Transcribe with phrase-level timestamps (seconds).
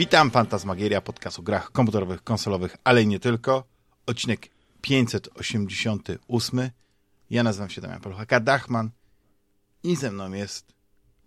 [0.00, 3.64] Witam, Fantasmagieria, podcast o grach komputerowych, konsolowych, ale i nie tylko.
[4.06, 4.48] Odcinek
[4.80, 6.70] 588.
[7.30, 8.90] Ja nazywam się Damian Paluchaka Dachman
[9.82, 10.72] i ze mną jest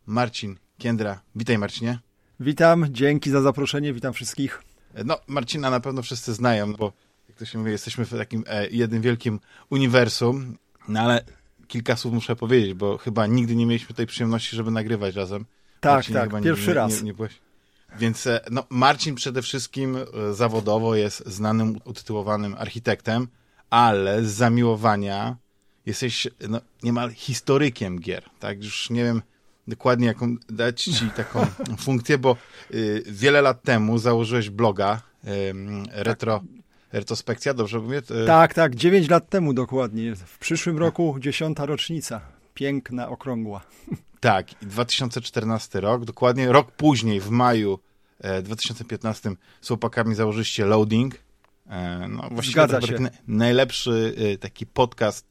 [0.05, 1.21] Marcin Kiendra.
[1.35, 1.99] Witaj Marcinie.
[2.39, 4.61] Witam, dzięki za zaproszenie, witam wszystkich.
[5.05, 6.93] No, Marcina na pewno wszyscy znają, bo
[7.29, 11.23] jak to się mówi, jesteśmy w takim e, jednym wielkim uniwersum, no ale
[11.67, 15.45] kilka słów muszę powiedzieć, bo chyba nigdy nie mieliśmy tej przyjemności, żeby nagrywać razem.
[15.79, 16.97] Tak, tak, pierwszy nie, raz.
[16.97, 17.39] Nie, nie byłeś...
[17.99, 23.27] Więc e, no, Marcin przede wszystkim e, zawodowo jest znanym, utytułowanym architektem,
[23.69, 25.37] ale z zamiłowania
[25.85, 28.23] jesteś no, niemal historykiem gier.
[28.39, 29.21] Tak, już nie wiem
[29.67, 31.45] dokładnie jaką dać ci taką
[31.85, 32.37] funkcję, bo
[32.73, 35.29] y, wiele lat temu założyłeś bloga y,
[35.91, 36.39] retro.
[36.39, 36.63] Tak.
[36.93, 38.01] Retrospekcja, dobrze mówię?
[38.27, 40.15] Tak, tak, 9 lat temu dokładnie.
[40.15, 42.21] W przyszłym roku dziesiąta rocznica.
[42.53, 43.61] Piękna, okrągła.
[44.23, 47.79] Tak, i 2014 rok, dokładnie rok później, w maju
[48.19, 51.15] e, 2015 z chłopakami założyliście Loading.
[51.67, 52.97] E, no, właściwie Zgadza się.
[53.27, 55.25] najlepszy e, taki podcast,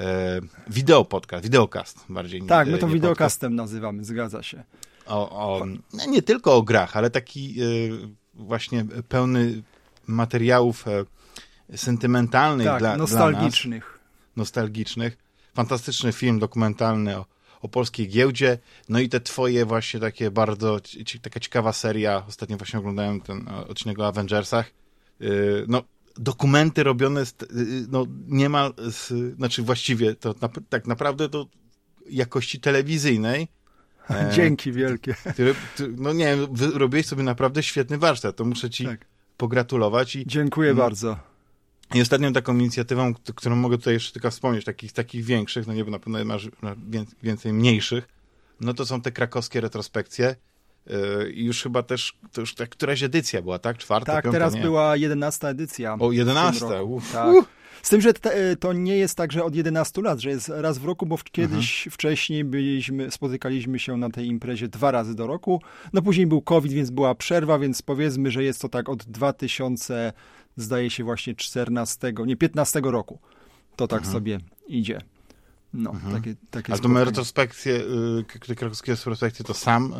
[0.00, 2.42] e, wideo podcast, wideokast bardziej.
[2.42, 4.64] Tak, my to wideokastem nazywamy, zgadza się.
[5.06, 7.64] O, o, no, nie tylko o grach, ale taki e,
[8.34, 9.62] właśnie pełny
[10.06, 11.04] materiałów e,
[11.76, 13.82] sentymentalnych tak, dla, nostalgicznych.
[13.82, 15.16] Dla nas, nostalgicznych.
[15.54, 17.35] Fantastyczny film dokumentalny o
[17.66, 20.80] o polskiej giełdzie, no i te twoje właśnie takie bardzo,
[21.22, 24.70] taka ciekawa seria, ostatnio właśnie oglądałem ten e, odcinek o Avengersach,
[25.20, 25.82] y, no
[26.16, 31.46] dokumenty robione z, y, no niemal, z, znaczy właściwie to na, tak naprawdę do
[32.10, 33.48] jakości telewizyjnej.
[34.10, 35.14] E, Dzięki wielkie.
[35.32, 35.54] Który,
[35.96, 39.06] no nie wiem, robiłeś sobie naprawdę świetny warsztat, to muszę ci tak.
[39.36, 40.16] pogratulować.
[40.16, 41.18] I, Dziękuję no, bardzo.
[41.94, 45.84] I ostatnią taką inicjatywą, którą mogę tutaj jeszcze tylko wspomnieć, takich, takich większych, no nie,
[45.84, 46.48] bo na pewno masz
[47.22, 48.08] więcej mniejszych,
[48.60, 50.36] no to są te krakowskie retrospekcje.
[50.90, 53.78] Y, I już chyba też, to już tak, któraś edycja była, tak?
[53.78, 54.60] Czwarta, Tak, piąta, teraz nie.
[54.60, 55.96] była jedenasta edycja.
[56.00, 56.68] O, jedenasta,
[57.12, 57.34] tak.
[57.82, 60.78] Z tym, że te, to nie jest tak, że od 11 lat, że jest raz
[60.78, 61.92] w roku, bo kiedyś mhm.
[61.92, 65.62] wcześniej byliśmy, spotykaliśmy się na tej imprezie dwa razy do roku.
[65.92, 70.12] No później był COVID, więc była przerwa, więc powiedzmy, że jest to tak od 2000
[70.56, 73.18] zdaje się właśnie 14, nie 15 roku.
[73.76, 74.12] To tak mhm.
[74.12, 75.00] sobie idzie.
[75.72, 76.12] No, mhm.
[76.12, 77.74] takie, takie A to retrospekcje,
[78.20, 79.92] y, krakowskie retrospekcje, to sam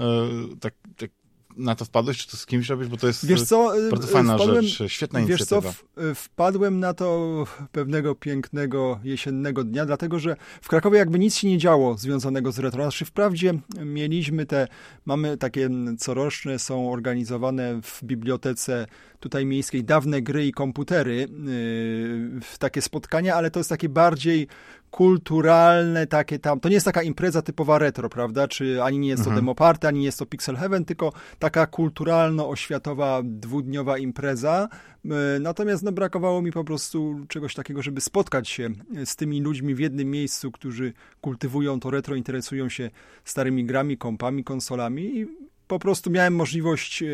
[0.53, 1.11] y, tak, tak
[1.57, 2.89] na to wpadłeś, czy to z kimś robisz?
[2.89, 5.73] Bo to jest wiesz co, y, bardzo fajna wpadłem, rzecz, świetna wiesz inicjatywa.
[5.73, 11.49] Co, wpadłem na to pewnego pięknego jesiennego dnia, dlatego że w Krakowie jakby nic się
[11.49, 12.83] nie działo związanego z retro.
[12.83, 14.69] Znaczy wprawdzie mieliśmy te,
[15.05, 18.87] mamy takie coroczne, są organizowane w bibliotece
[19.21, 24.49] tutaj miejskiej dawne gry i komputery, yy, takie spotkania, ale to jest takie bardziej
[24.97, 29.23] kulturalne, takie tam, to nie jest taka impreza typowa retro, prawda, czy ani nie jest
[29.23, 29.45] to mhm.
[29.45, 34.69] demo party, ani nie jest to Pixel Heaven, tylko taka kulturalno-oświatowa, dwudniowa impreza,
[35.05, 38.71] yy, natomiast no, brakowało mi po prostu czegoś takiego, żeby spotkać się
[39.05, 42.91] z tymi ludźmi w jednym miejscu, którzy kultywują to retro, interesują się
[43.25, 45.27] starymi grami, kompami, konsolami i
[45.67, 47.05] po prostu miałem możliwość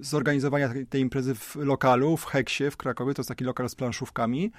[0.00, 4.52] zorganizowania tej imprezy w lokalu, w Heksie w Krakowie, to jest taki lokal z planszówkami.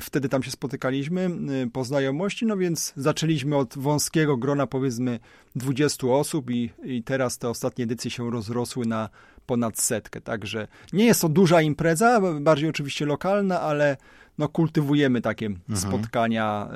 [0.00, 1.30] Wtedy tam się spotykaliśmy
[1.72, 5.20] po znajomości, no więc zaczęliśmy od wąskiego grona powiedzmy
[5.56, 9.08] 20 osób i, i teraz te ostatnie edycje się rozrosły na
[9.46, 13.96] ponad setkę, także nie jest to duża impreza, bardziej oczywiście lokalna, ale
[14.38, 15.78] no, kultywujemy takie mhm.
[15.78, 16.68] spotkania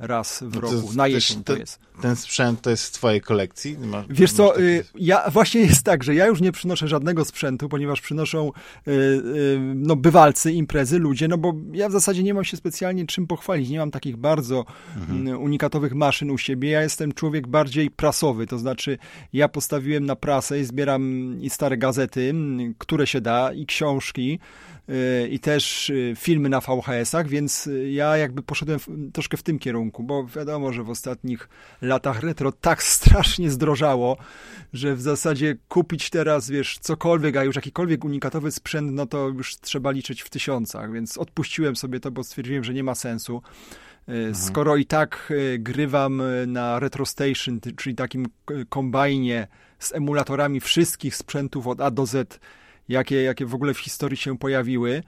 [0.00, 0.92] y, raz w no roku.
[0.94, 1.80] Na jesień to, to jest.
[2.02, 3.76] Ten sprzęt to jest z twojej kolekcji?
[4.10, 4.62] Wiesz co, taki...
[4.62, 8.52] Y, ja właśnie jest tak, że ja już nie przynoszę żadnego sprzętu, ponieważ przynoszą
[8.88, 13.26] y, no, bywalcy, imprezy, ludzie, no bo ja w zasadzie nie mam się specjalnie czym
[13.26, 13.68] pochwalić.
[13.68, 14.64] Nie mam takich bardzo
[14.96, 15.42] mhm.
[15.42, 16.70] unikatowych maszyn u siebie.
[16.70, 18.98] Ja jestem człowiek bardziej prasowy, to znaczy
[19.32, 22.34] ja postawiłem na prasę i zbieram i stare gazety,
[22.78, 24.38] które się da, i książki,
[25.30, 28.80] i też y, filmy na VHS-ach, więc y, ja jakby poszedłem
[29.12, 31.48] troszkę w tym kierunku, bo wiadomo, że w ostatnich
[31.82, 34.16] latach retro tak strasznie zdrożało,
[34.72, 39.56] że w zasadzie kupić teraz, wiesz, cokolwiek, a już jakikolwiek unikatowy sprzęt, no to już
[39.56, 43.42] trzeba liczyć w tysiącach, więc odpuściłem sobie to, bo stwierdziłem, że nie ma sensu.
[44.08, 44.34] Y, mhm.
[44.34, 48.26] Skoro i tak grywam na Retro Station, czyli takim
[48.68, 49.48] kombajnie
[49.78, 52.40] z emulatorami wszystkich sprzętów od A do Z,
[52.90, 55.02] jakie, jakie w ogóle w historii się pojawiły.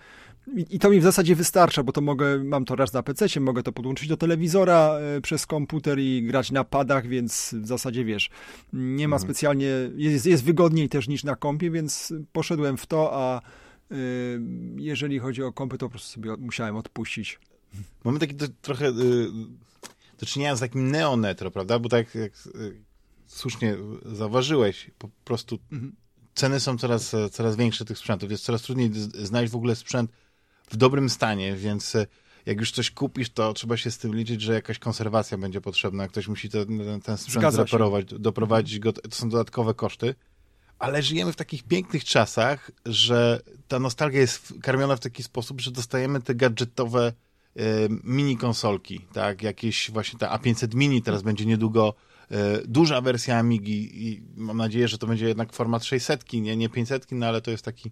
[0.70, 3.62] I, to mi w zasadzie wystarcza, bo to mogę, mam to raz na PC, mogę
[3.62, 8.30] to podłączyć do telewizora y, przez komputer i grać na padach, więc w zasadzie wiesz,
[8.72, 9.30] nie ma mhm.
[9.30, 13.40] specjalnie, jest, jest wygodniej też niż na kompie, więc poszedłem w to, a
[13.92, 14.40] y,
[14.76, 17.38] jeżeli chodzi o kompy, to po prostu sobie musiałem odpuścić.
[18.04, 18.92] Mamy taki to, trochę y,
[20.18, 21.78] do czynienia z takim neonetro, prawda?
[21.78, 22.82] Bo tak jak y,
[23.26, 26.01] słusznie zauważyłeś, po prostu mhm
[26.34, 30.10] ceny są coraz, coraz większe tych sprzętów, jest coraz trudniej znaleźć w ogóle sprzęt
[30.70, 31.96] w dobrym stanie, więc
[32.46, 36.08] jak już coś kupisz, to trzeba się z tym liczyć, że jakaś konserwacja będzie potrzebna,
[36.08, 40.14] ktoś musi ten, ten sprzęt zreparować, doprowadzić go, to są dodatkowe koszty.
[40.78, 45.70] Ale żyjemy w takich pięknych czasach, że ta nostalgia jest karmiona w taki sposób, że
[45.70, 47.12] dostajemy te gadżetowe
[47.56, 47.62] e,
[48.04, 49.42] mini konsolki, tak?
[49.42, 52.11] Jakieś właśnie ta A500 Mini teraz będzie niedługo e,
[52.64, 57.06] duża wersja Amigi i mam nadzieję, że to będzie jednak format 600, nie, nie 500,
[57.12, 57.90] no ale to jest taki...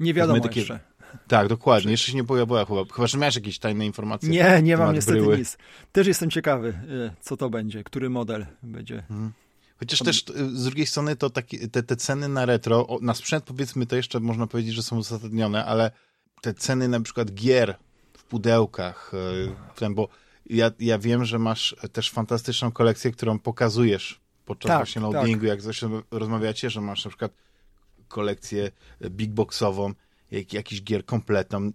[0.00, 0.80] Nie wiadomo takie, jeszcze.
[1.28, 1.90] Tak, dokładnie.
[1.90, 2.84] Jeszcze się nie pojawiła chyba.
[2.94, 4.28] Chyba, że miałeś jakieś tajne informacje.
[4.28, 5.38] Nie, nie mam niestety bryły.
[5.38, 5.58] nic.
[5.92, 8.98] Też jestem ciekawy, e, co to będzie, który model będzie.
[8.98, 9.32] Mhm.
[9.76, 10.04] Chociaż to...
[10.04, 13.86] też e, z drugiej strony to takie, te, te ceny na retro, na sprzęt powiedzmy
[13.86, 15.90] to jeszcze można powiedzieć, że są uzasadnione, ale
[16.40, 17.76] te ceny na przykład gier
[18.12, 20.08] w pudełkach, e, ten, bo
[20.46, 25.48] ja, ja wiem, że masz też fantastyczną kolekcję, którą pokazujesz podczas tak, właśnie loadingu, tak.
[25.48, 27.32] jak zresztą rozmawiacie, że masz na przykład
[28.08, 28.70] kolekcję
[29.10, 29.92] big boxową
[30.30, 31.72] jak, jakiś gier kompletną.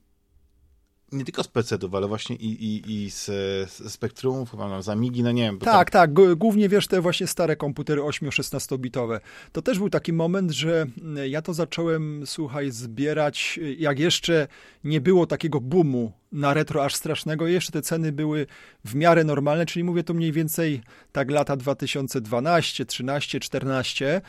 [1.12, 3.26] Nie tylko z PC-ów, ale właśnie i, i, i z,
[3.72, 5.60] z Spectrumów, chyba z Amigi, no nie wiem.
[5.60, 6.02] Tak, tam...
[6.16, 9.20] tak, głównie wiesz, te właśnie stare komputery 8-16 bitowe.
[9.52, 14.48] To też był taki moment, że mm, ja to zacząłem, słuchaj, zbierać, jak jeszcze
[14.84, 17.48] nie było takiego boomu na retro aż strasznego.
[17.48, 18.48] Jeszcze te ceny były
[18.86, 20.82] w miarę normalne, czyli mówię to mniej więcej
[21.12, 24.22] tak lata 2012, 13, 14.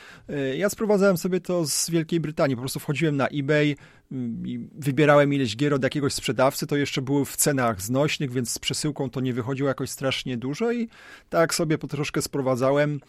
[0.56, 2.56] Ja sprowadzałem sobie to z Wielkiej Brytanii.
[2.56, 3.76] Po prostu wchodziłem na eBay
[4.12, 6.66] mm, wybierałem ileś gier od jakiegoś sprzedawcy.
[6.66, 10.72] To jeszcze były w cenach znośnych, więc z przesyłką to nie wychodziło jakoś strasznie dużo
[10.72, 10.88] i
[11.28, 13.00] tak sobie po troszkę sprowadzałem.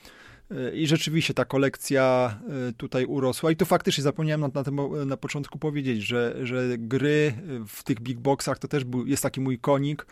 [0.73, 2.35] I rzeczywiście ta kolekcja
[2.69, 3.51] e, tutaj urosła.
[3.51, 7.33] I to faktycznie zapomniałem na, na, tym, na początku powiedzieć, że, że gry
[7.67, 10.05] w tych big boxach to też był, jest taki mój konik.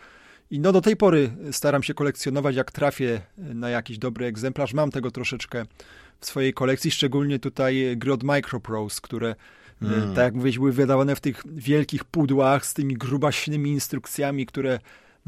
[0.50, 4.74] I no do tej pory staram się kolekcjonować, jak trafię na jakiś dobry egzemplarz.
[4.74, 5.64] Mam tego troszeczkę
[6.20, 9.34] w swojej kolekcji, szczególnie tutaj gry od Microprose, które
[9.82, 10.14] mm.
[10.14, 14.78] tak jak mówiłeś, były wydawane w tych wielkich pudłach z tymi grubaśnymi instrukcjami, które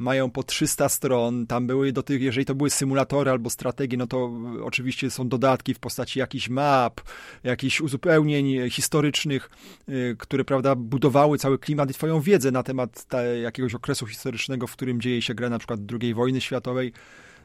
[0.00, 4.06] mają po 300 stron, tam były do tych, jeżeli to były symulatory albo strategie, no
[4.06, 4.32] to
[4.64, 7.00] oczywiście są dodatki w postaci jakichś map,
[7.44, 9.50] jakichś uzupełnień historycznych,
[9.88, 13.06] y, które, prawda, budowały cały klimat i twoją wiedzę na temat
[13.42, 16.92] jakiegoś okresu historycznego, w którym dzieje się gra na przykład II wojny światowej.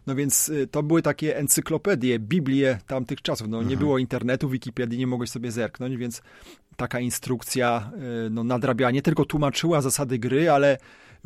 [0.08, 3.48] No więc y, to były takie encyklopedie, biblie tamtych czasów.
[3.48, 3.80] No, nie mhm.
[3.80, 6.22] było internetu, Wikipedii, nie mogłeś sobie zerknąć, więc
[6.76, 7.92] taka instrukcja
[8.32, 10.78] no, nadrabiała, nie tylko tłumaczyła zasady gry, ale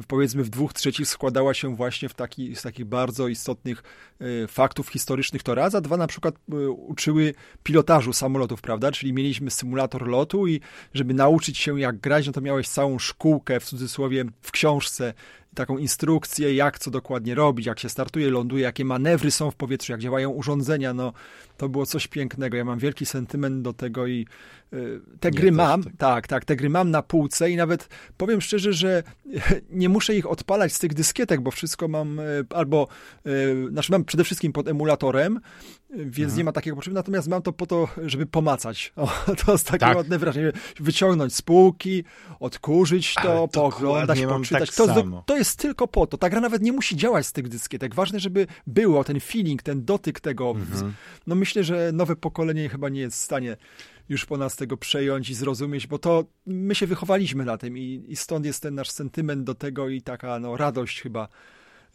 [0.08, 3.84] powiedzmy w dwóch trzecich składała się właśnie w taki, z takich bardzo istotnych
[4.22, 8.92] y, faktów historycznych to raz, a dwa na przykład y, uczyły pilotażu samolotów, prawda?
[8.92, 10.62] Czyli mieliśmy symulator lotu i
[10.94, 15.14] żeby nauczyć się jak grać, no to miałeś całą szkółkę w cudzysłowie w książce
[15.60, 19.92] taką instrukcję, jak co dokładnie robić, jak się startuje, ląduje, jakie manewry są w powietrzu,
[19.92, 21.14] jak działają urządzenia, no
[21.58, 22.58] to było coś pięknego.
[22.58, 24.26] Ja mam wielki sentyment do tego i
[24.74, 25.94] y, te gry mam, tak.
[25.98, 29.04] tak, tak, te gry mam na półce i nawet powiem szczerze, że
[29.70, 32.88] nie muszę ich odpalać z tych dyskietek, bo wszystko mam y, albo,
[33.28, 35.40] y, znaczy mam przede wszystkim pod emulatorem,
[35.90, 36.38] więc mhm.
[36.38, 38.94] nie ma takiego potrzeby, natomiast mam to po to, żeby pomacać.
[39.00, 39.98] O, to jest takie tak.
[39.98, 40.52] ładne wrażenie.
[40.80, 42.04] Wyciągnąć z półki,
[42.40, 44.76] odkurzyć to, poglądać, poczytać.
[44.76, 46.18] Tak to, to jest tylko po to.
[46.18, 47.96] Ta gra nawet nie musi działać z tych dyskietek.
[47.96, 50.50] Ważne, żeby było ten feeling, ten dotyk tego.
[50.50, 50.94] Mhm.
[51.28, 53.58] No myślę, że nowe pokolenie chyba nie jest w stanie
[54.10, 58.06] już po nas tego przejąć i zrozumieć, bo to my się wychowaliśmy na tym i,
[58.08, 61.28] i stąd jest ten nasz sentyment do tego i taka no, radość chyba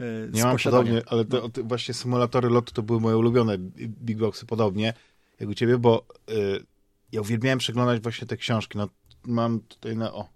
[0.00, 4.18] e, nie mam podobnie, ale to, to właśnie symulatory lotu to były moje ulubione big
[4.18, 4.94] boxy podobnie
[5.40, 6.64] jak u ciebie, bo y,
[7.12, 8.78] ja uwielbiałem przeglądać właśnie te książki.
[8.78, 8.88] No,
[9.26, 10.28] mam tutaj na, o,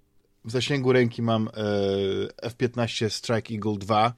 [0.45, 1.53] w zasięgu ręki mam e,
[2.43, 4.13] F-15 Strike Eagle 2,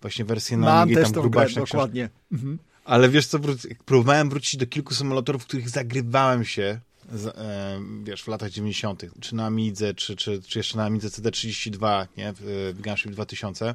[0.00, 2.10] właśnie wersję na Mam też tą grę, dokładnie.
[2.32, 2.58] Mhm.
[2.84, 3.38] Ale wiesz co,
[3.84, 6.80] próbowałem wrócić do kilku symulatorów, w których zagrywałem się,
[7.12, 11.08] z, e, wiesz, w latach 90., czy na Amidze, czy, czy, czy jeszcze na Amidze
[11.08, 13.74] CD32, nie, w, w Gunship 2000.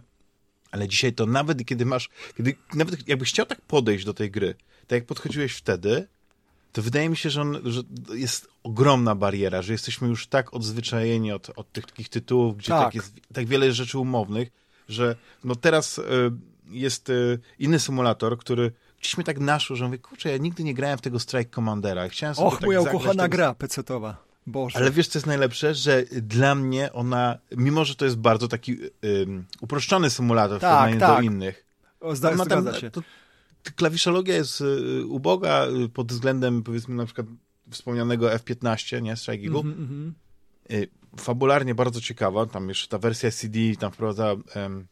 [0.75, 4.55] Ale dzisiaj to nawet kiedy masz, kiedy, nawet jakbyś chciał tak podejść do tej gry,
[4.87, 6.07] tak jak podchodziłeś wtedy,
[6.73, 7.81] to wydaje mi się, że, on, że
[8.13, 12.83] jest ogromna bariera, że jesteśmy już tak odzwyczajeni od, od tych takich tytułów, gdzie tak.
[12.83, 14.49] tak jest tak wiele rzeczy umownych,
[14.89, 16.03] że no teraz y,
[16.69, 20.73] jest y, inny symulator, który gdzieś mnie tak naszło, że mówię, kurczę, ja nigdy nie
[20.73, 22.09] grałem w tego Strike Commandera.
[22.09, 23.37] Chciałem sobie Och, tak moja ukochana tego...
[23.37, 24.24] gra pecetowa.
[24.47, 24.79] Boże.
[24.79, 25.73] Ale wiesz, co jest najlepsze?
[25.73, 28.89] Że dla mnie ona, mimo że to jest bardzo taki y,
[29.61, 31.17] uproszczony symulator tak, w porównaniu tak.
[31.17, 31.65] do innych,
[31.99, 32.91] o, zda, ma tam, się.
[32.91, 33.01] To,
[33.75, 37.27] klawiszologia jest y, uboga y, pod względem, powiedzmy, na przykład
[37.69, 39.59] wspomnianego F-15, nie, Strike Eagle.
[39.59, 39.87] Mm
[40.69, 40.87] -hmm.
[41.19, 44.87] Fabularnie bardzo ciekawa, tam jeszcze ta wersja CD tam wprowadza um,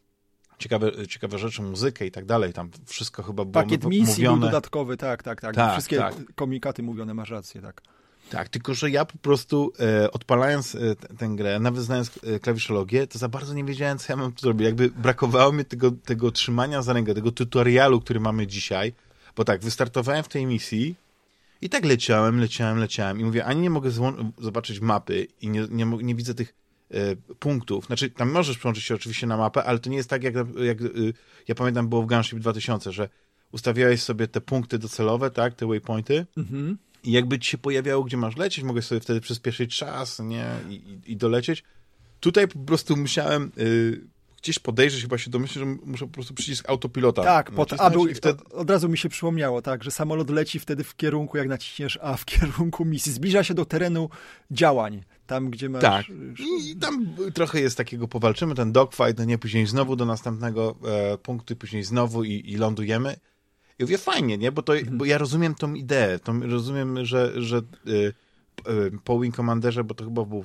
[0.58, 4.40] ciekawe, ciekawe rzeczy, muzykę i tak dalej, tam wszystko chyba było Pakiet misji mówione.
[4.40, 5.54] był dodatkowy, tak, tak, tak.
[5.54, 6.14] tak Wszystkie tak.
[6.34, 7.82] komikaty mówione, masz rację, tak.
[8.30, 13.06] Tak, tylko że ja po prostu e, odpalając e, tę grę, nawet znając e, klawiszologię,
[13.06, 14.64] to za bardzo nie wiedziałem, co ja mam tu zrobić.
[14.64, 18.92] Jakby brakowało mi tego, tego trzymania za rękę, tego tutorialu, który mamy dzisiaj,
[19.36, 20.96] bo tak, wystartowałem w tej misji
[21.62, 23.90] i tak leciałem, leciałem, leciałem i mówię, ani nie mogę
[24.38, 26.54] zobaczyć mapy i nie, nie, nie widzę tych
[26.90, 27.86] e, punktów.
[27.86, 30.80] Znaczy, tam możesz przełączyć się oczywiście na mapę, ale to nie jest tak, jak, jak
[30.80, 31.14] y,
[31.48, 33.08] ja pamiętam było w Gunship 2000, że
[33.52, 36.78] ustawiałeś sobie te punkty docelowe, tak, te waypointy mhm.
[37.04, 40.72] I jakby ci się pojawiało, gdzie masz lecieć, mogę sobie wtedy przyspieszyć czas, nie, i,
[40.74, 41.64] i, i dolecieć.
[42.20, 44.00] Tutaj po prostu musiałem y,
[44.44, 47.22] gdzieś podejrzeć, chyba się domyślić, że muszę po prostu przycisk autopilota.
[47.22, 48.44] Tak, pod A był, i wtedy...
[48.44, 52.16] od razu mi się przypomniało, tak, że samolot leci wtedy w kierunku, jak naciśniesz A,
[52.16, 53.12] w kierunku misji.
[53.12, 54.08] Zbliża się do terenu
[54.50, 55.02] działań.
[55.26, 55.82] Tam, gdzie masz...
[55.82, 56.06] Tak.
[56.38, 61.18] I tam trochę jest takiego, powalczymy ten dogfight, no nie, później znowu do następnego e,
[61.18, 63.16] punktu, później znowu i, i lądujemy.
[63.78, 64.52] I mówię, fajnie, nie?
[64.52, 64.98] Bo, to, mhm.
[64.98, 68.12] bo ja rozumiem tą ideę, to rozumiem, że, że y, y,
[69.04, 70.44] po Wing Commanderze, bo to chyba był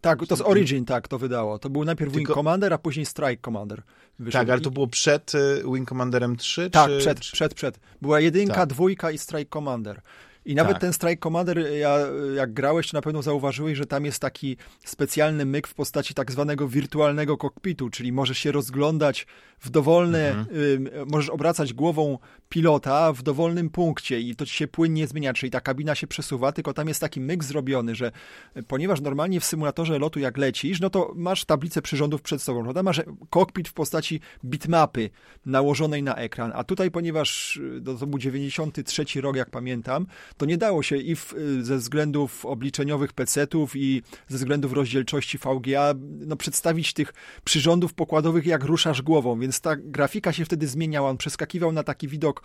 [0.00, 1.58] tak, to z Origin tak to wydało.
[1.58, 2.28] To był najpierw Tylko...
[2.28, 3.82] Wing Commander, a później Strike Commander.
[4.18, 4.42] Wyszedł.
[4.42, 6.70] Tak, ale to było przed y, Wing Commanderem 3?
[6.70, 6.98] Tak, czy...
[6.98, 7.80] przed, przed, przed.
[8.02, 8.68] Była jedynka, tak.
[8.68, 10.00] dwójka i Strike Commander.
[10.44, 10.80] I nawet tak.
[10.80, 11.98] ten Strike Commander, ja,
[12.34, 16.32] jak grałeś, to na pewno zauważyłeś, że tam jest taki specjalny myk w postaci tak
[16.32, 19.26] zwanego wirtualnego kokpitu, czyli możesz się rozglądać
[19.60, 20.56] w dowolne, mhm.
[20.56, 25.50] y, możesz obracać głową pilota w dowolnym punkcie i to ci się płynnie zmienia, czyli
[25.50, 28.12] ta kabina się przesuwa, tylko tam jest taki myk zrobiony, że
[28.68, 32.82] ponieważ normalnie w symulatorze lotu jak lecisz, no to masz tablicę przyrządów przed sobą, prawda?
[32.82, 35.10] Masz kokpit w postaci bitmapy
[35.46, 40.58] nałożonej na ekran, a tutaj, ponieważ no, to był 93 rok, jak pamiętam, to nie
[40.58, 46.92] dało się i w, ze względów obliczeniowych PC-ów i ze względów rozdzielczości VGA no, przedstawić
[46.92, 47.14] tych
[47.44, 51.10] przyrządów pokładowych, jak ruszasz głową, więc ta grafika się wtedy zmieniała.
[51.10, 52.42] On przeskakiwał na taki widok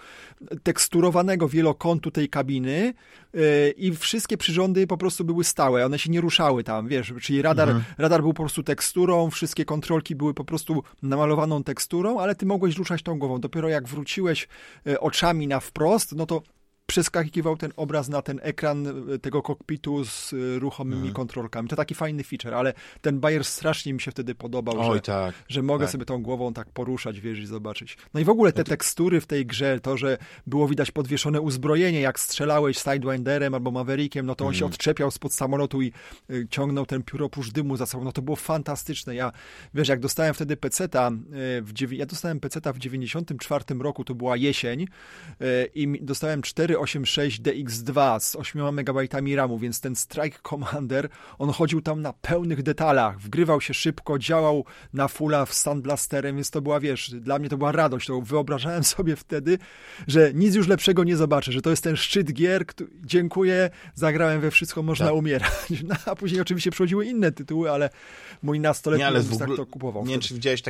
[0.63, 2.93] teksturowanego wielokątu tej kabiny
[3.33, 3.41] yy,
[3.77, 7.69] i wszystkie przyrządy po prostu były stałe, one się nie ruszały tam, wiesz, czyli radar,
[7.69, 7.85] mhm.
[7.97, 12.77] radar był po prostu teksturą, wszystkie kontrolki były po prostu namalowaną teksturą, ale ty mogłeś
[12.77, 13.39] ruszać tą głową.
[13.39, 14.47] Dopiero jak wróciłeś
[14.85, 16.41] yy, oczami na wprost, no to
[16.85, 21.13] przeskakiwał ten obraz na ten ekran e, tego kokpitu z e, ruchomymi mhm.
[21.13, 21.69] kontrolkami.
[21.69, 25.35] To taki fajny feature, ale ten Bayer strasznie mi się wtedy podobał, Oj, że, tak,
[25.47, 25.91] że mogę tak.
[25.91, 27.97] sobie tą głową tak poruszać, wiesz, i zobaczyć.
[28.13, 32.01] No i w ogóle te tekstury w tej grze, to, że było widać podwieszone uzbrojenie,
[32.01, 34.71] jak strzelałeś Sidewinderem albo Maverickiem, no to on się mhm.
[34.71, 35.91] odczepiał spod samolotu i
[36.29, 39.15] y, ciągnął ten pióroprócz dymu za sobą, no to było fantastyczne.
[39.15, 39.31] Ja,
[39.73, 41.11] wiesz, jak dostałem wtedy peceta,
[41.61, 44.87] w, ja dostałem peceta w 94 roku, to była jesień
[45.75, 51.81] i dostałem cztery 486 DX2 z 8 MB RAMu, więc ten Strike Commander, on chodził
[51.81, 56.79] tam na pełnych detalach, wgrywał się szybko, działał na fulla z Sandblasterem, więc to była,
[56.79, 59.57] wiesz, dla mnie to była radość, to wyobrażałem sobie wtedy,
[60.07, 64.41] że nic już lepszego nie zobaczę, że to jest ten szczyt gier, który, dziękuję, zagrałem
[64.41, 65.15] we wszystko, można tak.
[65.15, 65.51] umierać.
[65.85, 67.89] No, a później oczywiście przychodziły inne tytuły, ale
[68.43, 70.05] mój nastoletni nie, tak to kupował.
[70.05, 70.61] Nie wiem, czy widziałeś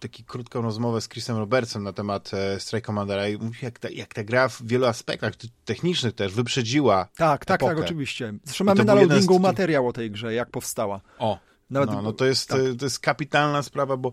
[0.00, 3.90] taki krótką rozmowę z Chrisem Robertsem na temat e, Strike Commandera i mówi, jak ta,
[3.90, 7.08] jak ta gra w wielu aspektach, technicznych też wyprzedziła.
[7.16, 8.34] Tak, tak, tak, oczywiście.
[8.44, 9.40] Zresztą mamy na loadingu z...
[9.40, 11.00] materiał o tej grze, jak powstała.
[11.18, 11.38] O,
[11.70, 11.90] Nawet...
[11.90, 12.60] no, no to, jest, tak.
[12.78, 14.12] to jest kapitalna sprawa, bo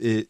[0.00, 0.26] y,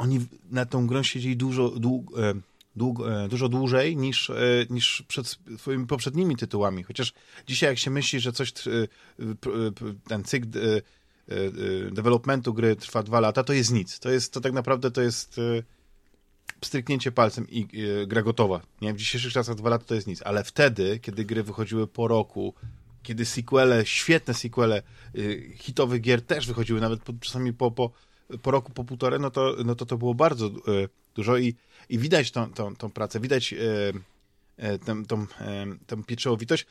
[0.00, 2.34] oni na tą grę siedzieli dużo, dług, e,
[2.76, 4.36] dług, e, dużo dłużej niż, e,
[4.70, 6.82] niż przed swoimi poprzednimi tytułami.
[6.82, 7.12] Chociaż
[7.46, 8.52] dzisiaj jak się myśli, że coś,
[10.08, 10.48] ten cykl
[11.92, 13.98] developmentu gry trwa dwa lata, to jest nic.
[13.98, 15.40] To jest, to tak naprawdę to jest
[16.64, 17.68] stryknięcie palcem i
[18.02, 18.60] y, gra gotowa.
[18.80, 18.94] Nie?
[18.94, 22.54] W dzisiejszych czasach dwa lata to jest nic, ale wtedy, kiedy gry wychodziły po roku,
[23.02, 24.82] kiedy sequele, świetne sequele
[25.14, 27.90] y, hitowych gier też wychodziły, nawet po, czasami po, po,
[28.42, 31.54] po roku, po półtorej, no to, no to to było bardzo y, dużo i,
[31.88, 33.54] i widać tą, tą, tą pracę, widać
[34.86, 35.26] tą, tą,
[35.86, 36.66] tą pieczołowitość.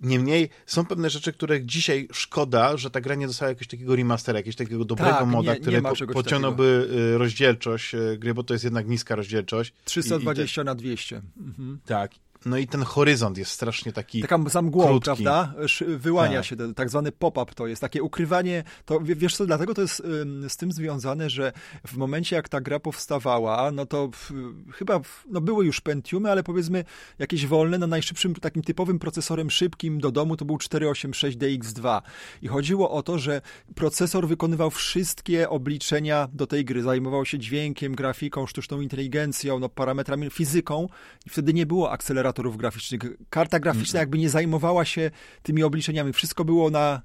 [0.00, 4.38] Niemniej są pewne rzeczy, które dzisiaj szkoda, że ta gra nie dostała jakiegoś takiego remastera,
[4.38, 7.02] jakiegoś takiego dobrego tak, moda, nie, który po, pociągnąłby takiego.
[7.14, 9.72] Y, rozdzielczość y, gry, bo to jest jednak niska rozdzielczość.
[9.84, 10.64] 320 i, i te...
[10.64, 11.22] na 200.
[11.40, 11.78] Mhm.
[11.86, 12.10] Tak.
[12.46, 15.04] No i ten horyzont jest strasznie taki Taka za mgłą, krótki.
[15.04, 15.54] prawda?
[15.98, 16.44] Wyłania tak.
[16.44, 20.02] się, tak zwany pop-up to jest, takie ukrywanie, to wiesz co, dlatego to jest
[20.48, 21.52] z tym związane, że
[21.86, 24.32] w momencie jak ta gra powstawała, no to w,
[24.72, 26.84] chyba w, no były już Pentiumy, ale powiedzmy
[27.18, 32.02] jakieś wolne, no najszybszym takim typowym procesorem szybkim do domu to był 486 DX2
[32.42, 33.40] i chodziło o to, że
[33.74, 40.30] procesor wykonywał wszystkie obliczenia do tej gry, zajmował się dźwiękiem, grafiką, sztuczną inteligencją, no parametrami,
[40.30, 40.88] fizyką
[41.26, 43.00] i wtedy nie było akceleratorów operatorów graficznych.
[43.30, 45.10] Karta graficzna jakby nie zajmowała się
[45.42, 46.12] tymi obliczeniami.
[46.12, 47.02] Wszystko było na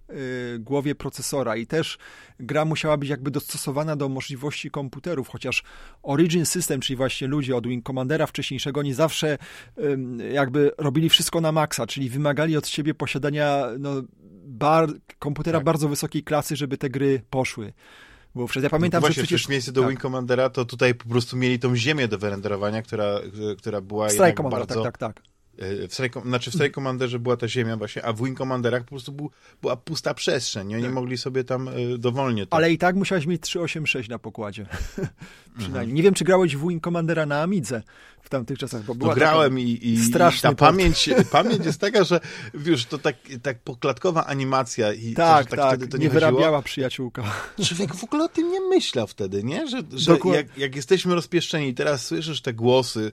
[0.56, 1.98] y, głowie procesora i też
[2.40, 5.64] gra musiała być jakby dostosowana do możliwości komputerów, chociaż
[6.04, 9.38] Origin System, czyli właśnie ludzie od Wing Commandera wcześniejszego, nie zawsze
[9.78, 14.02] y, jakby robili wszystko na maksa, czyli wymagali od siebie posiadania no,
[14.46, 15.66] bar, komputera tak.
[15.66, 17.74] bardzo wysokiej klasy, żeby te gry poszły.
[18.46, 19.50] Przecież ja pamiętam, no właśnie, że przecież...
[19.50, 19.90] miejsce do tak.
[19.90, 23.20] Wing Commandera to tutaj po prostu mieli tą ziemię do wyrenderowania, która,
[23.58, 24.84] która była Strike jednak bardzo...
[24.84, 25.24] tak, tak, tak.
[25.60, 28.84] E, w Strike, znaczy w Strike Commanderze była ta ziemia właśnie, a w Wing Commanderach
[28.84, 30.76] po prostu był, była pusta przestrzeń.
[30.76, 30.94] Oni tak.
[30.94, 32.48] mogli sobie tam y, dowolnie...
[32.48, 32.54] To...
[32.54, 34.66] Ale i tak musiałeś mieć 386 na pokładzie.
[35.58, 35.80] Przynajmniej.
[35.80, 35.94] Mhm.
[35.96, 37.82] Nie wiem, czy grałeś w Wing Commandera na Amidze
[38.22, 40.12] w tamtych czasach, bo była no, grałem i, i,
[40.42, 42.20] ta pamięć, pamięć jest taka, że
[42.54, 46.10] wiesz, to tak, tak poklatkowa animacja i tak, to, tak, tak, wtedy to nie, nie
[46.10, 47.24] wyrabiała przyjaciółka.
[47.66, 49.68] Człowiek w ogóle o tym nie myślał wtedy, nie?
[49.68, 53.12] Że, że jak, jak jesteśmy rozpieszczeni i teraz słyszysz te głosy,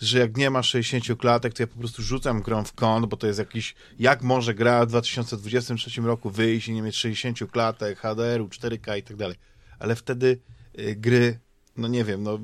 [0.00, 3.16] że jak nie ma 60 klatek, to ja po prostu rzucam grą w kąt, bo
[3.16, 7.98] to jest jakiś, jak może gra w 2023 roku wyjść i nie mieć 60 klatek,
[7.98, 9.36] HDR-u, 4K i tak dalej.
[9.78, 10.38] Ale wtedy
[10.78, 11.38] y, gry,
[11.76, 12.38] no nie wiem, no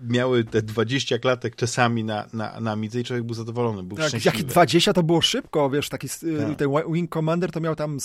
[0.00, 4.08] miały te 20 klatek czasami na, na, na midze i człowiek był zadowolony, był tak,
[4.08, 4.38] szczęśliwy.
[4.38, 6.56] Jak 20 to było szybko, wiesz, taki tak.
[6.56, 7.98] ten Wing Commander to miał tam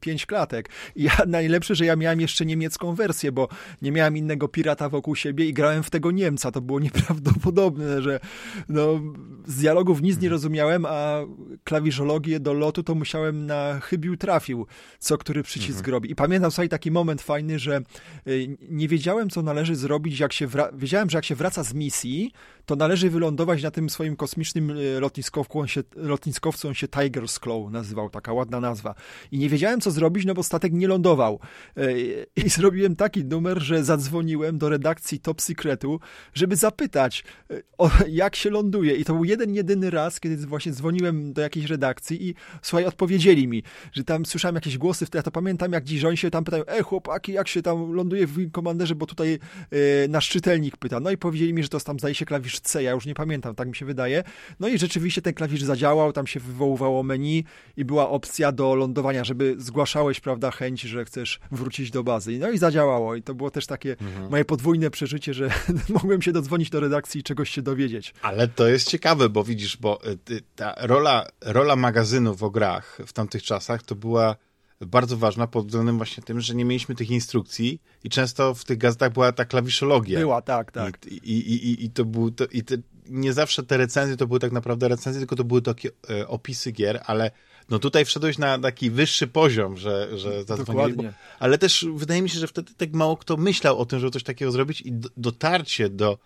[0.00, 0.68] 5 klatek.
[0.96, 3.48] I ja, najlepsze, że ja miałem jeszcze niemiecką wersję, bo
[3.82, 6.50] nie miałem innego pirata wokół siebie i grałem w tego Niemca.
[6.50, 8.20] To było nieprawdopodobne, że
[8.68, 9.00] no,
[9.46, 11.20] z dialogów nic nie rozumiałem, a
[11.64, 14.66] klawiszologię do lotu to musiałem na chybił trafił,
[14.98, 15.92] co który przycisk mhm.
[15.92, 16.10] robi.
[16.10, 17.80] I pamiętam sobie taki moment fajny, że
[18.28, 21.64] y, nie wiedziałem, co należy zrobić, jak się wra- wiedziałem, że jak się się wraca
[21.64, 22.32] z misji,
[22.66, 27.40] to należy wylądować na tym swoim kosmicznym e, lotniskowcu, on się, lotniskowcu, on się Tiger's
[27.40, 28.94] Claw nazywał, taka ładna nazwa.
[29.32, 31.40] I nie wiedziałem, co zrobić, no bo statek nie lądował.
[31.76, 31.92] E,
[32.36, 36.00] I zrobiłem taki numer, że zadzwoniłem do redakcji Top Secretu,
[36.34, 38.94] żeby zapytać, e, o, jak się ląduje.
[38.94, 43.48] I to był jeden, jedyny raz, kiedy właśnie dzwoniłem do jakiejś redakcji i słuchaj, odpowiedzieli
[43.48, 46.64] mi, że tam słyszałem jakieś głosy, ja to pamiętam, jak dziś oni się tam pytają,
[46.66, 49.38] e chłopaki, jak się tam ląduje w komanderze, bo tutaj
[49.70, 51.00] e, nasz czytelnik pyta.
[51.00, 53.54] No i powiedzieli mi, że to tam zdaje się klawisz C, ja już nie pamiętam,
[53.54, 54.24] tak mi się wydaje.
[54.60, 57.44] No i rzeczywiście ten klawisz zadziałał, tam się wywoływało menu
[57.76, 62.38] i była opcja do lądowania, żeby zgłaszałeś, prawda, chęć, że chcesz wrócić do bazy.
[62.38, 64.30] No i zadziałało i to było też takie mhm.
[64.30, 65.50] moje podwójne przeżycie, że
[66.02, 68.14] mogłem się dodzwonić do redakcji i czegoś się dowiedzieć.
[68.22, 73.12] Ale to jest ciekawe, bo widzisz, bo y, ta rola, rola magazynu w grach w
[73.12, 74.36] tamtych czasach to była
[74.86, 78.78] bardzo ważna pod względem właśnie tym, że nie mieliśmy tych instrukcji i często w tych
[78.78, 80.18] gazetach była ta klawiszologia.
[80.18, 81.06] Była, tak, tak.
[81.06, 82.76] I, i, i, i to był, to, i te,
[83.08, 86.72] nie zawsze te recenzje to były tak naprawdę recenzje, tylko to były takie e, opisy
[86.72, 87.30] gier, ale
[87.70, 90.96] no tutaj wszedłeś na taki wyższy poziom, że, że zadzwonili.
[90.96, 91.02] Bo,
[91.38, 94.22] ale też wydaje mi się, że wtedy tak mało kto myślał o tym, żeby coś
[94.22, 96.18] takiego zrobić i do, dotarcie do,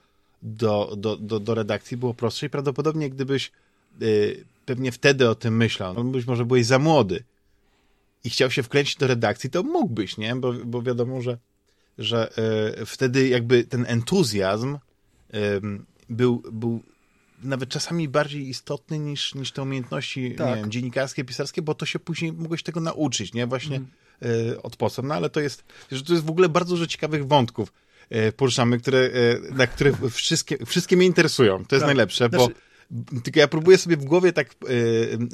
[0.43, 3.53] do, do, do, do redakcji było prostsze i prawdopodobnie gdybyś
[4.03, 7.25] y, pewnie wtedy o tym myślał, no być może byłeś za młody,
[8.25, 10.37] i chciał się wkręcić do redakcji, to mógłbyś, nie?
[10.37, 11.39] Bo, bo wiadomo, że,
[11.99, 12.33] że
[12.81, 15.39] y, wtedy jakby ten entuzjazm y,
[16.09, 16.83] był, był
[17.43, 20.49] nawet czasami bardziej istotny niż, niż te umiejętności tak.
[20.49, 23.47] nie wiem, dziennikarskie, pisarskie, bo to się później mogłeś tego nauczyć, nie?
[23.47, 23.89] Właśnie mm.
[24.51, 25.07] y, od posłem.
[25.07, 27.73] No ale to jest, że to jest w ogóle bardzo dużo ciekawych wątków
[28.37, 29.11] poruszamy, które,
[29.51, 31.65] na które wszystkie, wszystkie mnie interesują.
[31.65, 31.87] To jest tak.
[31.87, 33.23] najlepsze, bo znaczy...
[33.23, 34.55] tylko ja próbuję sobie w głowie tak,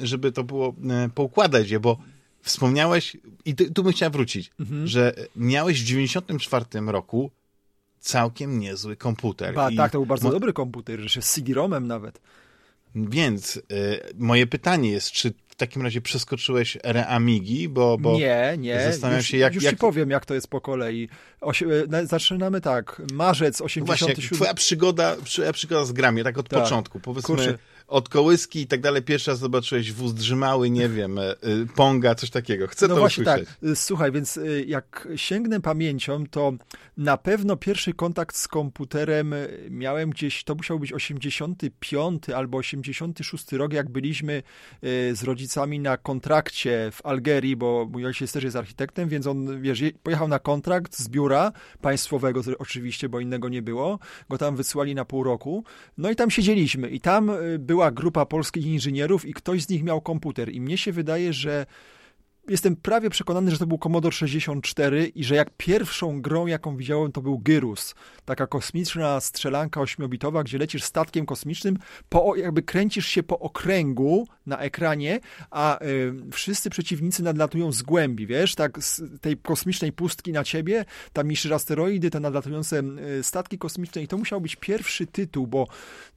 [0.03, 0.75] żeby to było
[1.15, 1.99] poukładać je, bo
[2.45, 4.87] Wspomniałeś, i tu, tu bym chciał wrócić, mhm.
[4.87, 7.31] że miałeś w 94 roku
[8.01, 9.55] całkiem niezły komputer.
[9.55, 12.21] Ba, tak, to był bardzo dobry komputer, że się z CD-ROMem nawet.
[12.95, 13.61] Więc y,
[14.19, 18.83] moje pytanie jest, czy w takim razie przeskoczyłeś erę Amigi, bo, bo nie, nie.
[18.83, 19.75] Zastanawiam już, się, jak, już jak...
[19.75, 21.09] ci powiem, jak to jest po kolei.
[21.41, 21.65] Osi...
[21.93, 24.09] E, zaczynamy tak, marzec 87.
[24.09, 26.63] No właśnie, twoja przygoda, twoja przygoda z grami, tak od tak.
[26.63, 27.27] początku, powiedzmy...
[27.27, 31.37] Kurczę od kołyski i tak dalej, pierwszy raz zobaczyłeś wóz drzymały, nie wiem, e, e,
[31.75, 32.67] ponga, coś takiego.
[32.67, 33.49] Chcę no to właśnie usłyszeć.
[33.49, 33.79] tak.
[33.79, 36.53] Słuchaj, więc e, jak sięgnę pamięcią, to
[36.97, 39.35] na pewno pierwszy kontakt z komputerem
[39.71, 44.43] miałem gdzieś, to musiał być 85 albo 86 rok, jak byliśmy
[45.13, 49.83] z rodzicami na kontrakcie w Algerii, bo mój ojciec też jest architektem, więc on, wiesz,
[50.03, 53.99] pojechał na kontrakt z biura państwowego oczywiście, bo innego nie było,
[54.31, 55.65] go tam wysłali na pół roku,
[55.99, 59.83] no i tam siedzieliśmy i tam był była grupa polskich inżynierów i ktoś z nich
[59.83, 60.53] miał komputer.
[60.53, 61.67] I mnie się wydaje, że
[62.49, 67.13] jestem prawie przekonany, że to był Commodore 64 i że jak pierwszą grą, jaką widziałem,
[67.13, 67.95] to był Gyrus.
[68.25, 74.59] Taka kosmiczna strzelanka ośmiobitowa, gdzie lecisz statkiem kosmicznym, po, jakby kręcisz się po okręgu na
[74.59, 80.45] ekranie, a y, wszyscy przeciwnicy nadlatują z głębi, wiesz, tak z tej kosmicznej pustki na
[80.45, 82.83] ciebie, tam niszczysz asteroidy, te nadlatujące
[83.19, 85.67] y, statki kosmiczne i to musiał być pierwszy tytuł, bo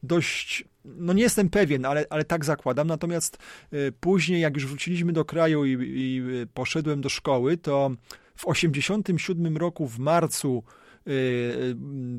[0.04, 0.66] dość
[0.96, 2.88] no nie jestem pewien, ale, ale tak zakładam.
[2.88, 3.38] Natomiast
[3.74, 6.22] y, później, jak już wróciliśmy do kraju i, i
[6.54, 7.92] poszedłem do szkoły, to
[8.36, 10.64] w 87 roku w marcu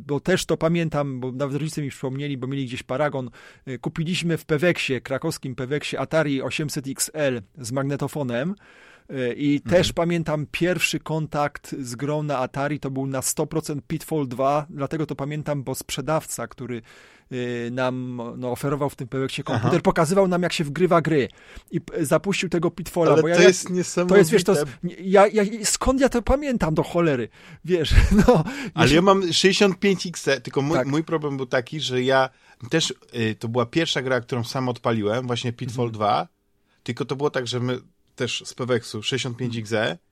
[0.07, 3.31] bo też to pamiętam, bo nawet rodzice mi przypomnieli, bo mieli gdzieś paragon.
[3.81, 8.55] Kupiliśmy w Peweksie, krakowskim Peweksie Atari 800 XL z magnetofonem.
[9.37, 9.77] I mhm.
[9.77, 15.07] też pamiętam pierwszy kontakt z grą na Atari, to był na 100% Pitfall 2, dlatego
[15.07, 16.83] to pamiętam, bo sprzedawca, który y,
[17.71, 19.81] nam no, oferował w tym projekcie komputer, Aha.
[19.83, 21.29] pokazywał nam, jak się wgrywa gry
[21.71, 23.12] i zapuścił tego Pitfalla.
[23.12, 24.14] Ale bo ja, to jest niesamowite.
[24.14, 24.55] To jest, wiesz, to
[25.01, 27.29] ja, ja, skąd ja to pamiętam do cholery,
[27.64, 27.95] wiesz,
[28.27, 28.45] no.
[28.75, 30.87] Ale ja mam 65X, tylko mój, tak.
[30.87, 32.31] mój problem był taki, że ja
[32.71, 35.93] też, y, to była pierwsza gra, którą sam odpaliłem, właśnie Pitfall mhm.
[35.93, 36.29] 2,
[36.83, 37.79] tylko to było tak, że my
[38.17, 39.03] też z Peweksu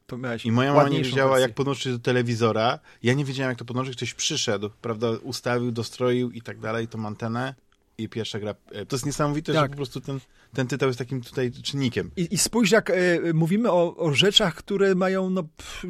[0.08, 1.42] 65XE i moja mama nie wiedziała, wersję.
[1.42, 2.78] jak podłączyć do telewizora.
[3.02, 3.96] Ja nie wiedziałem, jak to podłączyć.
[3.96, 7.54] Ktoś przyszedł, prawda, ustawił, dostroił i tak dalej, tą antenę
[7.98, 8.54] i pierwsza gra.
[8.72, 9.64] E, to jest niesamowite, tak.
[9.64, 10.20] że po prostu ten,
[10.54, 12.10] ten tytuł jest takim tutaj czynnikiem.
[12.16, 15.84] I, i spójrz, jak y, mówimy o, o, rzeczach, które mają, no, pff,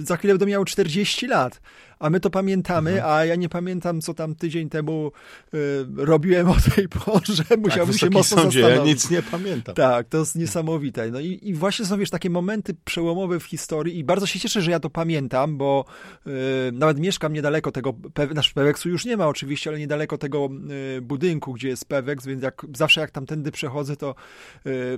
[0.00, 1.60] za chwilę będą miały 40 lat
[2.00, 3.12] a my to pamiętamy, mhm.
[3.12, 5.12] a ja nie pamiętam, co tam tydzień temu
[5.54, 5.58] y,
[5.96, 8.88] robiłem o tej porze, musiałbym tak, się mocno sądzie, zastanowić.
[8.88, 9.74] Ja nic nie pamiętam.
[9.74, 11.10] Tak, to jest niesamowite.
[11.10, 14.62] No i, i właśnie są, wiesz, takie momenty przełomowe w historii i bardzo się cieszę,
[14.62, 15.84] że ja to pamiętam, bo
[16.26, 16.30] y,
[16.72, 17.94] nawet mieszkam niedaleko tego,
[18.34, 20.48] nasz Peweksu już nie ma oczywiście, ale niedaleko tego
[20.96, 24.14] y, budynku, gdzie jest Peweks, więc jak, zawsze jak tamtędy przechodzę, to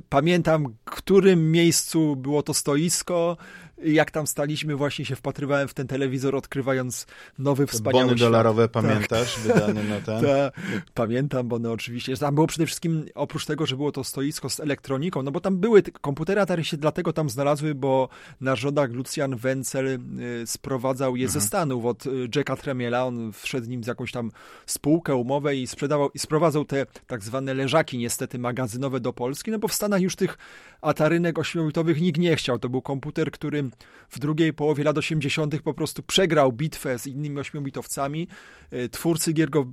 [0.09, 3.37] pamiętam, w którym miejscu było to stoisko,
[3.85, 7.07] jak tam staliśmy, właśnie się wpatrywałem w ten telewizor, odkrywając
[7.39, 8.29] nowy, wspaniały Bony świat.
[8.29, 8.73] dolarowe tak.
[8.73, 10.23] pamiętasz, wydane na ten?
[10.25, 10.51] Ta,
[10.95, 12.17] pamiętam bony oczywiście.
[12.17, 15.59] Tam było przede wszystkim, oprócz tego, że było to stoisko z elektroniką, no bo tam
[15.59, 18.09] były, komputery Atari się dlatego tam znalazły, bo
[18.41, 19.99] nasz rodak Lucian Wenzel y,
[20.47, 21.41] sprowadzał je mhm.
[21.41, 24.31] ze Stanów od y, Jacka Tremiela, on wszedł nim z jakąś tam
[24.67, 29.59] spółkę, umowę i sprzedawał, i sprowadzał te tak zwane leżaki niestety magazynowe do Polski, no
[29.59, 30.39] bo w Stanach już tych
[30.81, 32.59] Atarynek ośmiobitowych nikt nie chciał.
[32.59, 33.65] To był komputer, który
[34.09, 35.63] w drugiej połowie lat 80.
[35.63, 38.29] po prostu przegrał bitwę z innymi ośmiobitowcami.
[38.71, 39.67] E, twórcy gier go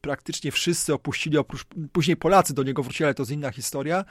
[0.00, 4.04] praktycznie wszyscy opuścili, oprócz później Polacy do niego wrócili, ale to jest inna historia.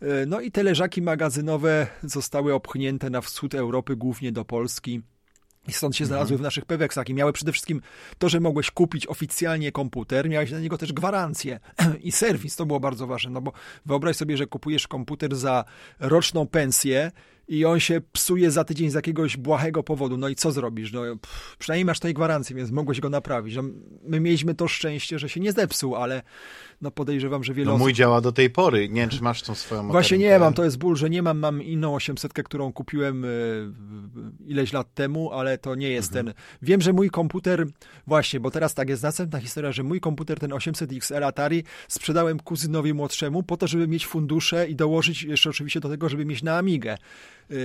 [0.00, 5.02] E, no i te leżaki magazynowe zostały opchnięte na wschód Europy, głównie do Polski.
[5.68, 6.38] I stąd się znalazły mhm.
[6.38, 7.80] w naszych Peweksach i miały przede wszystkim
[8.18, 11.60] to, że mogłeś kupić oficjalnie komputer, miałeś na niego też gwarancję
[12.00, 13.52] i serwis, to było bardzo ważne, no bo
[13.86, 15.64] wyobraź sobie, że kupujesz komputer za
[16.00, 17.12] roczną pensję
[17.48, 20.16] i on się psuje za tydzień z jakiegoś błahego powodu.
[20.16, 20.92] No i co zrobisz?
[20.92, 23.56] No, pff, przynajmniej masz tej gwarancji, więc mogłeś go naprawić.
[23.56, 23.62] No,
[24.02, 26.22] my mieliśmy to szczęście, że się nie zepsuł, ale
[26.82, 27.82] no podejrzewam, że wiele no, osób...
[27.82, 28.88] mój działa do tej pory.
[28.88, 31.38] Nie wiem, czy masz tą swoją Właśnie nie mam, to jest ból, że nie mam.
[31.38, 33.28] Mam inną 800, którą kupiłem y,
[34.46, 36.26] ileś lat temu, ale to nie jest mhm.
[36.26, 36.34] ten...
[36.62, 37.66] Wiem, że mój komputer...
[38.06, 42.40] Właśnie, bo teraz tak jest następna historia, że mój komputer, ten 800 XL Atari, sprzedałem
[42.40, 46.42] kuzynowi młodszemu po to, żeby mieć fundusze i dołożyć jeszcze oczywiście do tego, żeby mieć
[46.42, 46.96] na Amigę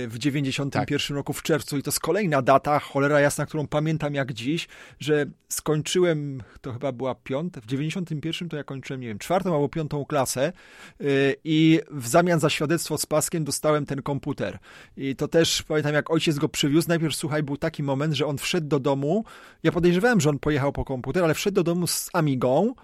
[0.08, 1.16] w 91 tak.
[1.16, 4.68] roku w czerwcu i to jest kolejna data, cholera jasna, którą pamiętam jak dziś,
[5.00, 9.68] że skończyłem, to chyba była piąta, w 91 to ja kończyłem, nie wiem, czwartą albo
[9.68, 10.52] piątą klasę
[11.00, 14.58] y, i w zamian za świadectwo z paskiem dostałem ten komputer.
[14.96, 18.38] I to też pamiętam, jak ojciec go przywiózł, najpierw, słuchaj, był taki moment, że on
[18.38, 19.24] wszedł do domu,
[19.62, 22.74] ja podejrzewałem, że on pojechał po komputer, ale wszedł do domu z Amigą,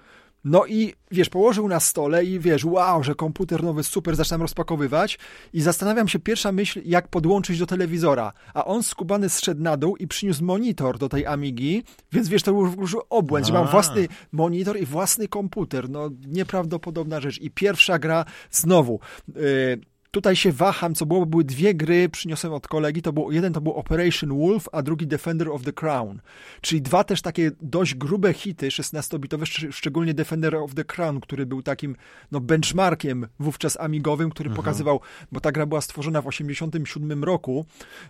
[0.44, 5.18] no i wiesz, położył na stole i wiesz, wow, że komputer nowy, super, zaczynam rozpakowywać
[5.52, 8.33] i zastanawiam się, pierwsza myśl, jak podłączyć do telewizora.
[8.54, 12.52] A on skubany zszedł na dół i przyniósł monitor do tej Amigi, więc wiesz, to
[12.52, 15.90] był już obłęd, że mam własny monitor i własny komputer.
[15.90, 17.40] No, nieprawdopodobna rzecz.
[17.40, 19.00] I pierwsza gra znowu.
[19.28, 19.80] Yy,
[20.14, 23.61] Tutaj się waham, co było, były dwie gry, przyniosłem od kolegi, to było, jeden to
[23.61, 26.20] był Operation Wolf, a drugi Defender of the Crown,
[26.61, 31.62] czyli dwa też takie dość grube hity 16-bitowe, szczególnie Defender of the Crown, który był
[31.62, 31.96] takim
[32.33, 34.57] no, benchmarkiem wówczas amigowym, który mhm.
[34.57, 35.00] pokazywał,
[35.33, 37.66] bo ta gra była stworzona w 87 roku,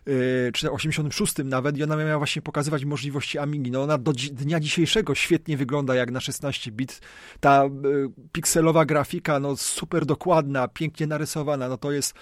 [0.06, 3.70] yy, czy 86 nawet i ona miała właśnie pokazywać możliwości amigi.
[3.70, 7.00] No ona do dnia dzisiejszego świetnie wygląda jak na 16 bit.
[7.40, 12.14] Ta yy, pikselowa grafika, no super dokładna, pięknie narysowana, no to jest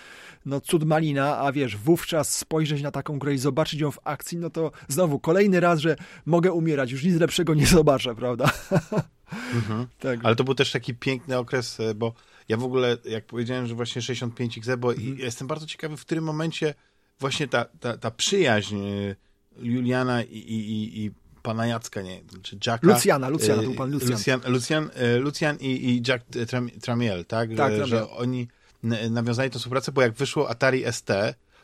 [0.47, 4.39] no cud malina, a wiesz, wówczas spojrzeć na taką grę i zobaczyć ją w akcji,
[4.39, 8.51] no to znowu kolejny raz, że mogę umierać, już nic lepszego nie zobaczę, prawda?
[9.55, 9.87] Mhm.
[9.99, 10.21] tak.
[10.23, 12.15] Ale to był też taki piękny okres, e, bo
[12.49, 15.19] ja w ogóle, jak powiedziałem, że właśnie 65XE, bo mhm.
[15.19, 16.75] jestem bardzo ciekawy, w którym momencie
[17.21, 19.17] właśnie ta, ta, ta przyjaźń e,
[19.63, 21.11] Juliana i, i, i
[21.43, 22.87] pana Jacka, nie, czy Jacka.
[22.87, 24.11] Lucjana, Lucjana, był pan Lucjan.
[24.11, 26.25] Lucjan, Lucjan, Lucjan i, i Jack
[26.83, 27.51] Tramiel, tak?
[27.57, 28.49] tak że, że oni
[29.11, 31.09] nawiązali tę współpracę, bo jak wyszło Atari ST,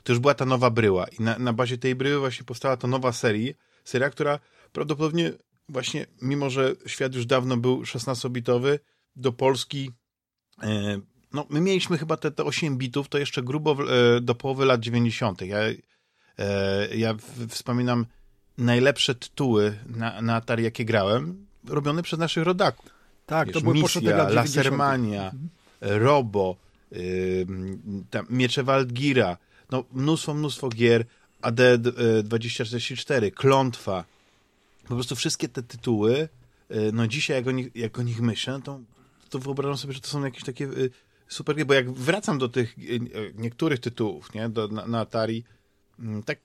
[0.02, 2.88] to już była ta nowa bryła i na, na bazie tej bryły właśnie powstała ta
[2.88, 3.52] nowa seria,
[3.84, 4.38] seria, która
[4.72, 5.32] prawdopodobnie
[5.68, 8.78] właśnie, mimo że świat już dawno był 16-bitowy,
[9.16, 9.90] do Polski,
[10.62, 11.00] e,
[11.32, 13.76] no my mieliśmy chyba te, te 8 bitów, to jeszcze grubo
[14.16, 15.42] e, do połowy lat 90.
[15.42, 15.58] Ja,
[16.38, 17.14] e, ja
[17.48, 18.06] wspominam
[18.58, 22.90] najlepsze tytuły na, na Atari, jakie grałem, robione przez naszych rodaków.
[23.26, 25.48] Tak, Wiesz, to były Misja, Lasermania, mhm.
[25.80, 26.56] Robo,
[26.92, 27.46] y,
[28.10, 29.36] tam, Miecze Waldgira,
[29.70, 31.04] no mnóstwo, mnóstwo gier,
[31.42, 31.60] AD
[32.24, 34.04] 2044, Klątwa,
[34.82, 36.28] po prostu wszystkie te tytuły,
[36.70, 38.80] y, no dzisiaj jak o nich, jak o nich myślę, to,
[39.30, 40.90] to wyobrażam sobie, że to są jakieś takie y,
[41.28, 43.00] super gry, bo jak wracam do tych y,
[43.34, 45.44] niektórych tytułów, nie, do, na, na Atari,
[45.98, 46.38] mm, tak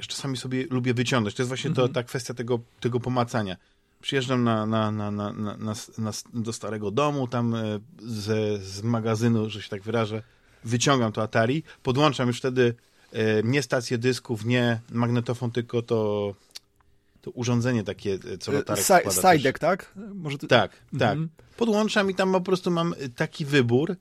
[0.00, 1.34] czasami sobie lubię wyciągnąć.
[1.34, 1.94] To jest właśnie to, mhm.
[1.94, 3.56] ta kwestia tego, tego pomacania.
[4.02, 7.54] Przyjeżdżam na, na, na, na, na, na, do starego domu, tam
[7.98, 10.22] ze, z magazynu, że się tak wyrażę,
[10.64, 12.74] wyciągam to Atari, podłączam już wtedy
[13.44, 16.34] nie stację dysków, nie magnetofon, tylko to
[17.22, 19.94] to urządzenie takie, e, co latarek Sa Sajdek, tak?
[20.14, 20.46] Może ty...
[20.48, 21.12] Tak, tak.
[21.12, 21.28] Mhm.
[21.56, 23.96] Podłączam i tam po prostu mam e, taki wybór,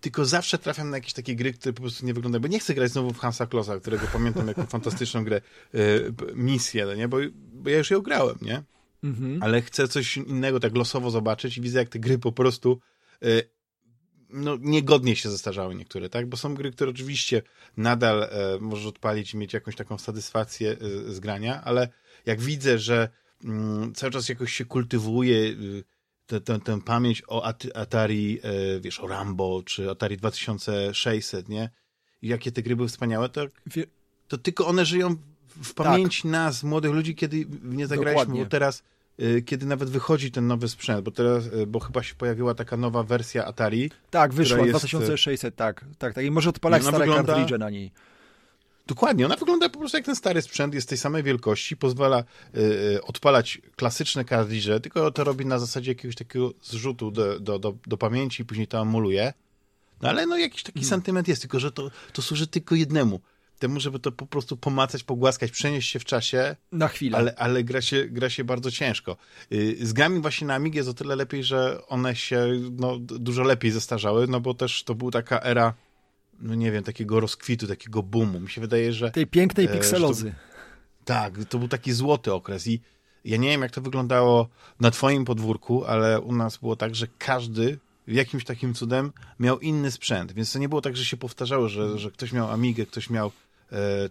[0.00, 2.74] tylko zawsze trafiam na jakieś takie gry, które po prostu nie wyglądają, bo nie chcę
[2.74, 5.40] grać znowu w Hansa Klossa, którego pamiętam jako fantastyczną grę,
[6.34, 7.08] misję, nie?
[7.08, 7.16] Bo,
[7.52, 8.62] bo ja już ją grałem, nie?
[9.02, 9.42] Mhm.
[9.42, 12.80] Ale chcę coś innego tak losowo zobaczyć i widzę, jak te gry po prostu
[13.24, 13.50] y,
[14.32, 16.28] no, niegodnie się zestarzały niektóre, tak?
[16.28, 17.42] Bo są gry, które oczywiście
[17.76, 18.28] nadal e,
[18.60, 21.88] możesz odpalić i mieć jakąś taką satysfakcję e, z grania, ale
[22.26, 23.08] jak widzę, że
[23.44, 25.84] mm, cały czas jakoś się kultywuje y,
[26.64, 31.70] tę pamięć o Atari, e, wiesz, o Rambo, czy Atari 2600, nie?
[32.22, 33.46] I jakie te gry były wspaniałe, to,
[34.28, 35.16] to tylko one żyją
[35.62, 36.30] w pamięci tak.
[36.30, 38.44] nas, młodych ludzi, kiedy nie zagraliśmy, Dokładnie.
[38.44, 38.82] bo teraz
[39.20, 42.76] y, kiedy nawet wychodzi ten nowy sprzęt, bo teraz, y, bo chyba się pojawiła taka
[42.76, 43.90] nowa wersja Atari.
[44.10, 44.70] Tak, wyszła, jest...
[44.70, 46.24] 2600, tak, tak, tak.
[46.24, 47.58] I może odpalać stare wygląda...
[47.58, 47.92] na niej.
[48.86, 52.24] Dokładnie, ona wygląda po prostu jak ten stary sprzęt, jest tej samej wielkości, pozwala
[52.56, 57.74] y, odpalać klasyczne kartridże, tylko to robi na zasadzie jakiegoś takiego zrzutu do, do, do,
[57.86, 59.32] do pamięci i później to amuluje.
[60.02, 60.90] No ale no jakiś taki hmm.
[60.90, 63.20] sentyment jest, tylko że to, to służy tylko jednemu.
[63.60, 66.56] Temu, żeby to po prostu pomacać, pogłaskać, przenieść się w czasie.
[66.72, 67.18] Na chwilę.
[67.18, 69.16] Ale, ale gra, się, gra się bardzo ciężko.
[69.52, 73.42] Y, z grami właśnie na Amig jest o tyle lepiej, że one się no, dużo
[73.42, 75.74] lepiej zestarzały, no bo też to była taka era
[76.40, 78.40] no nie wiem, takiego rozkwitu, takiego boomu.
[78.40, 79.10] Mi się wydaje, że...
[79.10, 80.30] Tej pięknej e, pikselozy.
[80.30, 82.80] To, tak, to był taki złoty okres i
[83.24, 84.48] ja nie wiem, jak to wyglądało
[84.80, 89.90] na twoim podwórku, ale u nas było tak, że każdy jakimś takim cudem miał inny
[89.90, 93.10] sprzęt, więc to nie było tak, że się powtarzało, że, że ktoś miał Amigę, ktoś
[93.10, 93.32] miał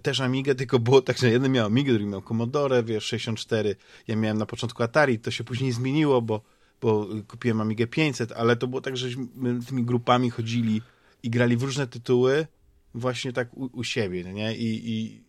[0.02, 3.76] też Amigę, tylko było tak, że jeden miał Amigę, drugi miał Commodore, wiesz, 64,
[4.08, 6.42] ja miałem na początku Atari, to się później zmieniło, bo,
[6.82, 9.08] bo kupiłem Amigę 500, ale to było tak, że
[9.68, 10.82] tymi grupami chodzili
[11.24, 12.48] i grali w różne tytuły
[12.94, 14.56] właśnie tak u, u siebie, nie?
[14.58, 15.24] I, i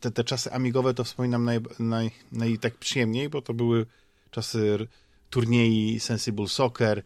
[0.00, 3.86] te, te czasy amigowe to wspominam naj, naj, naj, tak przyjemniej, bo to były
[4.30, 4.88] czasy
[5.30, 7.02] turniej Sensible Soccer,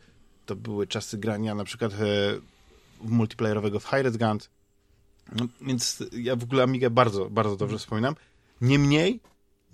[0.47, 1.97] to były czasy grania na przykład e,
[3.03, 4.49] multiplayerowego w Hired Guns,
[5.33, 8.15] no, więc ja w ogóle Amigę bardzo, bardzo dobrze wspominam.
[8.61, 9.21] Niemniej,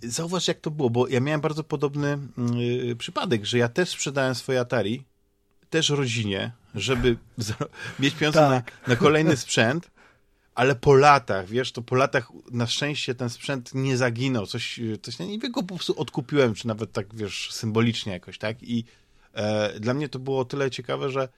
[0.03, 2.19] zauważ jak to było, bo ja miałem bardzo podobny
[2.91, 5.05] y, przypadek, że ja też sprzedałem swoje Atari
[5.71, 7.17] też rodzinie, żeby
[8.01, 8.73] mieć pieniądze tak.
[8.87, 9.91] na, na kolejny sprzęt,
[10.55, 15.19] ale po latach, wiesz, to po latach na szczęście ten sprzęt nie zaginął, coś, coś
[15.19, 18.85] nie wiem, go po prostu odkupiłem, czy nawet tak, wiesz, symbolicznie jakoś, tak, i
[19.33, 21.29] e, dla mnie to było o tyle ciekawe, że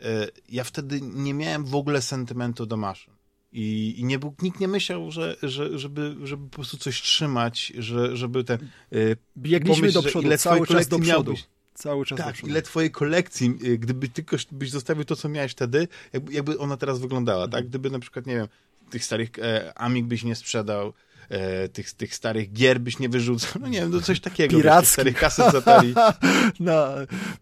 [0.00, 3.17] e, ja wtedy nie miałem w ogóle sentymentu do maszyn.
[3.52, 7.72] I, i nie był, nikt nie myślał, że, że, żeby, żeby po prostu coś trzymać,
[7.78, 8.58] że, żeby ten...
[8.92, 8.96] E,
[9.36, 11.32] Biegliśmy do przodu, ile cały czas do przodu.
[11.32, 11.46] Miałbyś,
[11.78, 12.18] Cały czas.
[12.18, 16.58] Tak, ile twojej kolekcji, y, gdyby tylko byś zostawił to, co miałeś wtedy, jakby, jakby
[16.58, 17.54] ona teraz wyglądała, tak?
[17.54, 17.68] Mhm.
[17.68, 18.48] Gdyby na przykład, nie wiem,
[18.90, 20.92] tych starych e, Amig byś nie sprzedał,
[21.28, 24.56] e, tych, tych starych gier byś nie wyrzucał, no nie wiem, no coś takiego.
[24.56, 24.92] Pirackich.
[24.92, 25.94] Starych kaset z Atari.
[26.60, 26.86] no,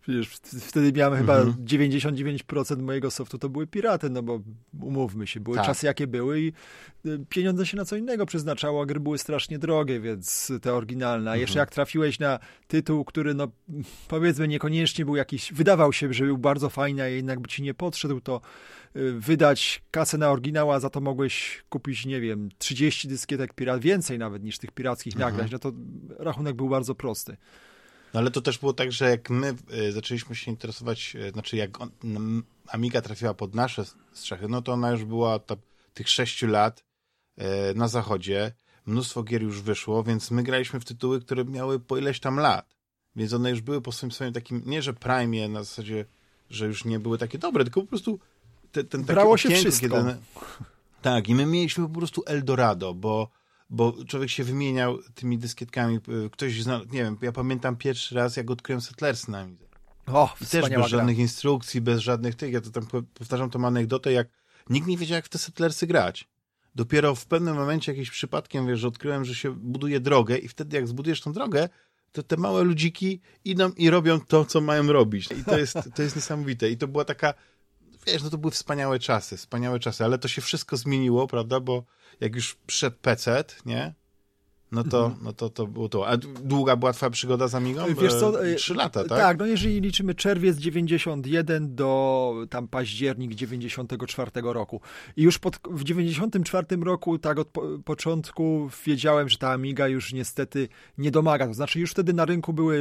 [0.01, 0.29] przecież
[0.61, 1.65] wtedy miałem chyba mhm.
[1.65, 4.41] 99% mojego softu to były piraty, no bo
[4.81, 5.67] umówmy się, były tak.
[5.67, 6.53] czasy jakie były i
[7.07, 11.31] y, pieniądze się na co innego przeznaczało, a gry były strasznie drogie, więc te oryginalne.
[11.31, 11.41] A mhm.
[11.41, 13.49] jeszcze jak trafiłeś na tytuł, który no
[14.09, 17.75] powiedzmy niekoniecznie był jakiś, wydawał się, że był bardzo fajny, a jednak by ci nie
[17.75, 18.41] podszedł, to
[19.19, 24.19] wydać kasę na oryginał, a za to mogłeś kupić, nie wiem, 30 dyskietek pirat, więcej
[24.19, 25.31] nawet niż tych pirackich mhm.
[25.31, 25.73] nagrań, no to
[26.19, 27.37] rachunek był bardzo prosty.
[28.15, 29.55] No ale to też było tak, że jak my
[29.89, 31.91] y, zaczęliśmy się interesować, y, znaczy jak on,
[32.69, 35.57] Amiga trafiła pod nasze strzechy, no to ona już była ta,
[35.95, 36.85] tych sześciu lat
[37.75, 38.53] na zachodzie,
[38.87, 42.77] mnóstwo gier już wyszło, więc my graliśmy w tytuły, które miały po ileś tam lat.
[43.17, 46.05] Więc one już były po swoim, swoim takim, nie że prime na zasadzie,
[46.51, 48.19] że już nie były takie dobre, tylko po prostu
[48.77, 49.89] te, ten Brało się wszystko.
[49.89, 50.17] Kiedy,
[51.03, 53.31] tak, i my mieliśmy po prostu Eldorado, bo,
[53.71, 56.01] bo człowiek się wymieniał tymi dyskietkami.
[56.33, 59.47] Ktoś zna, nie wiem, ja pamiętam pierwszy raz, jak odkryłem Settlers na
[60.07, 64.13] O, I też bez żadnych instrukcji, bez żadnych tych, ja to tam powtarzam tą anegdotę,
[64.13, 64.29] jak
[64.71, 66.29] nikt nie wiedział, jak w te Settlersy grać.
[66.75, 70.77] Dopiero w pewnym momencie jakimś przypadkiem, wiesz, że odkryłem, że się buduje drogę i wtedy
[70.77, 71.69] jak zbudujesz tą drogę,
[72.13, 75.29] to te małe ludziki idą i robią to, co mają robić.
[75.41, 76.71] I to jest, to jest niesamowite.
[76.71, 77.35] I to była taka,
[78.07, 81.85] wiesz, no to były wspaniałe czasy, wspaniałe czasy, ale to się wszystko zmieniło, prawda, bo
[82.21, 83.95] jak już przyszedł PC, nie,
[84.73, 85.25] no to, mhm.
[85.25, 86.09] no to, to było to.
[86.09, 87.83] A długa była twoja przygoda z Amigą?
[88.03, 88.47] Wiesz co?
[88.47, 89.19] E, Trzy lata, tak?
[89.19, 94.81] Tak, no jeżeli liczymy czerwiec 91 do tam październik 94 roku.
[95.17, 100.13] I już pod, w 94 roku, tak od po, początku wiedziałem, że ta Amiga już
[100.13, 101.47] niestety nie domaga.
[101.47, 102.77] To znaczy już wtedy na rynku były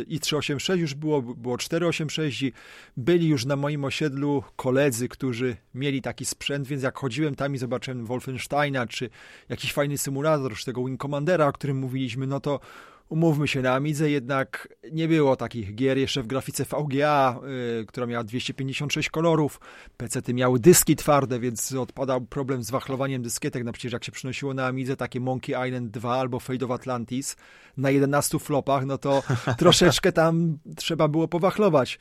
[0.00, 2.52] e, i 386, już było, było 486 i
[2.96, 7.58] byli już na moim osiedlu koledzy, którzy mieli taki sprzęt, więc jak chodziłem tam i
[7.58, 9.10] zobaczyłem Wolfensteina, czy
[9.48, 12.60] jakiś fajny symulator, czy tego Wing Commandera, o którym mówiliśmy, no to
[13.08, 17.40] Umówmy się, na Amidze jednak nie było takich gier jeszcze w grafice VGA,
[17.78, 19.60] yy, która miała 256 kolorów.
[19.96, 23.64] PC-ty miały dyski twarde, więc odpadał problem z wachlowaniem dyskietek.
[23.64, 27.36] Na przecież jak się przynosiło na Amidze takie Monkey Island 2 albo Fate of Atlantis
[27.76, 29.22] na 11 flopach, no to
[29.58, 31.98] troszeczkę tam trzeba było powachlować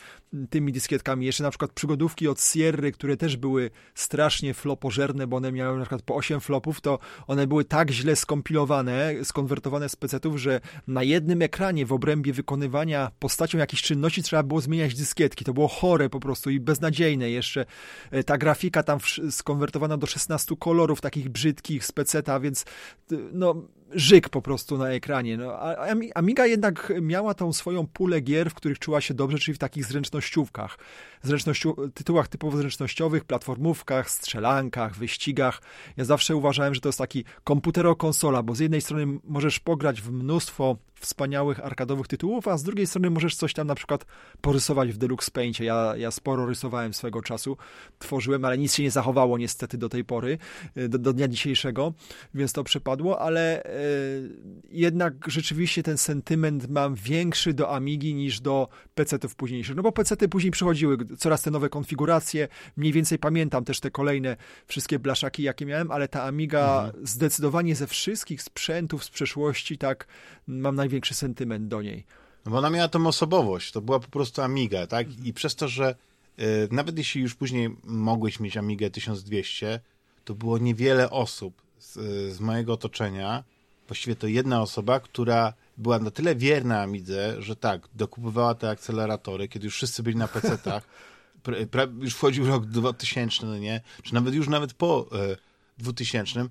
[0.49, 1.25] tymi dyskietkami.
[1.25, 5.83] Jeszcze na przykład przygodówki od Sierry, które też były strasznie flopożerne, bo one miały na
[5.83, 10.61] przykład po 8 flopów, to one były tak źle skompilowane, skonwertowane z PC-ów, że
[10.95, 15.45] na jednym ekranie w obrębie wykonywania postacią jakichś czynności trzeba było zmieniać dyskietki.
[15.45, 17.29] To było chore po prostu i beznadziejne.
[17.29, 17.65] Jeszcze
[18.11, 22.65] e, ta grafika tam skonwertowana do 16 kolorów takich brzydkich z peceta, więc
[23.33, 23.55] no
[23.91, 25.37] żyk po prostu na ekranie.
[25.37, 29.55] No, a Amiga jednak miała tą swoją pulę gier, w których czuła się dobrze, czyli
[29.55, 30.77] w takich zręcznościówkach.
[31.25, 35.61] Zręcznościu, tytułach typowo zręcznościowych, platformówkach, strzelankach, wyścigach.
[35.97, 40.11] Ja zawsze uważałem, że to jest taki komputero-konsola, bo z jednej strony możesz pograć w
[40.11, 44.05] mnóstwo wspaniałych arkadowych tytułów, a z drugiej strony możesz coś tam na przykład
[44.41, 45.65] porysować w Deluxe Paintie.
[45.65, 47.57] Ja, ja sporo rysowałem swego czasu,
[47.99, 50.37] tworzyłem, ale nic się nie zachowało niestety do tej pory,
[50.77, 51.93] y, do, do dnia dzisiejszego,
[52.33, 53.69] więc to przepadło, ale e,
[54.71, 60.29] jednak rzeczywiście ten sentyment mam większy do Amigi niż do PC-ów późniejszych, no bo PC-ty
[60.29, 62.47] później przychodziły, coraz te nowe konfiguracje,
[62.77, 67.07] mniej więcej pamiętam też te kolejne wszystkie blaszaki, jakie miałem, ale ta Amiga mhm.
[67.07, 70.07] zdecydowanie ze wszystkich sprzętów z przeszłości, tak,
[70.47, 72.05] mam największy sentyment do niej.
[72.45, 75.25] No bo ona miała tą osobowość, to była po prostu Amiga, tak?
[75.25, 75.95] I przez to, że
[76.37, 79.79] yy, nawet jeśli już później mogłeś mieć Amigę 1200,
[80.25, 81.93] to było niewiele osób z,
[82.35, 83.43] z mojego otoczenia,
[83.87, 89.47] właściwie to jedna osoba, która była na tyle wierna Amidze, że tak, dokupowała te akceleratory,
[89.47, 90.81] kiedy już wszyscy byli na PC-tach,
[92.01, 93.81] już wchodził rok 2000, no nie?
[94.03, 95.37] Czy nawet już nawet po e,
[95.77, 96.47] 2000,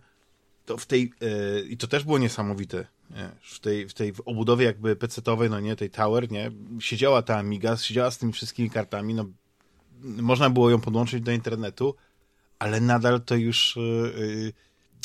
[0.67, 3.31] to w tej, e, i to też było niesamowite, nie?
[3.43, 7.77] w tej, w tej obudowie jakby PC-owej, no nie, tej Tower, nie, siedziała ta Amiga,
[7.77, 9.25] siedziała z tymi wszystkimi kartami, no
[10.03, 11.95] można było ją podłączyć do internetu,
[12.59, 13.81] ale nadal to już e,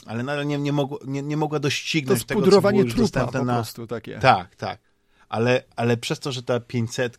[0.06, 3.44] ale nadal nie, nie, mogło, nie, nie mogła doścignąć to tego, co było już dostępne
[3.44, 3.54] na...
[3.54, 4.20] prostu takie.
[4.20, 4.80] Tak, tak.
[5.30, 7.18] Ale, ale przez to, że ta 500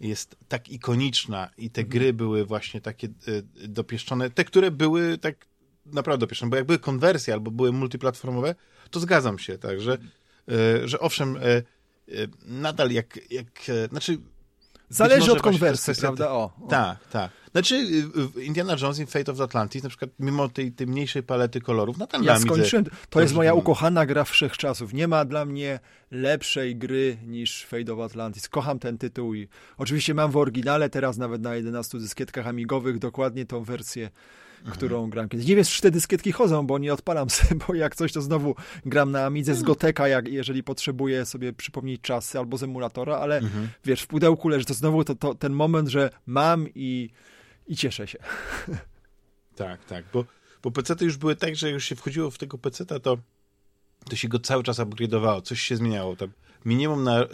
[0.00, 1.98] jest tak ikoniczna i te mhm.
[1.98, 5.46] gry były właśnie takie y, dopieszczone, te, które były tak
[5.86, 8.54] naprawdę dopieszczone, bo jak były konwersje albo były multiplatformowe,
[8.90, 9.98] to zgadzam się, tak, że,
[10.82, 11.64] y, że owszem, y,
[12.46, 14.18] nadal jak, jak znaczy
[14.94, 16.30] Zależy od konwersji, prawda?
[16.30, 16.66] O, o.
[16.68, 17.30] Tak, tak.
[17.52, 17.74] Znaczy
[18.36, 21.98] y, Indiana Jones in Fate of Atlantis, na przykład mimo tej, tej mniejszej palety kolorów,
[21.98, 22.84] nadal ja skończyłem.
[23.10, 24.92] To jest moja ukochana gra wszechczasów.
[24.92, 25.80] Nie ma dla mnie
[26.10, 28.48] lepszej gry niż Fate of Atlantis.
[28.48, 33.46] Kocham ten tytuł i oczywiście mam w oryginale teraz nawet na 11 dyskietkach amigowych dokładnie
[33.46, 34.10] tą wersję.
[34.70, 35.46] Którą gram kiedyś.
[35.46, 38.54] Nie wiesz, czy te dyskietki chodzą, bo nie odpalam sobie, bo jak coś, to znowu
[38.86, 39.66] gram na Amidze z mhm.
[39.66, 43.68] Goteka, jak, jeżeli potrzebuję sobie przypomnieć czasy albo z emulatora, ale mhm.
[43.84, 47.10] wiesz, w pudełku leży, to znowu to, to, ten moment, że mam i
[47.66, 48.18] i cieszę się.
[49.56, 50.24] Tak, tak, bo,
[50.62, 53.18] bo pecety już były tak, że już się wchodziło w tego peceta, to,
[54.10, 56.16] to się go cały czas upgrade'owało, coś się zmieniało.
[56.16, 56.28] Tam
[56.64, 57.26] minimum na y,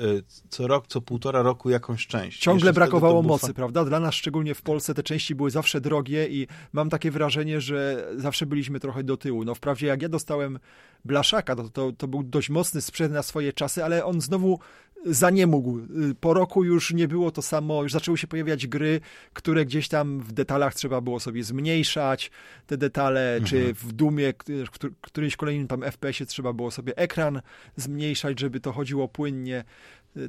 [0.48, 2.38] co rok, co półtora roku jakąś część.
[2.38, 3.84] Ciągle Jeszcze brakowało mocy, prawda?
[3.84, 8.08] Dla nas, szczególnie w Polsce, te części były zawsze drogie i mam takie wrażenie, że
[8.16, 9.44] zawsze byliśmy trochę do tyłu.
[9.44, 10.58] No wprawdzie jak ja dostałem
[11.04, 14.58] Blaszaka, to, to, to był dość mocny sprzęt na swoje czasy, ale on znowu
[15.06, 15.80] zaniemógł.
[16.20, 19.00] Po roku już nie było to samo, już zaczęły się pojawiać gry,
[19.32, 22.30] które gdzieś tam w detalach trzeba było sobie zmniejszać
[22.66, 23.44] te detale, mhm.
[23.44, 24.32] czy w Dumie,
[24.66, 27.42] w którymś kolejnym tam FPS-ie trzeba było sobie ekran
[27.76, 29.64] zmniejszać, żeby to chodziło płynnie.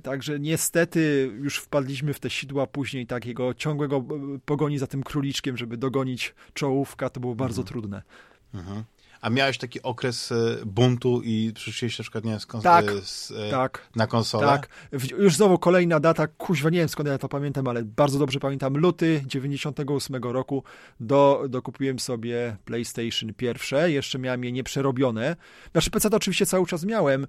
[0.04, 4.06] Także niestety już wpadliśmy w te sidła później takiego ciągłego
[4.46, 7.74] pogoni za tym króliczkiem, żeby dogonić czołówka, to było bardzo mhm.
[7.74, 8.02] trudne.
[8.54, 8.84] Mhm.
[9.22, 13.34] A miałeś taki okres e, buntu i przyszłeś na przykład, nie wiem, kons- Tak, z,
[13.52, 13.88] tak.
[13.96, 14.48] na konsolę?
[14.48, 14.68] Tak,
[15.18, 18.78] już znowu kolejna data, kuźwa, nie wiem skąd ja to pamiętam, ale bardzo dobrze pamiętam,
[18.78, 20.64] luty 98 roku
[21.00, 25.36] do, dokupiłem sobie PlayStation pierwsze, jeszcze miałem je nieprzerobione.
[25.72, 27.28] Znaczy PC to oczywiście cały czas miałem,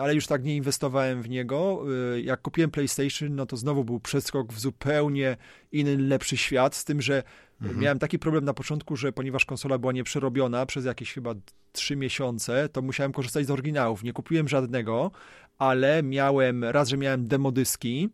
[0.00, 1.84] ale już tak nie inwestowałem w niego.
[2.16, 5.36] Y, jak kupiłem PlayStation, no to znowu był przeskok w zupełnie
[5.72, 7.22] inny, lepszy świat, z tym, że
[7.62, 7.80] Mhm.
[7.80, 11.34] Miałem taki problem na początku, że ponieważ konsola była nieprzerobiona przez jakieś chyba
[11.72, 14.02] trzy miesiące, to musiałem korzystać z oryginałów.
[14.02, 15.10] Nie kupiłem żadnego,
[15.58, 18.10] ale miałem, raz, że miałem demodyski,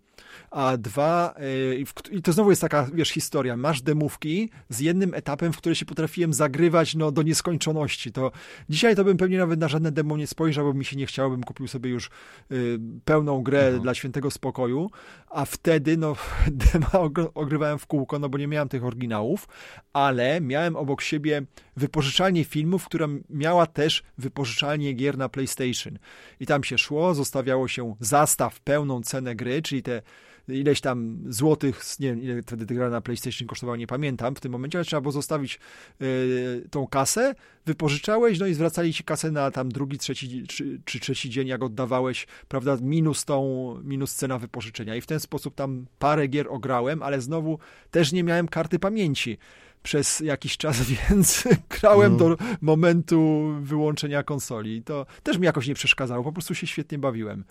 [0.51, 5.53] a dwa, yy, i to znowu jest taka, wiesz, historia, masz demówki z jednym etapem,
[5.53, 8.33] w który się potrafiłem zagrywać, no, do nieskończoności, to
[8.69, 11.31] dzisiaj to bym pewnie nawet na żadne demo nie spojrzał, bo mi się nie chciało,
[11.31, 12.11] bym kupił sobie już
[12.51, 13.83] yy, pełną grę mhm.
[13.83, 14.91] dla świętego spokoju,
[15.31, 16.17] a wtedy, no,
[16.73, 19.49] demo ogrywałem w kółko, no, bo nie miałem tych oryginałów,
[19.93, 21.43] ale miałem obok siebie
[21.77, 25.99] wypożyczalnię filmów, która miała też wypożyczalnię gier na PlayStation.
[26.41, 30.03] I tam się szło, zostawiało się zastaw, pełną cenę gry, czyli te
[30.49, 34.53] ileś tam złotych, nie wiem ile wtedy gra na PlayStation kosztowała, nie pamiętam w tym
[34.53, 35.59] momencie, ale trzeba było zostawić
[36.03, 37.35] y, tą kasę,
[37.67, 41.63] wypożyczałeś, no i zwracali ci kasę na tam drugi, trzeci czy, czy trzeci dzień, jak
[41.63, 47.03] oddawałeś, prawda, minus tą, minus cena wypożyczenia i w ten sposób tam parę gier ograłem,
[47.03, 47.59] ale znowu
[47.91, 49.39] też nie miałem karty pamięci
[49.83, 52.19] przez jakiś czas, więc grałem no.
[52.19, 54.83] do momentu wyłączenia konsoli.
[54.83, 57.45] To też mi jakoś nie przeszkadzało, po prostu się świetnie bawiłem.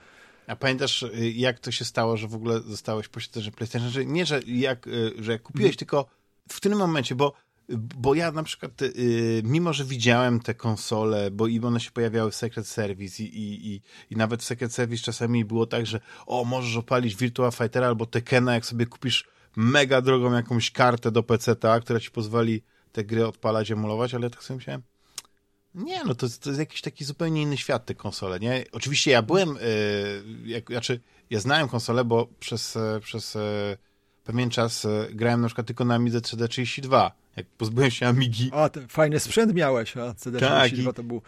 [0.47, 3.89] A pamiętasz, y, jak to się stało, że w ogóle zostałeś posiadaczem PlayStation?
[3.89, 5.77] Że nie, że jak, y, że jak kupiłeś, hmm.
[5.77, 6.05] tylko
[6.49, 7.33] w którym momencie, bo,
[7.69, 12.31] bo ja na przykład, y, mimo że widziałem te konsole, bo i one się pojawiały
[12.31, 15.99] w Secret Service i, i, i, i nawet w Secret Service czasami było tak, że
[16.25, 21.23] o, możesz opalić Virtua Fightera albo Tekena, jak sobie kupisz mega drogą jakąś kartę do
[21.23, 24.81] PC-ta, która ci pozwoli te gry odpalać, emulować, ale tak sobie myślałem,
[25.75, 28.65] nie, no to, to jest jakiś taki zupełnie inny świat, te konsole, nie?
[28.71, 30.99] Oczywiście ja byłem, yy, jak, znaczy
[31.29, 33.41] ja znałem konsolę, bo przez, e, przez yy,
[34.23, 37.11] pewien czas grałem na przykład tylko na Amidze 3D32.
[37.35, 38.49] Jak pozbyłem się Amigi...
[38.53, 41.21] A, ten fajny sprzęt miałeś, a CD32 tak, i, to był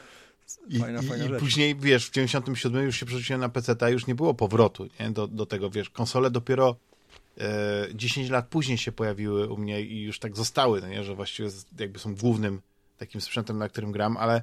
[0.80, 1.38] fajna, i, fajna i, rzecz.
[1.38, 4.88] I później, wiesz, w 97 już się przerzuciłem na PC, a już nie było powrotu,
[5.00, 5.10] nie?
[5.10, 6.76] Do, do tego, wiesz, konsole dopiero
[7.93, 11.04] 10 lat później się pojawiły u mnie i już tak zostały, no nie?
[11.04, 12.62] że właściwie jakby są głównym
[12.98, 14.41] takim sprzętem, na którym gram, ale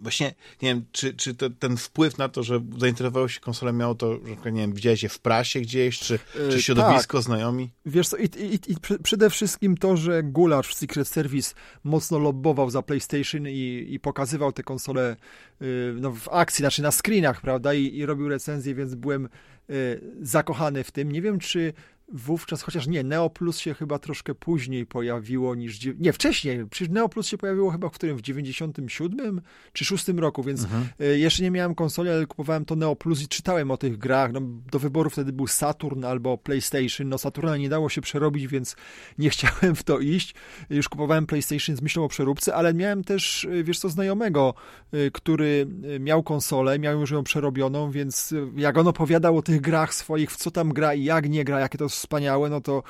[0.00, 3.94] właśnie nie wiem, czy, czy to, ten wpływ na to, że zainteresowało się konsolą miało
[3.94, 7.24] to, że nie wiem, widziałeś je w prasie gdzieś, czy, czy e, środowisko, tak.
[7.24, 7.70] znajomi?
[7.86, 11.54] Wiesz co, i, i, i przede wszystkim to, że Gulasz w Secret Service
[11.84, 15.16] mocno lobbował za PlayStation i, i pokazywał te konsole
[15.62, 19.28] y, no, w akcji, znaczy na screenach, prawda, i, i robił recenzję, więc byłem
[19.70, 21.12] y, zakochany w tym.
[21.12, 21.72] Nie wiem, czy
[22.12, 27.08] wówczas, chociaż nie, Neo Plus się chyba troszkę później pojawiło niż, nie, wcześniej, przecież Neo
[27.08, 29.40] Plus się pojawiło chyba w którym, w 97
[29.72, 30.88] czy 6 roku, więc mhm.
[31.00, 34.32] E, jeszcze nie miałem konsoli, ale kupowałem to Neo Plus i czytałem o tych grach,
[34.32, 34.40] no,
[34.70, 38.76] do wyboru wtedy był Saturn albo PlayStation, no Saturna nie dało się przerobić, więc
[39.18, 40.34] nie chciałem w to iść,
[40.70, 44.54] już kupowałem PlayStation z myślą o przeróbce, ale miałem też, e, wiesz co, znajomego,
[44.92, 45.66] e, który
[46.00, 50.36] miał konsolę, miał już ją przerobioną, więc jak on opowiadał o tych grach swoich, w
[50.36, 52.82] co tam gra i jak nie gra, jakie to wspaniałe, no to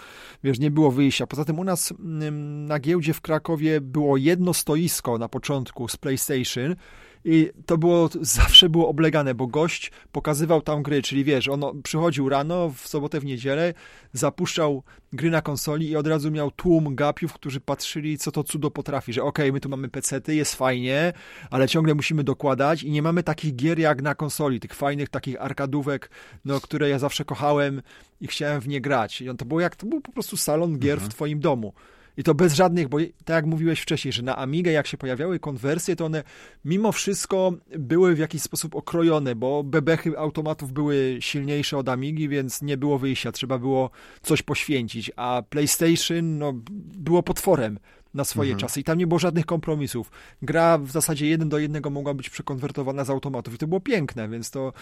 [0.44, 1.26] wiesz, nie było wyjścia.
[1.26, 5.96] Poza tym u nas mm, na giełdzie w Krakowie było jedno stoisko na początku z
[5.96, 6.76] PlayStation
[7.24, 12.28] i to było, zawsze było oblegane, bo gość pokazywał tam gry, czyli wiesz, on przychodził
[12.28, 13.74] rano, w sobotę, w niedzielę,
[14.12, 18.70] zapuszczał gry na konsoli i od razu miał tłum gapiów, którzy patrzyli, co to cudo
[18.70, 21.12] potrafi, że okej, okay, my tu mamy pecety, jest fajnie,
[21.50, 25.40] ale ciągle musimy dokładać i nie mamy takich gier jak na konsoli, tych fajnych takich
[25.40, 26.10] arkadówek,
[26.44, 27.82] no, które ja zawsze kochałem
[28.20, 29.20] i chciałem w nie grać.
[29.20, 31.10] I on to było jak, to był po prostu salon gier mhm.
[31.10, 31.72] w twoim domu.
[32.18, 35.38] I to bez żadnych, bo tak jak mówiłeś wcześniej, że na Amigę jak się pojawiały
[35.38, 36.24] konwersje, to one
[36.64, 42.62] mimo wszystko były w jakiś sposób okrojone, bo bebechy automatów były silniejsze od Amigi, więc
[42.62, 43.90] nie było wyjścia, trzeba było
[44.22, 46.52] coś poświęcić, a PlayStation no,
[46.96, 47.78] było potworem
[48.14, 48.60] na swoje mhm.
[48.60, 50.10] czasy i tam nie było żadnych kompromisów.
[50.42, 54.28] Gra w zasadzie jeden do jednego mogła być przekonwertowana z automatów i to było piękne,
[54.28, 54.72] więc to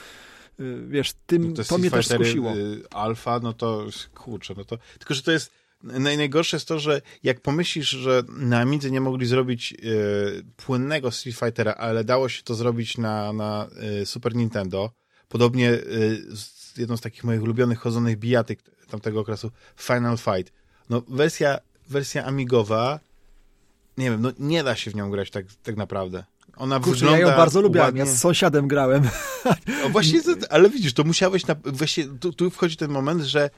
[0.61, 2.57] y, wiesz, tym, no to, to mnie też skusiło.
[2.57, 7.01] Y, alfa, no to kurczę, no to tylko, że to jest Najgorsze jest to, że
[7.22, 9.77] jak pomyślisz, że na Amidze nie mogli zrobić e,
[10.57, 13.68] płynnego Street Fightera, ale dało się to zrobić na, na
[14.03, 14.91] e, Super Nintendo,
[15.29, 15.81] podobnie e,
[16.77, 18.61] jedną z takich moich ulubionych chodzonych bijatyk
[18.91, 20.53] tamtego okresu, Final Fight.
[20.91, 21.59] No wersja,
[21.89, 23.01] wersja amigowa,
[23.99, 26.24] nie wiem, no nie da się w nią grać tak, tak naprawdę.
[26.57, 29.09] Ona Kurczę, wygląda ja ją bardzo lubiłem, ja z sąsiadem grałem.
[29.83, 30.20] No właśnie,
[30.51, 33.51] ale widzisz, to musiałeś, na, właśnie tu, tu wchodzi ten moment, że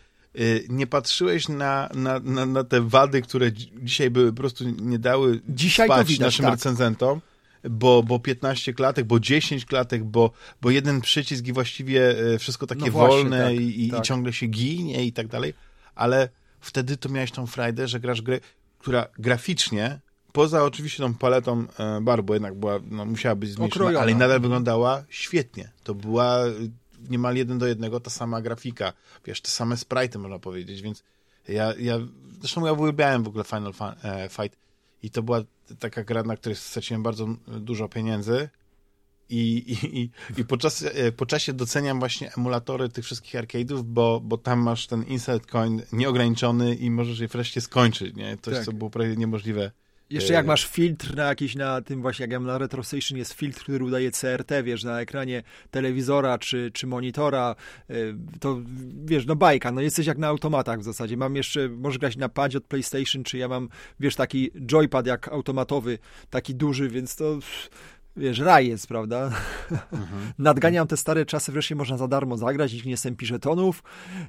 [0.68, 5.40] nie patrzyłeś na, na, na, na, te wady, które dzisiaj by po prostu nie dały
[5.48, 6.54] dzisiaj spać widać, naszym tak.
[6.54, 7.20] recenzentom,
[7.64, 10.30] bo, bo 15 klatek, bo 10 klatek, bo,
[10.62, 14.00] bo jeden przycisk i właściwie e, wszystko takie no właśnie, wolne tak, i, tak.
[14.00, 15.54] i, ciągle się ginie i tak dalej,
[15.94, 16.28] ale
[16.60, 18.40] wtedy to miałeś tą frajdę, że grasz grę,
[18.78, 20.00] która graficznie
[20.32, 24.40] poza oczywiście tą paletą e, barw, bo jednak była, no, musiała być zmniejszona, ale nadal
[24.40, 25.70] wyglądała świetnie.
[25.84, 26.38] To była
[27.10, 28.92] niemal jeden do jednego ta sama grafika,
[29.24, 31.04] wiesz, te same sprite można powiedzieć, więc
[31.48, 31.98] ja, ja
[32.40, 33.72] zresztą ja uwielbiałem w ogóle Final
[34.02, 34.58] e, Fight
[35.02, 35.40] i to była
[35.78, 38.48] taka gra, na której straciłem bardzo dużo pieniędzy
[39.30, 44.20] i, i, i, i po, czasie, po czasie doceniam właśnie emulatory tych wszystkich arcade'ów, bo,
[44.20, 48.36] bo tam masz ten insert coin nieograniczony i możesz je wreszcie skończyć, nie?
[48.42, 48.64] Coś, tak.
[48.64, 49.70] co było prawie niemożliwe
[50.10, 53.32] jeszcze jak masz filtr na jakiś, na tym właśnie, jak ja mam na RetroStation, jest
[53.32, 57.54] filtr, który udaje CRT, wiesz, na ekranie telewizora czy, czy monitora,
[57.90, 58.60] y, to
[59.04, 61.16] wiesz, no bajka, no jesteś jak na automatach w zasadzie.
[61.16, 63.68] Mam jeszcze, możesz grać na padzie od PlayStation, czy ja mam,
[64.00, 65.98] wiesz, taki joypad jak automatowy,
[66.30, 67.38] taki duży, więc to
[68.16, 69.30] wiesz, raj jest, prawda?
[69.92, 70.32] Mhm.
[70.38, 73.82] Nadganiam te stare czasy, wreszcie można za darmo zagrać, nikt nie sępi żetonów,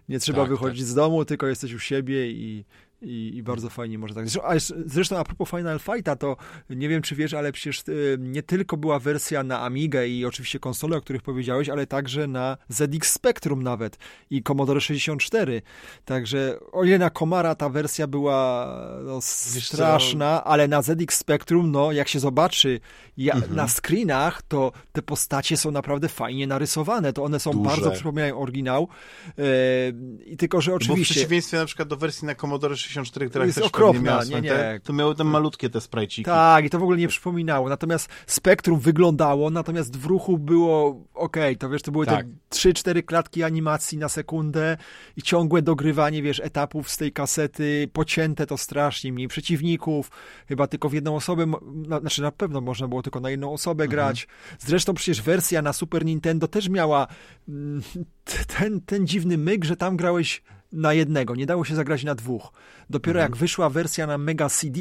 [0.09, 0.89] nie trzeba tak, wychodzić tak.
[0.89, 2.65] z domu, tylko jesteś u siebie i,
[3.02, 4.30] i, I, bardzo fajnie może tak.
[4.30, 4.54] Zresztą, a
[4.86, 6.38] zresztą a propos Final Fighta, to
[6.70, 10.60] nie wiem, czy wiesz, ale przecież y, nie tylko była wersja na Amigę i oczywiście
[10.60, 13.97] konsole, o których powiedziałeś, ale także na ZX Spectrum nawet
[14.30, 15.62] i Commodore 64.
[16.06, 18.68] Także o ile na Komara ta wersja była
[19.06, 22.80] no, straszna, ale na ZX Spectrum, no jak się zobaczy
[23.18, 23.56] ja, mhm.
[23.56, 27.14] na screenach, to te postacie są naprawdę fajnie narysowane.
[27.14, 27.70] To one są Duże.
[27.70, 28.88] bardzo przypominają oryginał.
[30.26, 31.02] I tylko, że oczywiście...
[31.02, 34.36] Bo w przeciwieństwie na przykład do wersji na Commodore 64 64, która jest okropna, nie,
[34.36, 34.80] nie, nie.
[34.84, 36.24] to miały tam malutkie te sprajciki.
[36.24, 37.70] Tak, i to w ogóle nie przypominało.
[37.70, 42.26] Natomiast spektrum wyglądało, natomiast w ruchu było ok, to wiesz, to były tak.
[42.50, 44.78] te 3-4 klatki animacji na sekundę
[45.18, 50.12] i ciągłe dogrywanie, wiesz, etapów z tej kasety, pocięte to strasznie, mniej przeciwników,
[50.48, 53.84] chyba tylko w jedną osobę, na, znaczy na pewno można było tylko na jedną osobę
[53.84, 53.90] mhm.
[53.92, 54.28] grać.
[54.60, 57.08] Zresztą przecież wersja na Super Nintendo też miała
[57.50, 57.82] mm,
[58.58, 62.51] ten, ten dziwny myk, że tam grałeś na jednego, nie dało się zagrać na dwóch.
[62.89, 63.32] Dopiero mhm.
[63.32, 64.80] jak wyszła wersja na Mega CD,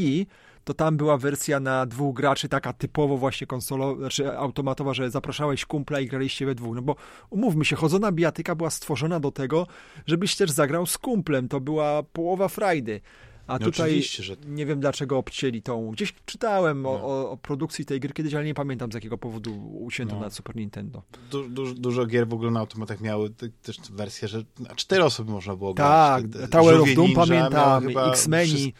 [0.64, 5.64] to tam była wersja na dwóch graczy, taka typowo właśnie konsolowa, znaczy automatowa, że zapraszałeś
[5.64, 6.74] kumpla i graliście we dwóch.
[6.74, 6.97] No bo
[7.30, 9.66] umówmy się, chodzona bijatyka była stworzona do tego,
[10.07, 11.49] żebyś też zagrał z kumplem.
[11.49, 13.01] To była połowa frajdy.
[13.49, 14.36] A no tutaj że...
[14.46, 15.90] nie wiem dlaczego obcięli tą.
[15.90, 16.90] Gdzieś czytałem no.
[16.90, 20.20] o, o, produkcji tej gry kiedyś, ale nie pamiętam z jakiego powodu ucięto no.
[20.20, 21.03] na Super Nintendo.
[21.30, 23.30] Du, du, dużo gier w ogóle na automatach miały
[23.62, 26.24] też wersję, że na cztery osoby można było grać.
[26.32, 28.74] Tak, Tower of Doom pamiętam, X-Meni.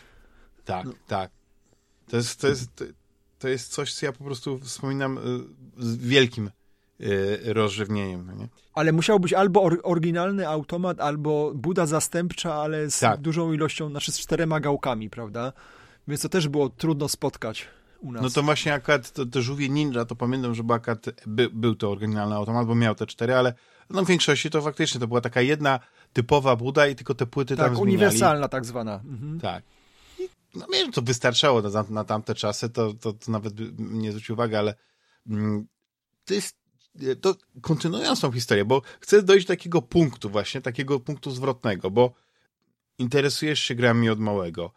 [0.65, 0.93] Tak, no.
[1.07, 1.31] tak.
[2.09, 2.85] To jest, to, jest,
[3.39, 5.21] to jest coś, co ja po prostu wspominam y,
[5.79, 6.51] z wielkim
[7.45, 8.39] rozrzewnieniem.
[8.39, 8.49] Nie?
[8.75, 13.21] Ale musiał być albo oryginalny automat, albo buda zastępcza, ale z tak.
[13.21, 15.53] dużą ilością, znaczy z czterema gałkami, prawda?
[16.09, 17.69] Więc to też było trudno spotkać
[18.01, 18.23] u nas.
[18.23, 21.91] No to właśnie akurat to, to Żółwie Ninja, to pamiętam, że akurat by, był to
[21.91, 23.55] oryginalny automat, bo miał te cztery, ale
[23.91, 25.81] no w większości to faktycznie to była taka jedna
[26.13, 27.97] typowa buda i tylko te płyty tak, tam zmieniali.
[27.97, 28.95] uniwersalna tak zwana.
[28.95, 29.41] Mhm.
[29.41, 29.65] Tak.
[30.19, 34.35] I, no wiem, to wystarczało na, na tamte czasy, to, to, to nawet nie zwrócił
[34.35, 34.75] uwagi, ale
[35.27, 35.67] mm,
[36.25, 36.57] to jest
[37.21, 42.15] to kontynuując tą historię, bo chcę dojść do takiego punktu właśnie, takiego punktu zwrotnego, bo
[42.99, 44.73] interesujesz się grami od małego,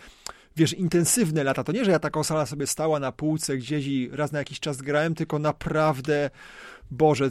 [0.57, 1.65] wiesz, intensywne lata.
[1.65, 4.61] To nie, że ja ta konsola sobie stała na półce gdzieś i raz na jakiś
[4.61, 6.31] czas grałem, tylko naprawdę,
[6.91, 7.31] Boże,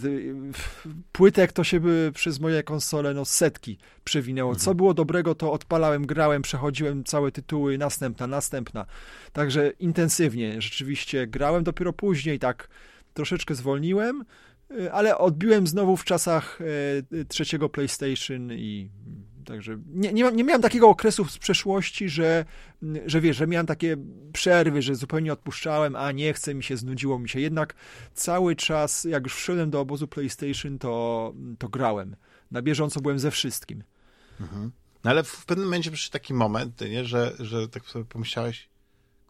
[1.11, 4.51] płytek to się by przez moje konsole no setki przewinęło.
[4.51, 4.66] Mhm.
[4.66, 8.86] Co było dobrego, to odpalałem, grałem, przechodziłem całe tytuły, następna, następna.
[9.34, 12.68] Także intensywnie rzeczywiście grałem, dopiero później tak
[13.13, 14.26] troszeczkę zwolniłem,
[14.91, 16.59] ale odbiłem znowu w czasach
[17.22, 18.89] e, trzeciego PlayStation i
[19.46, 22.46] Także nie, nie, nie miałem takiego okresu z przeszłości, że,
[23.06, 23.98] że wiesz, że miałem takie
[24.34, 27.39] przerwy, że zupełnie odpuszczałem, a nie chcę, mi się znudziło mi się.
[27.39, 27.74] Jednak
[28.14, 32.16] cały czas, jak już wszedłem do obozu PlayStation, to, to grałem.
[32.52, 33.84] Na bieżąco byłem ze wszystkim.
[34.41, 34.72] Mhm.
[35.04, 38.70] No ale w pewnym momencie przyszedł taki moment, nie, że, że tak sobie pomyślałeś,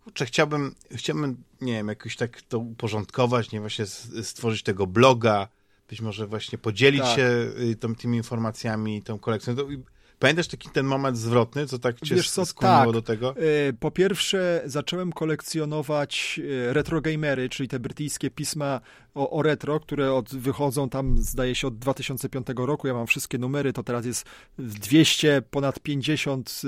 [0.03, 3.85] kurczę, chciałbym, chciałbym, nie wiem, jakoś tak to uporządkować, nie właśnie
[4.23, 5.47] stworzyć tego bloga,
[5.89, 7.15] być może właśnie podzielić tak.
[7.15, 9.55] się y, tą, tymi informacjami, tą kolekcją.
[10.19, 12.93] Pamiętasz taki ten moment zwrotny, co tak cię Wiesz co, skłoniło tak.
[12.93, 13.35] do tego?
[13.37, 18.81] Y, po pierwsze zacząłem kolekcjonować y, retrogamery, czyli te brytyjskie pisma
[19.15, 22.87] o, o retro, które od, wychodzą tam, zdaje się, od 2005 roku.
[22.87, 24.25] Ja mam wszystkie numery, to teraz jest
[24.59, 26.61] 200, ponad 50,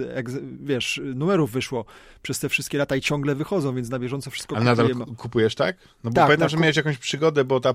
[0.59, 1.85] wiesz, numerów wyszło
[2.21, 5.77] przez te wszystkie lata i ciągle wychodzą, więc na bieżąco wszystko A nadal kupujesz, tak?
[6.03, 7.73] No bo tak, pamiętam, tak, że miałeś jakąś przygodę, bo ta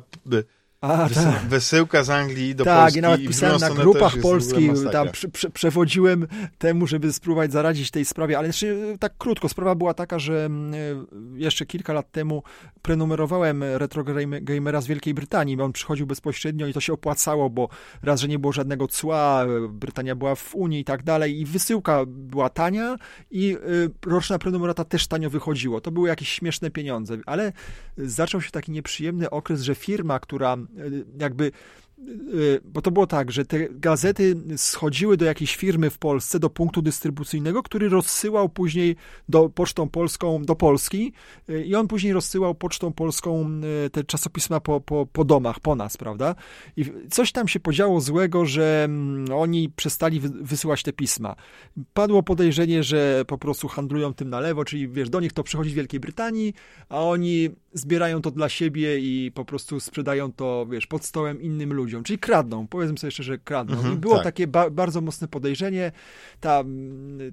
[0.82, 1.46] a, Wysy tak.
[1.48, 2.94] Wysyłka z Anglii do tak, Polski.
[2.94, 6.26] Tak, i nawet pisałem na grupach polskich, tam prze, przewodziłem
[6.58, 8.66] temu, żeby spróbować zaradzić tej sprawie, ale jeszcze
[9.00, 12.42] tak krótko, sprawa była taka, że mm, jeszcze kilka lat temu
[12.82, 14.04] prenumerowałem Retro
[14.42, 17.68] Gamera z Wielkiej Brytanii, bo on przychodził bezpośrednio i to się opłacało, bo
[18.02, 22.04] raz, że nie było żadnego cła, Brytania była w Unii i tak dalej i wysyłka
[22.06, 22.96] była tania
[23.30, 23.56] i
[24.06, 25.80] roczna prenumerata też tanio wychodziło.
[25.80, 27.52] To były jakieś śmieszne pieniądze, ale
[27.96, 30.56] zaczął się taki nieprzyjemny okres, że firma, która
[31.18, 31.52] jakby
[32.64, 36.82] bo to było tak, że te gazety schodziły do jakiejś firmy w Polsce, do punktu
[36.82, 38.96] dystrybucyjnego, który rozsyłał później
[39.28, 41.12] do Pocztą Polską do Polski
[41.50, 43.50] y, i on później rozsyłał Pocztą Polską
[43.86, 46.34] y, te czasopisma po, po, po domach, po nas, prawda?
[46.76, 51.36] I coś tam się podziało złego, że mm, oni przestali wysyłać te pisma.
[51.94, 55.70] Padło podejrzenie, że po prostu handlują tym na lewo, czyli wiesz, do nich to przychodzi
[55.70, 56.54] z Wielkiej Brytanii,
[56.88, 61.72] a oni zbierają to dla siebie i po prostu sprzedają to, wiesz, pod stołem innym
[61.72, 63.76] ludziom ludziom, czyli kradną, powiedzmy sobie szczerze, kradną.
[63.76, 64.24] Mhm, I było tak.
[64.24, 65.92] takie ba bardzo mocne podejrzenie,
[66.40, 66.64] ta,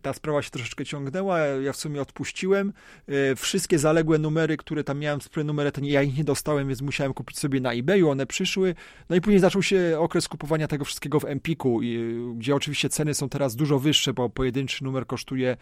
[0.02, 2.74] ta sprawa się troszeczkę ciągnęła, ja w sumie odpuściłem.
[3.08, 7.14] E, wszystkie zaległe numery, które tam miałem z prenumery, ja ich nie dostałem, więc musiałem
[7.14, 8.76] kupić sobie na eBayu, one przyszły.
[9.10, 11.82] No i później zaczął się okres kupowania tego wszystkiego w Empiku,
[12.36, 15.58] gdzie oczywiście ceny są teraz dużo wyższe, bo pojedynczy numer kosztuje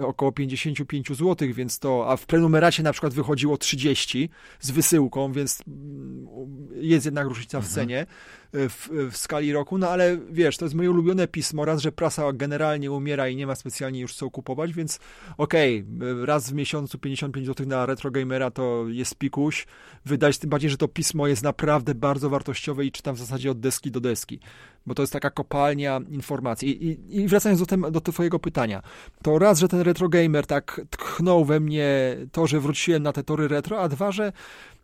[0.00, 4.30] około 55 zł, więc to, a w prenumeracie na przykład wychodziło 30
[4.60, 6.26] z wysyłką, więc mm,
[6.74, 7.74] jest jednak różnica w mhm.
[7.74, 8.06] cenie
[8.52, 12.32] w, w, skali roku, no ale wiesz, to jest moje ulubione pismo, raz, że prasa
[12.32, 14.98] generalnie umiera i nie ma specjalnie już co kupować, więc
[15.38, 19.66] okej, okay, raz w miesiącu 55 zł na Retro Gamera to jest pikuś,
[20.04, 23.60] wydać, tym bardziej, że to pismo jest naprawdę bardzo wartościowe i czytam w zasadzie od
[23.60, 24.40] deski do deski,
[24.86, 26.68] bo to jest taka kopalnia informacji.
[26.68, 28.82] I, i, i wracając do, tem, do twojego pytania,
[29.22, 33.24] to raz, że ten Retro Gamer tak tchnął we mnie to, że wróciłem na te
[33.24, 34.32] tory retro, a dwa, że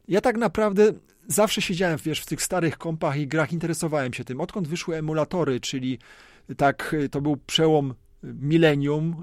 [0.08, 0.92] ja tak naprawdę
[1.26, 4.40] zawsze siedziałem, wiesz, w tych starych kompach i grach, interesowałem się tym.
[4.40, 5.98] Odkąd wyszły emulatory, czyli
[6.56, 9.22] tak, to był przełom milenium,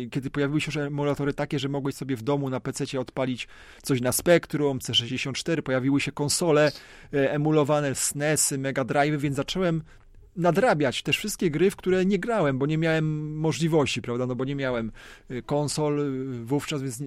[0.00, 3.48] yy, kiedy pojawiły się już emulatory takie, że mogłeś sobie w domu na PC odpalić
[3.82, 6.72] coś na Spectrum, C64, pojawiły się konsole
[7.12, 9.82] yy, emulowane, SNESy, Mega Drive, więc zacząłem
[10.36, 14.44] nadrabiać też wszystkie gry, w które nie grałem, bo nie miałem możliwości, prawda, no bo
[14.44, 14.92] nie miałem
[15.30, 17.06] y, konsol y, wówczas, więc nie,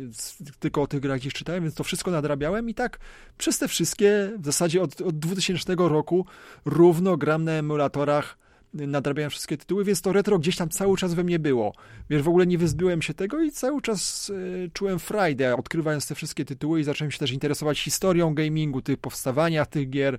[0.59, 2.99] tylko o tych grach gdzieś czytałem, więc to wszystko nadrabiałem i tak
[3.37, 6.25] przez te wszystkie, w zasadzie od, od 2000 roku
[6.65, 8.44] równo gram na emulatorach
[8.75, 11.73] nadrabiałem wszystkie tytuły, więc to retro gdzieś tam cały czas we mnie było.
[12.09, 16.15] Wiesz, w ogóle nie wyzbyłem się tego i cały czas y, czułem frajdę, odkrywając te
[16.15, 20.17] wszystkie tytuły i zacząłem się też interesować historią gamingu, tych powstawania tych gier.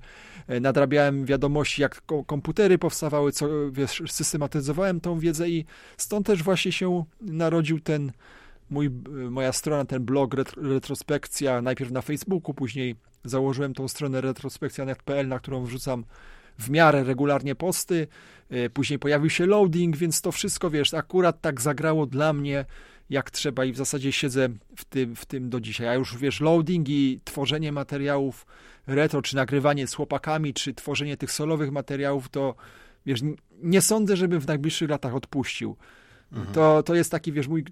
[0.51, 5.65] Y, nadrabiałem wiadomości, jak komputery powstawały, co, wiesz, systematyzowałem tą wiedzę i
[5.97, 8.13] stąd też właśnie się narodził ten
[8.71, 8.91] mój,
[9.31, 15.65] moja strona, ten blog retrospekcja, najpierw na Facebooku, później założyłem tą stronę retrospekcja.pl, na którą
[15.65, 16.05] wrzucam
[16.59, 18.09] w miarę regularnie posty, e,
[18.73, 22.65] później pojawił się loading, więc to wszystko, wiesz, akurat tak zagrało dla mnie
[23.11, 25.89] jak trzeba i w zasadzie siedzę w tym, w tym do dzisiaj.
[25.89, 28.47] A już, wiesz, loading i tworzenie materiałów
[28.87, 32.55] retro, czy nagrywanie z chłopakami, czy tworzenie tych solowych materiałów, to
[33.07, 33.21] wiesz,
[33.63, 35.77] nie sądzę, żebym w najbliższych latach odpuścił.
[36.33, 36.55] Mhm.
[36.55, 37.65] To, to jest taki, wiesz, mój,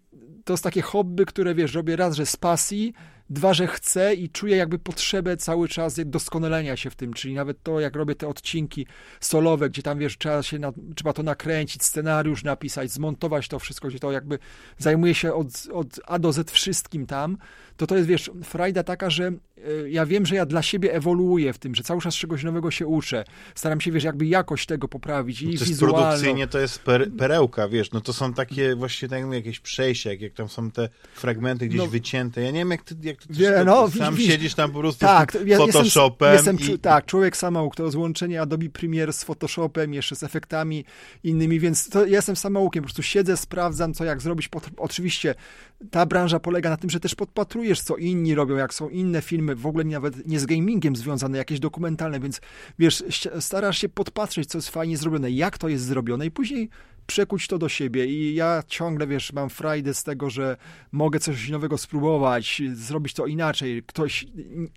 [0.44, 2.94] to jest takie hobby, które, wiesz, robię raz, że z pasji,
[3.30, 7.62] Dwa, że chcę i czuję jakby potrzebę cały czas doskonalenia się w tym, czyli nawet
[7.62, 8.86] to, jak robię te odcinki
[9.20, 13.88] solowe, gdzie tam, wiesz, trzeba, się na, trzeba to nakręcić, scenariusz napisać, zmontować to wszystko,
[13.88, 14.38] gdzie to jakby
[14.78, 17.38] zajmuje się od, od A do Z wszystkim tam,
[17.76, 21.52] to to jest, wiesz, frajda taka, że y, ja wiem, że ja dla siebie ewoluuję
[21.52, 23.24] w tym, że cały czas czegoś nowego się uczę.
[23.54, 25.98] Staram się, wiesz, jakby jakość tego poprawić i to jest wizualną.
[25.98, 30.20] produkcyjnie to jest per, perełka, wiesz, no to są takie właśnie tak jakieś przejścia, jak,
[30.20, 31.86] jak tam są te fragmenty gdzieś No.
[31.86, 32.40] wycięte.
[32.40, 34.78] Ja nie wiem, jak ty, jak ty Wie, to, no, sam widzisz- siedzisz tam po
[34.78, 39.12] prostu Tak, z ja, jestem, Photoshopem jestem, i, tak, człowiek samouk, to złączenie Adobe Premiere
[39.12, 40.84] z Photoshopem, jeszcze z efektami
[41.24, 44.48] innymi, więc to ja jestem samoukiem, po prostu siedzę, sprawdzam, co jak zrobić.
[44.76, 45.34] Oczywiście
[45.90, 47.14] ta branża polega na tym, że też
[47.64, 51.38] podpatrujesz, co inni robią, jak są inne filmy, w ogóle nawet nie z gamingiem związane,
[51.38, 52.40] jakieś dokumentalne, więc
[52.78, 53.04] wiesz,
[53.40, 56.68] starasz się podpatrzeć, co jest fajnie zrobione, jak to jest zrobione i później
[57.06, 58.06] przekuć to do siebie.
[58.06, 60.56] I ja ciągle, wiesz, mam frajdę z tego, że
[60.92, 64.26] mogę coś nowego spróbować, zrobić to inaczej, ktoś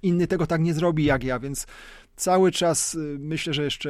[0.04, 1.68] inny tego tak nie zrobi jak ja, więc
[2.16, 3.90] cały czas y, myślę, że jeszcze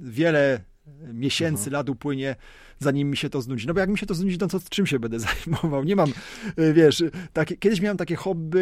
[0.00, 0.64] wiele
[1.12, 2.36] miesięcy, lat upłynie,
[2.82, 3.66] zanim mi się to znudzi.
[3.66, 5.84] No bo jak mi się to znudzi, to czym się będę zajmował?
[5.84, 6.10] Nie mam,
[6.58, 8.58] y, wiesz, takie, kiedyś miałem takie hobby,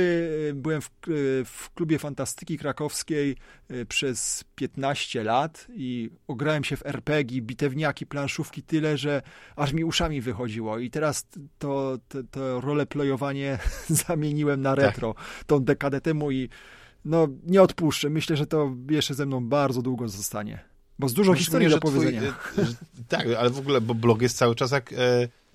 [0.51, 3.37] y, byłem w, y, w klubie fantastyki krakowskiej
[3.89, 9.23] przez 15 lat i ograłem się w RPG, bitewniaki, planszówki tyle, że
[9.57, 11.27] aż mi uszami wychodziło i teraz
[11.59, 13.59] to, to, to roleplayowanie
[14.07, 15.15] zamieniłem na retro
[15.47, 16.49] tą dekadę temu i
[17.05, 18.11] no nie odpuszczę.
[18.11, 20.70] Myślę, że to jeszcze ze mną bardzo długo zostanie.
[21.01, 22.21] Bo z dużo Myślę, historii do powiedzenia.
[22.53, 22.73] Twój, e, że,
[23.09, 24.97] tak, ale w ogóle, bo blog jest cały czas ak, e,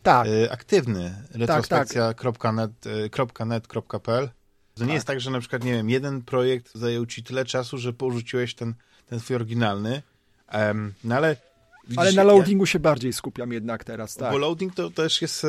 [0.04, 1.14] tak, e, aktywny.
[1.32, 4.30] Retrospekcja.net.pl
[4.76, 4.93] To nie Tak.
[4.93, 8.56] jest tak, że na przykład, nie wiem, jeden projekt zajął ci tyle czasu, że porzuciłeś
[8.56, 8.74] ten,
[9.08, 10.02] ten twój oryginalny,
[10.48, 11.36] Em, no ale
[11.84, 14.32] widzisz, ale na ja- loadingu się bardziej skupiam jednak teraz, tak.
[14.32, 15.48] Bo loading to też jest e,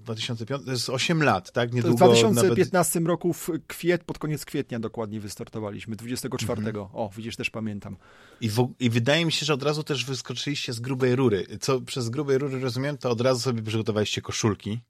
[0.00, 1.68] 2005, to jest 8 lat, tak?
[1.68, 6.60] To w Niedługo 2015 roku w kwiet, pod koniec kwietnia dokładnie wystartowaliśmy, 24.
[6.60, 6.86] Mhm.
[6.92, 7.96] O, widzisz, też pamiętam.
[8.40, 11.46] I, w, I wydaje mi się, że od razu też wyskoczyliście z grubej rury.
[11.60, 14.80] Co przez grubej rury rozumiem, to od razu sobie przygotowaliście koszulki,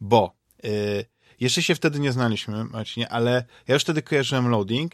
[0.00, 1.04] bo y,
[1.40, 4.92] jeszcze się wtedy nie znaliśmy, Marcinie, ale ja już wtedy kojarzyłem loading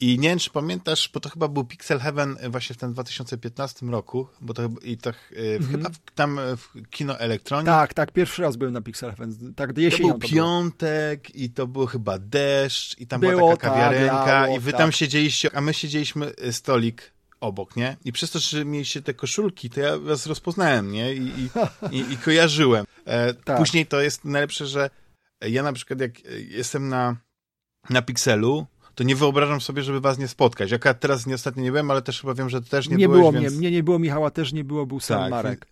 [0.00, 3.86] i nie wiem, czy pamiętasz, bo to chyba był Pixel Heaven właśnie w tym 2015
[3.86, 7.66] roku, bo to i to y, chyba w, tam y, w Kino Elektronik.
[7.66, 10.18] Tak, tak, pierwszy raz byłem na Pixel Heaven, tak To był to było.
[10.18, 14.72] piątek i to był chyba deszcz i tam Było, była taka tak, kawiarenka i wy
[14.72, 14.80] tak.
[14.80, 17.96] tam siedzieliście, a my siedzieliśmy y, stolik obok, nie?
[18.04, 21.14] I przez to, że mieliście te koszulki, to ja was rozpoznałem, nie?
[21.14, 21.48] I, i,
[21.96, 22.86] i, i kojarzyłem.
[23.06, 23.58] E, Tak.
[23.58, 24.90] Później to jest najlepsze, że
[25.40, 27.16] ja na przykład jak e, jestem na,
[27.90, 30.70] na Pixelu, to nie wyobrażam sobie, żeby was nie spotkać.
[30.70, 33.20] Jak teraz nie ostatnio nie byłem, ale też chyba wiem, że też nie, Nie, byłeś,
[33.20, 35.66] było więc mnie, mnie nie było, Michała też nie było, był sam Tak, Marek.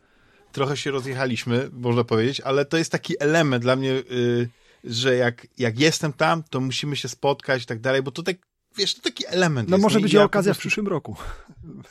[0.53, 4.49] trochę się rozjechaliśmy, można powiedzieć, ale to jest taki element dla mnie, y,
[4.85, 8.37] że jak, jak jestem tam, to musimy się spotkać i tak dalej, bo to tak,
[8.77, 9.83] wiesz, to taki element No jest.
[9.83, 11.17] może być I ja okazja w prostu- przyszłym roku.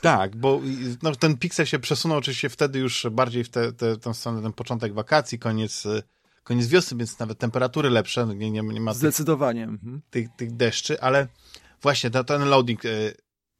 [0.00, 0.60] Tak, bo
[1.02, 4.52] no, ten Pixel się przesunął oczywiście wtedy już bardziej w tę te, tę stronę, ten
[4.52, 6.02] początek wakacji, koniec, y,
[6.44, 9.64] koniec wiosny, więc nawet temperatury lepsze, nie, nie, nie ma tych, Zdecydowanie.
[9.64, 10.02] Mhm.
[10.10, 11.28] tych, tych deszczy, ale
[11.82, 13.14] właśnie ten loading, y,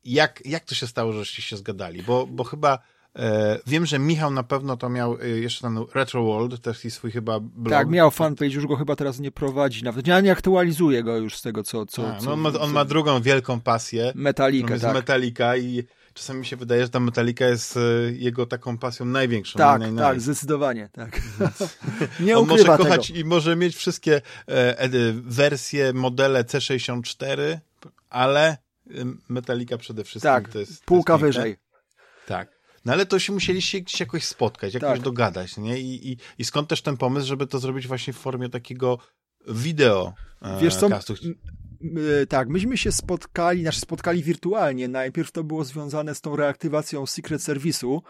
[0.05, 2.03] jak, jak to się stało, żeście się zgadali?
[2.03, 2.79] Bo, bo chyba
[3.17, 6.91] e, wiem, że Michał na pewno to miał y, jeszcze ten Retro World, też i
[6.91, 7.73] swój chyba blog.
[7.73, 10.07] Tak, miał fanpage, już go chyba teraz nie prowadzi nawet.
[10.07, 11.87] Ja nie aktualizuję go już z tego, co...
[11.87, 14.13] co, A, co no on, ma, on co- ma drugą wielką pasję,
[14.73, 14.95] jest tak.
[14.95, 17.81] Metallica i czasami mi się wydaje, że ta Metallica jest e,
[18.13, 19.59] jego taką pasją największą.
[19.59, 21.21] Tak, naj, naj, tak, zdecydowanie, tak.
[22.21, 22.89] nie On może ukrywa tego.
[22.89, 27.59] kochać i może mieć wszystkie e, e, wersje, modele C64,
[28.11, 28.57] ale
[29.29, 30.85] Metallica przede wszystkim Tak, to jest...
[30.85, 31.57] półka to jest wyżej.
[32.27, 32.63] Tak.
[32.85, 35.01] No ale to się musieliście gdzieś jakoś spotkać, jakoś Tak.
[35.01, 35.81] dogadać, nie?
[35.81, 38.99] I, i, I skąd też ten pomysł, żeby to zrobić właśnie w formie takiego
[39.49, 40.89] wideo e, Wiesz co?
[42.23, 44.89] E, tak, myśmy się spotkali, znaczy spotkali wirtualnie.
[44.89, 48.01] Najpierw to było związane z tą reaktywacją Secret Service'u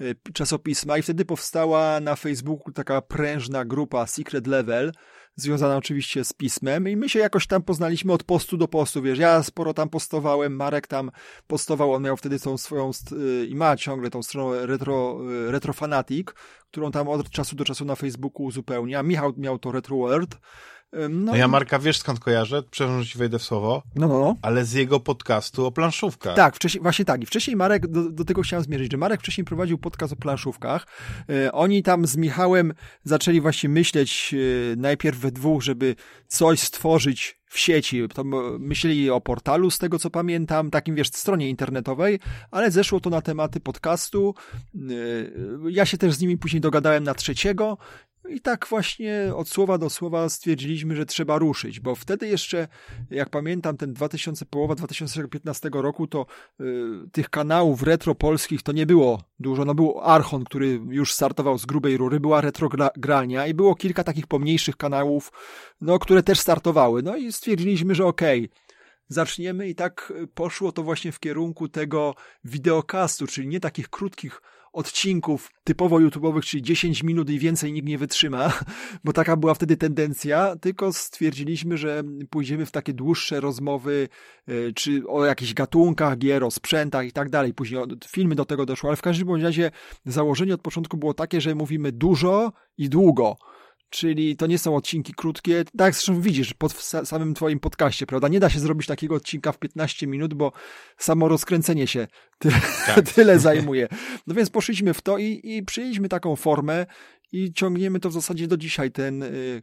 [0.00, 4.92] e, czasopisma i wtedy powstała na Facebooku taka prężna grupa Secret Level,
[5.36, 9.18] związana oczywiście z pismem i my się jakoś tam poznaliśmy od postu do postu, wiesz,
[9.18, 11.10] ja sporo tam postowałem, Marek tam
[11.46, 15.20] postował, on miał wtedy tą swoją y, i ma ciągle tą stronę retro,
[15.50, 16.28] retro Fanatic,
[16.70, 19.02] którą tam od czasu do czasu na Facebooku uzupełnia.
[19.02, 20.36] Michał miał to Retro World.
[20.92, 22.62] No No, ja Marka wiesz skąd kojarzę?
[22.70, 24.36] Przepraszam, że ci wejdę w słowo, no, no, no.
[24.42, 26.36] ale z jego podcastu o planszówkach.
[26.36, 27.22] Tak, wcześniej, właśnie tak.
[27.22, 30.86] I wcześniej Marek, do, do tego chciałem zmierzyć, że Marek wcześniej prowadził podcast o planszówkach.
[31.30, 32.74] E, oni tam z Michałem
[33.04, 38.02] zaczęli właśnie myśleć e, najpierw we dwóch, żeby coś stworzyć w sieci.
[38.14, 38.24] To
[38.58, 42.20] myśleli o portalu, z tego co pamiętam, takim wiesz, stronie internetowej,
[42.50, 44.34] ale zeszło to na tematy podcastu.
[44.74, 44.80] E,
[45.70, 47.78] ja się też z nimi później dogadałem na trzeciego.
[48.28, 52.68] I tak właśnie od słowa do słowa stwierdziliśmy, że trzeba ruszyć, bo wtedy jeszcze,
[53.10, 56.26] jak pamiętam, ten 2000, połowa 2015 roku, to
[56.60, 56.64] y,
[57.12, 59.64] tych kanałów retro polskich to nie było dużo.
[59.64, 64.26] No był Archon, który już startował z grubej rury, była retrogralnia i było kilka takich
[64.26, 65.32] pomniejszych kanałów,
[65.80, 67.02] no, które też startowały.
[67.02, 68.50] No i stwierdziliśmy, że okej,
[69.08, 72.14] zaczniemy i tak poszło to właśnie w kierunku tego
[72.44, 74.42] wideokastu, czyli nie takich krótkich
[74.72, 78.52] odcinków typowo YouTube'owych, czyli 10 minut i więcej nikt nie wytrzyma,
[79.04, 84.08] bo taka była wtedy tendencja, tylko stwierdziliśmy, że pójdziemy w takie dłuższe rozmowy,
[84.48, 87.54] e, czy o jakichś gatunkach gier, o sprzętach i tak dalej.
[87.54, 89.70] Później filmy do tego doszły, ale w każdym razie
[90.04, 93.36] założenie od początku było takie, że mówimy dużo i długo.
[93.90, 96.72] Czyli to nie są odcinki krótkie, tak zresztą widzisz pod
[97.04, 98.28] samym twoim podcaście, prawda?
[98.28, 100.52] Nie da się zrobić takiego odcinka w 15 minut, bo
[100.98, 102.06] samo rozkręcenie się
[102.38, 103.10] tyle, tak.
[103.14, 103.88] tyle zajmuje.
[104.26, 106.86] No więc poszliśmy w to i, i przyjęliśmy taką formę
[107.32, 108.92] i ciągniemy to w zasadzie do dzisiaj.
[108.92, 109.62] Ten y, y,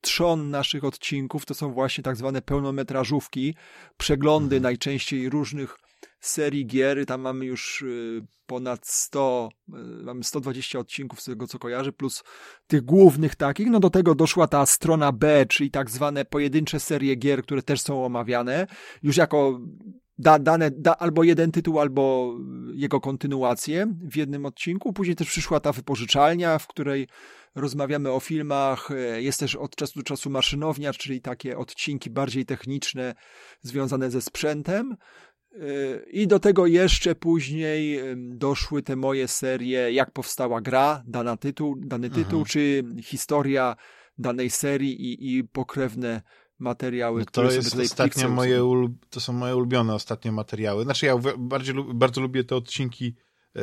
[0.00, 3.54] trzon naszych odcinków to są właśnie tak zwane pełnometrażówki,
[3.96, 4.62] przeglądy mhm.
[4.62, 5.76] najczęściej różnych
[6.20, 7.06] serii gier.
[7.06, 9.72] Tam mamy już y, ponad 100, y,
[10.04, 12.24] mamy 120 odcinków z tego, co kojarzy, plus
[12.66, 13.66] tych głównych takich.
[13.70, 17.80] No do tego doszła ta strona B, czyli tak zwane pojedyncze serie gier, które też
[17.80, 18.66] są omawiane.
[19.02, 19.60] Już jako
[20.20, 22.34] da, dane, da, albo jeden tytuł, albo
[22.74, 24.92] jego kontynuację w jednym odcinku.
[24.92, 27.08] Później też przyszła ta wypożyczalnia, w której
[27.54, 28.88] rozmawiamy o filmach.
[29.16, 33.14] Jest też od czasu do czasu maszynownia, czyli takie odcinki bardziej techniczne,
[33.62, 34.96] związane ze sprzętem.
[36.12, 42.10] I do tego jeszcze później doszły te moje serie, jak powstała gra, dana tytuł, dany
[42.10, 43.76] tytuł, czy historia
[44.18, 46.22] danej serii i, i pokrewne
[46.58, 50.84] materiały, no to które jest ostatnio moje To są moje ulubione ostatnie materiały.
[50.84, 53.14] Znaczy ja bardziej, bardzo lubię te odcinki
[53.56, 53.62] e,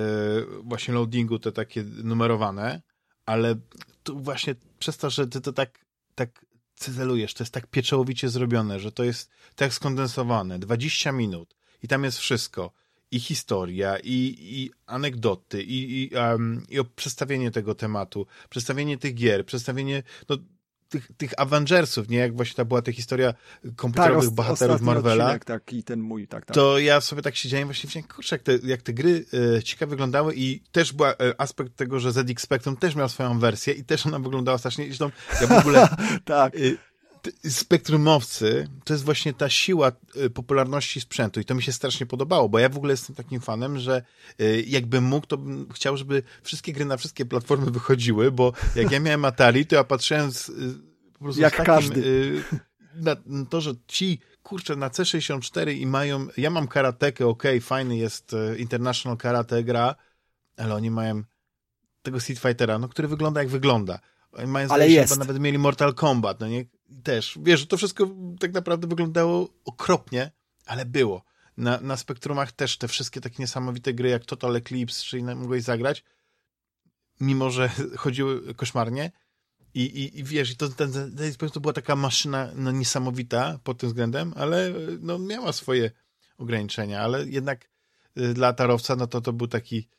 [0.63, 2.81] właśnie loadingu, te takie numerowane,
[3.25, 3.55] ale
[4.03, 5.85] tu właśnie przez to, że ty to tak,
[6.15, 11.87] tak cyzelujesz, to jest tak pieczołowicie zrobione, że to jest tak skondensowane, 20 minut i
[11.87, 12.71] tam jest wszystko.
[13.11, 19.45] I historia, i, i anegdoty, i, i, um, i przedstawienie tego tematu, przedstawienie tych gier,
[19.45, 20.37] przedstawienie no,
[20.89, 22.17] tych, tych Avengersów, nie?
[22.17, 23.33] Jak właśnie ta była ta historia
[23.75, 25.25] komputerowych tak, bohaterów Marvela.
[25.25, 26.55] Odcinek, tak, i ten mój, tak, tak.
[26.55, 29.25] To ja sobie tak siedziałem właśnie, wziąłem, kurczę, jak te, jak te gry
[29.57, 33.39] e, ciekawe wyglądały i też był e, aspekt tego, że ZX Spectrum też miał swoją
[33.39, 35.11] wersję i też ona wyglądała strasznie, zresztą
[35.41, 35.87] ja w ogóle...
[36.25, 36.55] tak.
[36.55, 36.59] E,
[37.49, 42.49] spektrumowcy to jest właśnie ta siła y, popularności sprzętu i to mi się strasznie podobało,
[42.49, 44.01] bo ja w ogóle jestem takim fanem, że
[44.41, 48.91] y, jakbym mógł, to bym chciał, żeby wszystkie gry na wszystkie platformy wychodziły, bo jak
[48.91, 50.53] ja miałem Atari, to ja patrzyłem z, y,
[51.13, 52.43] po prostu jak takim, każdy.
[52.95, 53.15] Na
[53.49, 59.17] to, że ci kurczę, na C64 i mają, ja mam karatekę, ok, fajny jest International
[59.17, 59.95] Karate gra,
[60.57, 61.23] ale oni mają
[62.01, 63.99] tego Street Fightera, no, który wygląda jak wygląda.
[64.31, 65.17] Oni mają, ale jest.
[65.17, 66.65] Nawet mieli Mortal Kombat, no nie?
[67.03, 68.09] Też, wiesz, to wszystko
[68.39, 70.31] tak naprawdę wyglądało okropnie,
[70.65, 71.23] ale było.
[71.57, 76.03] Na, na spektrumach też te wszystkie takie niesamowite gry jak Total Eclipse, czyli mogłeś zagrać,
[77.19, 79.11] mimo że chodziły koszmarnie.
[79.73, 83.89] I, i, i wiesz, to, ten, ten, to była taka maszyna no, niesamowita pod tym
[83.89, 85.91] względem, ale no, miała swoje
[86.37, 87.69] ograniczenia, ale jednak
[88.17, 89.89] y, dla tarowca, no to to był taki.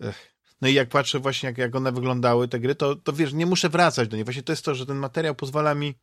[0.00, 0.36] Ech.
[0.60, 3.46] No i jak patrzę właśnie, jak, jak one wyglądały, te gry, to, to wiesz, nie
[3.46, 4.24] muszę wracać do niej.
[4.24, 5.94] Właśnie to jest to, że ten materiał pozwala mi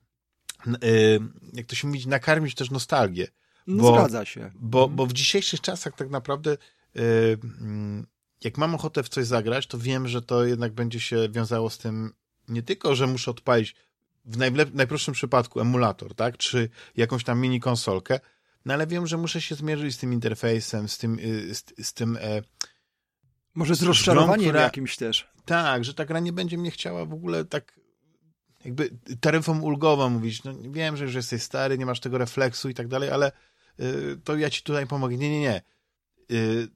[1.54, 3.28] jak to się mówi, nakarmić też nostalgię.
[3.68, 4.52] No, bo, zgadza się.
[4.56, 4.96] Bo, mhm.
[4.96, 8.08] bo w dzisiejszych czasach tak naprawdę y, mm,
[8.44, 11.78] jak mam ochotę w coś zagrać, to wiem, że to jednak będzie się wiązało z
[11.78, 12.14] tym
[12.48, 13.76] nie tylko, że muszę odpalić
[14.26, 14.38] w
[14.74, 18.20] najprostszym przypadku emulator, tak, czy jakąś tam mini konsolkę,
[18.66, 21.94] no ale wiem, że muszę się zmierzyć z tym interfejsem, z tym, y, z, z
[21.94, 22.42] tym e,
[23.56, 25.28] może z rozczarowaniem która, jakimś też.
[25.46, 27.80] Tak, że ta gra nie będzie mnie chciała w ogóle tak
[28.66, 28.90] jakby
[29.20, 32.88] taryfą ulgową mówić, no wiem, że już jesteś stary, nie masz tego refleksu i tak
[32.88, 33.32] dalej, ale
[33.80, 35.18] y, to ja ci tutaj pomogę.
[35.18, 35.62] Nie, nie, nie.
[36.32, 36.68] Y,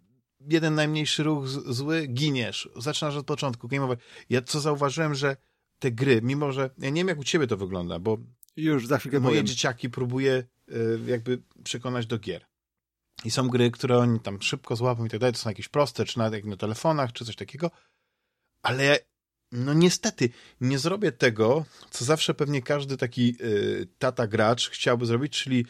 [0.50, 2.70] jeden najmniejszy ruch z, zły, giniesz.
[2.76, 3.98] Zaczynasz od początku, game over.
[4.30, 5.38] Ja co zauważyłem, że
[5.80, 8.18] te gry, mimo że, ja nie wiem jak u ciebie to wygląda, bo
[8.56, 9.48] już za chwilkę moje powiem.
[9.48, 12.46] dzieciaki próbuje y, jakby przekonać do gier.
[13.26, 16.06] I są gry, które oni tam szybko złapią i tak dalej, to są jakieś proste,
[16.06, 17.72] czy nawet jak na telefonach, czy coś takiego,
[18.62, 19.00] ale
[19.52, 20.30] no niestety,
[20.62, 25.66] nie zrobię tego, co zawsze pewnie każdy taki y, tata gracz chciałby zrobić, czyli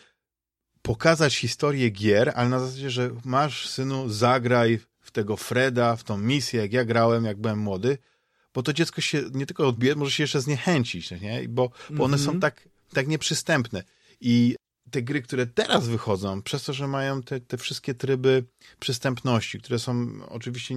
[0.82, 6.18] pokazać historię gier, ale na zasadzie, że masz synu, zagraj w tego Freda, w tą
[6.18, 7.98] misję, jak ja grałem, jak byłem młody,
[8.54, 11.50] bo to dziecko się nie tylko odbije, może się jeszcze zniechęcić, nie?
[11.50, 12.26] Bo, bo one mm -hmm.
[12.26, 12.42] są mhm.
[12.42, 13.84] tak, tak nieprzystępne.
[14.22, 14.56] I
[14.92, 18.46] te gry, które teraz wychodzą, przez to, że mają te, te wszystkie tryby
[18.80, 20.76] przystępności, które są oczywiście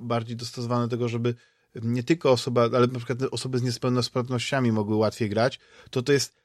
[0.00, 1.34] bardziej dostosowane do tego, żeby
[1.74, 5.58] nie tylko osoba, ale na przykład osoby z niepełnosprawnościami mogły łatwiej grać,
[5.90, 6.36] to to jest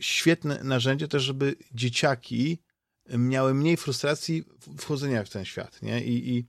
[0.00, 2.58] świetne narzędzie też, żeby dzieciaki
[3.08, 4.44] miały mniej frustracji
[4.78, 6.04] wchodzenia w ten świat, nie?
[6.04, 6.46] I, i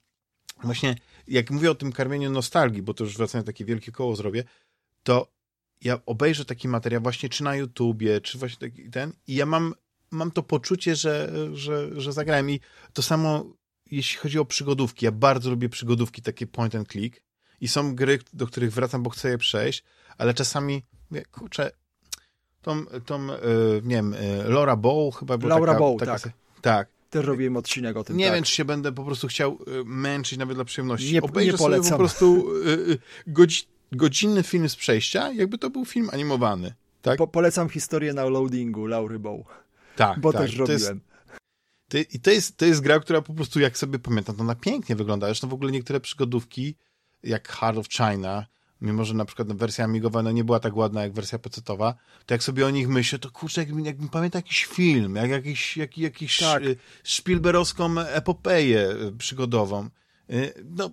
[0.64, 0.96] właśnie
[1.28, 4.44] jak mówię o tym karmieniu nostalgii, bo to już wracając takie wielkie koło zrobię,
[5.04, 5.34] to
[5.82, 9.74] ja obejrzę taki materiał właśnie czy na YouTubie, czy właśnie taki ten i ja mam
[10.12, 12.60] mam to poczucie, że, że, że zagrałem i
[12.94, 13.54] to samo
[13.92, 15.06] jeśli chodzi o przygodówki.
[15.06, 17.22] Ja bardzo lubię przygodówki, takie point and click
[17.64, 19.84] i są gry, do których wracam, bo chcę je przejść,
[20.18, 20.84] ale czasami,
[21.32, 21.72] kurczę,
[22.62, 23.38] tą, tą e,
[23.84, 26.34] nie wiem, e, Laura Bow chyba była Laura taka, Bow, taka, tak.
[26.62, 26.88] tak.
[27.10, 28.18] Też robiłem odcinek o tym.
[28.18, 28.34] Nie tak.
[28.36, 31.14] wiem, czy się będę po prostu chciał e, męczyć nawet dla przyjemności.
[31.14, 31.92] Nie, Obejrzę nie sobie polecam.
[31.92, 32.48] po prostu
[33.28, 36.74] godzi, godzinny film z przejścia, jakby to był film animowany.
[37.02, 37.18] Tak?
[37.18, 39.46] Po, polecam historię na loadingu Laury Bow.
[39.96, 40.42] Tak, Bo tak.
[40.42, 41.02] też To jest, robiłem.
[41.90, 44.56] to, I to jest, to jest gra, która po prostu, jak sobie pamiętam, to ona
[44.56, 45.28] pięknie wygląda.
[45.28, 46.76] Zresztą w ogóle niektóre przygodówki,
[47.24, 48.46] jak Heart of China,
[48.82, 51.96] mimo że na przykład wersja amigowa no, nie była tak ładna jak wersja pecetowa,
[52.26, 55.78] to jak sobie o nich myślę, to kurczę, jakbym, jakbym pamiętał jakiś film, jak jakiś,
[55.78, 56.64] jak, jakiś Tak.
[56.64, 59.90] y, Spielbergowską epopeję y, przygodową.
[60.30, 60.90] Y, No,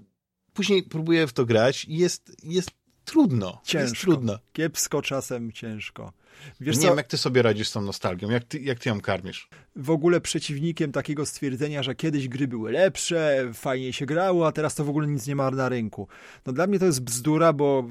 [0.52, 2.70] później próbuję w to grać i jest, jest
[3.04, 3.60] trudno.
[3.64, 3.88] Ciężko.
[3.88, 4.38] Jest trudno.
[4.52, 6.12] Kiepsko czasem, ciężko.
[6.60, 8.88] Wiesz nie co, wiem, jak ty sobie radzisz z tą nostalgią, jak ty, jak ty
[8.88, 9.48] ją karmisz.
[9.76, 14.74] w ogóle przeciwnikiem takiego stwierdzenia, że kiedyś gry były lepsze, fajnie się grało, a teraz
[14.74, 16.08] to w ogóle nic nie ma na rynku.
[16.46, 17.88] No dla mnie to jest bzdura, bo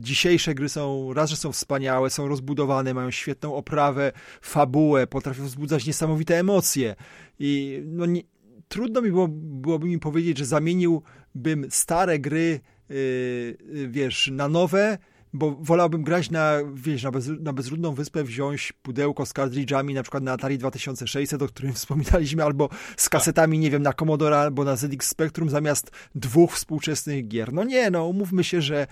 [0.00, 5.86] dzisiejsze gry są, raz, że są wspaniałe, są rozbudowane, mają świetną oprawę, fabułę, potrafią wzbudzać
[5.86, 6.96] niesamowite emocje
[7.38, 8.22] i no nie,
[8.68, 14.98] trudno mi było, byłoby mi powiedzieć, że zamieniłbym stare gry, yy, wiesz, na nowe,
[15.32, 20.02] bo wolałbym grać na, wiesz, na, bez, na bezludną wyspę, wziąć pudełko z kartridżami, na
[20.02, 24.64] przykład na Atari 2600, o którym wspominaliśmy, albo z kasetami, nie wiem, na Commodore albo
[24.64, 27.52] na ZX Spectrum zamiast dwóch współczesnych gier.
[27.52, 28.86] No nie, no umówmy się, że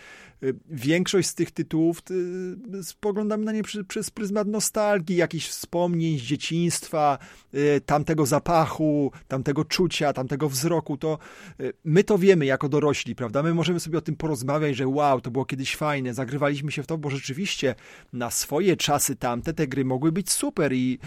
[0.71, 6.23] większość z tych tytułów y, spoglądamy na nie przy, przez pryzmat nostalgii, jakichś wspomnień z
[6.23, 7.19] dzieciństwa,
[7.55, 11.19] y, tamtego zapachu, tamtego czucia, tamtego wzroku, to
[11.61, 13.43] y, my to wiemy jako dorośli, prawda?
[13.43, 16.87] My możemy sobie o tym porozmawiać, że wow, to było kiedyś fajne, zagrywaliśmy się w
[16.87, 17.75] to, bo rzeczywiście
[18.13, 20.99] na swoje czasy tamte te gry mogły być super i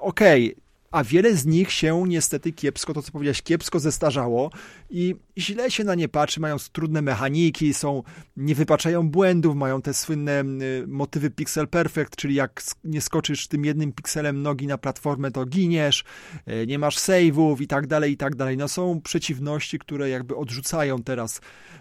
[0.00, 0.56] okej,
[0.94, 4.50] a wiele z nich się niestety kiepsko, to co powiedziałeś, kiepsko zestarzało
[4.90, 8.02] i źle się na nie patrzy, mają trudne mechaniki, są,
[8.36, 10.44] nie wypaczają błędów, mają te słynne
[10.86, 16.04] motywy pixel perfect, czyli jak nie skoczysz tym jednym pikselem nogi na platformę, to giniesz,
[16.48, 18.56] y, nie masz save'ów i tak dalej, i tak dalej.
[18.56, 21.40] No są przeciwności, które jakby odrzucają teraz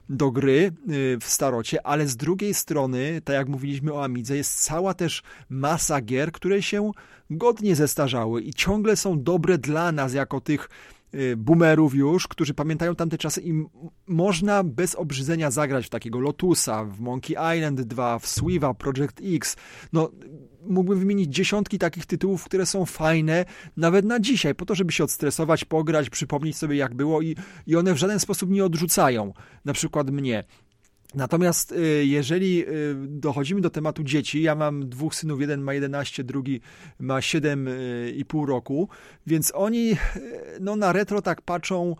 [0.09, 4.63] do gry y, w starocie, ale z drugiej strony, tak jak mówiliśmy o Amidze, jest
[4.63, 6.91] cała też masa gier, które się
[7.29, 10.69] godnie zestarzały i ciągle są dobre dla nas jako tych
[11.13, 13.65] y, boomerów już, którzy pamiętają tamte czasy i
[14.07, 19.55] można bez obrzydzenia zagrać w takiego Lotusa, w Monkey Island 2, w Swiva, Project X.
[19.93, 20.11] No,
[20.65, 23.45] mógłbym wymienić dziesiątki takich tytułów, które są fajne
[23.77, 27.35] nawet na dzisiaj, po to, żeby się odstresować, pograć, przypomnieć sobie jak było i,
[27.67, 29.33] i one w żaden sposób nie odrzucają,
[29.65, 30.43] na przykład mnie.
[31.15, 36.23] Natomiast y, jeżeli y, dochodzimy do tematu dzieci, ja mam dwóch synów, jeden ma 11,
[36.23, 36.61] drugi
[36.99, 38.89] ma 7,5 roku,
[39.27, 39.97] więc oni y,
[40.59, 41.95] no, na retro tak patrzą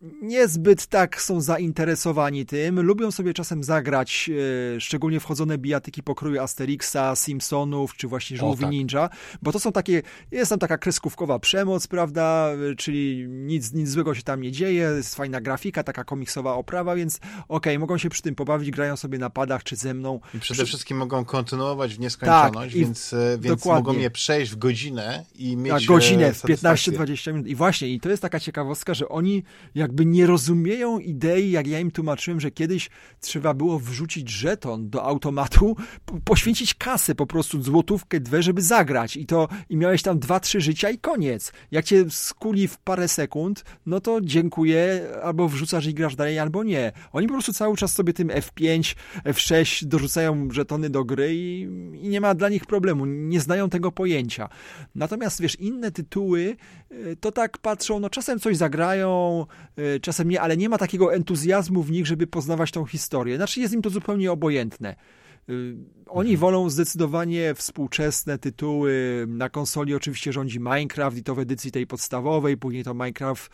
[0.00, 2.80] niezbyt tak są zainteresowani tym.
[2.80, 4.30] Lubią sobie czasem zagrać,
[4.76, 8.70] e, szczególnie wchodzone bijatyki pokroju Asterixa, Simpsonów, czy właśnie Żółwi tak.
[8.70, 9.08] Ninja,
[9.42, 14.14] bo to są takie, jest tam taka kreskówkowa przemoc, prawda, e, czyli nic, nic złego
[14.14, 18.22] się tam nie dzieje, jest fajna grafika, taka komiksowa oprawa, więc okej, mogą się przy
[18.22, 20.20] tym pobawić, grają sobie na padach, czy ze mną.
[20.34, 23.82] I przede wszystkim mogą kontynuować w nieskończoność, Tak, więc, e, więc dokładnie.
[23.82, 26.92] mogą je przejść w godzinę i mieć Na godzinę, e, w satysfakcję.
[26.92, 27.48] 15-20 minut.
[27.48, 29.42] I właśnie, i to jest taka ciekawostka, że oni
[29.88, 35.04] jakby nie rozumieją idei, jak ja im tłumaczyłem, że kiedyś trzeba było wrzucić żeton do
[35.04, 35.76] automatu,
[36.24, 39.16] poświęcić kasę, po prostu złotówkę, dwie, żeby zagrać.
[39.16, 41.52] I to, i miałeś tam dwa, trzy życia i koniec.
[41.70, 46.64] Jak cię skuli w parę sekund, no to dziękuję, albo wrzucasz i grasz dalej, albo
[46.64, 46.92] nie.
[47.12, 51.60] Oni po prostu cały czas sobie tym F5, F6 dorzucają żetony do gry i,
[52.02, 53.06] i nie ma dla nich problemu.
[53.06, 54.48] Nie znają tego pojęcia.
[54.94, 56.56] Natomiast wiesz, inne tytuły
[56.92, 59.46] y, to tak patrzą, no czasem coś zagrają,
[60.02, 63.36] czasem nie, ale nie ma takiego entuzjazmu w nich, żeby poznawać tą historię.
[63.36, 64.96] Znaczy jest im to zupełnie obojętne.
[66.08, 69.24] Oni wolą zdecydowanie współczesne tytuły.
[69.28, 73.50] Na konsoli oczywiście rządzi Minecraft i to w edycji tej podstawowej, później to Minecraft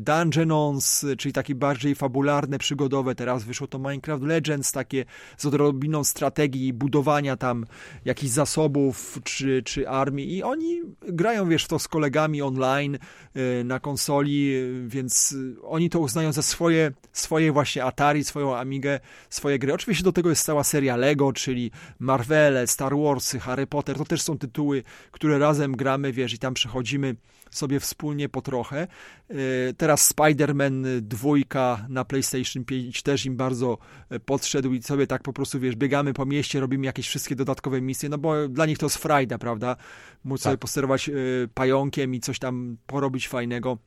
[0.00, 3.14] Dungeons, czyli takie bardziej fabularne, przygodowe.
[3.14, 5.04] Teraz wyszło to Minecraft Legends, takie
[5.36, 7.66] z odrobiną strategii, budowania tam
[8.04, 12.98] jakichś zasobów czy, czy armii i oni grają, wiesz, w to z kolegami online
[13.36, 18.56] y, na konsoli, y, więc y, oni to uznają za swoje, swoje właśnie Atari, swoją
[18.56, 19.00] Amigę,
[19.30, 19.72] swoje gry.
[19.72, 24.22] Oczywiście do tego jest cała seria Lego, czyli Marvele, Star Warsy, Harry Potter, to też
[24.22, 27.16] są tytuły, które razem gramy, wiesz, i tam przechodzimy
[27.50, 28.86] sobie wspólnie po trochę.
[29.28, 29.36] E,
[29.76, 33.78] teraz Spider-Man dwójka na PlayStation 5 też im bardzo
[34.10, 37.80] e, podszedł i sobie tak po prostu, wiesz, biegamy po mieście, robimy jakieś wszystkie dodatkowe
[37.80, 39.76] misje, no bo dla nich to jest frajda, prawda?
[40.24, 40.44] Móc tak.
[40.44, 41.12] sobie posterować e,
[41.54, 43.78] pająkiem i coś tam porobić fajnego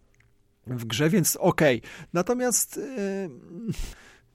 [0.67, 1.77] w grze, więc okej.
[1.77, 1.89] Okay.
[2.13, 2.79] Natomiast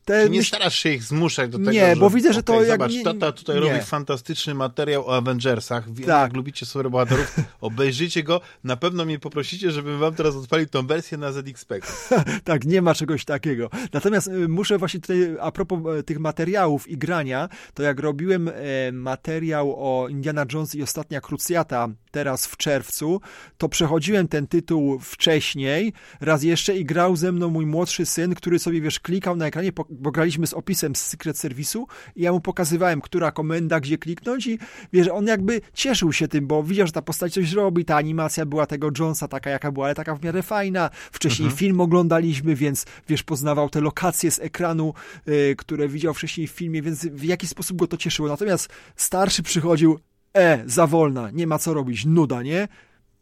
[0.05, 0.49] te nie myśl...
[0.49, 2.81] starasz się ich zmuszać do tego, Nie, że, bo widzę, że okay, to jak...
[2.81, 3.61] Zobacz, nie, tata tutaj nie.
[3.61, 5.85] robi fantastyczny materiał o Avengersach.
[5.85, 6.07] Tak.
[6.07, 8.41] jak lubicie superbohaterów, obejrzyjcie go.
[8.65, 11.67] Na pewno mnie poprosicie, żebym wam teraz odpalił tą wersję na ZX
[12.45, 13.71] tak, nie ma czegoś takiego.
[13.93, 18.49] Natomiast y, muszę właśnie tutaj, a propos e, tych materiałów i grania, to jak robiłem
[18.49, 18.53] e,
[18.93, 23.21] materiał o Indiana Jones i Ostatnia Krucjata teraz w czerwcu,
[23.59, 28.59] to przechodziłem ten tytuł wcześniej, raz jeszcze i grał ze mną mój młodszy syn, który
[28.59, 31.85] sobie, wiesz, klikał na ekranie, bo graliśmy z opisem z Secret Service'u
[32.17, 34.59] i ja mu pokazywałem, która komenda, gdzie kliknąć i
[34.93, 38.47] wiesz, on jakby cieszył się tym, bo widział, że ta postać coś robi, ta animacja
[38.47, 40.91] była tego Jonesa taka, jaka była, ale taka w miarę fajna.
[41.13, 41.59] Wcześniej mhm.
[41.59, 44.95] film oglądaliśmy, więc wiesz, poznawał te lokacje z ekranu,
[45.29, 48.29] y, które widział wcześniej w filmie, więc w jaki sposób go to cieszyło.
[48.29, 49.99] Natomiast starszy przychodził,
[50.37, 52.69] e, za wolna, nie ma co robić, nuda, nie?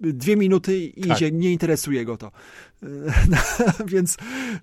[0.00, 1.16] Dwie minuty i tak.
[1.16, 2.32] idzie, nie interesuje go to.
[3.92, 4.16] Więc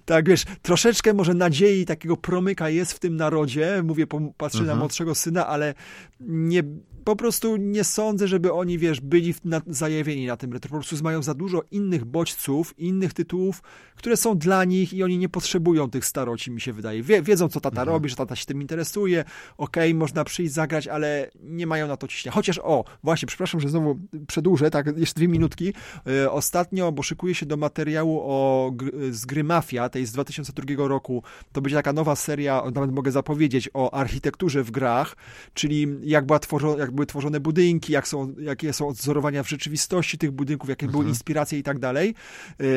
[0.05, 3.83] tak, wiesz, troszeczkę może nadziei takiego promyka jest w tym narodzie.
[3.83, 4.67] Mówię, patrzę mhm.
[4.77, 5.73] na młodszego syna, ale
[6.19, 6.63] nie,
[7.07, 10.69] po prostu nie sądzę, żeby oni, wiesz, byli na, zajawieni na tym retro.
[10.69, 13.61] Po prostu mają za dużo innych bodźców, innych tytułów,
[13.95, 17.03] które są dla nich i oni nie potrzebują tych staroci, mi się wydaje.
[17.03, 17.87] Wie, wiedzą, co tata mhm.
[17.87, 19.23] robi, że tata się tym interesuje.
[19.57, 22.33] Okej, okay, można przyjść, zagrać, ale nie mają na to ciśnienia.
[22.33, 25.73] Chociaż, o, właśnie, przepraszam, że znowu przedłużę, tak, jeszcze dwie minutki.
[26.05, 28.71] Yy, ostatnio, bo szykuję się do materiału o,
[29.11, 31.23] z gry Mafia, tej z 2002 roku.
[31.51, 35.15] To będzie taka nowa seria, nawet mogę zapowiedzieć, o architekturze w grach,
[35.53, 40.17] czyli jak, była tworzo, jak były tworzone budynki, jak są, jakie są odzorowania w rzeczywistości
[40.17, 40.99] tych budynków, jakie mhm.
[40.99, 42.15] były inspiracje i tak dalej.
[42.59, 42.67] Yy,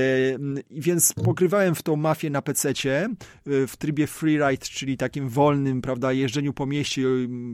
[0.71, 3.09] więc pokrywałem w tą mafię na PC-cie
[3.47, 7.03] yy, w trybie freeride, czyli takim wolnym, prawda, jeżdżeniu po mieście,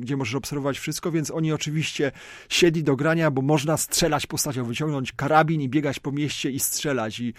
[0.00, 2.12] gdzie możesz obserwować wszystko, więc oni oczywiście
[2.48, 7.20] siedli do grania, bo można strzelać postacią, wyciągnąć karabin i biegać po mieście i strzelać
[7.20, 7.34] i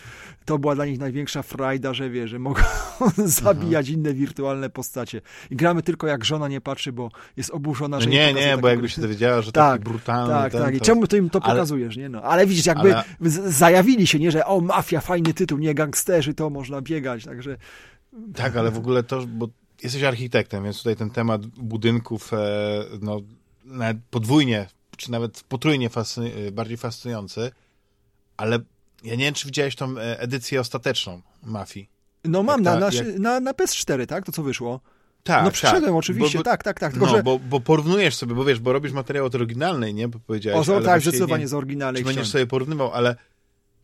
[0.45, 2.61] to była dla nich największa frajda, że wie, że mogą
[3.17, 5.21] zabijać inne wirtualne postacie.
[5.51, 8.67] I gramy tylko jak żona nie patrzy, bo jest oburzona, że no nie, nie, bo
[8.67, 10.33] jakby się dowiedziała, że tak, taki brutalny.
[10.33, 10.75] Tak, ten, tak.
[10.75, 11.53] I czemu ty im to ale...
[11.53, 12.09] pokazujesz, nie?
[12.09, 13.05] No, ale widzisz, jakby ale...
[13.47, 17.57] zajawili się, nie, że o, mafia, fajny tytuł, nie gangsterzy, to można biegać, także...
[18.35, 19.47] Tak, ale w ogóle to, bo
[19.83, 22.37] jesteś architektem, więc tutaj ten temat budynków, e,
[23.01, 23.21] no,
[23.65, 27.51] nawet podwójnie, czy nawet potrójnie fascy bardziej fascynujący,
[28.37, 28.59] ale
[29.03, 31.89] ja nie wiem, czy widziałeś tą e, edycję ostateczną Mafii.
[32.25, 33.19] No mam, ta, na, na, jak...
[33.19, 34.25] na, na PS4, tak?
[34.25, 34.79] To co wyszło?
[35.27, 35.93] Tak, No przyszedłem tak.
[35.93, 36.91] oczywiście, bo, tak, tak, tak.
[36.91, 37.23] Tylko, no, że...
[37.23, 40.07] bo, bo porównujesz sobie, bo wiesz, bo robisz materiał od oryginalnej, nie?
[40.07, 42.03] Bo powiedziałeś, o, tak, zdecydowanie nie, z oryginalnej.
[42.03, 43.15] Czy będziesz sobie porównywał, ale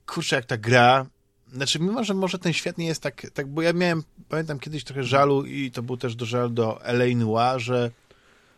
[0.06, 1.06] kurczę, jak ta gra...
[1.54, 4.84] Znaczy, mimo, że może ten świat nie jest tak, tak, bo ja miałem, pamiętam kiedyś
[4.84, 7.16] trochę żalu i to był też do żal do L.A.
[7.16, 7.92] Noir, że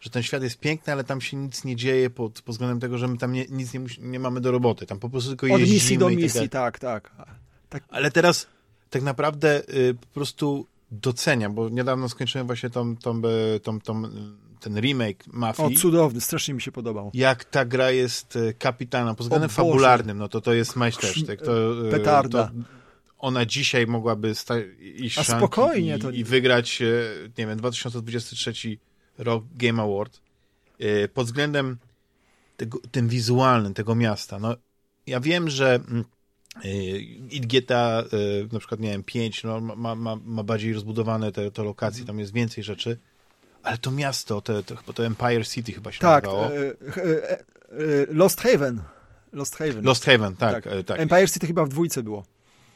[0.06, 2.98] że ten świat jest piękny, ale tam się nic nie dzieje pod, pod względem tego,
[2.98, 4.86] że my tam nie, nic nie, nie mamy do roboty.
[4.86, 5.66] Tam po prostu tylko jeździmy.
[5.66, 7.12] Od misji do tak misji, tak, tak,
[7.70, 7.84] tak.
[7.90, 8.48] Ale teraz
[8.90, 13.22] tak naprawdę y, po prostu doceniam, bo niedawno skończyłem właśnie tą, tą,
[13.64, 14.02] tą, tą,
[14.60, 15.76] ten remake Mafii.
[15.76, 17.12] O, cudowny, strasznie mi się podobał.
[17.14, 21.42] Jak ta gra jest y, kapitana, pod względem fabularnym, no to to jest majstersztyk.
[21.42, 22.48] To, y, Petarda.
[22.48, 22.52] To
[23.18, 24.34] ona dzisiaj mogłaby
[24.82, 26.10] iść A spokojnie i, to...
[26.12, 26.80] i wygrać,
[27.38, 28.54] nie wiem, 2023
[29.18, 30.22] Rock Game Award
[31.14, 31.78] pod względem
[32.58, 34.40] tego, tym wizualnym tego miasta.
[34.40, 34.56] No,
[35.08, 35.80] ja wiem, że
[37.32, 41.52] i GTA y, na przykład, nie wiem, 5 no, ma, ma, ma bardziej rozbudowane te,
[41.52, 42.98] te lokacje, tam jest więcej rzeczy,
[43.64, 46.50] ale to miasto, to, to, chyba to Empire City chyba się tak, nazywało.
[46.86, 47.46] Tak,
[48.10, 48.82] Lost Haven.
[49.34, 49.84] Lost Haven.
[49.84, 50.86] Lost Haven, tak, tak.
[50.86, 51.00] tak.
[51.00, 52.24] Empire City chyba w dwójce było.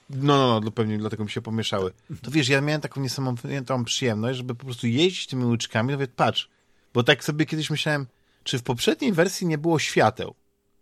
[0.09, 1.91] No, no, no, pewnie dlatego mi się pomieszały.
[2.21, 6.49] To wiesz, ja miałem taką niesamowitą przyjemność, żeby po prostu jeździć tymi uliczkami, no patrz,
[6.93, 8.07] bo tak sobie kiedyś myślałem,
[8.43, 10.35] czy w poprzedniej wersji nie było świateł?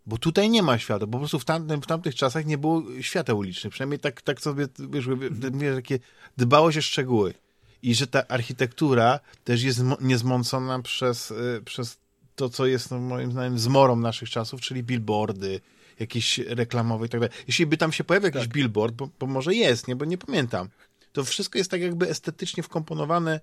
[0.08, 3.38] Bo tutaj nie ma świateł, po prostu w, tamtym, w tamtych czasach nie było świateł
[3.38, 3.74] ulicznych.
[3.74, 6.00] Przynajmniej tak, tak sobie, wiesz, wiesz, takie
[6.38, 7.34] dbałość o szczegóły.
[7.82, 11.97] I że ta architektura też jest niezmącona przez, y, przez
[12.36, 15.59] to, co jest no, moim zdaniem zmorą naszych czasów, czyli billboardy,
[16.00, 17.36] jakieś reklamowe i tak dalej.
[17.47, 18.51] Jeśli by tam się pojawił jakiś tak.
[18.51, 20.70] billboard, bo, bo, może jest, nie, bo nie pamiętam,
[21.12, 23.39] to wszystko jest tak jakby estetycznie wkomponowane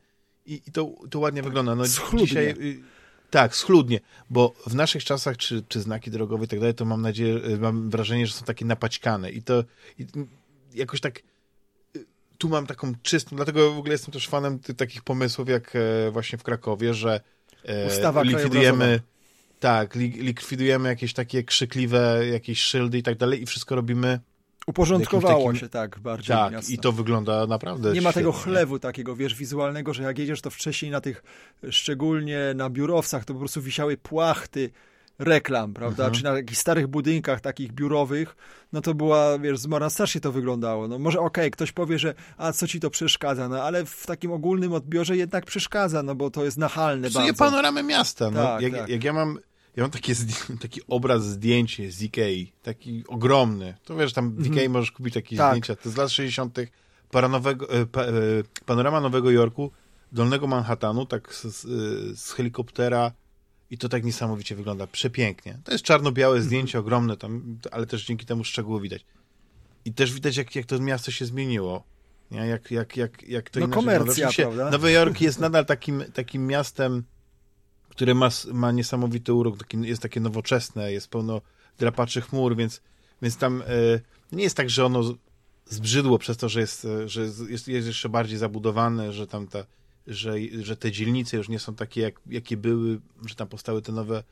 [0.46, 1.74] i, i to, to ładnie wygląda.
[1.74, 2.26] No, schludnie.
[2.26, 2.82] Dzisiaj, y,
[3.34, 4.00] tak, schludnie,
[4.30, 7.58] bo w naszych czasach, czy, czy znaki drogowe i tak dalej, to mam nadzieję, y,
[7.58, 9.30] mam wrażenie, że są takie napaćkane.
[9.30, 9.64] I to
[9.98, 10.06] i
[10.74, 11.18] jakoś tak
[11.96, 12.04] y,
[12.38, 16.10] tu mam taką czystą, dlatego w ogóle jestem też fanem tych takich pomysłów, jak e,
[16.10, 17.20] właśnie w Krakowie, że
[17.64, 19.00] e, Ustawa likwidujemy
[19.60, 24.20] tak, li, likwidujemy jakieś takie krzykliwe, jakieś szyldy i tak dalej i wszystko robimy
[24.66, 25.60] Uporządkowało takim...
[25.60, 26.72] się tak bardziej Tak, miasto.
[26.72, 30.50] i to wygląda naprawdę Nie ma tego chlewu takiego, wiesz, wizualnego, że jak jedziesz, to
[30.50, 31.22] wcześniej na tych,
[31.70, 34.70] szczególnie na biurowcach, to po prostu wisiały płachty
[35.18, 36.04] reklam, prawda?
[36.04, 36.14] Mhm.
[36.14, 38.36] Czy na jakichś starych budynkach takich biurowych,
[38.72, 40.88] no to była, wiesz, zmora strasznie to wyglądało.
[40.88, 44.06] No może okej, okay, ktoś powie, że a co ci to przeszkadza, no ale w
[44.06, 47.44] takim ogólnym odbiorze jednak przeszkadza, no bo to jest nachalne Psuje bardzo.
[47.44, 48.42] panoramę miasta, no.
[48.42, 48.88] Tak, jak, tak.
[48.88, 49.38] jak ja mam
[49.76, 50.14] ja mam takie,
[50.62, 53.74] taki obraz zdjęcie z Ikei, taki ogromny.
[53.84, 54.46] To wiesz, tam w.
[54.46, 55.50] Ikei możesz kupić takie tak.
[55.50, 55.76] zdjęcia.
[55.76, 56.58] To z lat 60.
[57.10, 58.12] Paranowego, e, pa, e,
[58.66, 59.70] panorama Nowego Jorku,
[60.12, 61.42] Dolnego Manhattanu, tak z,
[62.18, 63.12] z, helikoptera
[63.70, 64.86] i to tak niesamowicie wygląda.
[64.86, 65.58] Przepięknie.
[65.64, 66.46] To jest czarno-białe mhm.
[66.46, 69.04] zdjęcie, ogromne tam, ale też dzięki temu szczegóły widać.
[69.84, 71.84] I też widać, jak, jak to miasto się zmieniło.
[72.30, 72.46] Nie?
[72.46, 74.70] Jak, jak, jak, jak to no komercja, prawda?
[74.70, 77.04] Nowy Jork jest nadal takim, takim miastem
[77.94, 81.40] które ma, ma niesamowity urok, taki, jest takie nowoczesne, jest pełno
[81.78, 82.80] drapaczy chmur, więc,
[83.22, 84.00] więc tam e,
[84.32, 85.14] nie jest tak, że ono
[85.66, 89.66] zbrzydło przez to, że jest, e, że jest, jest jeszcze bardziej zabudowane, że tam ta,
[90.06, 93.92] że, że te dzielnice już nie są takie, jak, jakie były, że tam powstały te
[93.92, 94.22] nowe,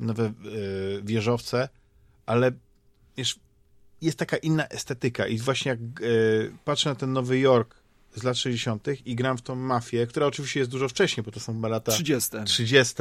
[0.00, 0.32] nowe e,
[1.02, 1.68] wieżowce,
[2.26, 2.52] ale
[3.16, 3.38] wiesz,
[4.00, 5.78] jest taka inna estetyka i właśnie jak
[6.64, 7.81] patrzę na ten Nowy Jork
[8.14, 8.86] z lat 60.
[9.06, 12.30] i gram w tą mafię, która oczywiście jest dużo wcześniej, bo to są lata 30.
[12.44, 12.94] 30.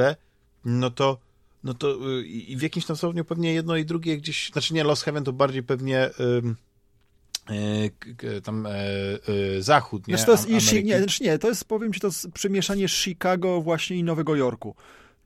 [0.66, 1.18] No to,
[1.64, 4.84] no to y, i w jakimś tam stopniu pewnie jedno i drugie gdzieś, znaczy nie,
[4.84, 6.12] Lost Heaven to bardziej pewnie y,
[8.44, 10.18] tam e, e, zachód, nie?
[10.18, 10.50] Znaczy to jest,
[10.84, 14.76] nie, znaczy nie, to jest, powiem ci, to jest przemieszanie Chicago właśnie i Nowego Jorku.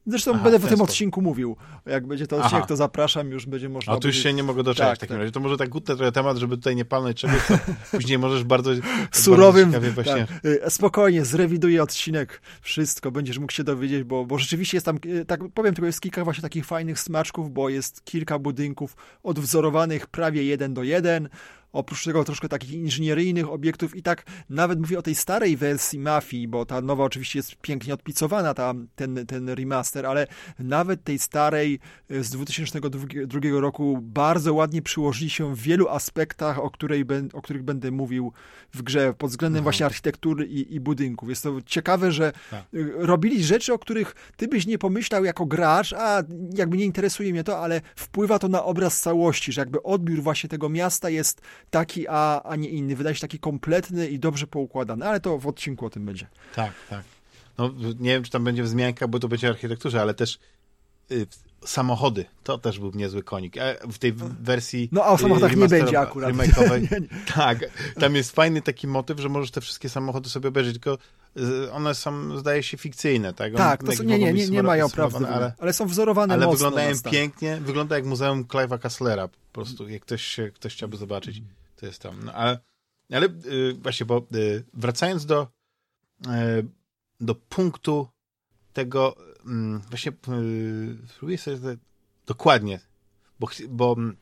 [0.07, 1.56] Zresztą Aha, będę w tym odcinku mówił.
[1.86, 2.68] Jak będzie to odcinek, Aha.
[2.68, 3.94] to zapraszam, już będzie można...
[3.94, 5.19] A tu już się nie mogę doczekać tak, w takim tak.
[5.19, 5.32] razie.
[5.32, 7.57] To może tak gutny trochę temat, żeby tutaj nie palnąć czegoś, co
[7.98, 8.72] później możesz bardzo
[9.11, 9.72] surowym...
[9.72, 10.27] Bardzo właśnie...
[10.27, 10.45] Tak.
[10.45, 15.26] Y, spokojnie, zrewiduję odcinek, wszystko, będziesz mógł się dowiedzieć, bo, bo rzeczywiście jest tam, y,
[15.26, 20.44] tak powiem, tylko jest kilka właśnie takich fajnych smaczków, bo jest kilka budynków odwzorowanych prawie
[20.44, 21.30] jeden do jeden,
[21.76, 26.48] oprócz tego troszkę takich inżynieryjnych obiektów i tak nawet mówię o tej starej wersji Mafii,
[26.48, 30.28] bo ta nowa oczywiście jest pięknie odpicowana, ta, ten, ten remaster, ale
[30.60, 31.80] nawet tej starej
[32.10, 37.64] e, z 2002 roku bardzo ładnie przyłożyli się w wielu aspektach, o, której, o których
[37.64, 38.34] będę mówił
[38.74, 39.64] w grze, pod względem Aha.
[39.64, 41.30] właśnie architektury i, i, budynków.
[41.30, 42.62] Jest to ciekawe, że tak.
[42.62, 42.66] E,
[42.98, 46.24] robili rzeczy, o których ty byś nie pomyślał jako gracz, a
[46.54, 50.50] jakby nie interesuje mnie to, ale wpływa to na obraz całości, że jakby odbiór właśnie
[50.50, 51.42] tego miasta jest
[51.76, 52.96] taki, a, a nie inny.
[52.96, 56.28] Wydaje się taki kompletny i dobrze poukładany, ale to w odcinku o tym będzie.
[56.56, 57.04] Tak, tak.
[57.58, 60.40] No, nie wiem, czy tam będzie wzmianka, bo to będzie architekturze, ale też
[61.12, 61.28] y,
[61.66, 63.58] samochody, to też był niezły konik.
[63.58, 66.36] E, w tej wersji No, a o samochodach y, nie będzie akurat.
[66.38, 67.08] nie, nie.
[67.36, 67.60] Tak,
[68.00, 70.98] tam jest fajny taki motyw, że możesz te wszystkie samochody sobie obejrzeć, tylko
[71.38, 73.54] y, one są, zdaje się, fikcyjne, tak?
[73.54, 76.96] tak, to są, nie, nie, nie, nie mają prawdy, ale, ale są wzorowane Ale wyglądają
[77.12, 81.42] pięknie, wygląda jak Muzeum Clive'a Kasslera, po prostu, jak ktoś, ktoś chciałby zobaczyć
[81.76, 82.24] to jest tam.
[82.24, 82.60] No, ale
[83.12, 85.48] ale yy, właśnie, bo yy, wracając do,
[86.26, 86.32] yy,
[87.20, 88.08] do punktu
[88.74, 89.16] tego,
[89.46, 91.78] mm, właśnie yy, spróbuję sobie
[92.26, 92.80] dokładnie,
[93.40, 94.18] bo, bo mm,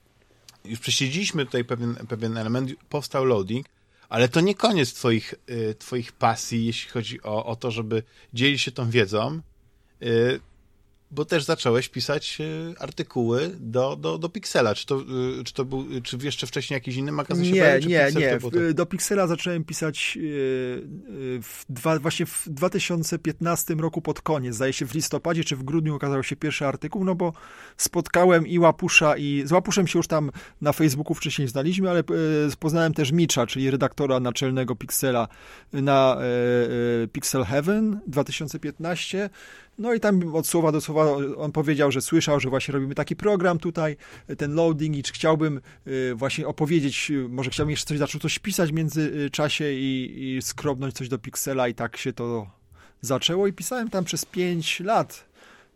[0.65, 3.67] już prześledziliśmy tutaj pewien, pewien element, powstał loading,
[4.09, 8.03] ale to nie koniec twoich, y, twoich pasji, jeśli chodzi o, o to, żeby
[8.33, 9.41] dzielić się tą wiedzą.
[11.13, 14.75] Y, bo też zacząłeś pisać e, artykuły do, do, do Pixela.
[14.75, 14.95] Czy to,
[15.39, 18.39] e, czy to był, czy jeszcze wcześniej jakiś inny magazyn Nie, pojawił, nie, nie.
[18.39, 18.73] To...
[18.73, 20.17] Do Pixela zacząłem pisać
[21.41, 24.55] w dwa, właśnie w 2015 roku pod koniec.
[24.55, 27.33] Zdaje się w listopadzie czy w grudniu ukazał się pierwszy artykuł, no bo
[27.77, 30.31] spotkałem i Łapusza i z Łapuszem się już tam
[30.61, 32.03] na Facebooku wcześniej znaliśmy, ale
[32.59, 35.27] poznałem też Micza, czyli redaktora naczelnego Pixela
[35.73, 36.17] na
[37.11, 39.29] Pixel Heaven 2015
[39.77, 41.05] no i tam od słowa do słowa
[41.37, 43.97] on powiedział, że słyszał, że właśnie robimy taki program tutaj,
[44.37, 48.39] ten loading i czy chciałbym y, właśnie opowiedzieć, y, może chciałbym jeszcze coś zacząć coś
[48.39, 52.47] pisać w międzyczasie i, i skrobnąć coś do Pixela i tak się to
[53.01, 53.47] zaczęło.
[53.47, 55.25] I pisałem tam przez 5 lat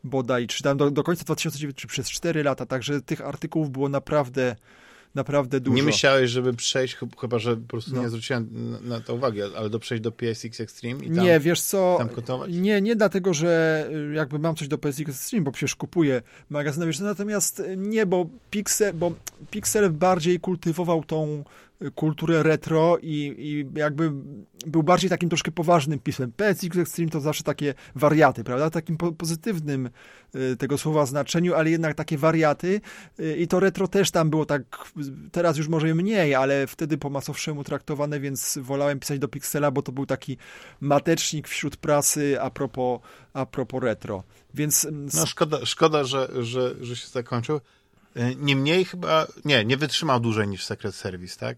[0.03, 3.89] bodaj, czy tam do, do końca 2009, czy przez 4 lata, także tych artykułów było
[3.89, 4.55] naprawdę
[5.15, 5.75] naprawdę dużo.
[5.75, 8.01] Nie myślałeś, żeby przejść, chyba że po prostu no.
[8.01, 8.49] nie zwróciłem
[8.81, 11.99] na, to uwagi, ale do przejść do PSX Extreme i tam, Nie, wiesz co,
[12.49, 16.85] nie, nie dlatego, że y, jakby mam coś do PSX Extreme, bo przecież kupuję magazyn,
[16.85, 19.11] wiesz, natomiast nie, bo Pixel, bo
[19.51, 21.43] Pixel bardziej kultywował tą
[21.95, 24.11] kulturę retro i, i jakby
[24.67, 26.31] był bardziej takim troszkę poważnym pismem.
[26.31, 28.69] PSX Extreme to zawsze takie wariaty, prawda?
[28.69, 29.89] Takim po pozytywnym
[30.35, 32.81] y, tego słowa znaczeniu, ale jednak takie wariaty
[33.19, 34.61] y, i to retro też tam było tak,
[35.31, 39.81] teraz już może mniej, ale wtedy po masowszemu traktowane, więc wolałem pisać do Pixela, bo
[39.81, 40.37] to był taki
[40.81, 42.99] matecznik wśród prasy a propos,
[43.33, 44.23] a propos retro.
[44.53, 44.85] Więc...
[44.85, 47.59] Mm, no szkoda, szkoda że, że, że się zakończył.
[48.17, 51.57] E, Niemniej chyba, nie, nie wytrzymał dłużej niż Secret Service, tak?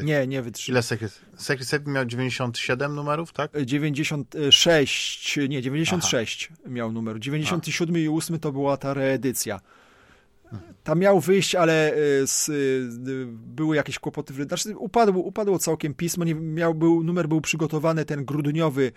[0.00, 0.74] E, nie, nie wytrzymał.
[0.74, 3.50] Ile Secret, Secret Service miał 97 numerów, tak?
[3.64, 6.70] 96, nie, 96 Aha.
[6.70, 7.20] miał numer.
[7.20, 7.98] 97 A.
[7.98, 9.60] i 8 to była ta reedycja.
[10.84, 11.92] Tam miał wyjść, ale
[12.24, 12.50] z,
[13.30, 14.34] były jakieś kłopoty.
[14.34, 16.24] Znaczy, upadło, upadło całkiem pismo.
[16.24, 18.92] Nie, miał, był, numer był przygotowany, ten grudniowy.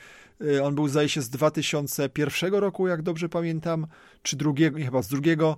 [0.63, 3.87] On był, zdaje się, z 2001 roku, jak dobrze pamiętam,
[4.21, 5.57] czy drugiego, nie, chyba z drugiego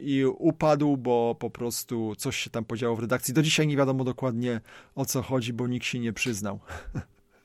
[0.00, 3.34] i upadł, bo po prostu coś się tam podziało w redakcji.
[3.34, 4.60] Do dzisiaj nie wiadomo dokładnie
[4.94, 6.60] o co chodzi, bo nikt się nie przyznał.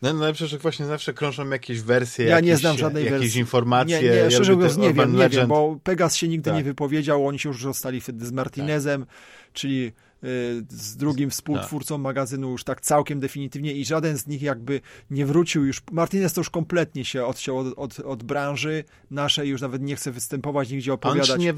[0.03, 3.39] No, najlepsze, że właśnie zawsze krążą jakieś wersje, ja jakieś, nie znam żadnej jakieś wersji.
[3.39, 4.01] informacje.
[4.01, 6.57] Nie, nie szczerze mówiąc nie wiem, nie wiem, bo Pegas się nigdy tak.
[6.57, 9.15] nie wypowiedział, oni się już zostali wtedy z Martinezem, tak.
[9.53, 9.91] czyli
[10.23, 12.01] y, z drugim współtwórcą tak.
[12.01, 15.81] magazynu już tak całkiem definitywnie i żaden z nich jakby nie wrócił już.
[15.91, 20.11] Martinez to już kompletnie się odciął od, od, od branży naszej, już nawet nie chce
[20.11, 21.29] występować, nigdzie opowiadać.
[21.29, 21.53] On nie,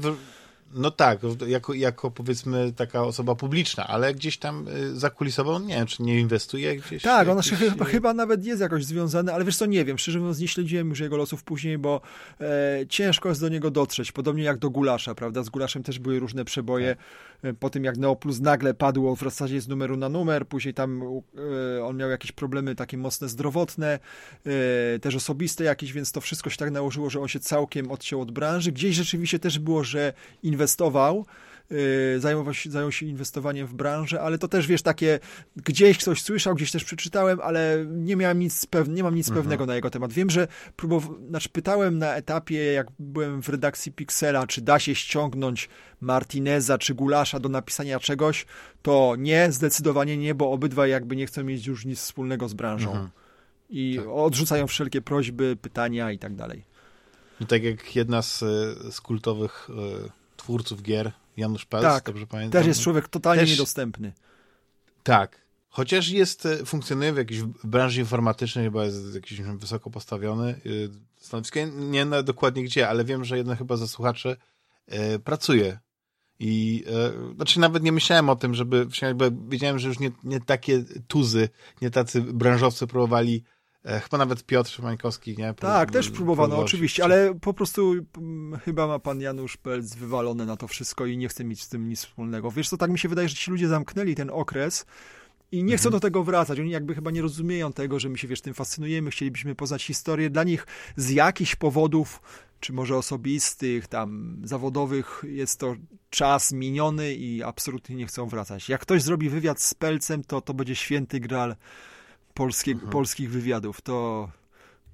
[0.74, 5.86] no tak, jako, jako powiedzmy taka osoba publiczna, ale gdzieś tam y, zakulisowo, nie wiem,
[5.86, 7.02] czy nie inwestuje gdzieś?
[7.02, 7.58] Tak, on jakieś...
[7.58, 10.88] chyba, chyba nawet jest jakoś związany, ale wiesz co, nie wiem, szczerze mówiąc nie śledziłem
[10.88, 12.00] już jego losów później, bo
[12.40, 16.18] e, ciężko jest do niego dotrzeć, podobnie jak do Gulasza, prawda, z Gulaszem też były
[16.18, 17.04] różne przeboje, tak.
[17.42, 21.02] E, po tym jak Neoplus nagle padło w zasadzie z numeru na numer, później tam
[21.78, 23.98] e, on miał jakieś problemy takie mocne zdrowotne,
[24.46, 28.20] e, też osobiste jakieś, więc to wszystko się tak nałożyło, że on się całkiem odciął
[28.20, 30.12] od branży, gdzieś rzeczywiście też było, że
[30.56, 31.26] inwestował,
[31.72, 35.18] y, zajmował się, zajął się inwestowaniem w branżę, ale to też, wiesz, takie
[35.56, 39.42] gdzieś ktoś słyszał, gdzieś też przeczytałem, ale nie miałem nic pew- nie mam nic mhm.
[39.42, 40.12] pewnego na jego temat.
[40.12, 44.94] Wiem, że próbow- znaczy pytałem na etapie, jak byłem w redakcji Pixela, czy da się
[44.94, 45.68] ściągnąć
[46.00, 48.46] Martineza czy Gulasza do napisania czegoś,
[48.82, 52.90] to nie, zdecydowanie nie, bo obydwaj jakby nie chcą mieć już nic wspólnego z branżą.
[52.90, 53.10] Mhm.
[53.70, 54.08] I tak.
[54.08, 56.64] odrzucają wszelkie prośby, pytania i tak dalej.
[57.40, 58.38] No tak jak jedna z,
[58.94, 60.10] z kultowych e,
[60.46, 62.60] twórców gier, Janusz Pelc, tak, dobrze pamiętam?
[62.60, 64.12] też jest człowiek totalnie też, niedostępny.
[65.02, 65.40] Tak.
[65.68, 70.50] Chociaż jest, e, funkcjonuje w jakiejś branży informatycznej, chyba jest jakiś wysoko postawiony.
[70.50, 70.60] E,
[71.16, 74.36] stanowisko nie wiem dokładnie gdzie, ale wiem, że jedno chyba ze słuchaczy
[74.86, 75.78] e, pracuje.
[76.38, 80.40] I e, znaczy nawet nie myślałem o tym, żeby bo wiedziałem, że już nie, nie
[80.40, 81.48] takie tuzy,
[81.82, 83.44] nie tacy branżowcy próbowali
[83.86, 85.54] chyba nawet Piotr Mańkowski, nie?
[85.54, 87.94] tak, też próbowano, oczywiście, ale po prostu
[88.64, 91.88] chyba ma pan Janusz Pelc wywalone na to wszystko i nie chce mieć z tym
[91.88, 92.50] nic wspólnego.
[92.50, 94.86] Wiesz co, tak mi się wydaje, że ci ludzie zamknęli ten okres
[95.52, 95.92] i nie chcą mhm.
[95.92, 96.60] do tego wracać.
[96.60, 100.30] Oni jakby chyba nie rozumieją tego, że my się, wiesz, tym fascynujemy, chcielibyśmy poznać historię.
[100.30, 102.22] Dla nich z jakichś powodów,
[102.60, 105.76] czy może osobistych, tam zawodowych, jest to
[106.10, 108.68] czas miniony i absolutnie nie chcą wracać.
[108.68, 111.56] Jak ktoś zrobi wywiad z Pelcem, to to będzie święty gral
[112.36, 112.90] polskie, mhm.
[112.90, 113.80] polskich wywiadów.
[113.80, 114.28] To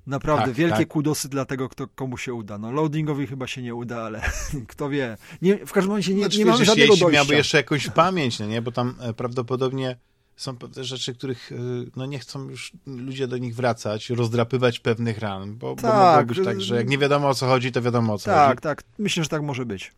[0.07, 0.89] naprawdę tak, wielkie tak.
[0.89, 2.59] kudosy dla tego, kto, komu się uda.
[2.59, 4.23] No, loadingowi chyba się nie uda, ale
[4.73, 5.17] kto wie.
[5.43, 7.17] Nie, w każdym razie nie, znaczy, nie mamy żadnego jeśli dojścia.
[7.17, 8.63] miałby jeszcze jakąś pamięć, no nie?
[8.63, 9.97] Bo tam e, prawdopodobnie
[10.37, 11.57] są pewne rzeczy, których e,
[11.97, 16.25] no nie chcą już ludzie do nich wracać, rozdrapywać pewnych ran, bo, tak, bo mogło
[16.25, 18.61] być tak, że jak nie wiadomo o co chodzi, to wiadomo o co tak, chodzi.
[18.61, 18.89] Tak, tak.
[18.99, 19.93] Myślę, że tak może być.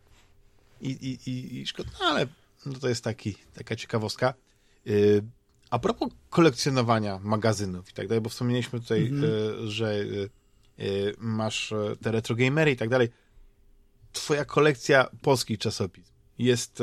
[0.81, 2.27] I, i, i, i szkoda, no ale
[2.67, 4.35] no to jest taki, taka ciekawostka.
[4.85, 5.23] Yy,
[5.75, 9.67] a propos kolekcjonowania magazynów i tak dalej, bo wspomnieliśmy tutaj, mm -hmm.
[9.67, 13.09] że e, e, masz te retrogamery i tak dalej.
[14.13, 16.83] Twoja kolekcja polskich czasopism jest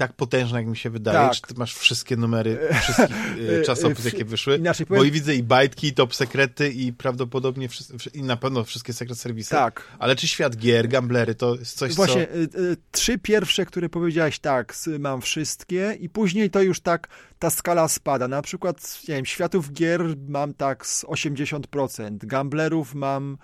[0.00, 1.18] tak potężna, jak mi się wydaje.
[1.18, 1.32] Tak.
[1.32, 3.16] Czy ty masz wszystkie numery wszystkich
[3.60, 4.56] e, czasopism, jakie wyszły?
[4.56, 5.00] Inaczej powiem...
[5.00, 7.68] Bo i widzę i bajtki, i top sekrety, i prawdopodobnie
[8.14, 9.50] i na pewno wszystkie sekret serwisy.
[9.50, 9.82] Tak.
[9.98, 12.32] Ale czy świat gier, gamblery, to jest coś, Właśnie, co...
[12.32, 17.08] Właśnie, y, y, trzy pierwsze, które powiedziałeś, tak, mam wszystkie i później to już tak
[17.38, 18.28] ta skala spada.
[18.28, 23.38] Na przykład, nie wiem, światów gier mam tak z 80%, gamblerów mam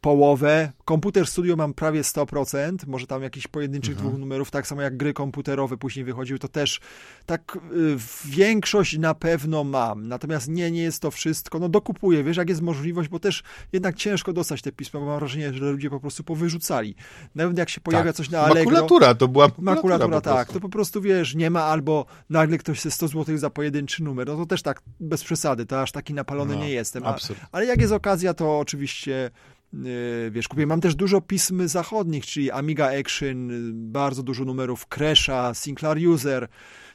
[0.00, 0.72] połowę.
[0.84, 4.08] Komputer Studio mam prawie 100%, może tam jakichś pojedynczych mhm.
[4.08, 6.80] dwóch numerów, tak samo jak gry komputerowe później wychodziły, to też
[7.26, 10.08] tak y, większość na pewno mam.
[10.08, 11.58] Natomiast nie, nie jest to wszystko.
[11.58, 15.18] No dokupuję, wiesz, jak jest możliwość, bo też jednak ciężko dostać te pisma, bo mam
[15.18, 16.94] wrażenie, że ludzie po prostu powyrzucali.
[17.34, 18.16] Nawet jak się pojawia tak.
[18.16, 18.64] coś na Allegro...
[18.64, 19.98] Makulatura, to była makulatura.
[19.98, 20.52] Makulatura, tak.
[20.52, 24.26] To po prostu, wiesz, nie ma albo nagle ktoś chce 100 zł za pojedynczy numer.
[24.26, 27.06] No to też tak bez przesady, to aż taki napalony no, nie jestem.
[27.06, 27.16] A,
[27.52, 29.30] ale jak jest okazja, to oczywiście
[30.30, 30.66] wiesz, kupię.
[30.66, 36.48] Mam też dużo pism zachodnich, czyli Amiga Action, bardzo dużo numerów Crasha, Sinclair User,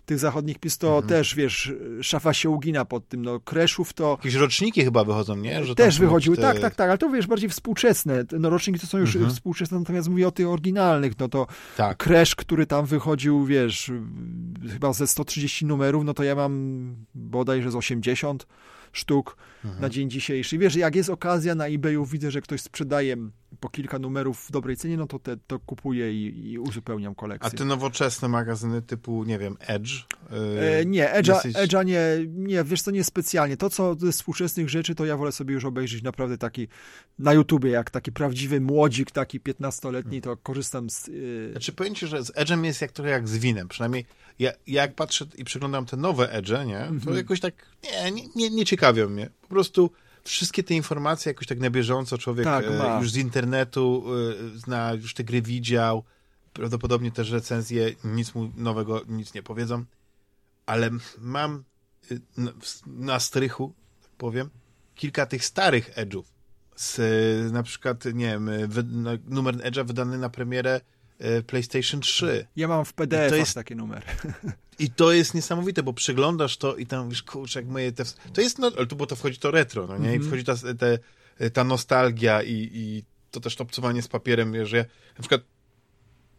[0.06, 1.08] tych zachodnich pism to mhm.
[1.08, 4.18] też, wiesz, szafa się ugina pod tym, no Crashów to...
[4.20, 5.66] Jakieś roczniki chyba wychodzą, nie?
[5.66, 6.42] Że też wychodziły, te...
[6.42, 9.34] tak, tak, tak, ale to wiesz, bardziej współczesne, no roczniki to są już mhm.
[9.34, 11.48] współczesne, natomiast mówię o tych oryginalnych, no to
[11.78, 11.98] tak.
[11.98, 13.92] Crash, który tam wychodził, wiesz,
[14.74, 18.48] chyba ze 130 numerów, no to ja mam bodajże z 80
[18.98, 19.82] sztuk mhm.
[19.82, 20.58] na dzień dzisiejszy.
[20.58, 23.18] Wiesz, jak jest okazja na eBayu, widzę, że ktoś sprzedaje
[23.60, 27.50] po kilka numerów w dobrej cenie, no to te, to kupuję i, i uzupełniam kolekcję.
[27.54, 29.92] A te nowoczesne magazyny typu, nie wiem, Edge?
[30.32, 31.52] Yy, e, nie, Edge'a.
[31.52, 33.58] Edge'a nie, nie, wiesz co, nie specjalnie.
[33.58, 36.68] To, co ze współczesnych rzeczy, to ja wolę sobie już obejrzeć naprawdę taki
[37.20, 41.08] na YouTubie, jak taki prawdziwy młodzik, taki 15-letni, to korzystam z...
[41.08, 41.50] Yy...
[41.52, 44.06] Znaczy, powiem ci, że z Edge'em jest jak trochę jak z winem, przynajmniej
[44.40, 47.16] ja, jak patrzę i przeglądam te nowe Edge'e, nie, to -hmm.
[47.16, 47.54] jakoś tak,
[47.84, 49.30] nie, nie, nie, nie ciekawią mnie.
[49.42, 49.92] Po prostu
[50.24, 54.06] wszystkie te informacje jakoś tak na bieżąco człowiek tak, e, już z internetu
[54.56, 56.04] e, zna, już te gry widział,
[56.54, 59.86] prawdopodobnie też recenzje nic mu nowego, nic nie powiedzą,
[60.66, 61.64] ale mam
[62.12, 62.52] e, na,
[62.88, 64.50] na strychu, tak powiem,
[64.96, 66.24] kilka tych starych Edge'ów,
[66.76, 70.82] z na przykład, nie wiem, wy, no, numer Edge'a wydany na premierę
[71.48, 72.48] PlayStation 3.
[72.56, 74.04] Ja mam w PDF to jest taki numer.
[74.80, 78.04] I to jest niesamowite, bo przeglądasz to i tam, wiesz, kurczę, jak moje te...
[78.34, 80.12] To jest, no, ale tu, bo to wchodzi to retro, no nie?
[80.12, 80.28] I mhm.
[80.28, 81.00] wchodzi ta, te,
[81.50, 84.84] ta nostalgia i, i to też to obcowanie z papierem, wiesz, że ja
[85.18, 85.42] na przykład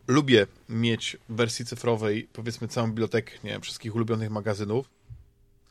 [0.07, 4.91] lubię mieć w wersji cyfrowej, powiedzmy, całą bibliotekę, nie wiem, wszystkich ulubionych magazynów,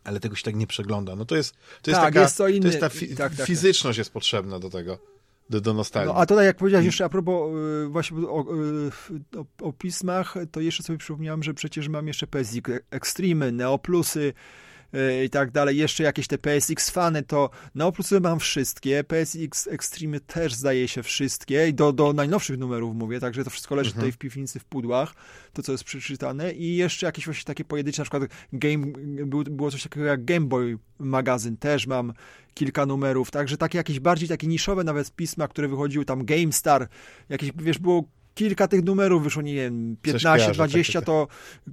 [0.03, 1.15] ale tego się tak nie przegląda.
[1.15, 2.61] No to jest, to jest tak, taka, jest to, inny...
[2.61, 5.14] to jest ta fi tak, tak, tak, fizyczność jest potrzebna do tego
[5.49, 6.13] do, do nostalgii.
[6.13, 7.51] No, a tutaj jak powiedziałeś jeszcze a propos
[7.85, 12.27] y, właśnie o, y, o, o, pismach, to jeszcze sobie przypomniałem, że przecież mam jeszcze
[12.27, 14.33] PSX Extreme, Neoplusy,
[15.25, 15.77] i tak dalej.
[15.77, 19.03] Jeszcze jakieś te PSX fany, to na oprócz mam wszystkie.
[19.03, 21.67] PSX Extreme też zdaje się wszystkie.
[21.67, 24.01] I do, do najnowszych numerów mówię, także to wszystko leży mhm.
[24.01, 25.13] tutaj w piwnicy, w pudłach,
[25.53, 26.53] to co jest przeczytane.
[26.53, 28.87] I jeszcze jakieś właśnie takie pojedyncze, na przykład game,
[29.51, 32.13] było coś takiego jak Game Boy magazyn, też mam
[32.53, 36.87] kilka numerów, także takie jakieś bardziej takie niszowe nawet pisma, które wychodziły tam GameStar,
[37.29, 38.03] jakieś, wiesz, było
[38.35, 41.27] kilka tych numerów wyszło, nie wiem, 15, 20, tak, tak, to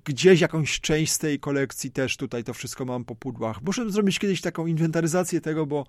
[0.05, 3.63] gdzieś jakąś część z tej kolekcji też tutaj to wszystko mam po pudłach.
[3.63, 5.87] Muszę zrobić kiedyś taką inwentaryzację tego, bo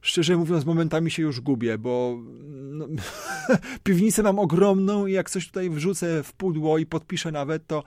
[0.00, 2.18] szczerze mówiąc, momentami się już gubię, bo
[2.50, 2.86] no,
[3.84, 7.84] piwnicę mam ogromną i jak coś tutaj wrzucę w pudło i podpiszę nawet, to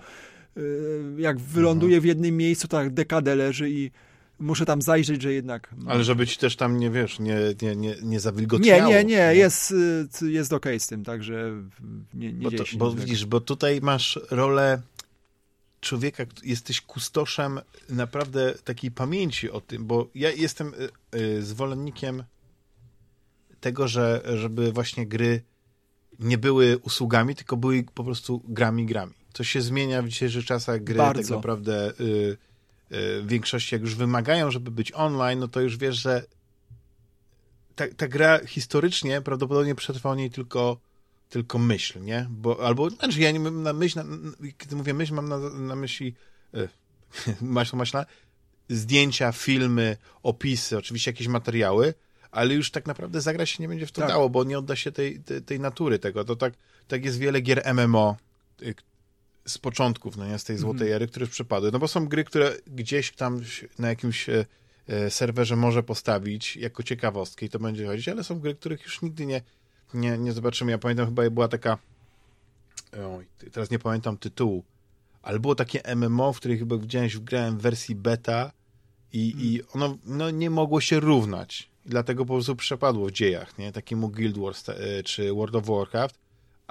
[0.56, 3.92] yy, jak wyląduje w jednym miejscu, tak dekadę leży i
[4.40, 5.76] muszę tam zajrzeć, że jednak...
[5.88, 8.82] Ale żeby ci też tam, nie wiesz, nie, nie, nie, nie zawilgotniało.
[8.82, 9.36] Nie, nie, nie, nie.
[9.36, 9.72] Jest,
[10.22, 11.64] y, jest okej okay z tym, także
[12.14, 14.82] nie, nie Bo, to, bo widzisz, bo tutaj masz rolę
[15.82, 20.74] człowieka, jesteś kustoszem naprawdę takiej pamięci o tym, bo ja jestem
[21.14, 22.24] y, y, zwolennikiem
[23.60, 25.42] tego, że żeby właśnie gry
[26.20, 29.14] nie były usługami, tylko były po prostu grami, grami.
[29.34, 31.22] Co się zmienia w dzisiejszych czasach, gry Bardzo.
[31.22, 31.94] tak naprawdę...
[32.00, 32.38] Y,
[32.94, 36.24] w większości, jak już wymagają, żeby być online, no to już wiesz, że
[37.76, 40.78] ta, ta gra historycznie prawdopodobnie przetrwa o niej tylko,
[41.30, 42.28] tylko myśl, nie?
[42.30, 44.06] Bo, albo, znaczy ja nie mam na myśl, na,
[44.58, 46.14] kiedy mówię myśl, mam na, na myśli
[46.54, 46.68] e,
[47.42, 48.06] maśla, maśla,
[48.70, 51.94] zdjęcia, filmy, opisy, oczywiście jakieś materiały,
[52.32, 54.10] ale już tak naprawdę zagrać się nie będzie w to tak.
[54.10, 56.26] dało, bo nie odda się tej, tej, tej natury tego.
[56.26, 56.54] To tak,
[56.88, 58.18] tak jest wiele gier MMO,
[59.46, 60.96] z początków, no nie, z tej złotej mm.
[60.96, 61.72] ery, które już przypadły.
[61.72, 63.42] No bo są gry, które gdzieś tam
[63.80, 64.46] na jakimś e,
[64.88, 69.02] e, serwerze może postawić jako ciekawostkę i to będzie chodzić, ale są gry, których już
[69.02, 69.42] nigdy nie,
[69.94, 70.72] nie, nie zobaczymy.
[70.72, 71.78] Ja pamiętam, chyba była taka
[73.18, 74.64] oj, teraz nie pamiętam tytułu,
[75.22, 78.52] ale było takie MMO, w której chyba widziałem, że grałem w wersji beta
[79.14, 79.46] i, mm.
[79.46, 81.70] i ono no, nie mogło się równać.
[81.86, 83.72] Dlatego po prostu przepadło w dziejach, nie?
[83.72, 86.23] Takiemu Guild Wars e, czy World of Warcraft,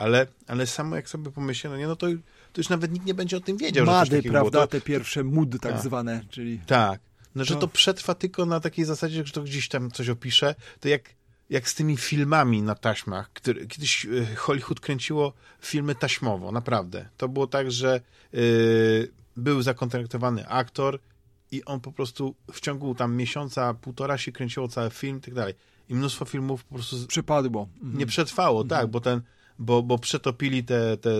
[0.02, 2.06] ale, ale samo jak sobie pomyślę, no nie, no to
[2.52, 3.86] to już nawet nikt nie będzie o tym wiedział.
[3.86, 4.66] Mady, prawda, to...
[4.66, 6.58] te pierwsze mudy tak, tak, zwane, czyli...
[6.66, 7.00] Tak,
[7.34, 7.60] no, że to...
[7.60, 11.02] to przetrwa tylko na takiej zasadzie, że to gdzieś tam coś opisze, to jak,
[11.50, 17.08] jak z tymi filmami na taśmach, które, kiedyś e, Hollywood kręciło filmy taśmowo, naprawdę.
[17.16, 18.00] To było tak, że
[18.32, 20.98] yy, był zakontraktowany aktor
[21.50, 25.34] i on po prostu w ciągu tam miesiąca, półtora się kręciło cały film i tak
[25.34, 25.54] dalej.
[25.88, 27.06] I mnóstwo filmów po prostu...
[27.06, 27.68] Przepadło.
[27.82, 28.80] Nie przetrwało, mhm.
[28.80, 29.22] tak, bo ten,
[29.58, 31.10] bo, bo przetopili te, te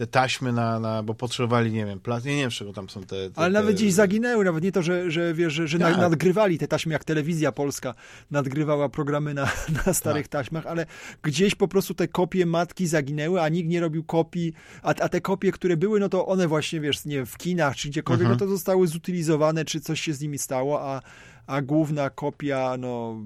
[0.00, 3.00] te taśmy na, na bo potrzebowali, nie wiem, plas, nie, nie wiem, czego tam są
[3.00, 3.30] te...
[3.30, 5.96] te Ale nawet gdzieś zaginęły, nawet nie to, że, że wiesz, że, że tak.
[5.96, 7.94] nadgrywali te taśmy, jak telewizja polska
[8.30, 9.52] nadgrywała programy na,
[9.86, 10.42] na starych tak.
[10.42, 10.86] taśmach, ale
[11.22, 14.52] gdzieś po prostu te kopie matki zaginęły, a nikt nie robił kopii,
[14.82, 17.88] a, a te kopie, które były, no to one właśnie, wiesz, nie w kinach czy
[17.88, 18.38] gdziekolwiek, mhm.
[18.40, 21.02] no to zostały zutylizowane, czy coś się z nimi stało, a
[21.46, 23.16] a główna kopia no,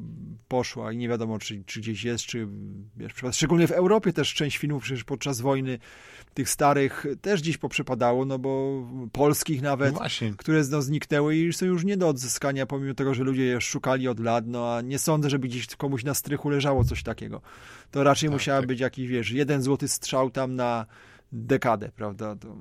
[0.48, 2.48] poszła i nie wiadomo, czy, czy gdzieś jest, czy
[2.96, 5.78] wiesz, szczególnie w Europie też część filmów przecież podczas wojny
[6.34, 8.82] tych starych też gdzieś poprzepadało, no bo
[9.12, 10.00] polskich nawet, no
[10.36, 14.08] które no, zniknęły i są już nie do odzyskania, pomimo tego, że ludzie je szukali
[14.08, 17.40] od lat, no a nie sądzę, żeby gdzieś komuś na strychu leżało coś takiego.
[17.90, 18.68] To raczej tak, musiała tak.
[18.68, 20.86] być jakiś, wiesz, jeden złoty strzał tam na
[21.34, 22.36] dekadę, prawda?
[22.36, 22.56] To...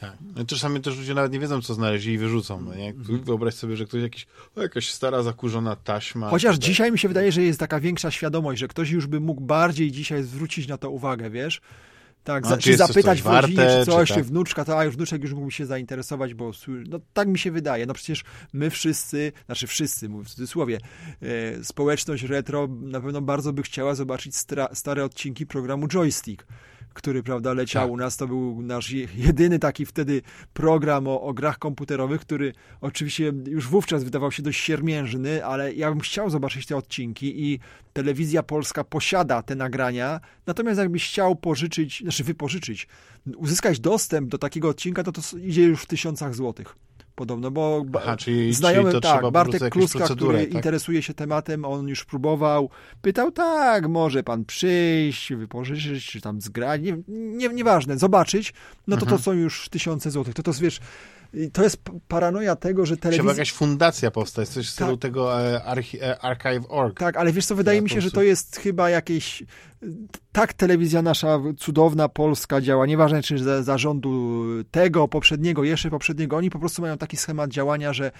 [0.00, 0.16] Tak.
[0.36, 2.60] No, czasami też ludzie nawet nie wiedzą, co znaleźli i wyrzucą.
[2.60, 2.88] No nie?
[2.88, 3.24] Mhm.
[3.24, 4.26] Wyobraź sobie, że ktoś jakiś,
[4.56, 6.30] o, jakaś stara, zakurzona taśma.
[6.30, 6.64] Chociaż tak.
[6.64, 9.92] dzisiaj mi się wydaje, że jest taka większa świadomość, że ktoś już by mógł bardziej
[9.92, 11.60] dzisiaj zwrócić na to uwagę, wiesz?
[12.24, 14.24] Tak, za, czy, czy zapytać w rodzinie, czy coś, czy, tak?
[14.24, 17.86] wnuczka, to a już wnuczek już mógł się zainteresować, bo no, tak mi się wydaje.
[17.86, 20.78] No przecież my wszyscy, znaczy wszyscy, mówię w cudzysłowie,
[21.22, 24.36] e, społeczność retro na pewno bardzo by chciała zobaczyć
[24.72, 26.46] stare odcinki programu Joystick
[27.00, 27.92] który, prawda, leciał tak.
[27.92, 28.16] u nas.
[28.16, 30.22] To był nasz jedyny taki wtedy
[30.52, 35.90] program o, o grach komputerowych, który oczywiście już wówczas wydawał się dość siermiężny, ale ja
[35.90, 37.60] bym chciał zobaczyć te odcinki i
[37.92, 42.88] telewizja polska posiada te nagrania, natomiast jakbyś chciał pożyczyć, znaczy wypożyczyć,
[43.36, 48.16] uzyskać dostęp do takiego odcinka, to to idzie już w tysiącach złotych podobno, bo Aha,
[48.16, 50.54] czyli, znajomy, czyli tak, Bartek Kluska, który tak?
[50.54, 52.70] interesuje się tematem, on już próbował,
[53.02, 58.52] pytał, tak, może pan przyjść, wypożyczyć, czy tam zgrać, nie, nie, nieważne, zobaczyć,
[58.86, 59.18] no to mhm.
[59.18, 60.80] to są już tysiące złotych, to to wiesz,
[61.52, 63.22] to jest paranoja tego, że telewizja...
[63.22, 65.02] Trzeba jakaś fundacja powstać, coś w stylu tak.
[65.02, 65.64] tego e,
[66.02, 66.98] e, Archive.org.
[66.98, 69.42] Tak, ale wiesz co, wydaje ja, mi się, że to jest chyba jakieś...
[70.32, 76.50] Tak telewizja nasza cudowna, polska działa, nieważne czy za zarządu tego, poprzedniego, jeszcze poprzedniego, oni
[76.50, 78.12] po prostu mają taki schemat działania, że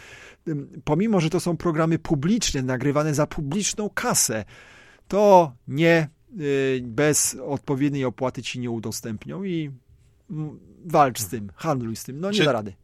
[0.85, 4.45] pomimo, że to są programy publiczne, nagrywane za publiczną kasę,
[5.09, 6.09] to nie
[6.41, 9.71] y, bez odpowiedniej opłaty ci nie udostępnią i
[10.85, 12.45] walcz z tym, handluj z tym, no nie Czy...
[12.45, 12.80] da rady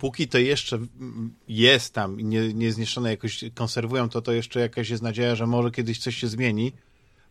[0.00, 0.78] póki to jeszcze
[1.48, 5.46] jest tam i nie, nie zniszczone jakoś konserwują, to to jeszcze jakaś jest nadzieja, że
[5.46, 6.72] może kiedyś coś się zmieni,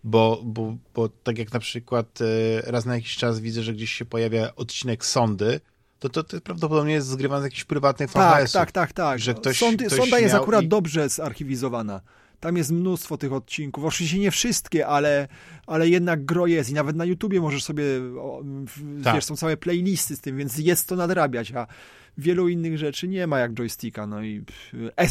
[0.03, 3.91] bo, bo, bo tak jak na przykład e, raz na jakiś czas widzę, że gdzieś
[3.91, 5.59] się pojawia odcinek sądy,
[5.99, 8.51] to, to, to prawdopodobnie jest zgrywany z jakichś prywatnych VHS-ów.
[8.51, 9.19] Tak, tak, tak, tak.
[9.19, 12.01] Że ktoś, Sądy, ktoś sonda jest akurat dobrze zarchiwizowana.
[12.39, 13.85] Tam jest mnóstwo tych odcinków.
[13.85, 15.27] Oczywiście nie wszystkie, ale,
[15.67, 17.83] ale jednak gro jest i nawet na YouTubie możesz sobie,
[19.03, 19.15] tak.
[19.15, 21.67] wiesz, są całe playlisty z tym, więc jest to nadrabiać, a
[22.17, 24.07] wielu innych rzeczy nie ma jak joysticka.
[24.07, 24.43] No i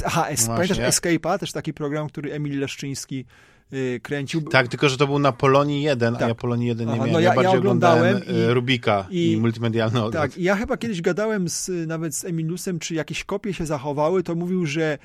[0.04, 1.38] aha, es, no pamiętasz Escape'a?
[1.38, 3.24] Też taki program, który Emil Leszczyński
[3.72, 4.42] y, kręcił.
[4.42, 6.22] Tak, tylko że to był na Polonii 1, tak.
[6.22, 7.12] a ja Polonii 1 nie Aha, miałem.
[7.12, 10.00] No ja, ja bardziej ja oglądałem i, y, Rubika i, i multimedialny.
[10.12, 14.34] Tak, ja chyba kiedyś gadałem z, nawet z Emilusem, czy jakieś kopie się zachowały, to
[14.34, 14.98] mówił, że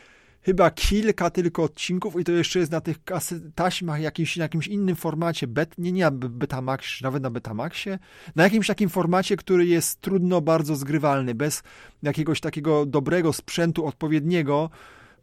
[0.43, 2.97] chyba kilka tylko odcinków i to jeszcze jest na tych
[3.55, 7.99] taśmach jakimś, na jakimś innym formacie, bet, nie, nie na Betamax, nawet na Betamaxie,
[8.35, 11.63] na jakimś takim formacie, który jest trudno bardzo zgrywalny, bez
[12.03, 14.69] jakiegoś takiego dobrego sprzętu odpowiedniego,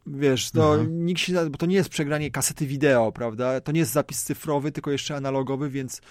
[0.07, 1.05] wiesz, to mhm.
[1.05, 4.71] nikt się, bo to nie jest przegranie kasety wideo, prawda, to nie jest zapis cyfrowy,
[4.71, 6.01] tylko jeszcze analogowy, więc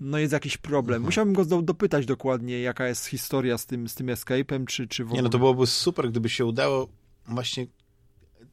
[0.00, 0.96] no jest jakiś problem.
[0.96, 1.06] Mhm.
[1.06, 5.06] Musiałbym go dopytać dokładnie, jaka jest historia z tym, z tym escape'em, czy, czy w
[5.06, 5.18] ogóle...
[5.18, 6.88] Nie, no to byłoby super, gdyby się udało
[7.26, 7.66] właśnie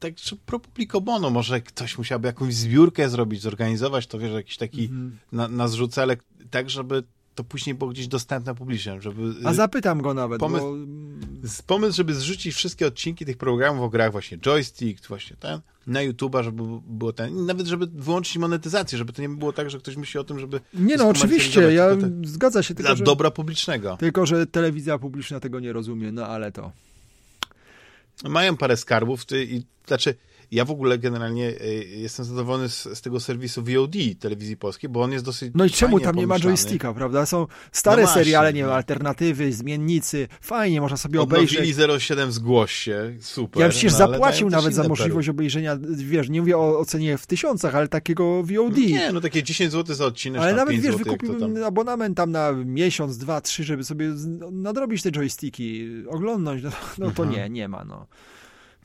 [0.02, 0.14] tak
[0.46, 5.10] pro publico bono, może ktoś musiałby jakąś zbiórkę zrobić, zorganizować to, wiesz, jakiś taki -hmm.
[5.32, 6.16] na, na zrzucele,
[6.50, 7.02] tak, żeby
[7.34, 9.34] to później było gdzieś dostępne publicznie, żeby...
[9.44, 10.66] A zapytam go nawet, pomysł,
[11.42, 11.48] bo...
[11.66, 16.44] pomysł, żeby zrzucić wszystkie odcinki tych programów o grach, właśnie joystick, właśnie ten, na YouTube'a,
[16.44, 20.20] żeby było ten, nawet żeby wyłączyć monetyzację, żeby to nie było tak, że ktoś myśli
[20.20, 20.60] o tym, żeby...
[20.74, 22.74] Nie no, oczywiście, ja te, zgadza się.
[22.74, 23.96] Tylko, dla że, dobra publicznego.
[23.96, 26.72] Tylko, że telewizja publiczna tego nie rozumie, no ale to...
[28.24, 30.14] Mają parę skarbów i znaczy
[30.52, 35.02] ja w ogóle generalnie y, jestem zadowolony z, z, tego serwisu VOD telewizji polskiej, bo
[35.02, 35.52] on jest dosyć.
[35.54, 37.26] No i czemu tam nie ma joysticka, prawda?
[37.26, 42.02] Są stare no seriale, nie ma alternatywy, zmiennicy, fajnie, można sobie Odnowili obejrzeć.
[42.02, 43.62] 07 zgłoś się, super.
[43.62, 45.36] Ja przecież no, zapłacił nawet za możliwość perły.
[45.36, 48.76] obejrzenia, wiesz, nie mówię o ocenie w tysiącach, ale takiego VOD.
[48.76, 50.42] No nie, no takie 10 zł za odcinek.
[50.42, 51.64] Ale nawet wiesz, wykupiłbym tam...
[51.64, 54.14] abonament tam na miesiąc, dwa, trzy, żeby sobie
[54.52, 57.30] nadrobić te joysticki, oglądnąć, no, no to mhm.
[57.30, 58.06] nie, nie ma, no.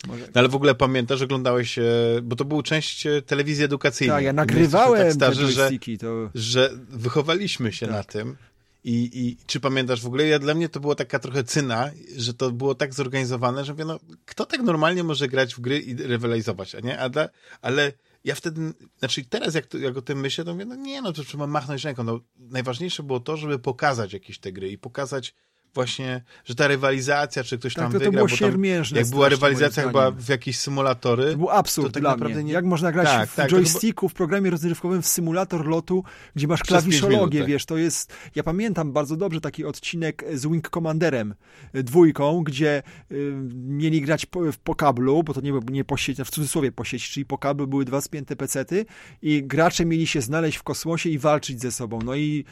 [0.08, 0.26] Może...
[0.26, 1.80] No, ale w ogóle pamiętasz, oglądałeś,
[2.24, 4.18] bo to był część e, telewizji edukacyjnej.
[4.18, 5.70] Tak, ja nagrywałem tak starzy, że,
[6.00, 6.30] to...
[6.36, 7.96] że wychowaliśmy się tak.
[7.96, 8.36] na tym.
[8.84, 10.28] I, I czy pamiętasz w ogóle?
[10.28, 13.86] Ja, dla mnie to było taka trochę cyna, że to było tak zorganizowane, że mówię,
[13.86, 17.00] no, kto tak normalnie może grać w gry i rywalizować, a nie?
[17.00, 17.30] Ale,
[17.62, 17.92] ale
[18.24, 21.14] ja wtedy, znaczy teraz jak, to, jak o tym myślę, to mówię, no nie, no
[21.14, 22.04] to trzeba machnąć ręką.
[22.04, 25.36] No, najważniejsze było to, żeby pokazać jakieś te gry i pokazać
[25.78, 29.00] właśnie, że ta rywalizacja, czy ktoś Tak, tam to, to wygra, było bo tam, siermiężne
[29.00, 32.66] jak była rywalizacja chyba w jakieś symulatory, To był absurd to tak naprawdę nie- Jak
[32.66, 36.04] można grać Tak, w tak, joysticku, w programie rozrywkowym, w symulator lotu,
[36.36, 37.48] gdzie masz klawiszologię, tak.
[37.48, 38.14] wiesz, to jest...
[38.36, 41.34] Ja pamiętam bardzo dobrze taki odcinek z Wing Commanderem,
[41.76, 46.26] y, dwójką, gdzie y, mieli grać po, po kablu, bo to nie, nie po sieci,
[46.26, 48.86] w cudzysłowie po sieci, czyli po kablu były dwa spięte pecety
[49.22, 52.00] i gracze mieli się znaleźć w kosmosie i walczyć ze sobą.
[52.06, 52.46] No i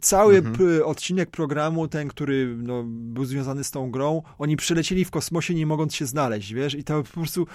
[0.00, 0.82] cały Mhm.
[0.84, 5.66] odcinek programu, ten, który no, był związany z tą grą, oni przylecieli w kosmosie nie
[5.66, 7.46] mogąc się znaleźć, wiesz, i to po prostu,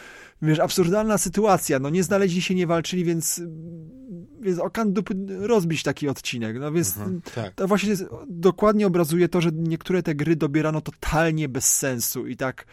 [0.41, 3.41] wiesz, absurdalna sytuacja, no nie znaleźli się, nie walczyli, więc,
[4.41, 7.53] więc okan dupy rozbić taki odcinek, no więc Mhm, tak.
[7.55, 12.35] to właśnie jest, dokładnie obrazuje to, że niektóre te gry dobierano totalnie bez sensu i
[12.37, 12.65] tak,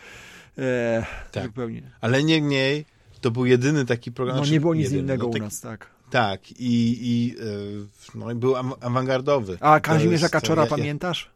[0.59, 1.44] e, Tak.
[1.44, 1.90] zupełnie.
[2.01, 2.84] Ale niemniej,
[3.20, 4.36] to był jedyny taki program.
[4.36, 5.95] No znaczy nie było nic jedyny, innego no, u tak- nas, tak.
[6.11, 9.59] Tak, i, i e, no, był awangardowy.
[9.61, 11.31] A Kazimierza Kaczora ja- ja- pamiętasz?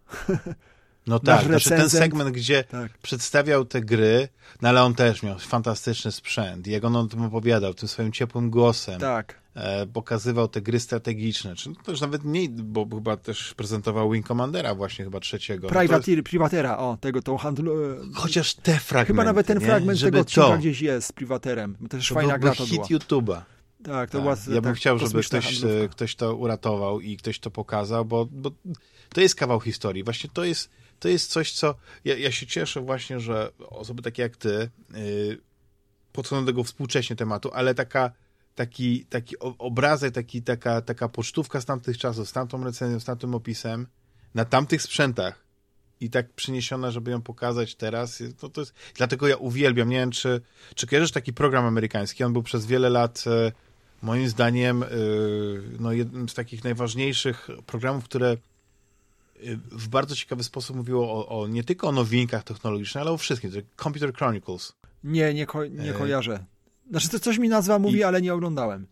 [1.07, 2.99] No tak, znaczy ten segment, gdzie Tak.
[2.99, 4.29] przedstawiał te gry,
[4.63, 6.67] no ale on też miał fantastyczny sprzęt.
[6.67, 9.35] Jak on o tym opowiadał, tym swoim ciepłym głosem, Tak.
[9.55, 11.55] e, pokazywał te gry strategiczne.
[11.57, 15.69] Czy to już nawet mniej, bo chyba też prezentował Wing Commandera właśnie chyba trzeciego.
[15.73, 17.85] No Privateer, Privatera, o, tego, tą handlu...
[17.85, 19.67] e, chociaż te fragmenty, Chyba nawet ten nie?
[19.67, 21.77] fragment Żeby tego odcinka to, gdzieś jest z Privaterem.
[21.83, 22.87] To też to fajna gra to hit była.
[22.89, 23.41] YouTube'a.
[23.82, 24.23] Tak, to Tak.
[24.23, 25.85] była Ja bym tak, chciał, żeby ktoś, handlówka.
[25.85, 28.51] e, ktoś to uratował i ktoś to pokazał, bo, bo
[29.09, 30.05] to jest kawał historii.
[30.05, 30.70] Właśnie to jest,
[31.01, 31.74] to jest coś, co...
[32.05, 35.39] Ja, ja się cieszę właśnie, że osoby takie jak ty yy,
[36.12, 38.11] podchodzą do tego współcześnie tematu, ale taka,
[38.55, 43.35] taki, taki obrazek, taki, taka, taka pocztówka z tamtych czasów, z tamtą recenzją, z tamtym
[43.35, 43.86] opisem,
[44.35, 45.44] na tamtych sprzętach
[46.01, 48.74] i tak przyniesiona, żeby ją pokazać teraz, to, to jest...
[48.94, 50.40] Dlatego ja uwielbiam, nie wiem, czy,
[50.74, 53.24] czy kojarzysz taki program amerykański, on był przez wiele lat...
[54.03, 54.87] moim zdaniem y,
[55.81, 58.33] no, jednym z takich najważniejszych programów, które
[59.45, 63.17] y, w bardzo ciekawy sposób mówiło o, o nie tylko o nowinkach technologicznych, ale o
[63.17, 63.51] wszystkim.
[63.53, 64.73] To Computer Chronicles.
[65.05, 66.45] Nie, nie, ko- nie E, kojarzę.
[66.91, 68.87] Znaczy, to coś mi nazwa mówi, i- ale nie oglądałem.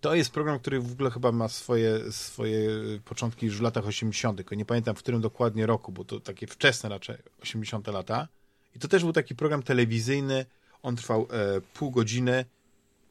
[0.00, 2.70] To jest program, który w ogóle chyba ma swoje, swoje
[3.04, 4.36] początki już w latach 80.
[4.36, 7.86] tylko Nie pamiętam w którym dokładnie roku, bo to takie wczesne raczej 80.
[7.86, 8.28] lata.
[8.76, 10.46] I to też był taki program telewizyjny.
[10.82, 12.44] On trwał e, pół godziny.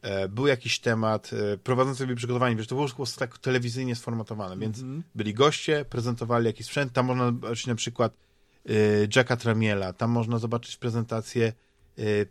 [0.02, 1.32] E, był jakiś temat.
[1.54, 2.56] E, prowadzący był przygotowani.
[2.56, 5.04] Wiesz, to było po tak telewizyjnie sformatowane, więc Mhm.
[5.16, 6.94] byli goście, prezentowali jakiś sprzęt.
[6.94, 8.14] Tam można zobaczyć na przykład
[8.70, 8.74] e,
[9.16, 9.94] Jacka Tramiela.
[9.94, 11.54] Tam można zobaczyć prezentację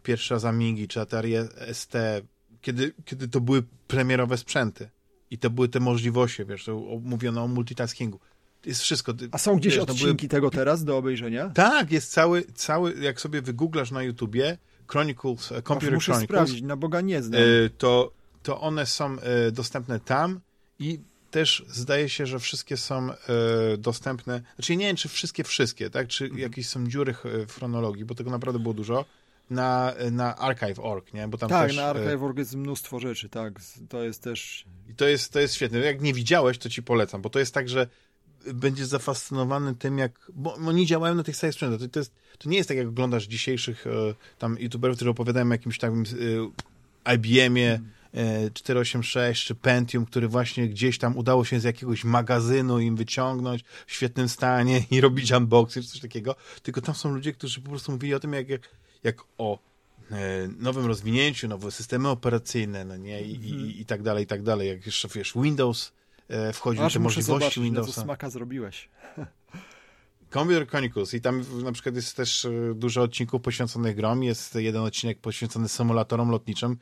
[0.02, 1.34] pierwszy raz Amigi czy Atari
[1.72, 1.92] ST,
[2.60, 4.88] kiedy, kiedy to były premierowe sprzęty.
[5.30, 6.70] I to były te możliwości, wiesz,
[7.02, 8.20] mówiono o multitaskingu.
[8.66, 9.14] Jest wszystko.
[9.32, 11.50] A są gdzieś wiesz, no były- odcinki tego teraz do obejrzenia?
[11.50, 14.58] Tak, jest cały, cały, jak sobie wygooglasz na YouTubie,
[14.88, 17.40] Chronicles, e, Computer Muszę Chronicles, sprawdzić, na Boga nie znam.
[17.40, 17.44] e,
[17.78, 18.12] to,
[18.42, 20.40] to one są e, dostępne tam
[20.78, 21.00] i
[21.30, 23.08] też zdaje się, że wszystkie są
[23.78, 26.42] dostępne, znaczy nie wiem, czy wszystkie, wszystkie, tak, czy Mhm.
[26.42, 27.14] jakieś są dziury
[27.48, 29.04] w chronologii, bo tego naprawdę było dużo,
[29.50, 31.76] na, na archive.org, nie, bo tam tak, też...
[31.76, 33.54] na Archive.org jest mnóstwo rzeczy, tak.
[33.88, 34.64] To jest też...
[34.88, 35.78] I to jest, to jest świetne.
[35.78, 37.86] Jak nie widziałeś, to ci polecam, bo to jest tak, że
[38.54, 40.30] będziesz zafascynowany tym, jak.
[40.34, 41.80] Bo oni działają na tych samych sprzętach.
[41.80, 43.90] To, to, jest, to nie jest tak, jak oglądasz dzisiejszych e,
[44.38, 46.04] tam youtuberów, którzy opowiadają o jakimś takim
[47.14, 47.80] IBM-ie
[48.14, 53.64] e, 486 czy Pentium, który właśnie gdzieś tam udało się z jakiegoś magazynu im wyciągnąć
[53.86, 56.34] w świetnym stanie i robić unboxing czy coś takiego.
[56.62, 58.68] Tylko tam są ludzie, którzy po prostu mówili o tym, jak, jak,
[59.04, 59.58] jak o
[60.10, 64.42] e, nowym rozwinięciu, nowe systemy operacyjne, no nie, i, i, i tak dalej, i tak
[64.42, 64.68] dalej.
[64.68, 65.92] Jak jeszcze, wiesz, Windows
[66.28, 68.02] e, wchodził, Aż te możliwości Windowsa.
[68.02, 68.88] smaka zrobiłeś.
[70.32, 74.22] Computer Chronicles i tam na przykład jest też e, dużo odcinków poświęconych grom.
[74.22, 76.76] Jest jeden odcinek poświęcony symulatorom lotniczym,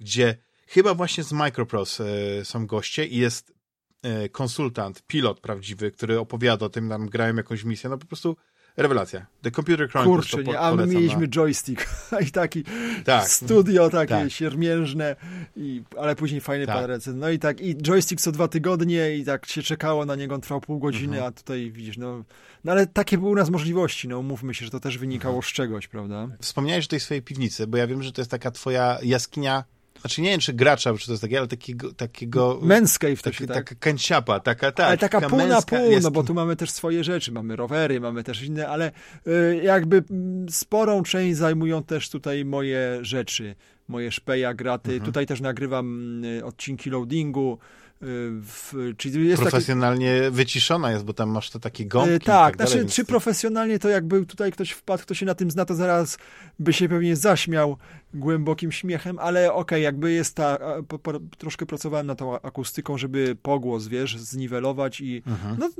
[0.00, 2.04] gdzie chyba właśnie z Microprose
[2.40, 3.54] e, są goście i jest
[4.02, 7.90] e, konsultant, pilot prawdziwy, który opowiada o tym, tam grają jakąś misję.
[7.90, 8.36] No po prostu
[8.76, 9.26] rewelacja.
[9.42, 11.28] The Computer Chronicles Kurczę, po, nie, a my mieliśmy na...
[11.28, 11.86] joystick
[12.28, 12.64] i taki
[13.04, 13.28] Tak.
[13.28, 14.30] studio takie Tak.
[14.32, 15.16] siermiężne,
[15.56, 16.86] i, ale później fajny Tak.
[16.86, 17.18] recenzent.
[17.20, 20.40] No i tak, i joystick co dwa tygodnie i tak się czekało na niego, on
[20.40, 21.28] trwał pół godziny, Mhm.
[21.28, 22.24] a tutaj widzisz, no,
[22.64, 25.50] no ale takie były u nas możliwości, no umówmy się, że to też wynikało Mhm.
[25.50, 26.28] z czegoś, prawda?
[26.40, 29.64] Wspomniałeś o tej swojej piwnicy, bo ja wiem, że to jest taka twoja jaskinia,
[30.02, 33.46] znaczy nie wiem, czy gracza, czy to jest takie, ale takiego, takiego Manscape to taki,
[33.46, 33.56] tak...
[33.56, 34.86] taka kanciapa, taka, tak.
[34.86, 36.10] ale taka pół na męska pół, no jaskinia.
[36.10, 38.92] bo tu mamy też swoje rzeczy, mamy rowery, mamy też inne, ale
[39.26, 43.54] y, jakby mm, sporą część zajmują też tutaj moje rzeczy,
[43.88, 44.90] moje szpeja, graty.
[44.90, 45.06] Mhm.
[45.06, 47.58] Tutaj też nagrywam y, odcinki loadingu,
[48.04, 50.36] w, czyli jest Profesjonalnie taki...
[50.36, 52.12] wyciszona jest, bo tam masz te takie gąbki.
[52.12, 55.50] Tak, tak dalej, znaczy, czy profesjonalnie to jakby tutaj ktoś wpadł, kto się na tym
[55.50, 56.18] zna, to zaraz
[56.58, 57.76] by się pewnie zaśmiał
[58.14, 60.58] głębokim śmiechem, ale okej, okay, jakby jest ta,
[60.88, 65.56] po, po, troszkę pracowałem nad tą akustyką, żeby pogłos, wiesz, zniwelować i mhm.
[65.58, 65.70] no,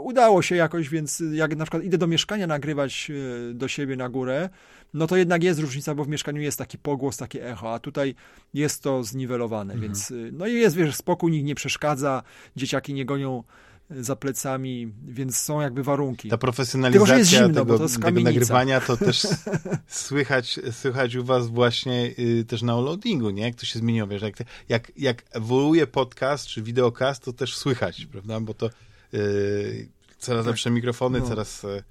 [0.00, 3.10] udało się jakoś, więc jak na przykład idę do mieszkania nagrywać
[3.50, 4.48] e, do siebie na górę,
[4.94, 8.14] no to jednak jest różnica, bo w mieszkaniu jest taki pogłos, takie echo, a tutaj
[8.54, 9.82] jest to zniwelowane, mhm.
[9.92, 12.22] więc y, no i jest, wiesz, spokój, nikt nie przeszkadza,
[12.56, 13.42] dzieciaki nie gonią
[13.90, 16.28] za plecami, więc są jakby warunki.
[16.28, 19.26] Ta profesjonalizacja zimno, tego, to tego, nagrywania to też
[19.86, 23.42] słychać, słychać u was właśnie y, też na loadingu, nie?
[23.42, 24.36] Jak to się zmieniło, wiesz, jak,
[24.68, 28.40] jak, jak ewoluuje podcast czy wideokast, to też słychać, prawda?
[28.40, 28.70] Bo to
[29.14, 29.88] y,
[30.18, 30.50] coraz tak.
[30.50, 31.28] lepsze mikrofony, no.
[31.28, 31.82] coraz y, E,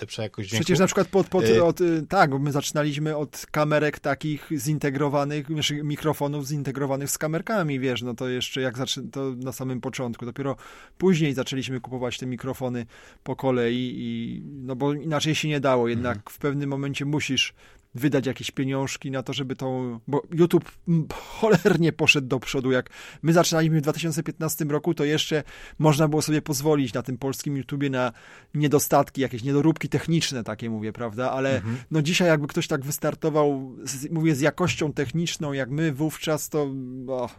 [0.00, 0.64] lepsza jakość dźwięku.
[0.64, 5.46] Przecież na przykład pod, pod, e, od, y, tak, my zaczynaliśmy od kamerek takich zintegrowanych,
[5.82, 10.56] mikrofonów zintegrowanych z kamerkami, wiesz, no to jeszcze jak zaczę, to na samym początku, dopiero
[10.98, 12.86] później zaczęliśmy kupować te mikrofony
[13.22, 16.34] po kolei i no bo inaczej się nie dało, jednak mhm.
[16.34, 17.54] w pewnym momencie musisz
[18.00, 20.72] wydać jakieś pieniążki na to, żeby tą, bo YouTube
[21.12, 22.90] cholernie poszedł do przodu, jak
[23.22, 25.42] my zaczynaliśmy w 2015 roku, to jeszcze
[25.78, 28.12] można było sobie pozwolić na tym polskim YouTubie na
[28.54, 31.76] niedostatki, jakieś niedoróbki techniczne takie mówię, prawda, ale mhm.
[31.90, 36.70] no dzisiaj jakby ktoś tak wystartował, z, mówię, z jakością techniczną, jak my wówczas, to
[37.08, 37.34] oh,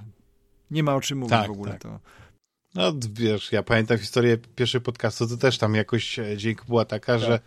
[0.72, 1.82] nie ma o czym mówić tak, w ogóle, tak.
[1.82, 2.00] to...
[2.76, 7.14] No wiesz, ja pamiętam historię pierwszego podcastu, to też tam jakoś e, dźwięk była taka,
[7.14, 7.22] tak.
[7.22, 7.40] że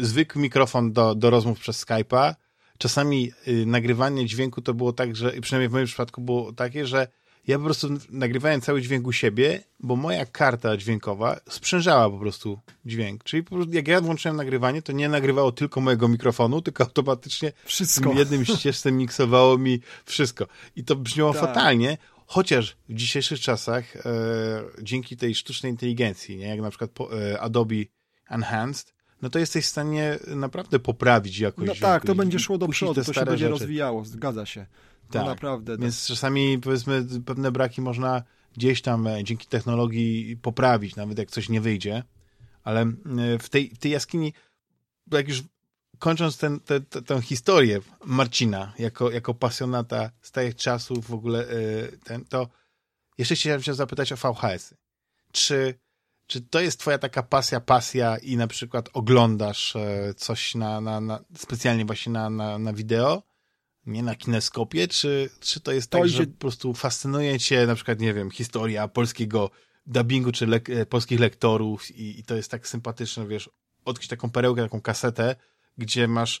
[0.00, 2.34] zwykły mikrofon do, do rozmów przez Skype'a.
[2.78, 7.08] Czasami y, nagrywanie dźwięku to było tak, że przynajmniej w moim przypadku było takie, że
[7.46, 12.60] ja po prostu nagrywałem cały dźwięk u siebie, bo moja karta dźwiękowa sprzężała po prostu
[12.86, 13.24] dźwięk.
[13.24, 17.52] Czyli po prostu jak ja włączyłem nagrywanie, to nie nagrywało tylko mojego mikrofonu, tylko automatycznie
[17.64, 18.12] wszystko.
[18.12, 20.46] jednym ścieżcem miksowało mi wszystko.
[20.76, 21.40] I to brzmiało tak.
[21.42, 24.02] fatalnie, chociaż w dzisiejszych czasach e,
[24.82, 27.74] dzięki tej sztucznej inteligencji, nie, jak na przykład po, e, Adobe
[28.30, 31.68] Enhanced, no to jesteś w stanie naprawdę poprawić jakoś.
[31.68, 33.50] No tak, to będzie szło do przodu, to się będzie rzeczy.
[33.50, 34.66] rozwijało, zgadza się.
[35.06, 35.72] To tak, naprawdę.
[35.72, 35.80] Tak.
[35.80, 38.22] Więc czasami powiedzmy pewne braki można
[38.56, 42.02] gdzieś tam e, dzięki technologii poprawić, nawet jak coś nie wyjdzie.
[42.62, 42.94] Ale e,
[43.38, 44.32] w tej, w tej jaskini,
[45.12, 45.42] jak już
[45.98, 51.48] kończąc ten, te, te, tę historię Marcina jako, jako pasjonata z tych czasów w ogóle,
[51.48, 52.48] e, ten, to
[53.18, 54.76] jeszcze chciałem się zapytać o VHS-y.
[55.32, 55.74] Czy
[56.26, 61.00] czy to jest twoja taka pasja, pasja i na przykład oglądasz e, coś na, na,
[61.00, 63.22] na specjalnie właśnie na, na, na wideo,
[63.86, 66.16] nie na kineskopie, czy, czy to jest to tak, idzie...
[66.16, 69.50] że po prostu fascynuje cię na przykład, nie wiem, historia polskiego
[69.86, 73.50] dubbingu, czy e, polskich lektorów i, i, to jest tak sympatyczne, wiesz,
[73.84, 75.36] odkryć taką perełkę, taką kasetę,
[75.78, 76.40] gdzie masz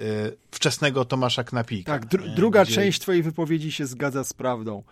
[0.00, 0.02] y,
[0.50, 1.92] wczesnego Tomasza Knapika.
[1.92, 2.74] Tak, dr druga gdzie...
[2.74, 4.82] część twojej wypowiedzi się zgadza z prawdą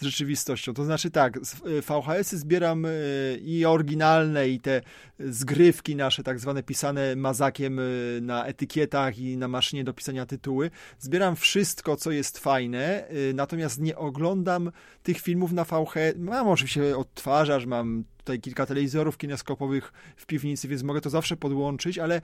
[0.00, 0.74] z rzeczywistością.
[0.74, 1.40] To znaczy tak, y,
[1.82, 4.80] VHS-y zbieram y, i oryginalne, i te
[5.18, 10.70] zgrywki nasze, tak zwane pisane mazakiem y, na etykietach i na maszynie do pisania tytuły.
[10.98, 16.14] Zbieram wszystko, co jest fajne, natomiast nie oglądam tych filmów na VHS.
[16.16, 21.98] Mam oczywiście odtwarzacz, mam tutaj kilka telewizorów kineskopowych w piwnicy, więc mogę to zawsze podłączyć,
[21.98, 22.20] ale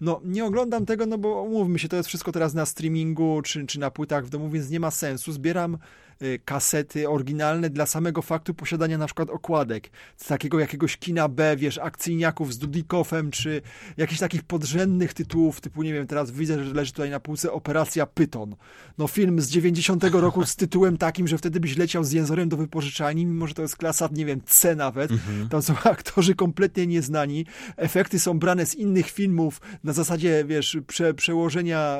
[0.00, 3.66] no nie oglądam tego, no bo umówmy się, to jest wszystko teraz na streamingu czy,
[3.66, 5.32] czy na płytach w domu, więc nie ma sensu.
[5.32, 5.78] Zbieram
[6.22, 11.56] Y, kasety oryginalne dla samego faktu posiadania na przykład okładek z takiego jakiegoś kina B,
[11.56, 13.62] wiesz, akcyjniaków z Dudikowem, czy
[13.96, 18.06] jakichś takich podrzędnych tytułów, typu, nie wiem, teraz widzę, że leży tutaj na półce Operacja
[18.06, 18.56] Pyton.
[18.98, 22.56] No film z 90 roku z tytułem takim, że wtedy byś leciał z jęzorem do
[22.56, 25.10] wypożyczalni, mimo że to jest klasa, nie wiem, C nawet.
[25.42, 25.48] Mhm.
[25.48, 27.46] Tam są aktorzy kompletnie nieznani.
[27.76, 31.98] Efekty są brane z innych filmów na zasadzie, wiesz, prze, przełożenia,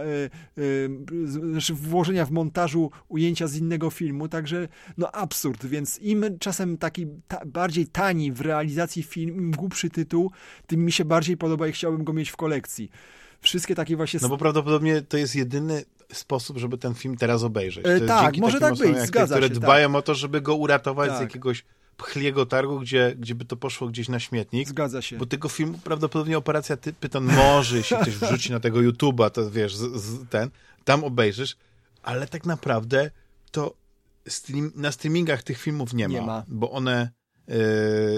[0.56, 4.68] yy, znaczy włożenia w montażu ujęcia z innego filmu także
[4.98, 10.30] no absurd, więc im czasem taki ta, bardziej tani w realizacji film, im głupszy tytuł,
[10.66, 12.90] tym mi się bardziej podoba i chciałbym go mieć w kolekcji.
[13.40, 14.20] Wszystkie takie właśnie...
[14.22, 17.86] No bo prawdopodobnie to jest jedyny sposób, żeby ten film teraz obejrzeć.
[17.86, 19.50] E, tak, może tak być, zgadza które się.
[19.50, 19.96] Które dbają tak.
[19.96, 21.18] o to, żeby go uratować tak.
[21.18, 21.64] z jakiegoś
[22.00, 24.68] pchliego targu, gdzie, gdzie by to poszło gdzieś na śmietnik.
[24.68, 25.16] Zgadza się.
[25.16, 29.50] Bo tego filmu prawdopodobnie Operacja Ty Pyton może, się ktoś wrzuci na tego YouTube'a, to
[29.50, 30.50] wiesz, z, z, ten,
[30.84, 31.56] tam obejrzysz,
[32.02, 33.10] ale tak naprawdę
[33.50, 33.74] to
[34.28, 36.44] stream, na streamingach tych filmów nie ma, nie ma.
[36.48, 37.10] bo one
[37.48, 37.56] yy,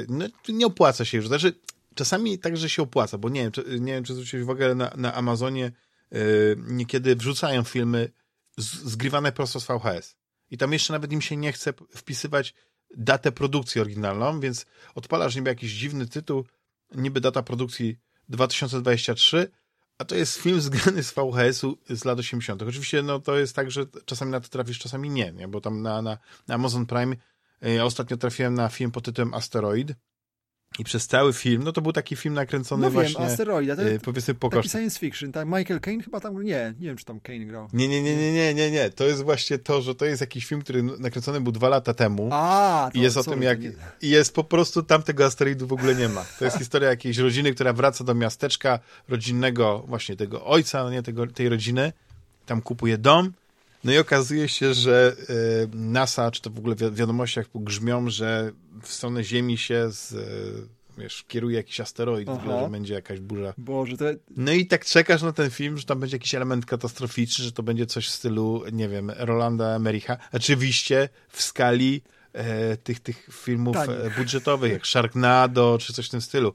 [0.08, 1.28] no, nie opłaca się już.
[1.28, 1.52] Znaczy,
[1.94, 5.14] czasami także się opłaca, bo nie wiem, czy, nie wiem, czy zwróciłeś uwagę na, na
[5.14, 5.72] Amazonie
[6.10, 6.20] yy,
[6.66, 8.10] niekiedy wrzucają filmy
[8.56, 10.16] z, zgrywane prosto z VHS.
[10.50, 12.54] I tam jeszcze nawet im się nie chce wpisywać
[12.96, 16.44] datę produkcji oryginalną, więc odpalasz niby jakiś dziwny tytuł,
[16.94, 17.96] niby data produkcji
[18.28, 19.50] 2023,
[19.98, 22.62] a to jest film zgrany z VHS-u z lat 80.
[22.62, 25.48] Oczywiście no, to jest tak, że czasami na to trafisz, czasami nie, nie?
[25.48, 27.16] bo tam na, na, na Amazon Prime
[27.62, 29.92] Ja ostatnio trafiłem na film pod tytułem Asteroid
[30.78, 33.82] i przez cały film, no to był taki film nakręcony no wiem, właśnie, Asteroida, to
[33.82, 35.46] yy, powiedzmy po taki science fiction, tak?
[35.46, 37.68] Michael Caine chyba tam, nie, nie wiem, czy tam Caine grał.
[37.72, 40.46] Nie, nie, nie, nie, nie, nie, nie, to jest właśnie to, że to jest jakiś
[40.46, 43.58] film, który nakręcony był dwa lata temu A, i jest o tym, jak,
[44.02, 46.24] i jest po prostu, tam tego asteroidu w ogóle nie ma.
[46.38, 48.78] To jest historia jakiejś rodziny, która wraca do miasteczka
[49.08, 51.92] rodzinnego, właśnie tego ojca, no nie, tego, tej rodziny,
[52.46, 53.32] tam kupuje dom,
[53.84, 58.52] no i okazuje się, że y, NASA, czy to w ogóle w wiadomościach grzmią, że
[58.82, 60.68] w stronę Ziemi się z, y,
[60.98, 63.54] wiesz, kieruje jakiś asteroid, w ogóle, że będzie jakaś burza.
[63.58, 64.04] Boże, to...
[64.36, 67.62] No i tak czekasz na ten film, że tam będzie jakiś element katastroficzny, że to
[67.62, 70.16] będzie coś w stylu, nie wiem, Rolanda Emericha.
[70.32, 72.02] Oczywiście w skali
[72.32, 73.76] e, tych, tych filmów
[74.18, 76.54] budżetowych, jak Sharknado, czy coś w tym stylu.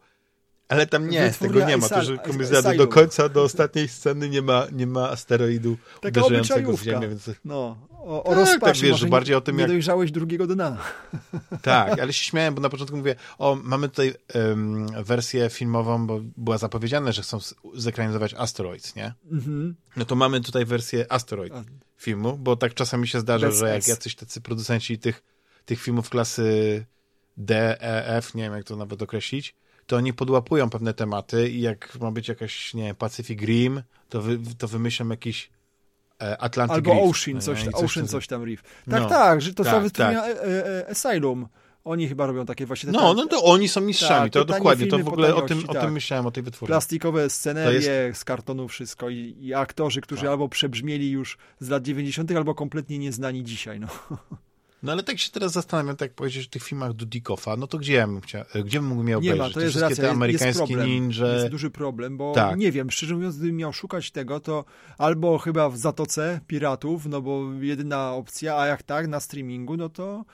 [0.68, 1.90] Ale tam nie, tego nie ma.
[1.90, 6.78] To, że zjadę do końca, do ostatniej sceny nie ma, nie ma asteroidu Taka uderzającego
[6.78, 6.84] w.
[6.84, 7.30] Ziemię, więc...
[7.46, 10.78] No, o, o Tak, tak, wiesz, może bardziej o tym, nie jak- dojrzałeś drugiego dna.
[11.62, 16.20] Tak, ale się śmiałem, bo na początku mówię, o, mamy tutaj em, wersję filmową, bo
[16.38, 17.40] była zapowiedziane, że chcą
[17.74, 19.14] zekranizować Asteroids, nie?
[19.32, 19.76] Mhm.
[19.98, 21.64] No to mamy tutaj wersję Asteroid A.
[21.98, 25.24] filmu, bo tak czasami się zdarza, Bez że jak jacyś tacy producenci tych,
[25.66, 26.86] tych filmów klasy
[27.38, 29.56] D, E, F, nie wiem jak to nawet określić,
[29.88, 34.22] to oni podłapują pewne tematy i jak ma być jakaś, nie wiem, Pacific Rim, to,
[34.22, 35.50] wy, to wymyślą jakiś
[36.22, 38.62] e, Atlantic Albo Reef, Ocean, coś, I Ocean tam- coś tam Reef.
[38.64, 39.10] Tak, No.
[39.10, 40.38] tak, że to Tak, wytwórnia tak.
[40.38, 41.48] e, e, Asylum.
[41.84, 44.88] Oni chyba robią takie właśnie te No, no to oni są mistrzami, Tak, to dokładnie,
[44.88, 45.84] to w ogóle o tym, o tak.
[45.84, 46.68] tym myślałem, o tej wytwórni.
[46.68, 50.30] plastikowe scenerie To z kartonu wszystko i, i aktorzy, którzy Tak.
[50.30, 53.80] albo przebrzmieli już z lat 90., albo kompletnie nieznani dzisiaj.
[53.80, 53.88] No.
[54.88, 57.78] No ale tak się teraz zastanawiam, tak jak powiedzieć o tych filmach Dudikofa, no to
[57.78, 59.54] gdzie ja bym chciał, gdzie bym mógł miał Nie ma, obejrzeć?
[59.54, 60.90] to Te jest wszystkie racja, te jest, jest amerykańskie problem.
[60.90, 61.34] ninja.
[61.34, 62.58] Jest duży problem, bo Tak.
[62.60, 64.66] nie wiem, szczerze mówiąc, gdybym miał szukać tego, to
[64.98, 69.90] albo chyba w Zatoce Piratów, no bo jedyna opcja, a jak tak, na streamingu, no
[69.90, 70.26] to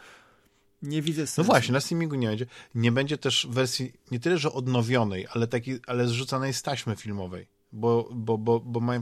[0.82, 1.42] nie widzę sensu.
[1.42, 2.46] No właśnie, na streamingu nie będzie.
[2.76, 7.48] Nie będzie też wersji nie tyle, że odnowionej, ale takiej, ale zrzucanej z taśmy filmowej,
[7.72, 9.02] bo, bo, bo, bo mają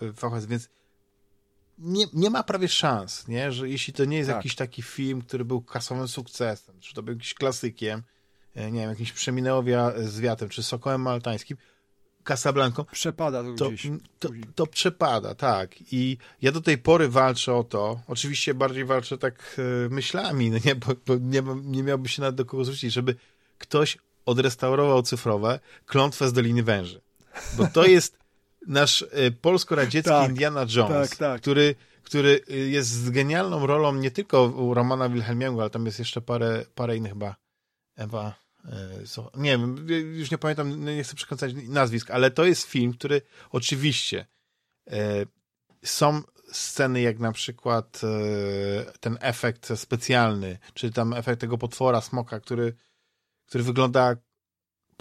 [0.00, 0.68] VHS, więc
[1.78, 3.52] nie, nie ma prawie szans, nie?
[3.52, 4.36] że jeśli to nie jest Tak.
[4.36, 8.02] jakiś taki film, który był kasowym sukcesem, czy to był jakiś klasykiem,
[8.54, 11.56] e, nie wiem, jakimś Przeminęło wia- z wiatem, czy Sokołem Maltańskim,
[12.24, 13.90] Casablanką, Przepada to to, gdzieś.
[14.18, 15.74] to, to przepada, tak.
[15.92, 18.00] I ja do tej pory walczę o to.
[18.08, 22.34] Oczywiście bardziej walczę tak e, myślami, no nie, bo, bo nie, nie miałby się nawet
[22.36, 23.14] do kogo zwrócić, żeby
[23.58, 27.00] ktoś odrestaurował cyfrowe klątwę z Doliny Węży.
[27.56, 28.18] Bo to jest
[28.66, 31.40] nasz e, polsko-radziecki Tak, Indiana Jones, tak, tak.
[31.40, 35.98] Który, który e, jest z genialną rolą nie tylko u Romana Wilhelmiego, ale tam jest
[35.98, 37.36] jeszcze parę, parę innych chyba.
[37.96, 38.34] Ewa.
[38.64, 42.92] e, So, nie wiem, już nie pamiętam, nie chcę przekręcać nazwisk, ale to jest film,
[42.92, 44.26] który oczywiście
[44.90, 45.26] e,
[45.84, 46.22] są
[46.52, 52.74] sceny jak na przykład e, ten efekt specjalny, czy tam efekt tego potwora, smoka, który,
[53.46, 54.16] który wygląda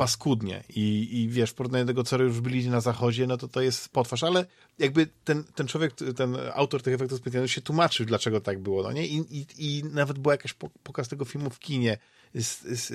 [0.02, 3.48] paskudnie i, i wiesz, w porównaniu do tego, co już byli na zachodzie, no to
[3.48, 4.45] to jest potwarz, ale
[4.80, 8.91] jakby ten, ten człowiek, ten autor tych efektów specjalnych się tłumaczył, dlaczego tak było, no
[8.91, 9.07] nie?
[9.07, 11.98] I, i, i nawet była jakaś po- pokaz tego filmu w kinie
[12.36, 12.88] z, z,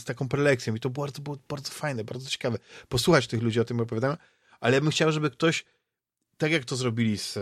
[0.00, 2.58] z, taką prelekcją i to było bardzo, było bardzo fajne, bardzo ciekawe.
[2.88, 4.16] Posłuchać tych ludzi o tym opowiadają,
[4.60, 5.64] ale ja bym chciał, żeby ktoś,
[6.38, 7.38] tak jak to zrobili z,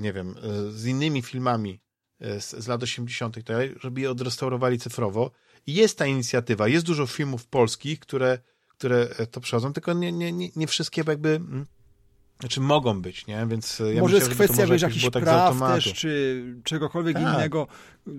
[0.00, 0.34] nie wiem,
[0.70, 1.80] z innymi filmami
[2.20, 5.30] z, z lat 80., i tak żeby je odrestaurowali cyfrowo.
[5.66, 8.38] I jest ta inicjatywa, jest dużo filmów polskich, które,
[8.68, 11.66] które e, to przechodzą, tylko nie, nie, nie, nie wszystkie jakby, mm,
[12.40, 13.46] znaczy mogą być, nie?
[13.50, 16.44] Więc e, ja może myślę, jest kwestia może wiesz, jakoś jakichś tak praw też, czy
[16.64, 17.22] czegokolwiek Tak.
[17.34, 17.66] innego.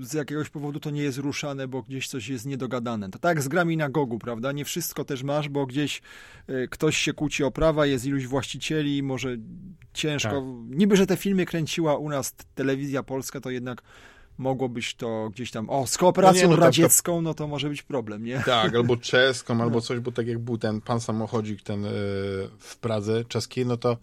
[0.02, 3.10] Z jakiegoś powodu to nie jest ruszane, bo gdzieś coś jest niedogadane.
[3.10, 4.52] To tak z grami na Gogu, prawda?
[4.52, 6.02] Nie wszystko też masz, bo gdzieś
[6.50, 9.38] y, ktoś się kłóci o prawa, jest iluś właścicieli, może
[9.94, 10.30] ciężko.
[10.30, 10.44] Tak.
[10.78, 13.82] Niby, że te filmy kręciła u nas telewizja polska, to jednak
[14.38, 17.34] mogło być to gdzieś tam, o, z kooperacją No nie, no to- to- radziecką, no
[17.34, 18.44] to może być problem, nie?
[18.46, 19.64] Tak, albo czeską, No.
[19.64, 21.90] albo coś, bo tak jak był ten pan samochodzik ten y,
[22.60, 23.98] w Pradze czeskiej, no to,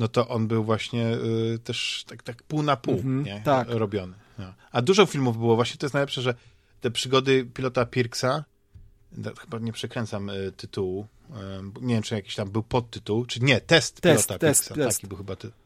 [0.00, 1.06] no to on był właśnie
[1.54, 3.40] y, też tak, tak pół na pół Mhm, nie?
[3.44, 3.68] tak.
[3.70, 4.14] robiony.
[4.38, 4.54] No.
[4.72, 6.34] A dużo filmów było, właśnie to jest najlepsze, że
[6.80, 8.44] te przygody pilota Pirksa,
[9.12, 13.26] no, chyba nie przekręcam y, tytułu, y, bo nie wiem, czy jakiś tam był podtytuł,
[13.26, 14.98] czy nie, test, Test, pilota test, Pirksa, test.
[14.98, 15.56] taki był chyba tytuł.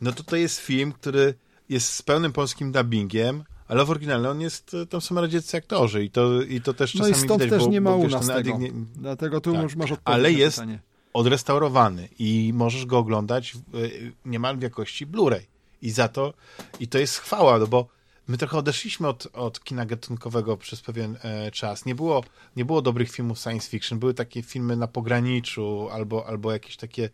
[0.00, 1.34] No to to jest film, który
[1.68, 6.04] jest z pełnym polskim dubbingiem, ale w oryginale on jest, y, tam są radzieccy aktorzy
[6.04, 7.96] i to, i to też No czasami i stąd widać, też bo, nie ma bo,
[7.96, 8.58] u nas tego.
[8.58, 9.62] nie, Dlatego tu Tak.
[9.62, 10.78] już masz odpowiedź Ale jest- pytanie.
[11.12, 15.42] Odrestaurowany i możesz go oglądać y, niemal w jakości Blu-ray.
[15.82, 16.34] I za to,
[16.80, 17.86] i to jest chwała, no bo
[18.28, 21.84] my trochę odeszliśmy od, od kina gatunkowego przez pewien e, czas.
[21.84, 22.24] Nie było,
[22.56, 23.98] nie było dobrych filmów science fiction.
[23.98, 27.10] Były takie filmy na pograniczu albo, albo jakieś takie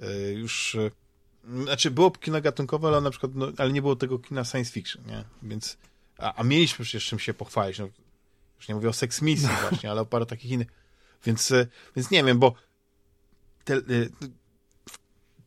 [0.00, 0.74] e, już...
[0.74, 0.90] E,
[1.62, 5.02] znaczy było kino gatunkowe, ale na przykład, no, ale nie było tego kina science fiction,
[5.06, 5.24] nie?
[5.42, 5.76] Więc
[6.18, 7.88] a, a mieliśmy przecież czym się pochwalić, no,
[8.58, 9.68] już nie mówię o Sex Misji no.
[9.68, 10.68] właśnie, ale o paru takich innych,
[11.24, 11.66] więc, e,
[11.96, 12.54] więc nie wiem, bo
[13.68, 13.80] te, e,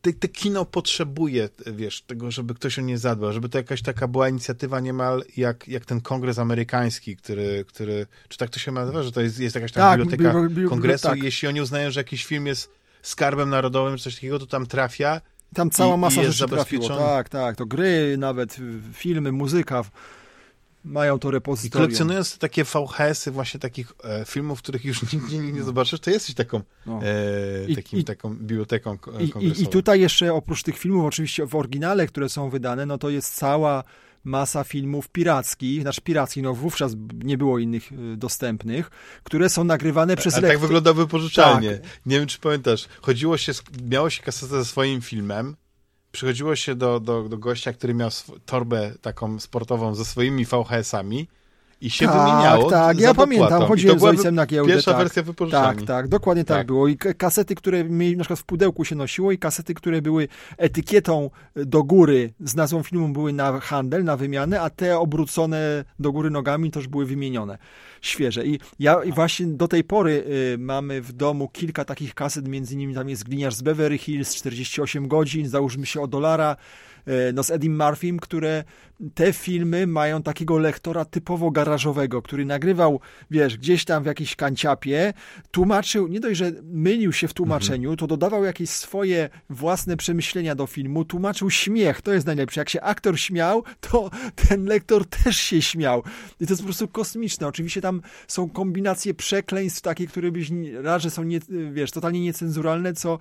[0.00, 4.08] te, te, kino potrzebuje, wiesz, tego, żeby ktoś o nie zadbał, żeby to jakaś taka
[4.08, 9.02] była inicjatywa niemal jak, jak ten kongres amerykański, który, który, czy tak to się nazywa,
[9.02, 11.18] że to jest, jest jakaś tam tak, biblioteka bi, bi, bi, kongresu tak.
[11.18, 12.70] i jeśli oni uznają, że jakiś film jest
[13.02, 15.20] skarbem narodowym, czy coś takiego, to tam trafia
[15.54, 16.88] tam cała masa i rzeczy trafiło.
[16.88, 18.56] Tak, tak, to gry, nawet
[18.92, 19.84] filmy, muzyka
[20.84, 21.84] mają to repozytorium.
[21.84, 26.10] I kolekcjonując takie VHS-y właśnie takich e, filmów, których już nigdzie nie, nie zobaczysz, to
[26.10, 27.00] jesteś taką, no.
[27.70, 31.54] e, takim, I, taką biblioteką i, i, I tutaj jeszcze oprócz tych filmów, oczywiście w
[31.54, 33.84] oryginale, które są wydane, no to jest cała
[34.24, 36.92] masa filmów pirackich, znaczy pirackich, no wówczas
[37.24, 38.90] nie było innych y, dostępnych,
[39.22, 40.34] które są nagrywane przez...
[40.34, 41.78] Ale tak wyglądały wypożyczalnie.
[41.78, 42.00] Tak.
[42.06, 42.88] Nie wiem, czy pamiętasz.
[43.00, 43.52] Chodziło się,
[43.82, 45.56] miało się kasetę ze swoim filmem,
[46.12, 48.10] przychodziło się do, do, do gościa, który miał
[48.46, 51.28] torbę taką sportową ze swoimi VHS-ami
[51.82, 52.70] i się tak, wymieniało.
[52.70, 54.72] Tak, ja pamiętam, chodziłem z ojcem na giełdę.
[54.72, 55.78] Pierwsza tak, wersja wypożyczalni.
[55.78, 56.88] Tak, tak, dokładnie tak, tak, było.
[56.88, 60.28] I kasety, które mieli, na przykład w pudełku się nosiło i kasety, które były
[60.58, 66.12] etykietą do góry z nazwą filmu były na handel, na wymianę, a te obrócone do
[66.12, 67.58] góry nogami już były wymienione
[68.02, 68.46] świeże.
[68.46, 72.74] I ja i właśnie do tej pory y, mamy w domu kilka takich kaset, między
[72.74, 76.56] innymi tam jest Gliniarz z Beverly Hills, 48 godzin, załóżmy się o dolara,
[77.08, 78.64] y, no z Eddie Murphym, które
[79.14, 83.00] te filmy mają takiego lektora typowo garażowego, który nagrywał,
[83.30, 85.12] wiesz, gdzieś tam w jakiejś kanciapie,
[85.50, 87.96] tłumaczył, nie dość, że mylił się w tłumaczeniu, mhm.
[87.96, 92.60] to dodawał jakieś swoje własne przemyślenia do filmu, tłumaczył śmiech, to jest najlepsze.
[92.60, 94.10] Jak się aktor śmiał, to
[94.48, 96.02] ten lektor też się śmiał.
[96.40, 97.46] I to jest po prostu kosmiczne.
[97.46, 100.50] Oczywiście tam są kombinacje przekleństw takie, które byś
[100.82, 101.40] raz, że są, nie,
[101.72, 103.18] wiesz, totalnie niecenzuralne, co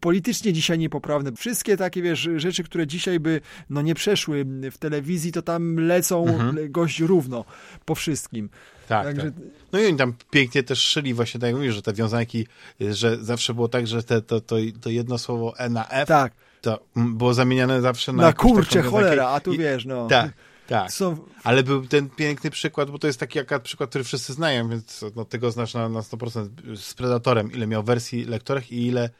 [0.00, 1.32] politycznie dzisiaj niepoprawne.
[1.32, 3.40] Wszystkie takie, wiesz, rzeczy, które dzisiaj by,
[3.70, 6.72] no nie przeszły w telewizji, to tam lecą mhm.
[6.72, 7.44] gość równo
[7.84, 8.50] po wszystkim.
[8.88, 9.22] Tak, Także...
[9.22, 9.32] tak.
[9.72, 12.46] No i oni tam pięknie też szyli właśnie, tak jak mówisz, że te wiązanki,
[12.80, 16.32] że zawsze było tak, że te, to, to, to jedno słowo E na F tak.
[16.60, 18.22] to było zamieniane zawsze na...
[18.22, 20.06] Na kurcze, cholera, a tu I, wiesz, no.
[20.06, 20.32] Tak.
[20.66, 21.16] Tak, Są...
[21.42, 25.04] ale był ten piękny przykład, bo to jest taki jak przykład, który wszyscy znają, więc
[25.16, 29.10] no, tego znasz na, na 100% z Predatorem, ile miał wersji lektorach i ile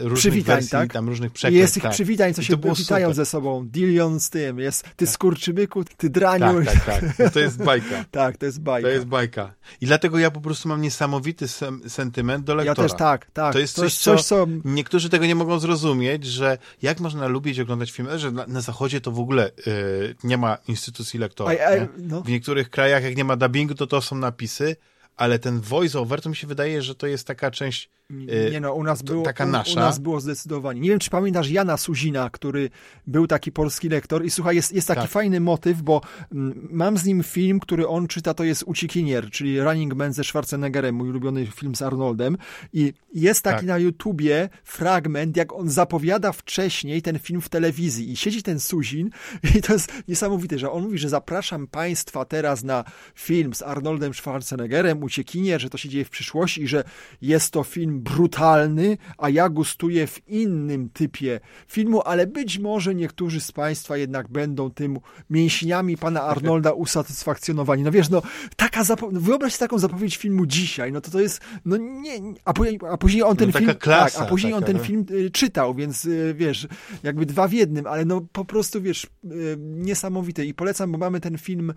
[0.00, 0.92] różnych przywitań, wersji, tak?
[0.92, 1.60] tam różnych przekleństw.
[1.60, 1.92] Jest tych tak.
[1.92, 3.68] przywitań, co I się witają ze sobą.
[3.68, 5.08] Dilion z tym, jest ty tak.
[5.08, 6.64] skurczybyku, ty draniu.
[6.64, 7.18] Tak, tak, tak.
[7.18, 8.04] No to jest bajka.
[8.10, 8.88] tak, to jest bajka.
[8.88, 9.54] To jest bajka.
[9.80, 12.82] I dlatego ja po prostu mam niesamowity sem sentyment do lektora.
[12.82, 13.52] Ja też tak, tak.
[13.52, 17.26] To jest to coś, jest coś co, niektórzy tego nie mogą zrozumieć, że jak można
[17.26, 21.50] lubić oglądać filmy, że na, na zachodzie to w ogóle yy, nie ma instytucji lektora.
[21.50, 22.22] A, a, no.
[22.22, 24.76] W niektórych krajach, jak nie ma dubbingu, to to są napisy,
[25.16, 28.74] ale ten voice-over, to mi się wydaje, że to jest taka część nie y, no,
[28.74, 29.70] u nas było, taka nasza.
[29.70, 30.80] U, u nas było zdecydowanie.
[30.80, 32.70] Nie wiem, czy pamiętasz Jana Suzina, który
[33.06, 35.10] był taki polski lektor i słuchaj, jest, jest taki tak.
[35.10, 36.00] fajny motyw, bo
[36.32, 40.24] mm, mam z nim film, który on czyta, to jest Uciekinier, czyli Running Man ze
[40.24, 42.36] Schwarzeneggerem, mój ulubiony film z Arnoldem
[42.72, 43.66] i jest taki tak.
[43.66, 49.10] na YouTubie fragment, jak on zapowiada wcześniej ten film w telewizji i siedzi ten Suzin
[49.56, 54.14] i to jest niesamowite, że on mówi, że zapraszam Państwa teraz na film z Arnoldem
[54.14, 56.84] Schwarzeneggerem, Uciekinier, że to się dzieje w przyszłości i że
[57.22, 63.40] jest to film brutalny, a ja gustuję w innym typie filmu, ale być może niektórzy
[63.40, 64.98] z Państwa jednak będą tym
[65.30, 67.82] mięśniami pana Arnolda usatysfakcjonowani.
[67.82, 68.22] No wiesz, no
[68.56, 72.12] taka zapo- wyobraź sobie taką zapowiedź filmu dzisiaj, no to to jest, no nie,
[72.44, 74.76] a, później, a później on ten no film, klasa, tak, a później taka, on ten
[74.76, 74.82] no.
[74.82, 76.68] film y, czytał, więc y, wiesz,
[77.02, 81.20] jakby dwa w jednym, ale no po prostu wiesz, y, niesamowite i polecam, bo mamy
[81.20, 81.74] ten film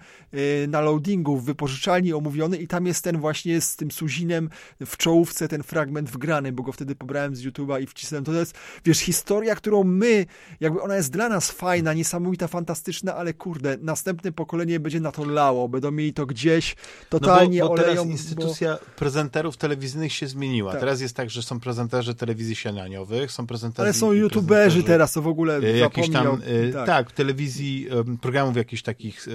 [0.67, 4.49] na loadingu w wypożyczalni omówiony i tam jest ten właśnie z tym Suzinem
[4.85, 8.25] w czołówce ten fragment wgrany, bo go wtedy pobrałem z YouTube'a i wcisnąłem.
[8.25, 10.25] To jest, wiesz, historia, którą my,
[10.59, 15.25] jakby ona jest dla nas fajna, niesamowita, fantastyczna, ale kurde, następne pokolenie będzie na to
[15.25, 16.75] lało, będą mieli to gdzieś
[17.09, 17.95] totalnie no bo, bo oleją.
[17.95, 18.85] Teraz instytucja bo...
[18.95, 20.71] prezenterów telewizyjnych się zmieniła.
[20.71, 20.79] Tak.
[20.79, 23.83] Teraz jest tak, że są prezenterzy telewizji śniadaniowych, są prezenterzy...
[23.83, 26.27] Ale są youtuberzy teraz, to w ogóle e, jakiś tam.
[26.27, 26.85] E, tak.
[26.85, 27.87] tak, telewizji,
[28.21, 29.31] programów jakichś takich e,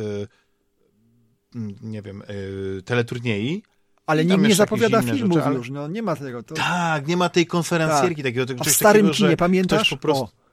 [1.82, 2.22] nie wiem,
[2.84, 3.62] teleturniej,
[4.06, 5.56] ale nikt nie zapowiada filmów rzeczy, ale...
[5.56, 6.42] już, no nie ma tego.
[6.42, 6.54] To...
[6.54, 8.34] Tak, nie ma tej konferencjerki tak.
[8.34, 8.60] takiego.
[8.60, 9.90] A w starym takiego, kinie, pamiętasz?
[9.90, 10.24] Po prostu...
[10.24, 10.45] O.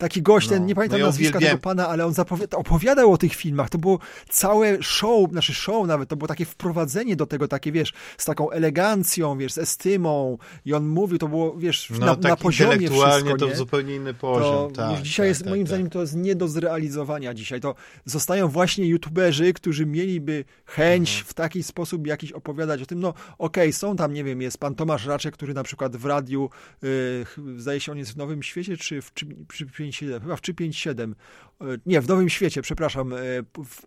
[0.00, 2.14] Taki gość, ten, no, nie pamiętam no nazwiska tego pana, ale on
[2.56, 3.70] opowiadał o tych filmach.
[3.70, 3.98] To było
[4.28, 8.50] całe show, znaczy show nawet, to było takie wprowadzenie do tego, takie wiesz, z taką
[8.50, 12.72] elegancją, wiesz, z estymą i on mówił, to było, wiesz, no, na, tak na poziomie
[12.72, 14.72] intelektualnie wszystko, to zupełnie inny poziom.
[14.72, 15.68] To tak, dzisiaj tak, jest, tak, moim tak.
[15.68, 17.60] zdaniem, to jest nie do zrealizowania dzisiaj.
[17.60, 17.74] To
[18.04, 21.26] zostają właśnie youtuberzy, którzy mieliby chęć mhm.
[21.26, 23.00] w taki sposób jakiś opowiadać o tym.
[23.00, 26.04] No okej, okay, są tam, nie wiem, jest pan Tomasz Raczek, który na przykład w
[26.04, 26.50] radiu,
[26.82, 30.40] yy, zdaje się, on jest w Nowym Świecie, czy w, czy, przy 357, chyba w
[30.40, 31.14] 357,
[31.60, 33.14] e, nie, w Nowym Świecie, przepraszam,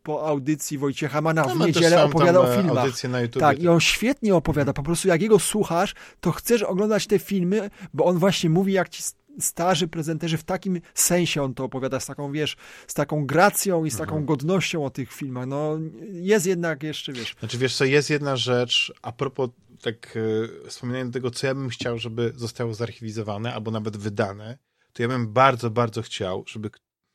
[0.03, 3.03] po audycji Wojciecha Mana w no, niedzielę opowiada o filmach.
[3.09, 7.07] Na YouTube, tak, i on świetnie opowiada, po prostu jak jego słuchasz, to chcesz oglądać
[7.07, 9.03] te filmy, bo on właśnie mówi, jak ci
[9.39, 12.55] starzy prezenterzy w takim sensie on to opowiada, z taką, wiesz,
[12.87, 14.25] z taką gracją i z taką mhm.
[14.25, 15.47] godnością o tych filmach.
[15.47, 15.79] No,
[16.11, 17.35] jest jednak jeszcze, wiesz...
[17.39, 19.49] Znaczy, wiesz co, jest jedna rzecz, a propos
[19.81, 20.17] tak
[20.65, 24.57] e, wspominając tego, co ja bym chciał, żeby zostało zarchiwizowane, albo nawet wydane,
[24.93, 26.69] to ja bym bardzo, bardzo chciał, żeby...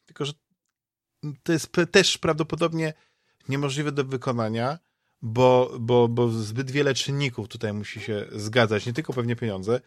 [0.06, 0.32] Tylko, że
[1.42, 2.94] to jest też prawdopodobnie
[3.48, 4.78] niemożliwe do wykonania,
[5.22, 9.80] bo, bo, bo zbyt wiele czynników tutaj musi się zgadzać, nie tylko pewnie pieniądze,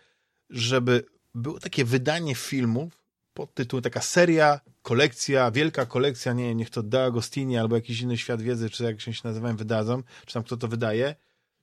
[0.49, 1.05] żeby
[1.35, 3.01] było takie wydanie filmów
[3.33, 8.17] pod tytułem taka seria, kolekcja, wielka kolekcja, nie niech to Da Agostini albo jakiś inny
[8.17, 11.15] świat wiedzy, czy jak się nazywają, wydadzą, czy tam kto to wydaje,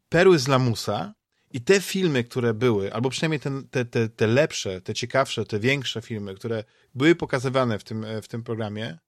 [0.09, 1.15] Perły z Lamusa
[1.51, 6.03] i te filmy, które były, albo przynajmniej te, te, te lepsze, te ciekawsze, te większe
[6.03, 6.65] filmy, które
[6.95, 8.99] były pokazywane w tym, w tym programie,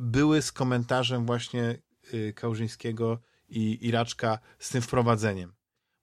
[0.00, 1.78] były z komentarzem właśnie
[2.14, 5.56] y, Kałużyńskiego i Iraczka z tym wprowadzeniem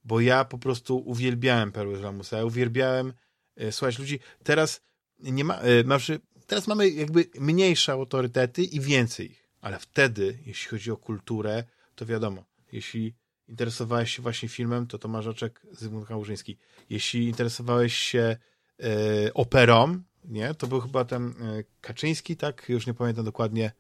[0.04, 3.14] bo ja po prostu uwielbiałem Perły z Lamusa, ja uwielbiałem
[3.56, 4.20] e, słuchać ludzi.
[4.44, 4.82] Teraz
[5.20, 10.70] nie ma, e, znaczy, teraz mamy jakby mniejsze autorytety i więcej ich, ale wtedy, jeśli
[10.70, 11.64] chodzi o kulturę,
[11.96, 13.16] to wiadomo, jeśli
[13.48, 16.58] interesowałeś się właśnie filmem, to Tomasz Oczek, Zygmunt Kałużyński.
[16.90, 18.38] Jeśli interesowałeś się
[18.80, 21.34] e, operą, nie, to był chyba ten e,
[21.82, 22.70] Kaczyński, tak?
[22.70, 23.72] Już nie pamiętam dokładnie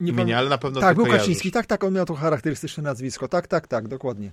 [0.00, 3.28] nie imienia, ale na pewno Tak, był Kaczyński, tak, tak, on miał to charakterystyczne nazwisko,
[3.28, 4.32] tak, tak, tak, dokładnie.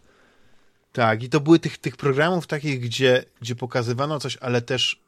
[0.91, 5.01] Tak, i to były tych, tych programów takich, gdzie, gdzie pokazywano coś, ale też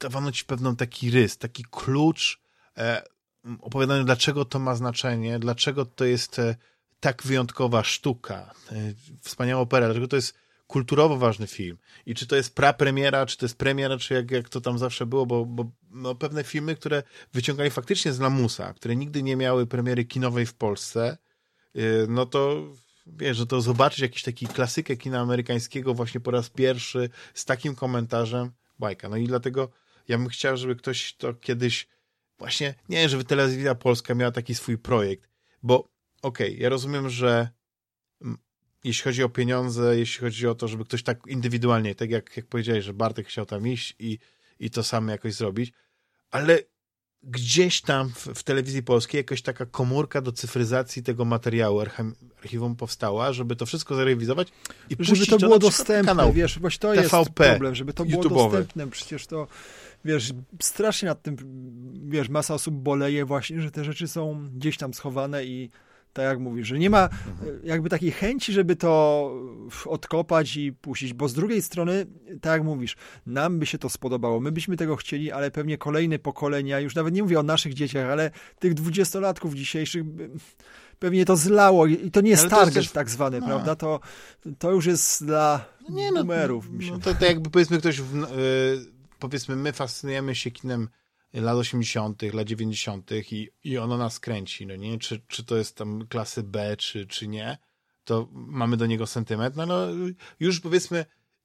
[0.00, 2.40] dawano ci pewną taki rys, taki klucz,
[2.76, 3.02] e,
[3.60, 6.56] opowiadano, dlaczego to ma znaczenie, dlaczego to jest e,
[7.02, 8.74] tak wyjątkowa sztuka, e,
[9.20, 10.34] wspaniała opera, dlaczego to jest
[10.66, 11.78] kulturowo ważny film.
[12.06, 15.06] I czy to jest prapremiera, czy to jest premiera, czy jak, jak to tam zawsze
[15.06, 17.02] było, bo, bo no, pewne filmy, które
[17.32, 21.18] wyciągali faktycznie z lamusa, które nigdy nie miały premiery kinowej w Polsce,
[21.74, 22.68] e, no to
[23.06, 27.74] wiesz, że to zobaczyć jakiś taki klasykę kina amerykańskiego właśnie po raz pierwszy z takim
[27.74, 29.08] komentarzem, bajka.
[29.08, 29.70] No i dlatego
[30.08, 31.88] ja bym chciał, żeby ktoś to kiedyś
[32.38, 35.30] właśnie, nie żeby Telewizja Polska miała taki swój projekt,
[35.62, 35.91] bo
[36.22, 37.48] okej, okay, ja rozumiem, że
[38.84, 42.46] jeśli chodzi o pieniądze, jeśli chodzi o to, żeby ktoś tak indywidualnie, tak jak, jak
[42.46, 44.18] powiedziałeś, że Bartek chciał tam iść i,
[44.60, 45.72] i to samo jakoś zrobić,
[46.30, 46.58] ale
[47.22, 53.32] gdzieś tam w, w, telewizji polskiej jakaś taka komórka do cyfryzacji tego materiału archiwum powstała,
[53.32, 54.48] żeby to wszystko zarewizować
[54.90, 58.22] i żeby to było dostępne, kanał wiesz, właśnie to TVP, jest problem, żeby to było
[58.22, 58.50] YouTube'owy.
[58.50, 59.46] dostępne, przecież to
[60.04, 61.36] wiesz, strasznie nad tym,
[62.08, 65.70] wiesz, masa osób boleje właśnie, że te rzeczy są gdzieś tam schowane i
[66.12, 67.60] tak jak mówisz, że nie ma mhm.
[67.64, 69.34] jakby takiej chęci, żeby to
[69.86, 72.06] odkopać i puścić, bo z drugiej strony,
[72.40, 76.18] tak jak mówisz, nam by się to spodobało, my byśmy tego chcieli, ale pewnie kolejne
[76.18, 80.04] pokolenia, już nawet nie mówię o naszych dzieciach, ale tych dwudziestolatków dzisiejszych
[80.98, 82.90] pewnie to zlało i to nie jest target też...
[82.90, 83.46] tak zwany, no.
[83.46, 83.76] prawda?
[83.76, 84.00] To,
[84.58, 86.66] to już jest dla no nie, no, numerów.
[86.70, 88.26] No, to, to jakby powiedzmy ktoś, w, yy,
[89.18, 90.88] powiedzmy my fascynujemy się kinem
[91.40, 93.10] lat 80., lat 90.
[93.32, 94.98] i, i ono nas kręci, no nie?
[94.98, 97.58] Czy, czy to jest tam klasy B, czy, czy nie,
[98.04, 99.56] to mamy do niego sentyment.
[99.56, 99.86] No, no
[100.40, 101.04] już powiedzmy,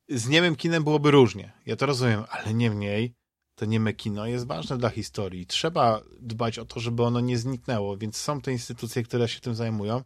[0.09, 1.51] z niemym kinem byłoby różnie.
[1.65, 3.13] Ja to rozumiem, ale niemniej
[3.55, 5.45] to nieme kino jest ważne dla historii.
[5.45, 9.55] Trzeba dbać o to, żeby ono nie zniknęło, więc są te instytucje, które się tym
[9.55, 10.03] zajmują.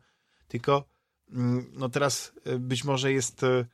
[0.47, 0.85] Tylko
[1.31, 3.65] mm, no teraz e, być może jest e,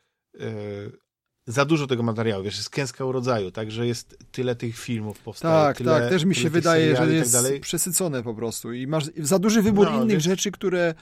[1.47, 5.53] za dużo tego materiału, wiesz, jest kęska urodzaju, tak, że jest tyle tych filmów powstaje,
[5.53, 8.87] Tak, tyle, tak, też mi się wydaje, że tak jest tak przesycone po prostu i
[8.87, 10.93] masz za duży wybór no, innych rzeczy, które,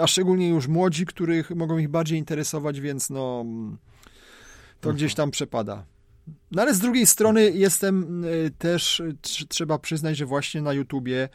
[0.00, 3.44] a szczególnie już młodzi, których mogą ich bardziej interesować, więc no
[4.80, 4.96] to mhm.
[4.96, 5.84] gdzieś tam przepada.
[6.50, 9.02] No ale z drugiej strony jestem y, też,
[9.48, 11.28] trzeba przyznać, że właśnie na YouTubie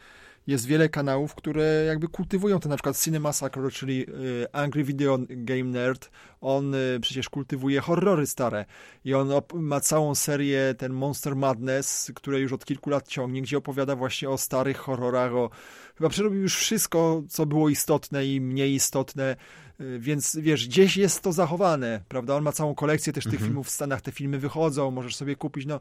[0.48, 5.64] jest wiele kanałów, które jakby kultywują ten na przykład Cinemasacre, czyli y, Angry Video Game
[5.64, 6.10] Nerd.
[6.40, 8.64] On y, przecież kultywuje horrory stare
[9.04, 13.58] i on ma całą serię ten Monster Madness, które już od kilku lat ciągnie, gdzie
[13.58, 15.50] opowiada właśnie o starych horrorach, o
[15.96, 19.36] chyba przerobił już wszystko, co było istotne i mniej istotne,
[19.80, 22.34] y, więc wiesz, gdzieś jest to zachowane, prawda?
[22.34, 23.48] On ma całą kolekcję też tych mhm.
[23.48, 25.80] filmów w Stanach, te filmy wychodzą, możesz sobie kupić, no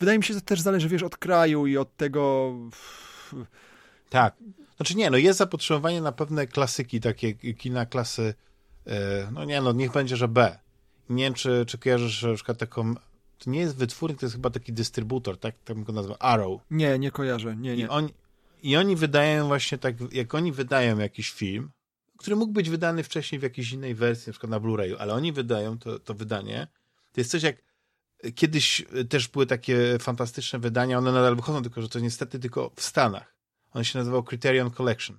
[0.00, 2.54] wydaje mi się, że to też zależy, wiesz, od kraju i od tego
[4.10, 4.36] tak.
[4.76, 8.34] Znaczy nie, no jest zapotrzebowanie na pewne klasyki, takie kina klasy,
[8.86, 10.58] e, no nie no, niech będzie, że B.
[11.10, 12.94] Nie wiem, czy, czy kojarzysz na przykład taką,
[13.38, 16.60] to nie jest wytwórnik, to jest chyba taki dystrybutor, tak, tak bym go nazwał, Arrow.
[16.70, 17.84] Nie, nie kojarzę, nie, nie.
[17.84, 18.14] I oni,
[18.62, 21.70] I oni wydają właśnie tak, jak oni wydają jakiś film,
[22.18, 25.32] który mógł być wydany wcześniej w jakiejś innej wersji, na przykład na Blu-rayu, ale oni
[25.32, 26.68] wydają to, to wydanie,
[27.12, 27.56] to jest coś jak
[28.34, 32.82] kiedyś też były takie fantastyczne wydania, one nadal wychodzą, tylko że to niestety tylko w
[32.82, 33.37] Stanach.
[33.72, 35.18] On się nazywał Criterion Collection.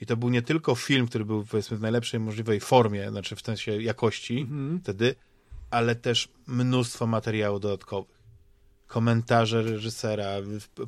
[0.00, 3.40] I to był nie tylko film, który był powiedzmy w najlepszej możliwej formie, znaczy w
[3.40, 4.80] sensie jakości mhm.
[4.80, 5.14] wtedy,
[5.70, 8.24] ale też mnóstwo materiału dodatkowych.
[8.86, 10.30] Komentarze reżysera,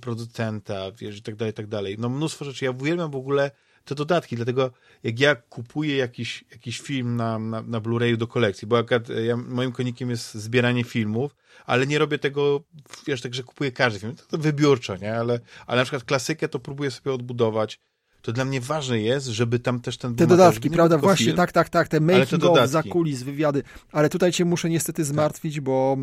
[0.01, 1.97] producenta, wiesz, i tak dalej, i tak dalej.
[1.99, 2.65] No mnóstwo rzeczy.
[2.65, 3.51] Ja uwielbiam w ogóle
[3.87, 4.71] te dodatki, dlatego
[5.03, 9.37] jak ja kupuję jakiś, jakiś film na, na, na Blu-rayu do kolekcji, bo akurat ja,
[9.37, 11.37] moim konikiem jest zbieranie filmów,
[11.67, 12.65] ale nie robię tego,
[13.07, 14.15] wiesz, tak, że kupuję każdy film.
[14.15, 15.15] To, to wybiórczo, nie?
[15.15, 17.81] Ale, ale na przykład klasykę to próbuję sobie odbudować
[18.23, 20.15] to dla mnie ważne jest, żeby tam też ten...
[20.15, 20.99] Te dodatki, prawda?
[20.99, 23.63] Właśnie, film, tak, tak, tak, te making of, za kulis, wywiady.
[23.93, 25.07] Ale tutaj cię muszę niestety tak.
[25.07, 25.65] zmartwić, tak.
[25.65, 25.97] bo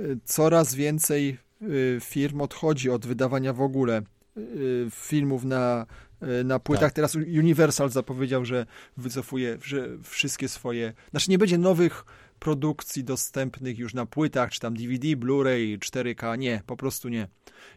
[0.00, 4.02] y, coraz więcej y, firm odchodzi od wydawania w ogóle
[4.90, 5.86] filmów na,
[6.44, 6.88] na płytach.
[6.88, 6.92] Tak.
[6.92, 8.66] Teraz Universal zapowiedział, że
[8.96, 10.92] wycofuje że wszystkie swoje...
[11.10, 12.04] Znaczy nie będzie nowych
[12.38, 16.38] produkcji dostępnych już na płytach, czy tam DVD, Blu-ray, 4K.
[16.38, 17.28] Nie, po prostu nie.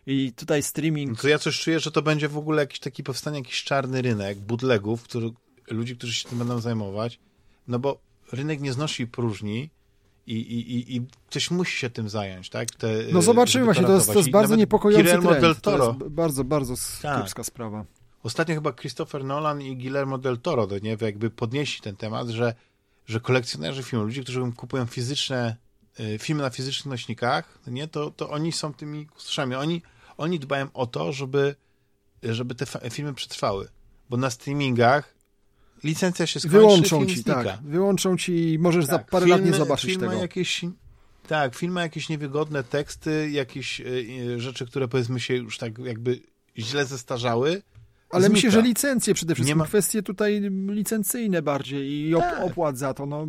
[0.06, 1.12] I tutaj streaming...
[1.12, 4.02] No to ja coś czuję, że to będzie w ogóle jakiś taki powstanie jakiś czarny
[4.02, 5.30] rynek bootlegów, który,
[5.72, 7.20] ludzi, którzy się tym będą zajmować,
[7.68, 8.02] no bo
[8.32, 9.70] rynek nie znosi próżni
[10.28, 12.72] i, i, i, i ktoś musi się tym zająć, tak?
[12.72, 15.42] Te, no zobaczymy właśnie, to jest, to jest bardzo niepokojący Guillermo trend.
[15.42, 15.94] Del Toro.
[15.94, 17.22] To jest bardzo, bardzo tak.
[17.22, 17.86] kiepska sprawa.
[18.24, 22.56] Ostatnio chyba Christopher Nolan i Guillermo del Toro to nie, jakby podnieśli ten temat, że,
[23.06, 25.56] że kolekcjonerzy filmów, ludzie, którzy kupują fizyczne
[26.00, 29.56] y, filmy na fizycznych nośnikach, nie, to, to oni są tymi kustoszami.
[29.56, 29.82] Oni,
[30.18, 31.56] oni dbają o to, żeby,
[32.24, 33.68] żeby te filmy przetrwały.
[34.10, 35.16] Bo na streamingach
[35.84, 37.44] licencja się skończy, Wyłączą ci, znika.
[37.44, 37.62] tak.
[37.62, 40.14] Wyłączą ci i możesz tak, za parę filmy, lat nie zobaczyć tego.
[40.14, 40.66] Jakieś,
[41.28, 46.20] tak, film ma jakieś niewygodne teksty, jakieś y, rzeczy, które powiedzmy się już tak jakby
[46.58, 47.62] źle zestarzały.
[48.14, 49.66] Ale myślę, że licencje przede wszystkim, ma...
[49.66, 52.44] kwestie tutaj licencyjne bardziej i op tak.
[52.44, 53.06] opłat za to.
[53.06, 53.28] No,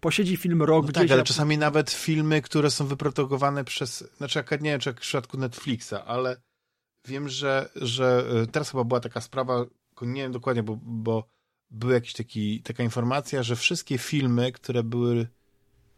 [0.00, 1.02] posiedzi film rok no gdzieś.
[1.02, 5.00] Tak, ale czasami nawet filmy, które są wyprodukowane przez, znaczy nie wiem, czy jak w
[5.00, 6.36] przypadku Netflixa, ale
[7.08, 9.64] wiem, że, że e, teraz chyba była taka sprawa,
[10.02, 11.28] nie wiem dokładnie, bo, bo
[11.70, 12.14] była jakaś
[12.64, 15.26] taka informacja, że wszystkie filmy, które były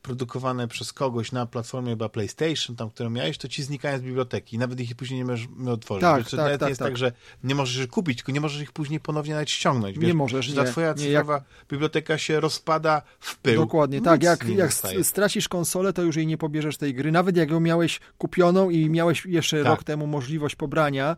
[0.02, 4.58] produkowane przez kogoś na platformie chyba PlayStation, tam, którą miałeś, to ci znikają z biblioteki.
[4.58, 6.02] Nawet ich później nie możesz otworzyć.
[6.02, 6.88] Tak, Wiesz, tak, tak, jest tak.
[6.88, 7.12] tak, że
[7.44, 9.98] nie możesz ich kupić, tylko nie możesz ich później ponownie nawet ściągnąć.
[9.98, 10.68] Wiesz, nie możesz, że nie.
[10.68, 11.44] twoja cyfrowa jak...
[11.70, 13.60] biblioteka się rozpada w pył.
[13.60, 14.22] Dokładnie, tak.
[14.22, 14.72] Jak, jak
[15.02, 17.12] stracisz konsolę, to już jej nie pobierzesz tej gry.
[17.12, 19.66] Nawet jak ją miałeś kupioną i miałeś jeszcze tak.
[19.66, 21.16] rok temu możliwość pobrania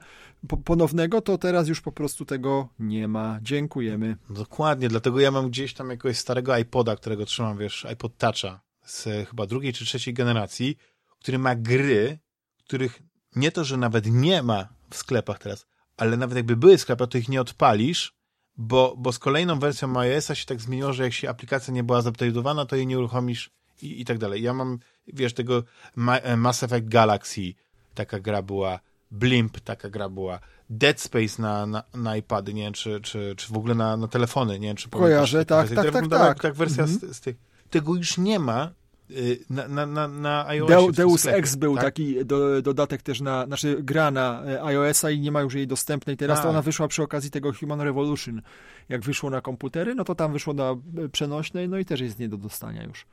[0.65, 3.39] ponownego, to teraz już po prostu tego nie ma.
[3.43, 4.17] Dziękujemy.
[4.31, 9.29] Dokładnie, dlatego ja mam gdzieś tam jakiegoś starego iPoda, którego trzymam, wiesz, iPod Toucha z
[9.29, 10.77] chyba drugiej czy trzeciej generacji,
[11.21, 12.19] który ma gry,
[12.65, 13.03] których
[13.37, 17.09] nie to, że nawet nie ma w sklepach teraz, ale nawet jakby były w sklepach,
[17.09, 18.15] to ich nie odpalisz,
[18.57, 22.01] bo, bo z kolejną wersją iOS-a się tak zmieniło, że jak się aplikacja nie była
[22.01, 23.51] zupdate'owana, to jej nie uruchomisz
[23.83, 24.43] i, i tak dalej.
[24.43, 25.65] Ja mam, wiesz, tego
[25.97, 27.55] e, Mass Effect Galaxy,
[27.95, 28.81] taka gra była,
[29.11, 33.53] Blimp, taka gra była, Dead Space na, na, na iPady, nie wiem, czy, czy, czy
[33.53, 36.41] w ogóle na, na telefony, nie wiem, czy Kojarzę, tak, tak, tak, tak, tak.
[36.41, 37.12] tak wersja mm -hmm.
[37.12, 37.37] z, z tych.
[37.70, 38.70] Tego już nie ma
[39.11, 40.97] Y, na, na, na, na iOS.
[40.97, 41.85] Deus Ex był tak?
[41.85, 45.66] taki do, dodatek też na, znaczy gra na e, iOS-a i nie ma już jej
[45.66, 46.16] dostępnej.
[46.16, 46.43] Teraz A.
[46.43, 48.43] to ona wyszła przy okazji tego Human Revolution.
[48.89, 52.19] Jak wyszło na komputery, no to tam wyszło na e, przenośnej, no i też jest
[52.19, 53.07] nie do dostania już.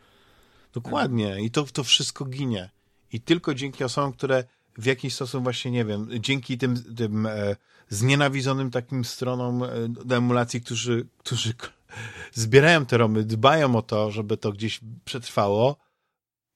[0.73, 1.41] Dokładnie.
[1.41, 2.69] I to, to wszystko ginie.
[3.11, 4.43] I tylko dzięki osobom, które
[4.77, 7.55] w jakiś sposób właśnie, nie wiem, dzięki tym, tym e,
[7.89, 11.53] znienawidzonym takim stronom e, do emulacji, którzy, którzy
[12.33, 15.77] zbierają te romy, dbają o to, żeby to gdzieś przetrwało,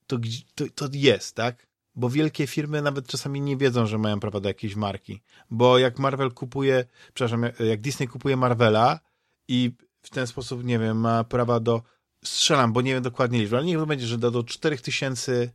[0.07, 0.17] to,
[0.55, 1.67] to, to jest, tak?
[1.95, 5.21] Bo wielkie firmy nawet czasami nie wiedzą, że mają prawa do jakiejś marki.
[5.49, 8.99] Bo jak Marvel kupuje, przepraszam, jak Disney kupuje Marvela
[9.47, 9.71] i
[10.01, 11.81] w ten sposób, nie wiem, ma prawa do,
[12.23, 15.51] strzelam, bo nie wiem dokładnie liczby, ale niech to będzie, że do, do 4000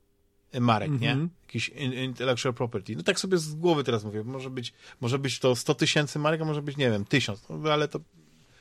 [0.60, 1.02] marek, mm -hmm.
[1.02, 1.10] nie?
[1.10, 1.30] Mhm.
[1.42, 1.68] Jakiś
[2.04, 2.96] intellectual property.
[2.96, 6.40] No tak sobie z głowy teraz mówię, może być, może być to 100 tysięcy marek,
[6.40, 8.00] a może być, nie wiem, 1000, no, ale to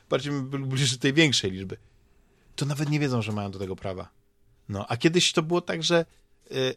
[0.10, 1.78] bardziej bliżej tej większej liczby.
[2.56, 4.10] To nawet nie wiedzą, że mają do tego prawa.
[4.70, 6.06] No, a kiedyś to było tak, że
[6.52, 6.76] y,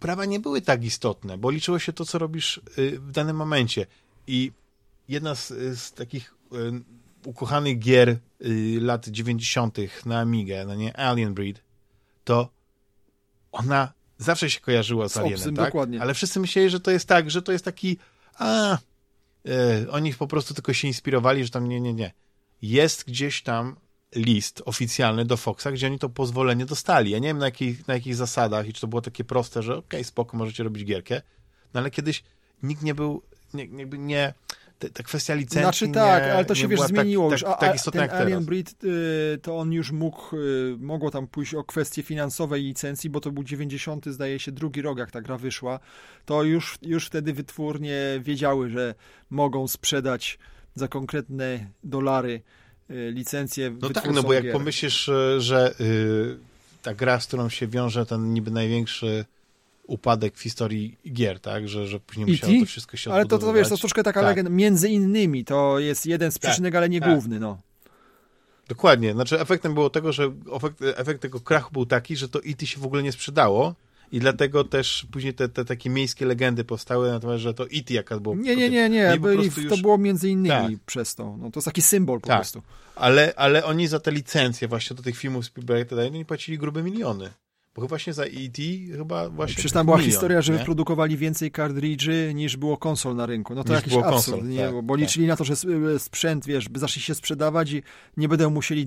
[0.00, 3.86] prawa nie były tak istotne, bo liczyło się to, co robisz y, w danym momencie.
[4.26, 4.52] I
[5.08, 6.82] jedna z, z takich y,
[7.24, 8.08] ukochanych gier
[8.44, 9.78] y, lat 90.
[10.06, 11.62] na Amigę, no nie, Alien Breed,
[12.24, 12.48] to
[13.52, 15.64] ona zawsze się kojarzyła z, z Alienem, tak?
[15.64, 16.02] Dokładnie.
[16.02, 17.98] Ale wszyscy myśleli, że to jest tak, że to jest taki
[18.38, 18.78] a,
[19.48, 22.12] y, oni po prostu tylko się inspirowali, że tam nie, nie, nie.
[22.62, 23.76] Jest gdzieś tam
[24.14, 27.10] list oficjalny do Foxa, gdzie oni to pozwolenie dostali.
[27.10, 29.72] Ja nie wiem na jakich, na jakich zasadach i czy to było takie proste, że
[29.72, 31.22] okej, okay, spoko, możecie robić gierkę,
[31.74, 32.22] no ale kiedyś
[32.62, 33.22] nikt nie był,
[33.54, 34.34] nie, nie, te,
[34.78, 37.42] ta kwestia licencji Znaczy tak, nie, ale to się wiesz była zmieniło tak, już.
[37.42, 38.26] tak, a, tak a istotna ten jak teraz.
[38.26, 42.62] Alien Breed y, to on już mógł, y, mogło tam pójść o kwestie finansowe i
[42.62, 45.80] licencji, bo to był 90 zdaje się drugi rok jak ta gra wyszła.
[46.24, 48.94] To już, już wtedy wytwórnie wiedziały, że
[49.30, 50.38] mogą sprzedać
[50.74, 52.42] za konkretne dolary
[52.90, 54.52] y, licencje No tak, no bo jak gier.
[54.52, 55.74] pomyślisz, że
[56.82, 59.24] ta gra, z którą się wiąże ten niby największy
[59.88, 61.68] upadek w historii gier, tak?
[61.68, 62.60] Że, że później musiało E.T.?
[62.60, 64.28] to wszystko się Ale to, to wiesz, to troszkę taka Tak.
[64.28, 64.50] legenda.
[64.50, 67.10] Między innymi to jest jeden z Tak, przyczynek, ale nie tak.
[67.10, 67.58] główny, no.
[68.68, 69.12] Dokładnie.
[69.12, 72.80] Znaczy efektem było tego, że efekt, efekt tego krachu był taki, że to IT się
[72.80, 73.74] w ogóle nie sprzedało
[74.12, 77.90] i dlatego też później te, te takie miejskie legendy powstały na temat, że to IT
[77.90, 78.34] jaka było.
[78.36, 79.10] Nie, nie, nie, nie.
[79.10, 80.84] Oni Byli, prostu to już- było między innymi Tak.
[80.86, 81.36] przez to.
[81.40, 82.36] No, to jest taki symbol po Tak.
[82.38, 82.62] prostu.
[82.96, 86.18] Ale, ale oni za te licencje właśnie do tych filmów Spielberg i tak dalej, no
[86.18, 87.30] nie płacili grube miliony.
[87.80, 88.62] Bo właśnie za E.T.
[88.96, 89.54] chyba właśnie...
[89.54, 90.58] Przecież tam była milion, historia, że nie?
[90.58, 93.54] wyprodukowali więcej cartridge'y niż było konsol na rynku.
[93.54, 94.58] No to Niż jakiś było absurd, konsol, nie?
[94.58, 95.00] tak, bo, tak.
[95.00, 97.82] liczyli na to, że s- e, sprzęt, wiesz, zacznie się sprzedawać i
[98.16, 98.86] nie będą musieli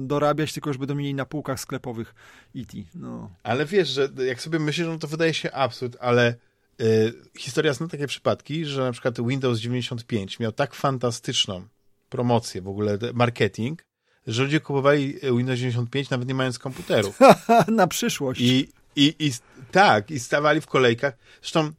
[0.00, 2.14] dorabiać, tylko już będą mieli na półkach sklepowych
[2.56, 2.78] E.T.
[2.94, 3.30] No.
[3.42, 6.34] Ale wiesz, że jak sobie myślisz, no to wydaje się absurd, ale
[6.80, 11.62] y, historia zna takie przypadki, że na przykład Windows 95 miał tak fantastyczną
[12.08, 13.82] promocję, w ogóle marketing,
[14.26, 17.18] że ludzie kupowali Windows 95 nawet nie mając komputerów.
[17.68, 18.40] na przyszłość.
[18.40, 19.32] I, i, i
[19.70, 21.16] tak, i stawali w kolejkach.
[21.40, 21.72] Zresztą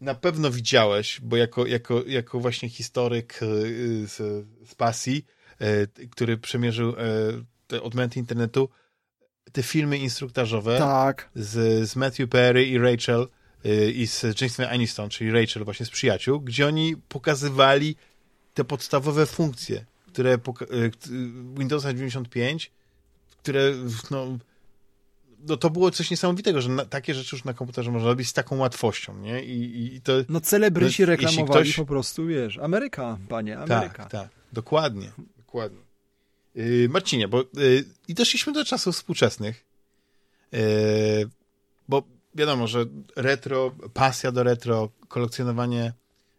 [0.00, 5.26] na pewno widziałeś, bo jako, jako, jako właśnie historyk y, z, z pasji,
[5.62, 6.94] y, który przemierzył y,
[7.66, 8.68] te odmęty internetu,
[9.52, 11.30] te filmy instruktażowe Tak.
[11.34, 13.28] z, z Matthew Perry i Rachel
[13.94, 17.96] i z Jamesem Aniston, czyli Rachel właśnie z Przyjaciół, gdzie oni pokazywali
[18.54, 20.38] te podstawowe funkcje, które y,
[20.90, 21.10] kt-
[21.58, 22.70] Windowsa 95,
[23.42, 23.72] które
[24.10, 24.38] no,
[25.48, 28.32] no to było coś niesamowitego, że na, takie rzeczy już na komputerze można robić z
[28.32, 29.44] taką łatwością, nie?
[29.44, 34.02] I, i, to No celebryci No, reklamowali ktoś- po prostu, wiesz, Ameryka, panie, Ameryka.
[34.02, 35.78] Tak, tak, dokładnie, dokładnie.
[36.54, 39.64] Yy, Marcinie, bo yy, i doszliśmy do czasów współczesnych,
[40.52, 40.58] yy,
[41.88, 42.02] bo
[42.34, 42.84] wiadomo, że
[43.16, 45.92] retro, pasja do retro, kolekcjonowanie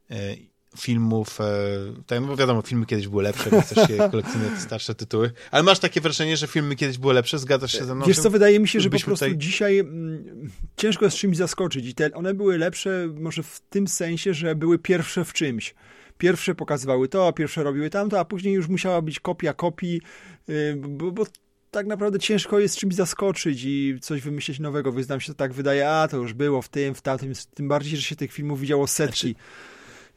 [0.09, 0.37] yy,
[0.77, 4.59] filmów, yy, tak, no bo wiadomo, filmy kiedyś były lepsze, więc też się kolekcjonuje te
[4.59, 8.05] starsze tytuły, ale masz takie wrażenie, że filmy kiedyś były lepsze, zgadzasz się ze mną?
[8.05, 11.85] Wiesz co, wydaje mi się, że po prostu tutaj- dzisiaj mm, ciężko jest czymś zaskoczyć
[11.85, 15.75] i te, one były lepsze może w tym sensie, że były pierwsze w czymś.
[16.17, 20.01] Pierwsze pokazywały to, pierwsze robiły tamto, a później już musiała być kopia kopii,
[20.47, 21.25] yy, bo, bo
[21.71, 25.53] tak naprawdę ciężko jest czymś zaskoczyć i coś wymyślić nowego, więc nam się to tak
[25.53, 28.59] wydaje, a to już było w tym, w tamtym, tym bardziej, że się tych filmów
[28.59, 29.35] widziało setki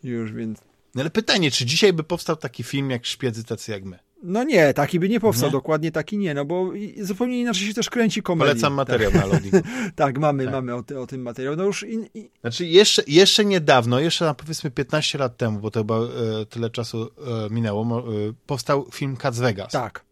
[0.04, 0.60] już, więc...
[0.94, 3.98] No ale pytanie, czy dzisiaj by powstał taki film jak Szpiedzy tacy jak my?
[4.22, 5.52] No nie, taki by nie powstał, Nie?
[5.52, 6.70] dokładnie taki nie, no bo
[7.00, 8.52] zupełnie inaczej się też kręci komedia.
[8.52, 9.60] Polecam materiał na loadingu.
[9.60, 10.52] Tak, tak mamy, Tak.
[10.52, 11.56] mamy o, ty, o tym materiał.
[11.56, 15.70] No już in, i, Znaczy jeszcze, jeszcze niedawno, jeszcze na powiedzmy 15 lat temu, bo
[15.70, 16.08] to chyba e,
[16.48, 17.10] tyle czasu
[17.46, 18.02] e, minęło, e,
[18.46, 19.72] powstał film Cats Vegas.
[19.72, 20.04] tak.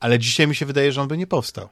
[0.00, 1.68] Ale dzisiaj mi się wydaje, że on by nie powstał.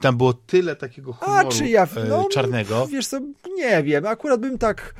[0.00, 2.86] Tam było tyle takiego A humoru czy ja, e, no, czarnego.
[2.86, 3.20] wiesz co,
[3.56, 4.94] nie wiem, akurat bym tak,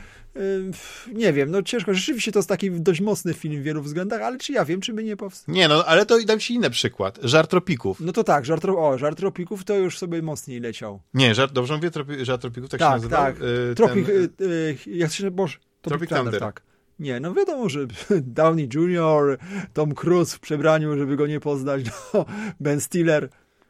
[1.13, 4.39] nie wiem, no ciężko, rzeczywiście to jest taki dość mocny film w wielu względach, ale
[4.39, 5.55] czy ja wiem, czy by nie powstał?
[5.55, 7.19] Nie, no ale to dam ci inny przykład.
[7.23, 8.01] Żart tropików.
[8.01, 11.01] No to tak, żart, o, tropików to już sobie mocniej leciał.
[11.15, 13.17] Nie, żart, dobrze mówię, tropi, żart tropików, tak, się Tak, nazywa?
[13.17, 13.37] tak.
[13.71, 16.41] E, Tropik, ten- y, y, jak się, boż, Tropic Tropic Thunder, Thunder.
[16.41, 16.63] tak.
[16.99, 17.87] Nie, no wiadomo, że
[18.21, 19.39] Downey Jr.,
[19.73, 21.85] Tom Cruise w przebraniu, żeby go nie poznać,
[22.15, 22.25] no,
[22.61, 23.29] Ben Stiller.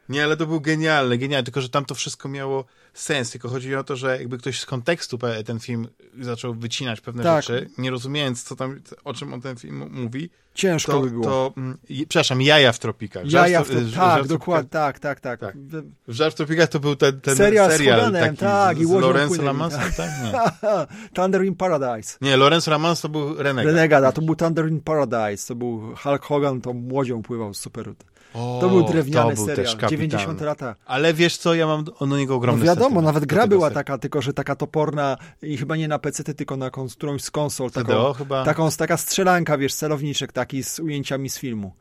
[0.08, 2.64] Nie, ale to był genialny, genialny, tylko że tam to wszystko miało
[2.94, 5.88] sens, tylko chodzi o to, że jakby ktoś z kontekstu ten film
[6.20, 7.44] zaczął wycinać pewne Tak.
[7.44, 11.24] rzeczy, nie rozumiejąc, co tam, o czym on ten film mówi, Ciężko to, by było.
[11.24, 11.78] to mm,
[12.08, 13.30] przepraszam, jaja w tropikach.
[13.32, 15.40] Jaja w to, żart tak, w dokładnie, tak, tak, tak.
[15.40, 15.56] Tak.
[15.58, 18.86] W- Żart w tropikach to był ten, ten Serial serial, Hoganem, taki tak, z, i
[18.86, 20.10] z Lorenzem płynęli, Lamansem, tak?
[20.22, 20.32] Nie.
[21.14, 22.18] Thunder in Paradise.
[22.20, 23.74] Nie, Lorenz Lamans to był Renegat.
[23.74, 27.94] Renegade, a to był Thunder in Paradise, to był Hulk Hogan, to łodzią pływał super.
[28.34, 30.08] O, To był drewniany to był też serial, kapitalny.
[30.08, 30.74] 90 lata.
[30.86, 33.74] Ale wiesz co, ja mam do niego No ogromny wiadomo, sentyment nawet gra była serialu.
[33.74, 37.70] taka, tylko że taka toporna i chyba nie na PC, tylko na którąś z konsol.
[37.70, 38.44] Taką, CDO chyba.
[38.44, 41.74] taką, taka strzelanka, wiesz, celowniczek taki z ujęciami z filmu.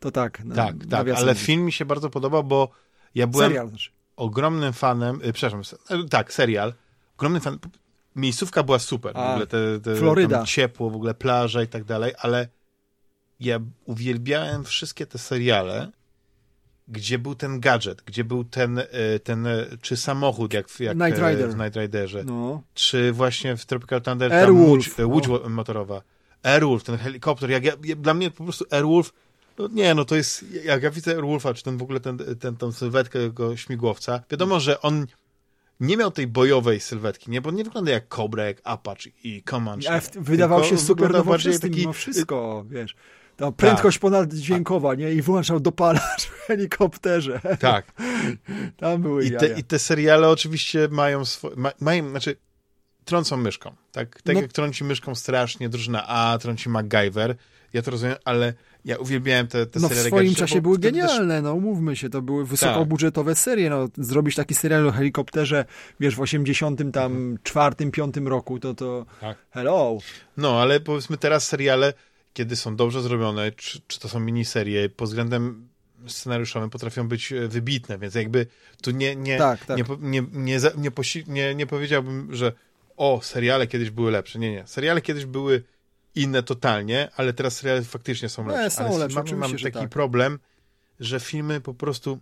[0.00, 0.44] To tak.
[0.44, 2.68] na- tak, tak, ale film mi się bardzo podobał, bo
[3.14, 3.90] ja byłem Serial, znaczy.
[4.16, 6.74] ogromnym fanem, y, przepraszam, e, tak, serial,
[7.16, 7.58] ogromnym fanem,
[8.16, 10.44] miejscówka była super, w A, ogóle te, te Floryda.
[10.44, 12.48] ciepło, w ogóle plaża i tak dalej, ale
[13.40, 15.90] ja uwielbiałem wszystkie te seriale,
[16.88, 18.84] gdzie był ten gadżet, gdzie był ten, y,
[19.24, 21.50] ten y, czy samochód, jak, w- jak Knight e, Rider.
[21.50, 22.62] w Night Riderze, No.
[22.74, 26.02] czy właśnie w Tropical Thunder Airwolf, łódź, e, łódź motorowa.
[26.42, 29.12] Airwolf, ten helikopter, jak ja, ja, dla mnie po prostu Airwolf,
[29.58, 32.56] no nie, no to jest, jak ja widzę Airwolfa, czy ten w ogóle ten, ten,
[32.56, 35.06] tą sylwetkę jego śmigłowca, wiadomo, że on
[35.80, 37.40] nie miał tej bojowej sylwetki, nie?
[37.40, 39.90] Bo nie wygląda jak Cobra, jak Apache i Comanche.
[39.90, 41.80] Ale wydawał się super nowoczesny taki...
[41.80, 42.94] mimo wszystko, wiesz.
[43.38, 44.00] Ta prędkość tak.
[44.02, 45.12] ponaddźwiękowa, nie?
[45.12, 47.40] I włączał dopalacz w helikopterze.
[47.60, 47.92] Tak.
[48.76, 52.36] Tam były I te, I te seriale oczywiście mają swoje, ma, mają, znaczy
[53.04, 54.22] trącą myszką, tak?
[54.22, 54.40] Tak no.
[54.42, 57.36] jak trąci myszką strasznie drużyna A, trąci MacGyver,
[57.72, 58.54] ja to rozumiem, ale
[58.84, 60.08] ja uwielbiałem te, te no, seriale.
[60.08, 61.44] w swoim czasie były genialne, też...
[61.44, 63.38] no umówmy się, to były wysokobudżetowe tak.
[63.38, 65.64] serie, no zrobić taki serial o helikopterze,
[66.00, 67.38] wiesz, w 80 tam mhm.
[67.42, 69.38] czwartym, piątym roku, to to tak.
[69.50, 69.98] hello.
[70.36, 71.92] No, ale powiedzmy teraz seriale,
[72.38, 75.68] kiedy są dobrze zrobione, czy, czy to są miniserie, pod względem
[76.06, 78.46] scenariuszowym potrafią być e, wybitne, więc jakby
[78.82, 79.78] tu nie, nie, tak, tak.
[79.78, 82.52] nie, nie, nie, nie, nie, nie powiedziałbym, że
[82.96, 84.38] o, seriale kiedyś były lepsze.
[84.38, 84.66] Nie, nie.
[84.66, 85.62] Seriale kiedyś były
[86.14, 88.62] inne totalnie, ale teraz seriale faktycznie są lepsze.
[88.62, 89.88] Nie, są ale lepsze, mamy, taki tak.
[89.88, 90.38] problem,
[91.00, 92.18] że filmy po prostu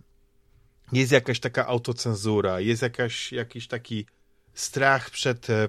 [0.91, 4.05] jest jakaś taka autocenzura, jest jakaś, jakiś taki
[4.53, 5.67] strach przed, e,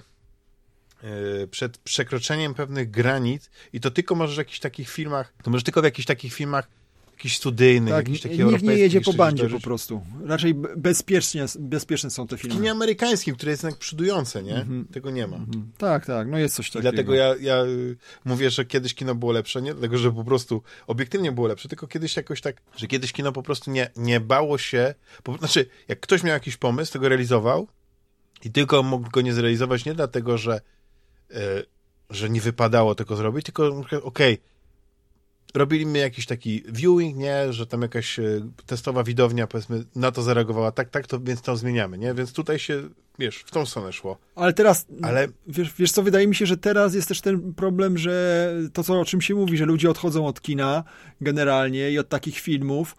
[1.50, 5.80] przed przekroczeniem pewnych granic i to tylko możesz w jakichś takich filmach, to możesz tylko
[5.80, 6.68] w jakichś takich filmach
[7.18, 10.00] jakiś studyjny, tak, jakiś taki Nikt nie jedzie po bandzie po prostu.
[10.24, 12.54] Raczej bezpiecznie, bezpieczne są te filmy.
[12.54, 14.54] W kinie amerykańskim, które jest jednak przodujące, nie?
[14.54, 14.92] Mm -hmm.
[14.92, 15.36] Tego nie ma.
[15.36, 15.62] Mm -hmm.
[15.78, 16.82] Tak, tak, no jest coś takiego.
[16.82, 20.62] Dlatego ja, ja y, mówię, że kiedyś kino było lepsze, nie dlatego, że po prostu
[20.86, 24.58] obiektywnie było lepsze, tylko kiedyś jakoś tak, że kiedyś kino po prostu nie, nie bało
[24.58, 27.68] się, po, znaczy jak ktoś miał jakiś pomysł, to go realizował
[28.44, 30.60] i tylko mógł go nie zrealizować nie dlatego, że, y,
[32.10, 34.38] że nie wypadało tego zrobić, tylko okej, okay,
[35.54, 38.22] robiliśmy jakiś taki viewing, nie, że tam jakaś e,
[38.66, 42.58] testowa widownia, powiedzmy, na to zareagowała, tak, tak, to więc to zmieniamy, nie, więc tutaj
[42.58, 42.82] się,
[43.18, 44.18] wiesz, w tą stronę szło.
[44.34, 45.28] Ale teraz, Ale...
[45.46, 49.00] Wiesz, wiesz co, wydaje mi się, że teraz jest też ten problem, że to, co,
[49.00, 50.84] o czym się mówi, że ludzie odchodzą od kina
[51.20, 52.96] generalnie i od takich filmów,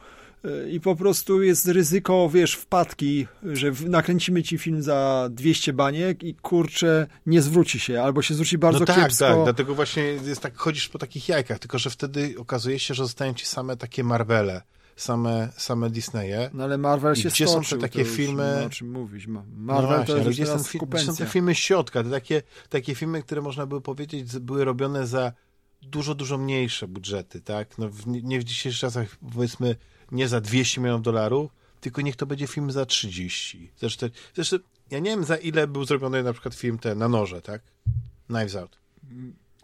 [0.72, 6.36] i po prostu jest ryzyko, wiesz, wpadki, że nakręcimy ci film za 200 baniek i
[6.36, 9.26] kurczę, nie zwróci się, albo się zwróci bardzo no tak, kiepsko.
[9.26, 13.04] tak, dlatego właśnie jest tak, chodzisz po takich jajkach, tylko że wtedy okazuje się, że
[13.04, 14.62] zostają ci same takie Marvele,
[14.96, 16.50] same, same Disneye.
[16.54, 18.58] No ale Marvel się gdzie stoczył, są te takie filmy...
[18.60, 19.28] No, o czym mówisz?
[19.28, 20.58] Marvel no właśnie, to jest gdzie są,
[20.90, 25.08] gdzie są te filmy środka, te takie, takie filmy, które można by powiedzieć były robione
[25.08, 25.34] za
[25.82, 27.78] dużo, dużo mniejsze budżety, tak?
[27.78, 29.76] No, w, nie w dzisiejszych czasach, powiedzmy,
[30.12, 33.72] nie za 200 milionów dolarów, tylko niech to będzie film za 30.
[33.78, 34.58] Zresztą, zresztą
[34.92, 37.62] ja nie wiem za ile był zrobiony na przykład film ten na noże, tak?
[38.28, 38.78] Knives Out.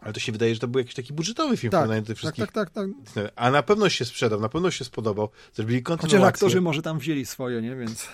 [0.00, 2.44] Ale to się wydaje, że to był jakiś taki budżetowy film tak, na tych wszystkich.
[2.44, 3.32] Tak, tak, tak, tak.
[3.36, 5.28] A na pewno się sprzedał, na pewno się spodobał.
[5.54, 6.18] Zrobili kontynuację.
[6.18, 7.76] Chociaż aktorzy może tam wzięli swoje, nie?
[7.76, 8.08] Więc...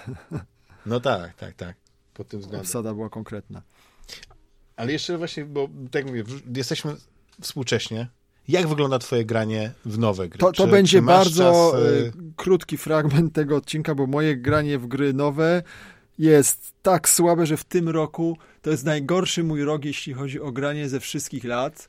[0.86, 1.76] No tak, tak, tak.
[2.14, 2.60] Pod tym względem.
[2.60, 3.62] Obsada była konkretna.
[4.76, 6.24] Ale jeszcze właśnie, bo tak mówię,
[6.56, 6.96] jesteśmy
[7.40, 8.08] współcześnie,
[8.48, 10.38] jak wygląda twoje granie w nowe gry?
[10.38, 11.82] To, to będzie bardzo czas...
[11.82, 15.62] Y, krótki fragment tego odcinka, bo moje granie w gry nowe
[16.18, 20.52] jest tak słabe, że w tym roku to jest najgorszy mój rok, jeśli chodzi o
[20.52, 21.88] granie ze wszystkich lat.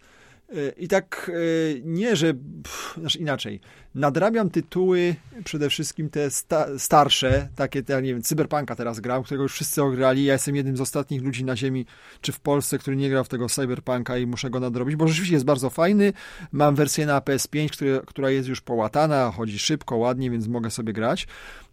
[0.78, 3.60] I tak e, nie, że pff, znaczy inaczej.
[3.96, 9.44] Nadrabiam tytuły, przede wszystkim te sta, starsze, takie, ja nie wiem, Cyberpunka teraz grał, którego
[9.44, 10.24] już wszyscy ograli.
[10.24, 11.86] Ja jestem jednym z ostatnich ludzi na ziemi,
[12.22, 15.36] czy w Polsce, który nie grał w tego Cyberpunka i muszę go nadrobić, bo rzeczywiście
[15.36, 16.14] jest bardzo fajny.
[16.52, 20.94] Mam wersję na PS5, który, która jest już połatana, chodzi szybko, ładnie, więc mogę sobie
[20.94, 21.28] grać.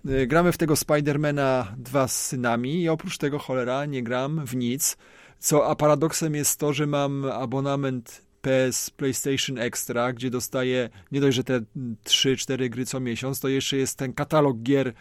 [0.09, 4.57] E, gramy w tego Spidermana dwa z synami i oprócz tego, cholera, nie gram w
[4.57, 4.97] nic.
[5.39, 11.37] Co, a paradoksem jest to, że mam abonament PS PlayStation Extra, gdzie dostaję nie dość,
[11.37, 11.61] że te
[12.05, 14.93] 3-4 gry co miesiąc, to jeszcze jest ten katalog gier,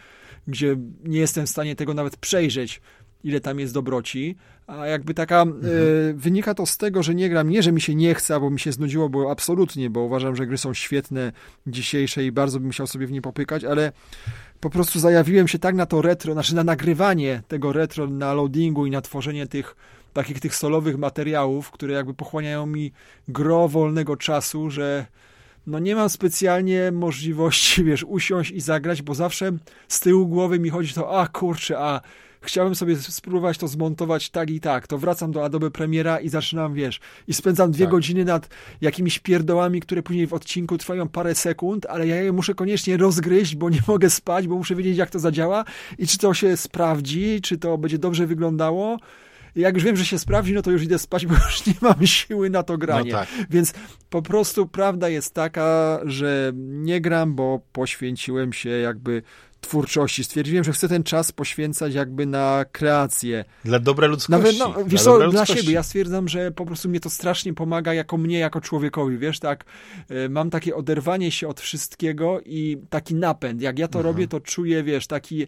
[0.46, 2.80] gdzie nie jestem w stanie tego nawet przejrzeć,
[3.24, 4.36] ile tam jest dobroci,
[4.66, 5.74] a jakby taka, mhm.
[5.74, 8.50] y, wynika to z tego, że nie gram, nie, że mi się nie chce, bo
[8.50, 11.32] mi się znudziło, bo absolutnie, bo uważam, że gry są świetne
[11.66, 13.92] dzisiejsze i bardzo bym chciał sobie w nie popykać, ale
[14.60, 18.86] po prostu zajawiłem się tak na to retro, znaczy na nagrywanie tego retro, na loadingu
[18.86, 19.76] i na tworzenie tych
[20.12, 22.92] takich tych solowych materiałów, które jakby pochłaniają mi
[23.28, 25.06] gro wolnego czasu, że
[25.66, 29.52] no nie mam specjalnie możliwości, wiesz, usiąść i zagrać, bo zawsze
[29.88, 32.00] z tyłu głowy mi chodzi to, a kurczę, a
[32.42, 36.74] chciałem sobie spróbować to zmontować tak i tak, to wracam do Adobe Premiera i zaczynam,
[36.74, 37.92] wiesz, i spędzam dwie tak.
[37.92, 38.48] godziny nad
[38.80, 43.56] jakimiś pierdołami, które później w odcinku trwają parę sekund, ale ja je muszę koniecznie rozgryźć,
[43.56, 45.64] bo nie mogę spać, bo muszę wiedzieć, jak to zadziała
[45.98, 48.98] i czy to się sprawdzi, czy to będzie dobrze wyglądało
[49.56, 52.06] jak już wiem, że się sprawdzi, no to już idę spać, bo już nie mam
[52.06, 53.12] siły na to granie.
[53.12, 53.28] No tak.
[53.50, 53.72] Więc
[54.10, 59.22] po prostu prawda jest taka, że nie gram, bo poświęciłem się jakby
[59.60, 60.24] twórczości.
[60.24, 63.44] Stwierdziłem, że chcę ten czas poświęcać jakby na kreację.
[63.64, 64.32] Dla dobra ludzkości.
[64.32, 65.72] Nawet, no, wiesz dla, co, dla siebie.
[65.72, 69.64] Ja stwierdzam, że po prostu mnie to strasznie pomaga jako mnie, jako człowiekowi, wiesz, tak,
[70.08, 73.62] e, mam takie oderwanie się od wszystkiego i taki napęd.
[73.62, 74.14] Jak ja to mhm.
[74.14, 75.46] robię, to czuję, wiesz, taki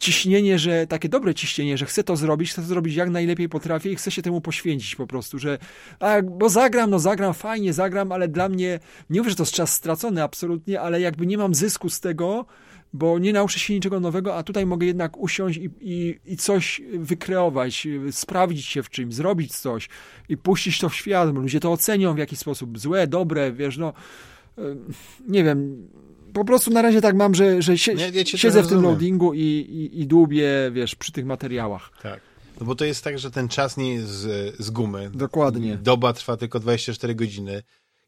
[0.00, 3.92] ciśnienie, że takie dobre ciśnienie, że chcę to zrobić, chcę to zrobić jak najlepiej potrafię
[3.92, 5.58] i chcę się temu poświęcić po prostu, że
[6.00, 9.52] a, bo zagram, no zagram, fajnie zagram, ale dla mnie, nie mówię, że to jest
[9.52, 12.46] czas stracony absolutnie, ale jakby nie mam zysku z tego,
[12.92, 16.82] bo nie nauczę się niczego nowego, a tutaj mogę jednak usiąść i, i, i coś
[16.98, 19.88] wykreować, sprawdzić się w czymś, zrobić coś
[20.28, 21.34] i puścić to w świat.
[21.34, 23.92] Ludzie to ocenią w jakiś sposób, złe, dobre, wiesz, no
[25.28, 25.88] nie wiem,
[26.32, 29.40] po prostu na razie tak mam, że, że sie, nie, siedzę w tym loadingu i,
[29.40, 31.90] i, i dłubię, wiesz, przy tych materiałach.
[32.02, 32.20] Tak.
[32.60, 35.10] No bo to jest tak, że ten czas nie jest z, z gumy.
[35.14, 35.76] Dokładnie.
[35.76, 37.62] Doba trwa tylko 24 godziny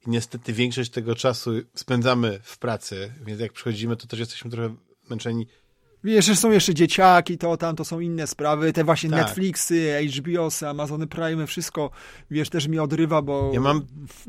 [0.06, 4.74] i niestety większość tego czasu spędzamy w pracy, więc jak przychodzimy, to też jesteśmy trochę
[5.10, 5.46] męczeni
[6.04, 9.18] Wiesz, że są jeszcze dzieciaki, to tam, to są inne sprawy, te właśnie tak.
[9.18, 11.90] Netflixy, HBOsy, Amazony Prime, wszystko,
[12.30, 13.50] wiesz, też mi odrywa, bo...
[13.54, 13.86] Ja mam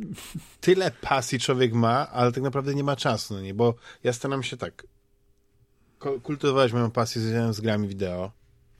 [0.62, 4.44] tyle pasji człowiek ma, ale tak naprawdę nie ma czasu, no nie, bo ja staram
[4.44, 4.88] się tak
[6.24, 8.32] kultywować moją pasję z grami wideo,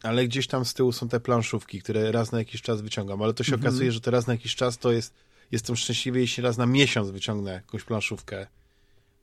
[0.04, 3.34] ale gdzieś tam z tyłu są te planszówki, które raz na jakiś czas wyciągam, ale
[3.34, 3.68] to się mhm.
[3.68, 5.14] okazuje, że to raz na jakiś czas to jest,
[5.52, 8.48] jestem szczęśliwy, jeśli raz na miesiąc wyciągnę jakąś planszówkę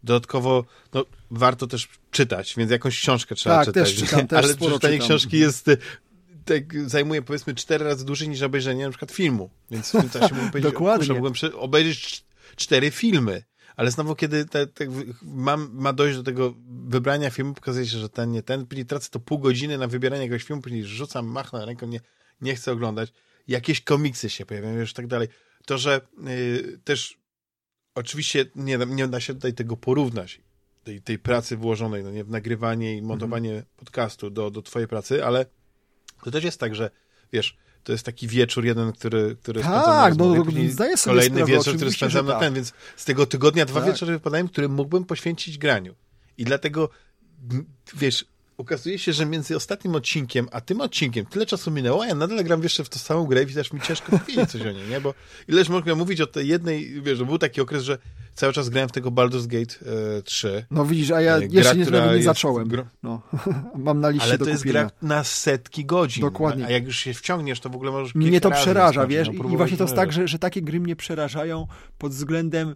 [0.03, 0.65] Dodatkowo,
[0.95, 3.95] no, warto też czytać, więc jakąś książkę trzeba tak, czytać.
[3.95, 5.09] Też czytam, też Ale czytanie czytam.
[5.09, 5.71] książki jest
[6.45, 9.51] tak, zajmuje powiedzmy cztery razy dłużej niż obejrzenie na przykład filmu.
[9.71, 11.15] Więc w tym czasie mógłbym powiedzieć, Dokładnie.
[11.15, 12.25] Mógłbym obejrzeć
[12.57, 13.43] cztery filmy.
[13.77, 14.87] Ale znowu, kiedy te, te,
[15.23, 16.55] mam, ma dojść do tego
[16.87, 20.23] wybrania filmu, pokazuje się, że ten, nie ten, później tracę to pół godziny na wybieranie
[20.23, 22.01] jakiegoś filmu, później rzucam, machnę ręką, nie,
[22.41, 23.13] nie chcę oglądać.
[23.49, 25.29] Jakieś komiksy się pojawiają, już tak dalej.
[25.67, 27.19] To, że yy, też
[27.95, 30.41] oczywiście nie, nie da się tutaj tego porównać,
[30.85, 33.67] tej, tej pracy włożonej no nie, w nagrywanie i montowanie mhm.
[33.77, 35.47] podcastu do, do twojej pracy, ale
[36.25, 36.91] to też jest tak, że
[37.33, 41.53] wiesz, to jest taki wieczór jeden, który, który tak, no, no zdaję sobie kolejny sprawę,
[41.53, 42.41] wieczór, który spędzam na tak.
[42.41, 43.91] ten, więc z tego tygodnia dwa tak.
[43.91, 45.95] wieczory wypadają, które mógłbym poświęcić graniu.
[46.39, 46.91] I dlatego,
[47.95, 48.25] wiesz,
[48.61, 52.45] okazuje się, że między ostatnim odcinkiem a tym odcinkiem tyle czasu minęło, a ja nadal
[52.45, 55.01] gram jeszcze w tą samą grę i widać mi ciężko powiedzieć coś o niej, nie?
[55.01, 55.15] Bo
[55.49, 57.99] ileż mogę mówić o tej jednej, wiesz, był taki okres, że
[58.35, 59.75] cały czas grałem w tego Baldur's Gate
[60.19, 60.65] e, 3.
[60.71, 62.69] No widzisz, a ja e, jeszcze nie, nie zacząłem.
[62.69, 62.87] Gro...
[63.03, 63.23] No.
[63.75, 66.21] Mam na liście Ale to jest gra na setki godzin.
[66.21, 66.67] Dokładnie.
[66.67, 69.29] A jak już się wciągniesz, to w ogóle możesz Mnie to przeraża, wiesz?
[69.29, 71.67] No, I właśnie to jest tak, że, że takie gry mnie przerażają
[71.99, 72.75] pod względem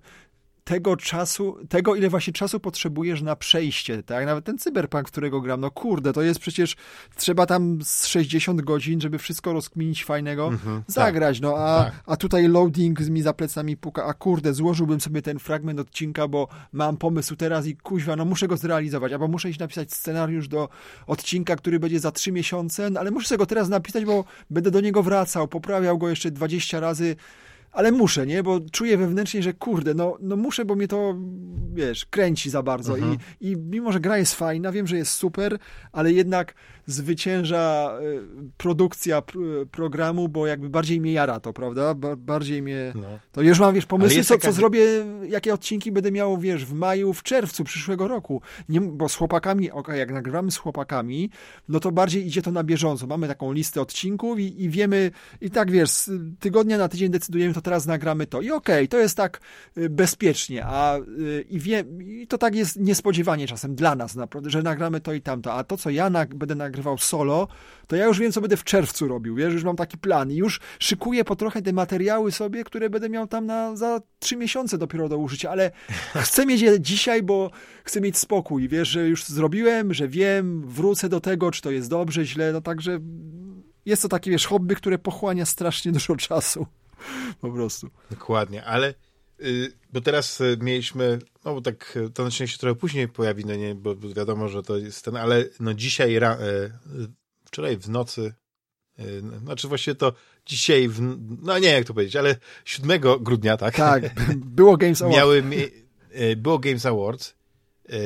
[0.64, 4.26] tego czasu, tego ile właśnie czasu potrzebujesz na przejście, tak?
[4.26, 6.76] Nawet ten cyberpunk, którego gram, no kurde, to jest przecież,
[7.16, 12.02] trzeba tam z 60 godzin, żeby wszystko rozkminić fajnego, mhm, zagrać, tak, no a, tak.
[12.06, 16.48] a tutaj loading mi za plecami puka, a kurde, złożyłbym sobie ten fragment odcinka, bo
[16.72, 20.68] mam pomysł teraz i kuźwa, no muszę go zrealizować, albo muszę iść napisać scenariusz do
[21.06, 24.70] odcinka, który będzie za 3 miesiące, no ale muszę sobie go teraz napisać, bo będę
[24.70, 27.16] do niego wracał, poprawiał go jeszcze 20 razy,
[27.74, 28.42] ale muszę, nie?
[28.42, 31.14] Bo czuję wewnętrznie, że kurde, no, no muszę, bo mnie to,
[31.74, 32.94] wiesz, kręci za bardzo.
[32.94, 33.16] Mhm.
[33.40, 35.58] I, I mimo, że gra jest fajna, wiem, że jest super,
[35.92, 36.54] ale jednak
[36.86, 39.22] zwycięża y, produkcja
[39.70, 41.94] programu, bo jakby bardziej mnie jara to, prawda?
[42.16, 42.92] bardziej mnie...
[42.94, 43.18] No.
[43.32, 44.48] To już mam, wiesz, pomysły, co, taka...
[44.48, 44.80] co zrobię,
[45.28, 48.42] jakie odcinki będę miał, wiesz, w maju, w czerwcu przyszłego roku.
[48.68, 51.30] Nie, bo z chłopakami, ok, jak nagrywamy z chłopakami,
[51.68, 53.06] no to bardziej idzie to na bieżąco.
[53.06, 57.60] Mamy taką listę odcinków i, i wiemy, i tak, wiesz, tygodnia na tydzień decydujemy, to
[57.60, 58.40] teraz nagramy to.
[58.40, 59.40] I okej, okay, to jest tak
[59.78, 60.98] y, bezpiecznie, a
[61.48, 65.20] i, wie, i to tak jest niespodziewanie czasem dla nas, naprawdę, że nagramy to i
[65.20, 65.52] tamto.
[65.52, 67.48] A to, co ja nag będę nagrywał, nagrywał solo,
[67.86, 70.36] to ja już wiem, co będę w czerwcu robił, wiesz, już mam taki plan i
[70.36, 74.78] już szykuję po trochę te materiały sobie, które będę miał tam na, za trzy miesiące
[74.78, 75.70] dopiero do użycia, ale
[76.26, 77.50] chcę mieć je dzisiaj, bo
[77.84, 81.90] chcę mieć spokój, wiesz, że już zrobiłem, że wiem, wrócę do tego, czy to jest
[81.90, 82.98] dobrze, źle, no także
[83.86, 86.66] jest to takie, wiesz, hobby, które pochłania strasznie dużo czasu,
[87.40, 87.90] po prostu.
[88.10, 88.94] Dokładnie, ale
[89.92, 93.54] bo teraz y, mieliśmy, no bo tak y, to naczynie się trochę później pojawi, no
[93.54, 96.20] nie, bo wiadomo, że to jest ten, ale no dzisiaj,
[97.44, 98.34] wczoraj w nocy,
[99.42, 100.12] znaczy właściwie to
[100.46, 101.00] dzisiaj, w,
[101.42, 103.76] no nie jak to powiedzieć, ale 7 grudnia, tak?
[103.76, 104.02] Tak,
[104.36, 105.18] było Games Awards.
[105.18, 105.42] Miały,
[106.36, 107.34] było Games Awards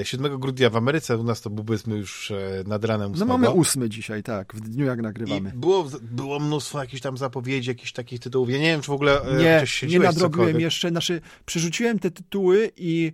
[0.03, 3.29] 7 e, grudnia w Ameryce, u nas to byliśmy już e, nad ranem 8.
[3.29, 5.53] No mamy 8 dzisiaj, tak, w dniu jak nagrywamy.
[5.55, 8.51] I było, było mnóstwo jakichś tam zapowiedzi, jakichś takich tytułów.
[8.51, 10.61] Ja nie wiem, czy w ogóle e, nie, nie nadrobiłem cokolwiek.
[10.61, 13.13] jeszcze, znaczy przerzuciłem te tytuły i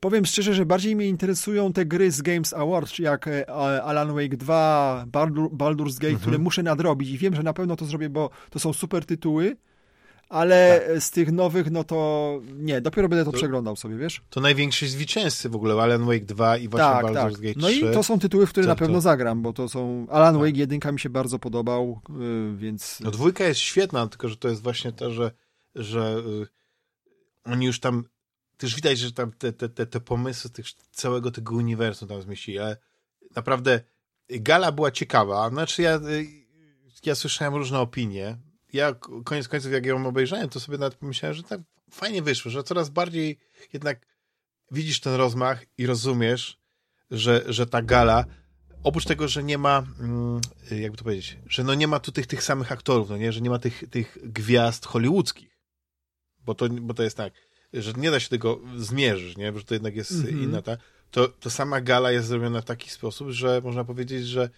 [0.00, 3.28] powiem szczerze, że bardziej mnie interesują te gry z Games Awards, jak
[3.84, 6.20] Alan Wake 2, Baldur, Baldur's Gate, mhm.
[6.20, 9.56] które muszę nadrobić i wiem, że na pewno to zrobię, bo to są super tytuły
[10.28, 11.02] ale tak.
[11.02, 14.22] z tych nowych, no to nie, dopiero będę to, to, przeglądał sobie, wiesz?
[14.30, 17.40] To najwięksi zwycięzcy w ogóle, Alan Wake 2 i właśnie tak, Baldur's tak.
[17.40, 17.60] Gate 3.
[17.60, 20.06] No i to są tytuły, w które to, na pewno zagram, bo to są...
[20.10, 20.42] Alan tak.
[20.42, 23.00] Wake 1 mi się bardzo podobał, y, więc...
[23.00, 25.30] No dwójka jest świetna, tylko że to jest właśnie to, że,
[25.74, 26.46] że y,
[27.44, 28.04] oni już tam...
[28.56, 32.58] Też widać, że tam te, te, te, te pomysły tych, całego tego uniwersum tam zmieścili,
[32.58, 32.76] ale
[33.36, 33.80] naprawdę
[34.30, 35.50] gala była ciekawa.
[35.50, 36.00] Znaczy ja,
[37.04, 38.36] ja słyszałem różne opinie.
[38.72, 38.94] Ja
[39.24, 41.60] koniec końców, jak ją obejrzałem, to sobie nawet pomyślałem, że tak
[41.90, 43.38] fajnie wyszło, że coraz bardziej
[43.72, 44.06] jednak
[44.70, 46.58] widzisz ten rozmach i rozumiesz,
[47.10, 48.24] że, że ta gala
[48.82, 50.40] oprócz tego, że nie ma, mm,
[50.70, 53.40] jakby to powiedzieć, że no nie ma tu tych, tych samych aktorów, no nie, że
[53.40, 55.58] nie ma tych, tych gwiazd hollywoodzkich,
[56.44, 57.32] bo to, bo to jest tak,
[57.72, 60.42] że nie da się tego zmierzyć, nie, że to jednak jest mm -hmm.
[60.42, 60.76] inna, ta,
[61.10, 64.50] to, to sama gala jest zrobiona w taki sposób, że można powiedzieć, że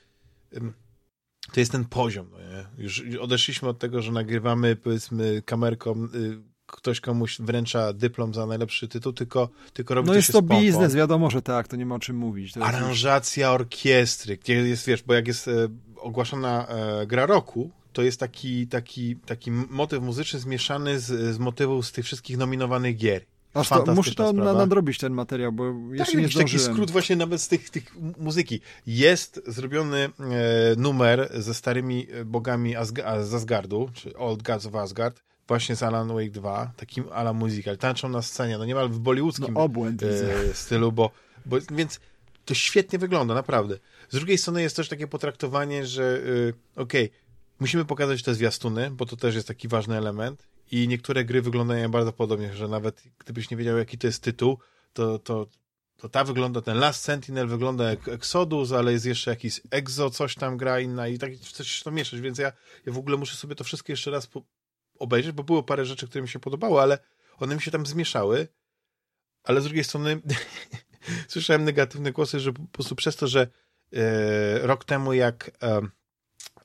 [1.53, 2.85] to jest ten poziom, no nie?
[2.85, 8.89] Już odeszliśmy od tego, że nagrywamy, powiedzmy, kamerką y, ktoś komuś wręcza dyplom za najlepszy
[8.89, 11.95] tytuł, tylko, tylko robi No to jest to biznes, wiadomo, że tak, to nie ma
[11.95, 12.53] o czym mówić.
[12.53, 13.55] To Aranżacja już...
[13.55, 18.67] orkiestry, gdzie jest, wiesz, bo jak jest e, ogłaszana e, gra roku, to jest taki,
[18.67, 23.25] taki, taki motyw muzyczny zmieszany z, z motywu z tych wszystkich nominowanych gier.
[23.61, 24.53] Aż to, muszę to sprawa.
[24.53, 26.47] nadrobić ten materiał, bo tak, jeszcze nie zdążyłem.
[26.47, 28.61] taki skrót właśnie nawet z tych, tych muzyki.
[28.87, 30.11] Jest zrobiony e,
[30.77, 36.09] numer ze starymi bogami Asg- z Asgardu, czy Old Gods of Asgard, właśnie z Alan
[36.09, 40.07] Wake 2, takim ala musical, tańczą na scenie, no niemal w bollywoodzkim no, obłęd, e,
[40.55, 41.11] stylu, bo,
[41.47, 42.01] bo, więc
[42.45, 43.79] to świetnie wygląda, naprawdę.
[44.11, 46.21] Z drugiej strony jest też takie potraktowanie, że
[46.77, 47.19] e, okej, okay,
[47.61, 51.91] musimy pokazać te zwiastuny, bo to też jest taki ważny element i niektóre gry wyglądają
[51.91, 54.59] bardzo podobnie, że nawet gdybyś nie wiedział, jaki to jest tytuł,
[54.93, 55.47] to, to,
[55.97, 60.35] to ta wygląda, ten Last Sentinel wygląda jak Exodus, ale jest jeszcze jakiś Exo, coś
[60.35, 62.53] tam gra inna i tak coś to mieszać, więc ja,
[62.87, 64.29] ja w ogóle muszę sobie to wszystko jeszcze raz
[64.99, 66.99] obejrzeć, bo było parę rzeczy, które mi się podobały, ale
[67.39, 68.49] one mi się tam zmieszały.
[69.45, 70.21] Ale z drugiej strony
[71.29, 73.49] słyszałem negatywne głosy, że po prostu przez to, że
[73.93, 75.81] e, rok temu jak e,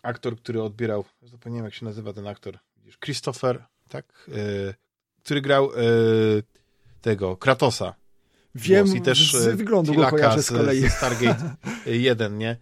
[0.01, 2.59] aktor, który odbierał, zapomniałem jak się nazywa ten aktor,
[3.03, 4.29] Christopher, tak?
[4.29, 4.73] E,
[5.23, 5.77] który grał e,
[7.01, 7.93] tego, Kratosa.
[8.55, 10.89] Wiem, i też z e, wyglądu go kojarzę z kolei.
[10.89, 11.55] Z Stargate
[11.85, 12.57] 1, nie?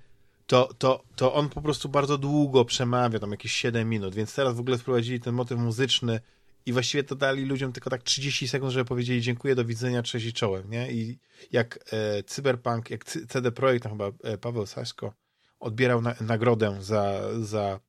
[0.52, 4.56] to, to, to on po prostu bardzo długo przemawia, tam jakieś 7 minut, więc teraz
[4.56, 6.20] w ogóle wprowadzili ten motyw muzyczny
[6.66, 10.26] i właściwie to dali ludziom tylko tak 30 sekund, żeby powiedzieli dziękuję, do widzenia, cześć
[10.26, 10.92] i czołem, nie?
[10.92, 11.20] I
[11.52, 15.14] jak e, Cyberpunk, jak CD Projekt, tam chyba e, Paweł Saśko
[15.60, 17.80] odbierał na, nagrodę za, za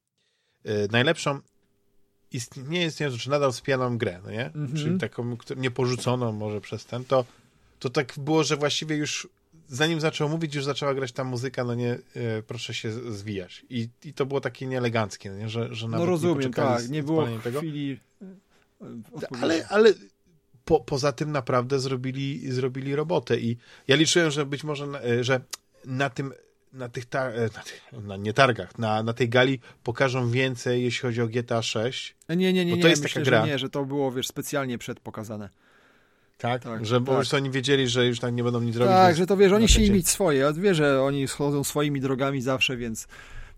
[0.64, 1.40] e, najlepszą
[2.32, 4.46] istnieje, istniejącą, czy nadal wspierałą grę, no nie?
[4.46, 4.76] Mm -hmm.
[4.76, 7.24] Czyli taką nieporzuconą może przez ten, to,
[7.78, 9.28] to tak było, że właściwie już
[9.68, 13.64] zanim zaczął mówić, już zaczęła grać ta muzyka, no nie, e, proszę się zwijać.
[13.70, 15.48] I, I to było takie nieeleganckie, no nie?
[15.48, 17.58] Że, że nawet no rozumiem, nie tak, nie było tego.
[17.58, 17.98] chwili
[18.82, 18.86] e,
[19.40, 19.94] ale, ale
[20.64, 23.56] po, poza tym naprawdę zrobili, zrobili robotę i
[23.88, 25.40] ja liczyłem, że być może, e, że
[25.84, 26.32] na tym
[26.72, 31.00] na tych, tar- na, tych na nie targach, na, na tej gali pokażą więcej, jeśli
[31.00, 32.14] chodzi o GTA 6.
[32.28, 33.40] Nie, nie, nie, nie, to jest myślę, taka gra.
[33.40, 35.48] że nie, że to było, wiesz, specjalnie przedpokazane.
[36.38, 36.62] Tak?
[36.62, 37.18] tak że bo tak.
[37.18, 38.94] już oni wiedzieli, że już tak nie będą nic robić.
[38.94, 40.52] Tak, że to wiesz, oni chcieli mieć swoje.
[40.52, 43.06] Wie, że oni schodzą swoimi drogami zawsze, więc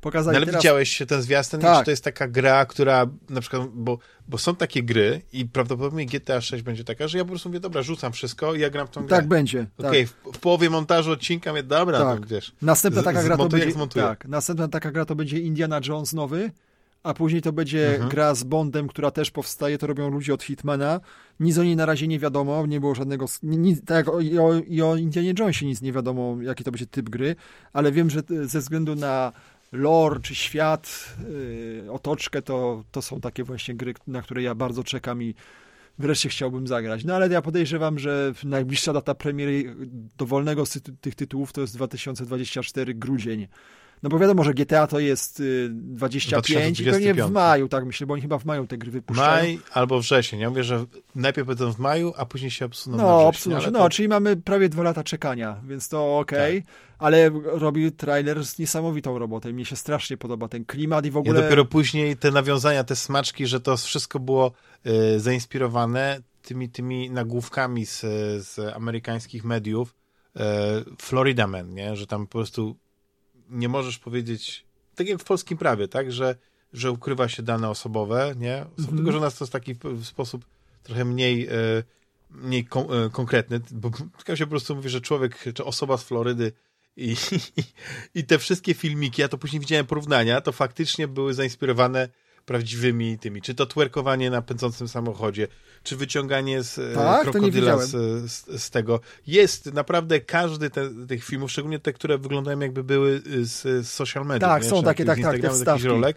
[0.04, 0.62] pokazali no, ale teraz...
[0.62, 1.78] widziałeś się ten zwiastun, tak.
[1.78, 3.98] czy to jest taka gra, która na przykład, bo,
[4.28, 7.60] bo są takie gry i prawdopodobnie GTA 6 będzie taka, że ja po prostu mówię,
[7.60, 9.16] dobra, rzucam wszystko i ja gram w tą grę.
[9.16, 9.66] Tak będzie.
[9.78, 10.34] Okej, okay, tak.
[10.34, 12.20] w, połowie montażu odcinka mówię, dobra, tak.
[12.20, 12.52] to wiesz.
[12.62, 16.50] Następna taka gra to będzie, tak, następna taka gra to będzie Indiana Jones nowy,
[17.02, 18.10] a później to będzie mhm.
[18.10, 21.00] gra z Bondem, która też powstaje, to robią ludzie od Hitmana.
[21.40, 24.54] Nic o niej na razie nie wiadomo, nie było żadnego, nic, tak o, i, o,
[24.54, 27.36] i o Indianie Jonesie nic nie wiadomo, jaki to będzie typ gry,
[27.72, 29.32] ale wiem, że ze względu na
[29.74, 31.16] lore czy świat,
[31.82, 35.34] yy, otoczkę, to, to są takie właśnie gry, na które ja bardzo czekam i
[35.98, 37.04] wreszcie chciałbym zagrać.
[37.04, 39.76] No ale ja podejrzewam, że najbliższa data premiery
[40.18, 43.48] dowolnego z tych tytułów to jest 2024 grudzień.
[44.04, 48.06] No bo wiadomo, że GTA to jest 25 y, i pewnie w maju, tak myślę,
[48.06, 49.42] bo oni chyba w maju te gry wypuszczają.
[49.42, 50.40] Maj albo wrzesień.
[50.40, 53.72] Ja mówię, że najpierw będą w maju, a później się obsuną no, na wrzesień.
[53.72, 53.90] No, to...
[53.90, 56.58] czyli mamy prawie dwa lata czekania, więc to okej.
[56.58, 56.62] Okay.
[56.62, 56.94] Tak.
[56.98, 59.52] Ale robi trailer z niesamowitą robotą.
[59.52, 61.40] Mnie się strasznie podoba ten klimat i w ogóle...
[61.40, 64.52] I dopiero później te nawiązania, te smaczki, że to wszystko było
[64.86, 68.00] y, zainspirowane tymi, tymi nagłówkami z,
[68.46, 69.94] z amerykańskich mediów,
[70.36, 70.40] y,
[71.02, 71.96] Florida Man, nie?
[71.96, 72.76] Że tam po prostu
[73.50, 74.64] nie możesz powiedzieć,
[74.94, 76.36] tak jak w polskim prawie, tak, że,
[76.72, 78.56] że ukrywa się dane osobowe, nie?
[78.78, 78.96] Mhm.
[78.96, 80.44] Tylko, że u nas to jest taki sposób
[80.82, 81.50] trochę mniej, e,
[82.30, 86.04] mniej kon, e, konkretny, bo tylko się po prostu mówi, że człowiek, czy osoba z
[86.04, 86.52] Florydy
[86.96, 87.16] i,
[87.56, 87.62] i,
[88.14, 92.08] i te wszystkie filmiki, ja to później widziałem porównania, to faktycznie były zainspirowane
[92.46, 95.48] prawdziwymi tymi, czy to twerkowanie na pędzącym samochodzie,
[95.82, 97.90] czy wyciąganie z e, tak, krokodyla z,
[98.30, 99.00] z, z, tego.
[99.26, 103.88] Jest naprawdę każdy te, tych filmów, szczególnie te, które wyglądają jakby były y, z, z
[103.88, 104.48] social media.
[104.48, 104.68] Tak, nie?
[104.68, 105.88] są takie, tak, tak, te wstawki.
[105.88, 106.16] Rolek,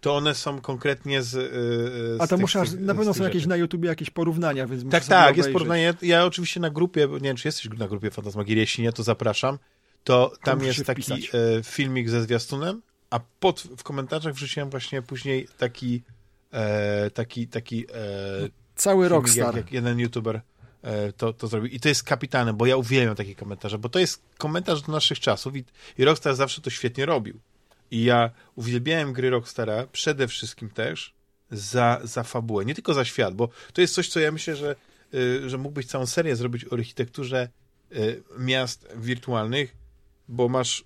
[0.00, 1.34] to one są konkretnie z.
[1.34, 5.04] Y, z A to muszę, na pewno są jakieś na YouTubie jakieś porównania, więc Tak,
[5.04, 5.94] tak, jest porównanie.
[6.02, 9.58] Ja oczywiście na grupie, nie wiem, czy jesteś na grupie Fantasmagierii, jeśli nie, to zapraszam
[10.04, 15.48] to tam jest taki e, filmik ze zwiastunem, a pod, w komentarzach wrzuciłem właśnie później
[15.58, 16.02] taki
[16.52, 19.46] e, taki, taki e, cały Rockstar.
[19.46, 20.40] Jak, jak jeden youtuber
[20.82, 21.70] e, to, to zrobił.
[21.70, 25.20] I to jest kapitanem, bo ja uwielbiam takie komentarze, bo to jest komentarz do naszych
[25.20, 25.64] czasów i,
[25.98, 27.40] i Rockstar zawsze to świetnie robił.
[27.90, 31.14] I ja uwielbiałem gry Rockstara przede wszystkim też
[31.50, 34.76] za, za fabułę, nie tylko za świat, bo to jest coś, co ja myślę, że,
[35.14, 37.48] y, że mógłbyś całą serię zrobić o architekturze
[37.92, 39.76] y, miast wirtualnych,
[40.28, 40.84] bo masz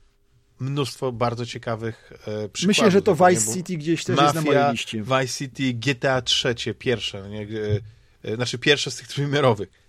[0.61, 2.17] mnóstwo bardzo ciekawych e,
[2.49, 2.67] przykładów.
[2.67, 5.03] Myślę, że to Vice City gdzieś też Mafia, jest na mojej liście.
[5.03, 7.43] Vice City, GTA trzecie, pierwsze, nie?
[7.43, 7.81] E,
[8.23, 9.85] e, znaczy pierwsze z tych trójwymiarowych.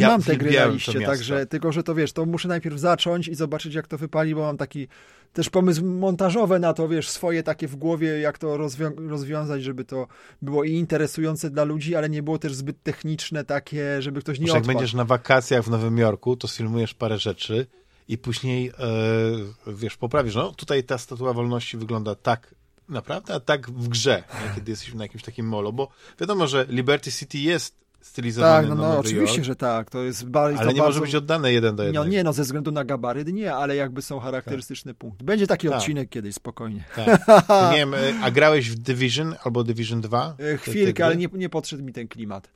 [0.00, 3.28] Ja mam te gry na liście, także tylko, że to wiesz, to muszę najpierw zacząć
[3.28, 4.88] i zobaczyć, jak to wypali, bo mam taki
[5.32, 9.84] też pomysł montażowy na to, wiesz, swoje takie w głowie, jak to rozwią rozwiązać, żeby
[9.84, 10.06] to
[10.42, 14.46] było i interesujące dla ludzi, ale nie było też zbyt techniczne takie, żeby ktoś nie
[14.46, 17.66] Może jak będziesz na wakacjach w Nowym Jorku, to sfilmujesz parę rzeczy
[18.10, 22.54] i później, e, wiesz, poprawisz, no tutaj ta Statua Wolności wygląda tak
[22.88, 24.54] naprawdę, a tak w grze, nie?
[24.54, 25.88] kiedy jesteśmy na jakimś takim molo, bo
[26.20, 29.90] wiadomo, że Liberty City jest stylizowany tak, no, no, oczywiście, York, że tak.
[29.90, 30.90] To jest bardzo, ale nie bardzo...
[30.90, 32.04] może być oddane jeden do jednego.
[32.04, 34.98] No, nie, no ze względu na gabaryt nie, ale jakby są charakterystyczne tak.
[34.98, 35.24] punkty.
[35.24, 35.76] Będzie taki tak.
[35.76, 36.84] odcinek kiedyś, spokojnie.
[36.96, 37.72] Tak.
[37.72, 40.36] nie wiem, e, a grałeś w Division albo Division 2?
[40.38, 42.48] E, chwilkę, ale nie, nie podszedł mi ten klimat.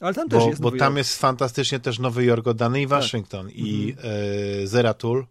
[0.00, 2.90] Ale tam też bo, jest Bo tam jest fantastycznie też Nowy Jork oddany i tak.
[2.90, 3.46] Waszyngton.
[3.46, 3.56] Tak.
[3.56, 4.14] I mhm.
[4.62, 5.26] e, Zeratul,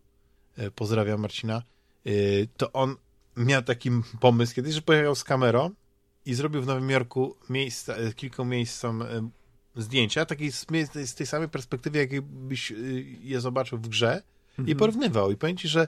[0.57, 1.64] e, pozdrawiam Marcina,
[2.06, 2.11] e,
[2.57, 2.95] to on
[3.38, 5.72] miał taki pomysł kiedyś, że pojechał z kamerą
[6.25, 9.30] i zrobił w Nowym Jorku miejsca, e, kilku miejscom e,
[9.75, 10.65] zdjęcia, takiej z,
[11.06, 12.75] z, tej samej perspektywy, jakbyś e,
[13.22, 14.67] je zobaczył w grze mhm.
[14.67, 15.31] i porównywał.
[15.31, 15.88] I powiem ci, że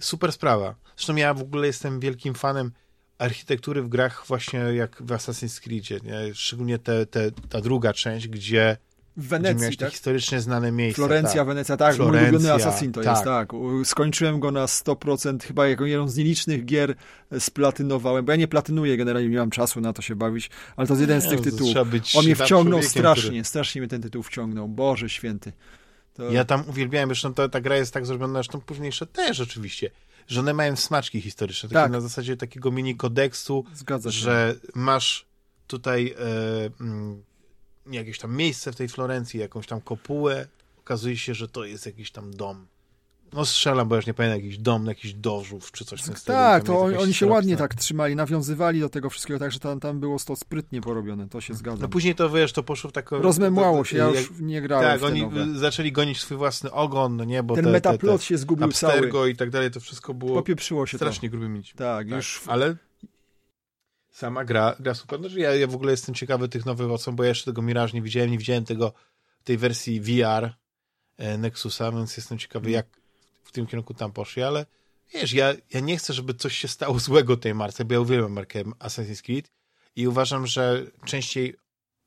[0.00, 0.74] super sprawa.
[0.96, 2.72] Zresztą ja w ogóle jestem wielkim fanem
[3.18, 6.34] architektury w grach właśnie jak w Assassin's Creed, nie?
[6.34, 8.76] szczególnie te, te, ta druga część, gdzie
[9.18, 9.90] w Wenecji, tak?
[9.90, 10.96] historycznie znane miejsca.
[10.96, 11.46] Florencja, tak.
[11.46, 13.12] Wenecja, tak, Florencja, mój ulubiony Assassin to tak.
[13.12, 13.52] jest, tak.
[13.84, 16.94] Skończyłem go na 100%, chyba jako jeden z nielicznych gier
[17.38, 20.92] splatynowałem, bo ja nie platynuję, generalnie nie mam czasu na to się bawić, ale to
[20.92, 21.76] jest jeden z tych tytułów.
[22.14, 23.44] On mnie wciągnął strasznie, który...
[23.44, 25.52] strasznie mnie ten tytuł wciągnął, Boże święty.
[26.14, 26.30] To...
[26.30, 29.90] Ja tam uwielbiałem, zresztą ta, ta gra jest tak zrobiona, zresztą późniejsze też oczywiście,
[30.28, 31.92] że one mają smaczki historyczne, takie tak.
[31.92, 33.64] na zasadzie takiego mini kodeksu,
[34.06, 35.26] że masz
[35.66, 37.22] tutaj e, mm,
[37.90, 40.48] jakieś tam miejsce w tej Florencji, jakąś tam kopułę,
[40.78, 42.66] okazuje się, że to jest jakiś tam dom.
[43.32, 46.38] No strzelam, bo już nie pamiętam, jakiś dom, jakiś dożów, czy coś w tym stylu.
[46.38, 50.00] Tak, to oni, oni się ładnie tak trzymali, nawiązywali do tego wszystkiego, także tam, tam
[50.00, 51.82] było to sprytnie porobione, to się zgadza.
[51.82, 53.22] No później to, wiesz, to poszło w taką...
[53.22, 55.58] Rozmemłało się, ja już nie grałem Tak, oni nowe.
[55.58, 58.72] zaczęli gonić swój własny ogon, no nie, bo Ten te, metaplot te, te się zgubił
[58.72, 59.30] cały.
[59.30, 60.34] i tak dalej, to wszystko było...
[60.34, 61.30] Popieprzyło się strasznie to.
[61.30, 62.42] grubymi Tak, tak, już...
[62.46, 62.76] Ale
[64.10, 65.20] sama gra, gra super.
[65.20, 67.92] No, ja, ja w ogóle jestem ciekawy tych nowych odsłon, bo ja jeszcze tego Mirage
[67.92, 68.92] nie widziałem, nie widziałem tego,
[69.44, 70.54] tej wersji VR
[71.16, 72.74] e, Nexusa, więc jestem ciekawy, mm.
[72.74, 72.97] jak
[73.48, 74.66] w tym kierunku tam poszli, ale
[75.14, 78.32] wiesz, ja, ja nie chcę, żeby coś się stało złego tej marce, bo ja uwielbiam
[78.32, 79.50] markę Assassin's Creed
[79.96, 81.56] i uważam, że częściej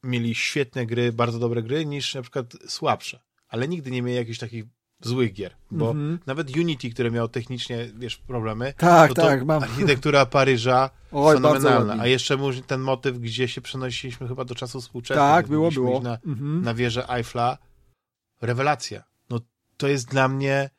[0.03, 3.19] mieli świetne gry, bardzo dobre gry, niż na przykład słabsze.
[3.47, 4.65] Ale nigdy nie mieli jakichś takich
[5.01, 6.19] złych gier, bo mm -hmm.
[6.25, 9.63] nawet Unity, które miało technicznie, wiesz, problemy, tak, to, tak, mam.
[9.63, 12.37] architektura Paryża Oj, fenomenalna, a jeszcze
[12.67, 15.25] ten motyw, gdzie się przenosiliśmy chyba do czasu współczesnych.
[15.25, 16.01] Tak, było, było.
[16.01, 16.63] Na, mm -hmm.
[16.63, 17.57] na wieżę Eiffla.
[18.41, 19.03] Rewelacja.
[19.29, 19.39] No
[19.77, 20.69] to jest dla mnie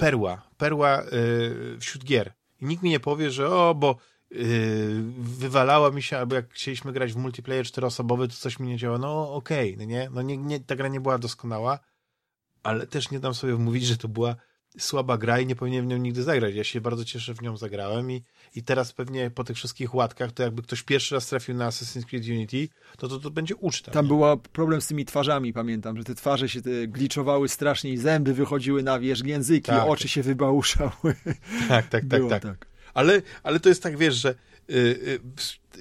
[0.00, 2.32] perła, perła yy, wśród gier.
[2.60, 3.96] I nikt mi nie powie, że o, bo
[4.30, 8.76] yy, wywalała mi się, albo jak chcieliśmy grać w multiplayer czteroosobowy, to coś mi nie
[8.76, 8.98] działa.
[8.98, 11.78] No okej, okay, no nie, no nie, nie, ta gra nie była doskonała,
[12.62, 14.36] ale też nie dam sobie mówić, że to była
[14.78, 16.54] słaba gra i nie powinienem w nią nigdy zagrać.
[16.54, 18.22] Ja się bardzo cieszę, w nią zagrałem i,
[18.56, 22.04] i teraz pewnie po tych wszystkich łatkach, to jakby ktoś pierwszy raz trafił na Assassin's
[22.04, 23.92] Creed Unity, to to, to będzie uczta.
[23.92, 24.22] Tam był
[24.52, 28.82] problem z tymi twarzami, pamiętam, że te twarze się te gliczowały strasznie i zęby wychodziły
[28.82, 29.88] na wierzch, języki, tak.
[29.88, 30.90] oczy się wybałuszały.
[31.68, 32.66] Tak, tak, tak, tak, tak.
[32.94, 34.34] Ale, ale to jest tak, wiesz, że
[34.68, 35.20] yy, yy,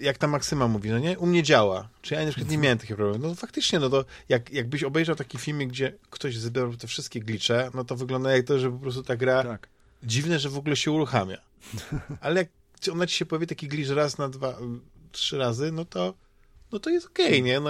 [0.02, 1.90] jak ta Maksyma mówi, no nie, u mnie działa.
[2.02, 3.22] Czy ja na przykład nie miałem takich problemów.
[3.22, 7.72] No faktycznie, no to jak, jakbyś obejrzał taki filmik, gdzie ktoś zebrał te wszystkie glicze,
[7.74, 9.68] no to wygląda jak to, że po prostu ta gra tak.
[10.04, 11.38] dziwne, że w ogóle się uruchamia.
[12.22, 12.50] Ale jak
[12.92, 14.58] ona ci się powie taki glitch raz na dwa,
[15.12, 16.14] trzy razy, no to
[16.72, 17.60] no to jest okej, okay, nie?
[17.60, 17.70] No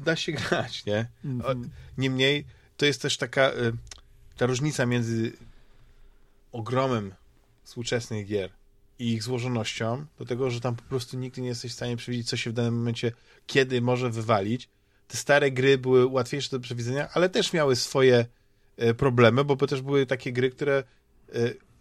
[0.00, 1.08] da się grać, nie?
[1.24, 1.70] Mhm.
[1.98, 2.44] Niemniej
[2.76, 3.72] to jest też taka y,
[4.36, 5.32] ta różnica między
[6.52, 7.14] ogromem
[7.64, 8.50] współczesnych gier
[8.98, 12.28] i ich złożonością, do tego, że tam po prostu nigdy nie jesteś w stanie przewidzieć,
[12.28, 13.12] co się w danym momencie,
[13.46, 14.68] kiedy może wywalić.
[15.08, 18.26] Te stare gry były łatwiejsze do przewidzenia, ale też miały swoje
[18.76, 20.84] e, problemy, bo też były takie gry, które
[21.28, 21.32] e,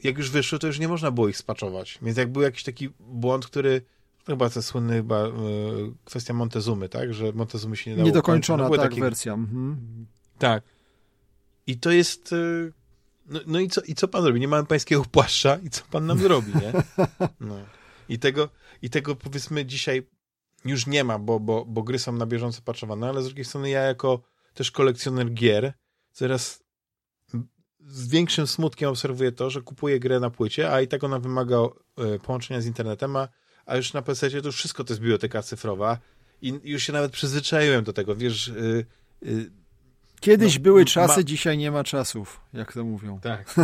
[0.04, 2.00] jak już wyszły, to już nie można było ich spaczować.
[2.02, 3.82] Więc jak był jakiś taki błąd, który
[4.26, 5.32] chyba to słynny chyba e,
[6.06, 7.14] kwestia Montezumy, tak?
[7.14, 9.02] Że Montezumy się nie dało Niedokończona, no, tak, takie...
[9.02, 9.34] wersja.
[9.34, 10.06] Mhm.
[10.38, 10.64] Tak.
[11.68, 12.34] I to jest
[13.30, 14.40] no, no i, co, i co pan robi?
[14.40, 16.74] Nie mamy pańskiego płaszcza i co pan nam zrobi, nie?
[17.40, 17.56] No.
[18.10, 18.50] I tego,
[18.82, 20.08] I tego powiedzmy dzisiaj
[20.66, 23.70] już nie ma, bo, bo, bo gry są na bieżąco patchowane, ale z drugiej strony
[23.70, 24.22] ja jako
[24.54, 25.74] też kolekcjoner gier
[26.12, 26.64] coraz
[27.88, 31.58] z większym smutkiem obserwuję to, że kupuję grę na płycie, a i tak ona wymaga
[31.58, 33.28] e, połączenia z internetem, a,
[33.66, 35.98] a już na PC to już wszystko to jest biblioteka cyfrowa
[36.42, 38.48] i już się nawet przyzwyczaiłem do tego, wiesz...
[38.48, 38.86] Yy,
[39.22, 39.52] yy,
[40.20, 41.24] Kiedyś no, były czasy, ma...
[41.24, 43.20] dzisiaj nie ma czasów, jak to mówią.
[43.20, 43.56] Tak.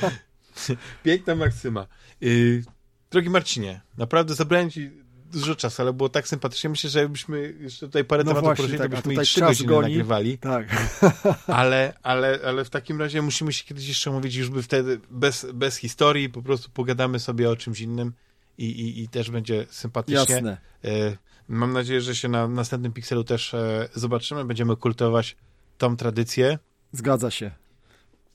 [1.04, 1.86] Piękna maksyma.
[2.20, 2.64] Yy,
[3.10, 4.90] drogi Marcinie, naprawdę zabrałem ci
[5.30, 6.70] dużo czasu, ale było tak sympatycznie.
[6.70, 9.68] Myślę, że jakbyśmy jeszcze tutaj parę no tematów poruszyli, tak, to byśmy i trzy godziny
[9.68, 9.88] goni.
[9.88, 10.38] nagrywali.
[10.38, 10.66] Tak.
[11.46, 15.46] ale, ale, ale w takim razie musimy się kiedyś jeszcze mówić, już by wtedy bez,
[15.54, 18.12] bez historii, po prostu pogadamy sobie o czymś innym
[18.58, 20.34] i, i, i też będzie sympatycznie.
[20.34, 20.58] Jasne.
[20.84, 21.16] E,
[21.48, 24.44] mam nadzieję, że się na następnym Pixelu też e, zobaczymy.
[24.44, 25.36] Będziemy kultywować
[25.78, 26.58] tą tradycję.
[26.92, 27.50] Zgadza się.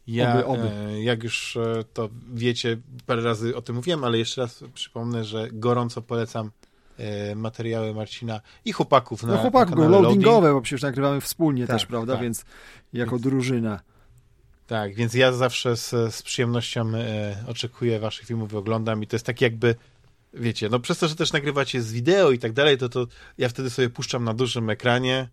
[0.07, 0.69] Ja, oby, oby.
[0.69, 1.57] E, jak już
[1.93, 6.74] to wiecie, parę razy o tym mówiłem, ale jeszcze raz przypomnę, że gorąco polecam E,
[7.35, 10.53] materiały Marcina i chłopaków na No chłopaków, na loadingowe, loading.
[10.53, 12.21] bo przecież nagrywamy wspólnie tak, też, prawda, tak.
[12.21, 12.45] więc
[12.93, 13.79] jako drużyna.
[14.67, 19.15] Tak, więc ja zawsze z, z przyjemnością e, oczekuję waszych filmów i oglądam i to
[19.15, 19.75] jest tak jakby
[20.33, 23.07] wiecie, no przez to, że też nagrywacie z wideo i tak dalej, to, to
[23.37, 25.29] ja wtedy sobie puszczam na dużym ekranie,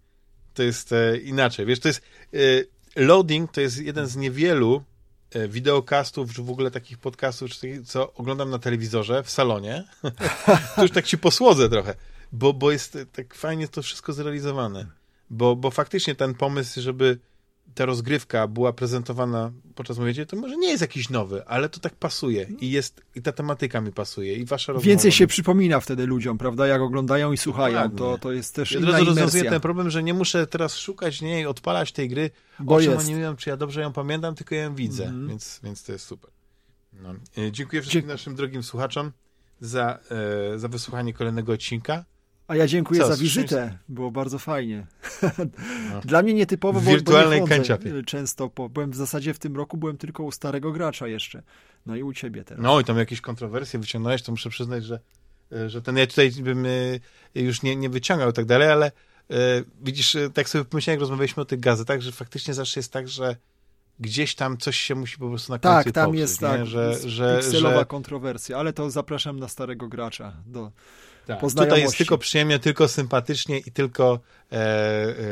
[0.55, 2.02] to jest e, inaczej, wiesz, to jest
[2.34, 2.39] e,
[2.97, 4.91] loading to jest jeden z niewielu E,
[5.48, 9.84] wideokastów, czy w ogóle takich podcastów, czy co oglądam na telewizorze w salonie,
[10.76, 11.94] to już tak ci posłodzę trochę,
[12.32, 14.86] bo, bo jest tak fajnie to wszystko zrealizowane.
[15.30, 17.18] Bo, bo faktycznie ten pomysł, żeby
[17.74, 21.94] ta rozgrywka była prezentowana podczas mówienia, to może nie jest jakiś nowy, ale to tak
[21.94, 24.86] pasuje i jest, i ta tematyka mi pasuje i wasza rozmowa.
[24.86, 28.81] Więcej się przypomina wtedy ludziom, prawda, jak oglądają i słuchają, to, to jest też ja
[28.81, 32.31] inna razu rozwiązuję ten problem, że nie muszę teraz szukać nie i odpalać tej gry,
[32.60, 33.08] bo o czym jest.
[33.08, 36.05] nie wiem, czy ja dobrze ją pamiętam, tylko ją widzę, mm więc, więc to jest
[36.05, 36.31] super.
[36.92, 37.15] No.
[37.39, 39.12] E, dziękuję wszystkim Dzie naszym drogim słuchaczom
[39.60, 39.99] za,
[40.55, 42.05] e, za wysłuchanie kolejnego odcinka.
[42.52, 43.78] A ja dziękuję Co, za wizytę.
[43.89, 44.86] Było bardzo fajnie.
[45.92, 46.00] No.
[46.05, 47.48] Dla mnie nietypowo, w wirtualnej bo
[47.90, 48.48] nie często.
[48.48, 51.42] Po, byłem w zasadzie w tym roku byłem tylko u starego gracza jeszcze.
[51.86, 52.62] No i u ciebie teraz.
[52.62, 55.00] No i tam jakieś kontrowersje wyciągnąłeś, to muszę przyznać, że,
[55.66, 56.98] że ten ja tutaj bym e,
[57.34, 58.92] już nie, nie wyciągał i tak dalej, ale
[59.82, 63.36] widzisz, tak sobie pomyślałem, jak rozmawialiśmy o tych gazetach, że faktycznie zawsze jest tak, że
[64.00, 66.94] gdzieś tam coś się musi po prostu na końcu Tak, tam popsuć, jest tak, że,
[67.05, 67.84] że, pikselowa że...
[67.84, 70.72] kontrowersja, ale to zapraszam na starego gracza do
[71.26, 71.41] tak.
[71.41, 74.20] Tutaj jest tylko przyjemnie, tylko sympatycznie i tylko
[74.52, 74.57] e,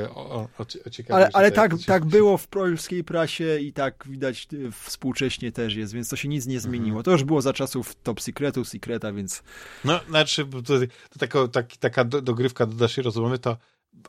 [0.03, 0.67] e, o, o, o.
[1.09, 5.93] Ale, ale tak, tak było w polskiej prasie i tak widać e, współcześnie też jest,
[5.93, 6.71] więc to się nic nie mhm.
[6.71, 6.99] zmieniło.
[6.99, 7.05] Mhm.
[7.05, 9.43] To już było za czasów Top Secretu, Secreta, więc...
[9.85, 10.79] No, znaczy, to,
[11.11, 13.57] to taka, tak, taka dogrywka do naszej rozmowy, to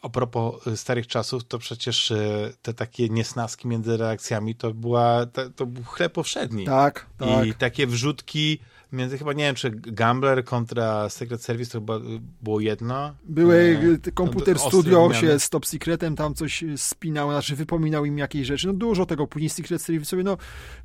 [0.01, 5.25] a propos e, starych czasów, to przecież e, te takie niesnaski między reakcjami to była,
[5.25, 6.65] to, to był chleb powszedni.
[6.65, 7.45] Tak, tak.
[7.45, 8.59] I takie wrzutki
[8.91, 11.99] między chyba, nie wiem, czy Gambler kontra Secret Service to chyba
[12.41, 13.15] było jedno.
[13.23, 18.47] Były e, komputer studio się z Top Secretem tam coś spinał, znaczy wypominał im jakieś
[18.47, 18.67] rzeczy.
[18.67, 20.37] No dużo tego, później Secret Service sobie, no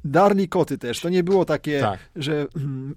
[0.05, 1.01] darli koty też.
[1.01, 1.99] To nie było takie, tak.
[2.17, 2.47] że...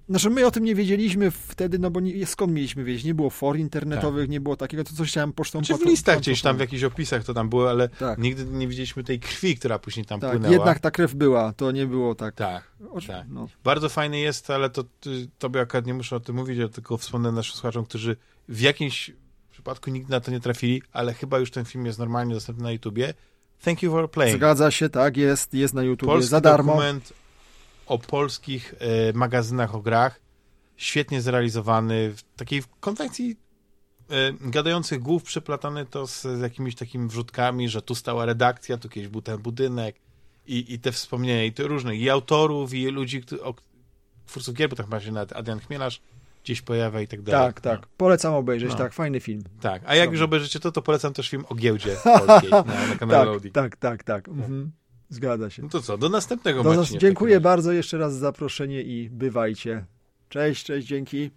[0.10, 3.04] Znaczy my o tym nie wiedzieliśmy wtedy, no bo nie, skąd mieliśmy wiedzieć?
[3.04, 4.30] Nie było for internetowych, tak.
[4.30, 5.62] nie było takiego, to coś chciałem pocztą...
[5.62, 8.20] Czy znaczy, w listach gdzieś tam, w jakichś opisach to tam było, ale tak.
[8.20, 10.54] nigdy nie widzieliśmy tej krwi, która później tam tak, płynęła.
[10.54, 12.36] jednak ta krew była, to nie było tak.
[12.36, 12.64] Tak,
[13.08, 13.26] tak.
[13.30, 13.48] No.
[13.64, 14.84] Bardzo fajny jest, ale to
[15.40, 18.16] tobie akurat nie muszę o tym mówić, ja tylko wspomnę naszym słuchaczom, którzy
[18.48, 19.12] w jakimś
[19.52, 22.72] przypadku nigdy na to nie trafili, ale chyba już ten film jest normalnie dostępny na
[22.72, 23.14] YouTubie.
[23.62, 24.38] Thank you for playing.
[24.38, 26.74] Zgadza się, tak, jest, jest na YouTubie Polski za darmo.
[26.74, 27.14] dokument
[27.90, 30.22] o polskich e, magazynach o grach,
[30.78, 33.36] świetnie zrealizowany, w takiej konwencji
[34.10, 38.90] e, gadających głów przeplatany to z, z, jakimiś takimi wrzutkami, że tu stała redakcja, tu
[38.90, 39.96] kiedyś był ten budynek
[40.48, 43.54] i, i te wspomnienia, i to różnych, i autorów, i ludzi, o,
[44.30, 46.02] twórców gier, bo tak się nawet Adrian Chmielarz
[46.44, 47.48] gdzieś pojawia i tak dalej.
[47.48, 47.82] Tak, tak.
[47.82, 47.88] No.
[47.98, 48.78] Polecam obejrzeć, no.
[48.78, 49.44] tak, fajny film.
[49.62, 50.18] Tak, a jak Dobry.
[50.18, 51.96] już obejrzycie to, to polecam też film o giełdzie
[52.28, 53.52] polskiej na, na kanale tak, Audi.
[53.52, 54.28] Tak, tak, tak.
[54.28, 54.72] Mhm.
[55.10, 55.64] Zgadza się.
[55.64, 59.86] No to co, do następnego do nas, Dziękuję bardzo jeszcze raz za zaproszenie i bywajcie.
[60.30, 61.32] Cześć, cześć, dzięki.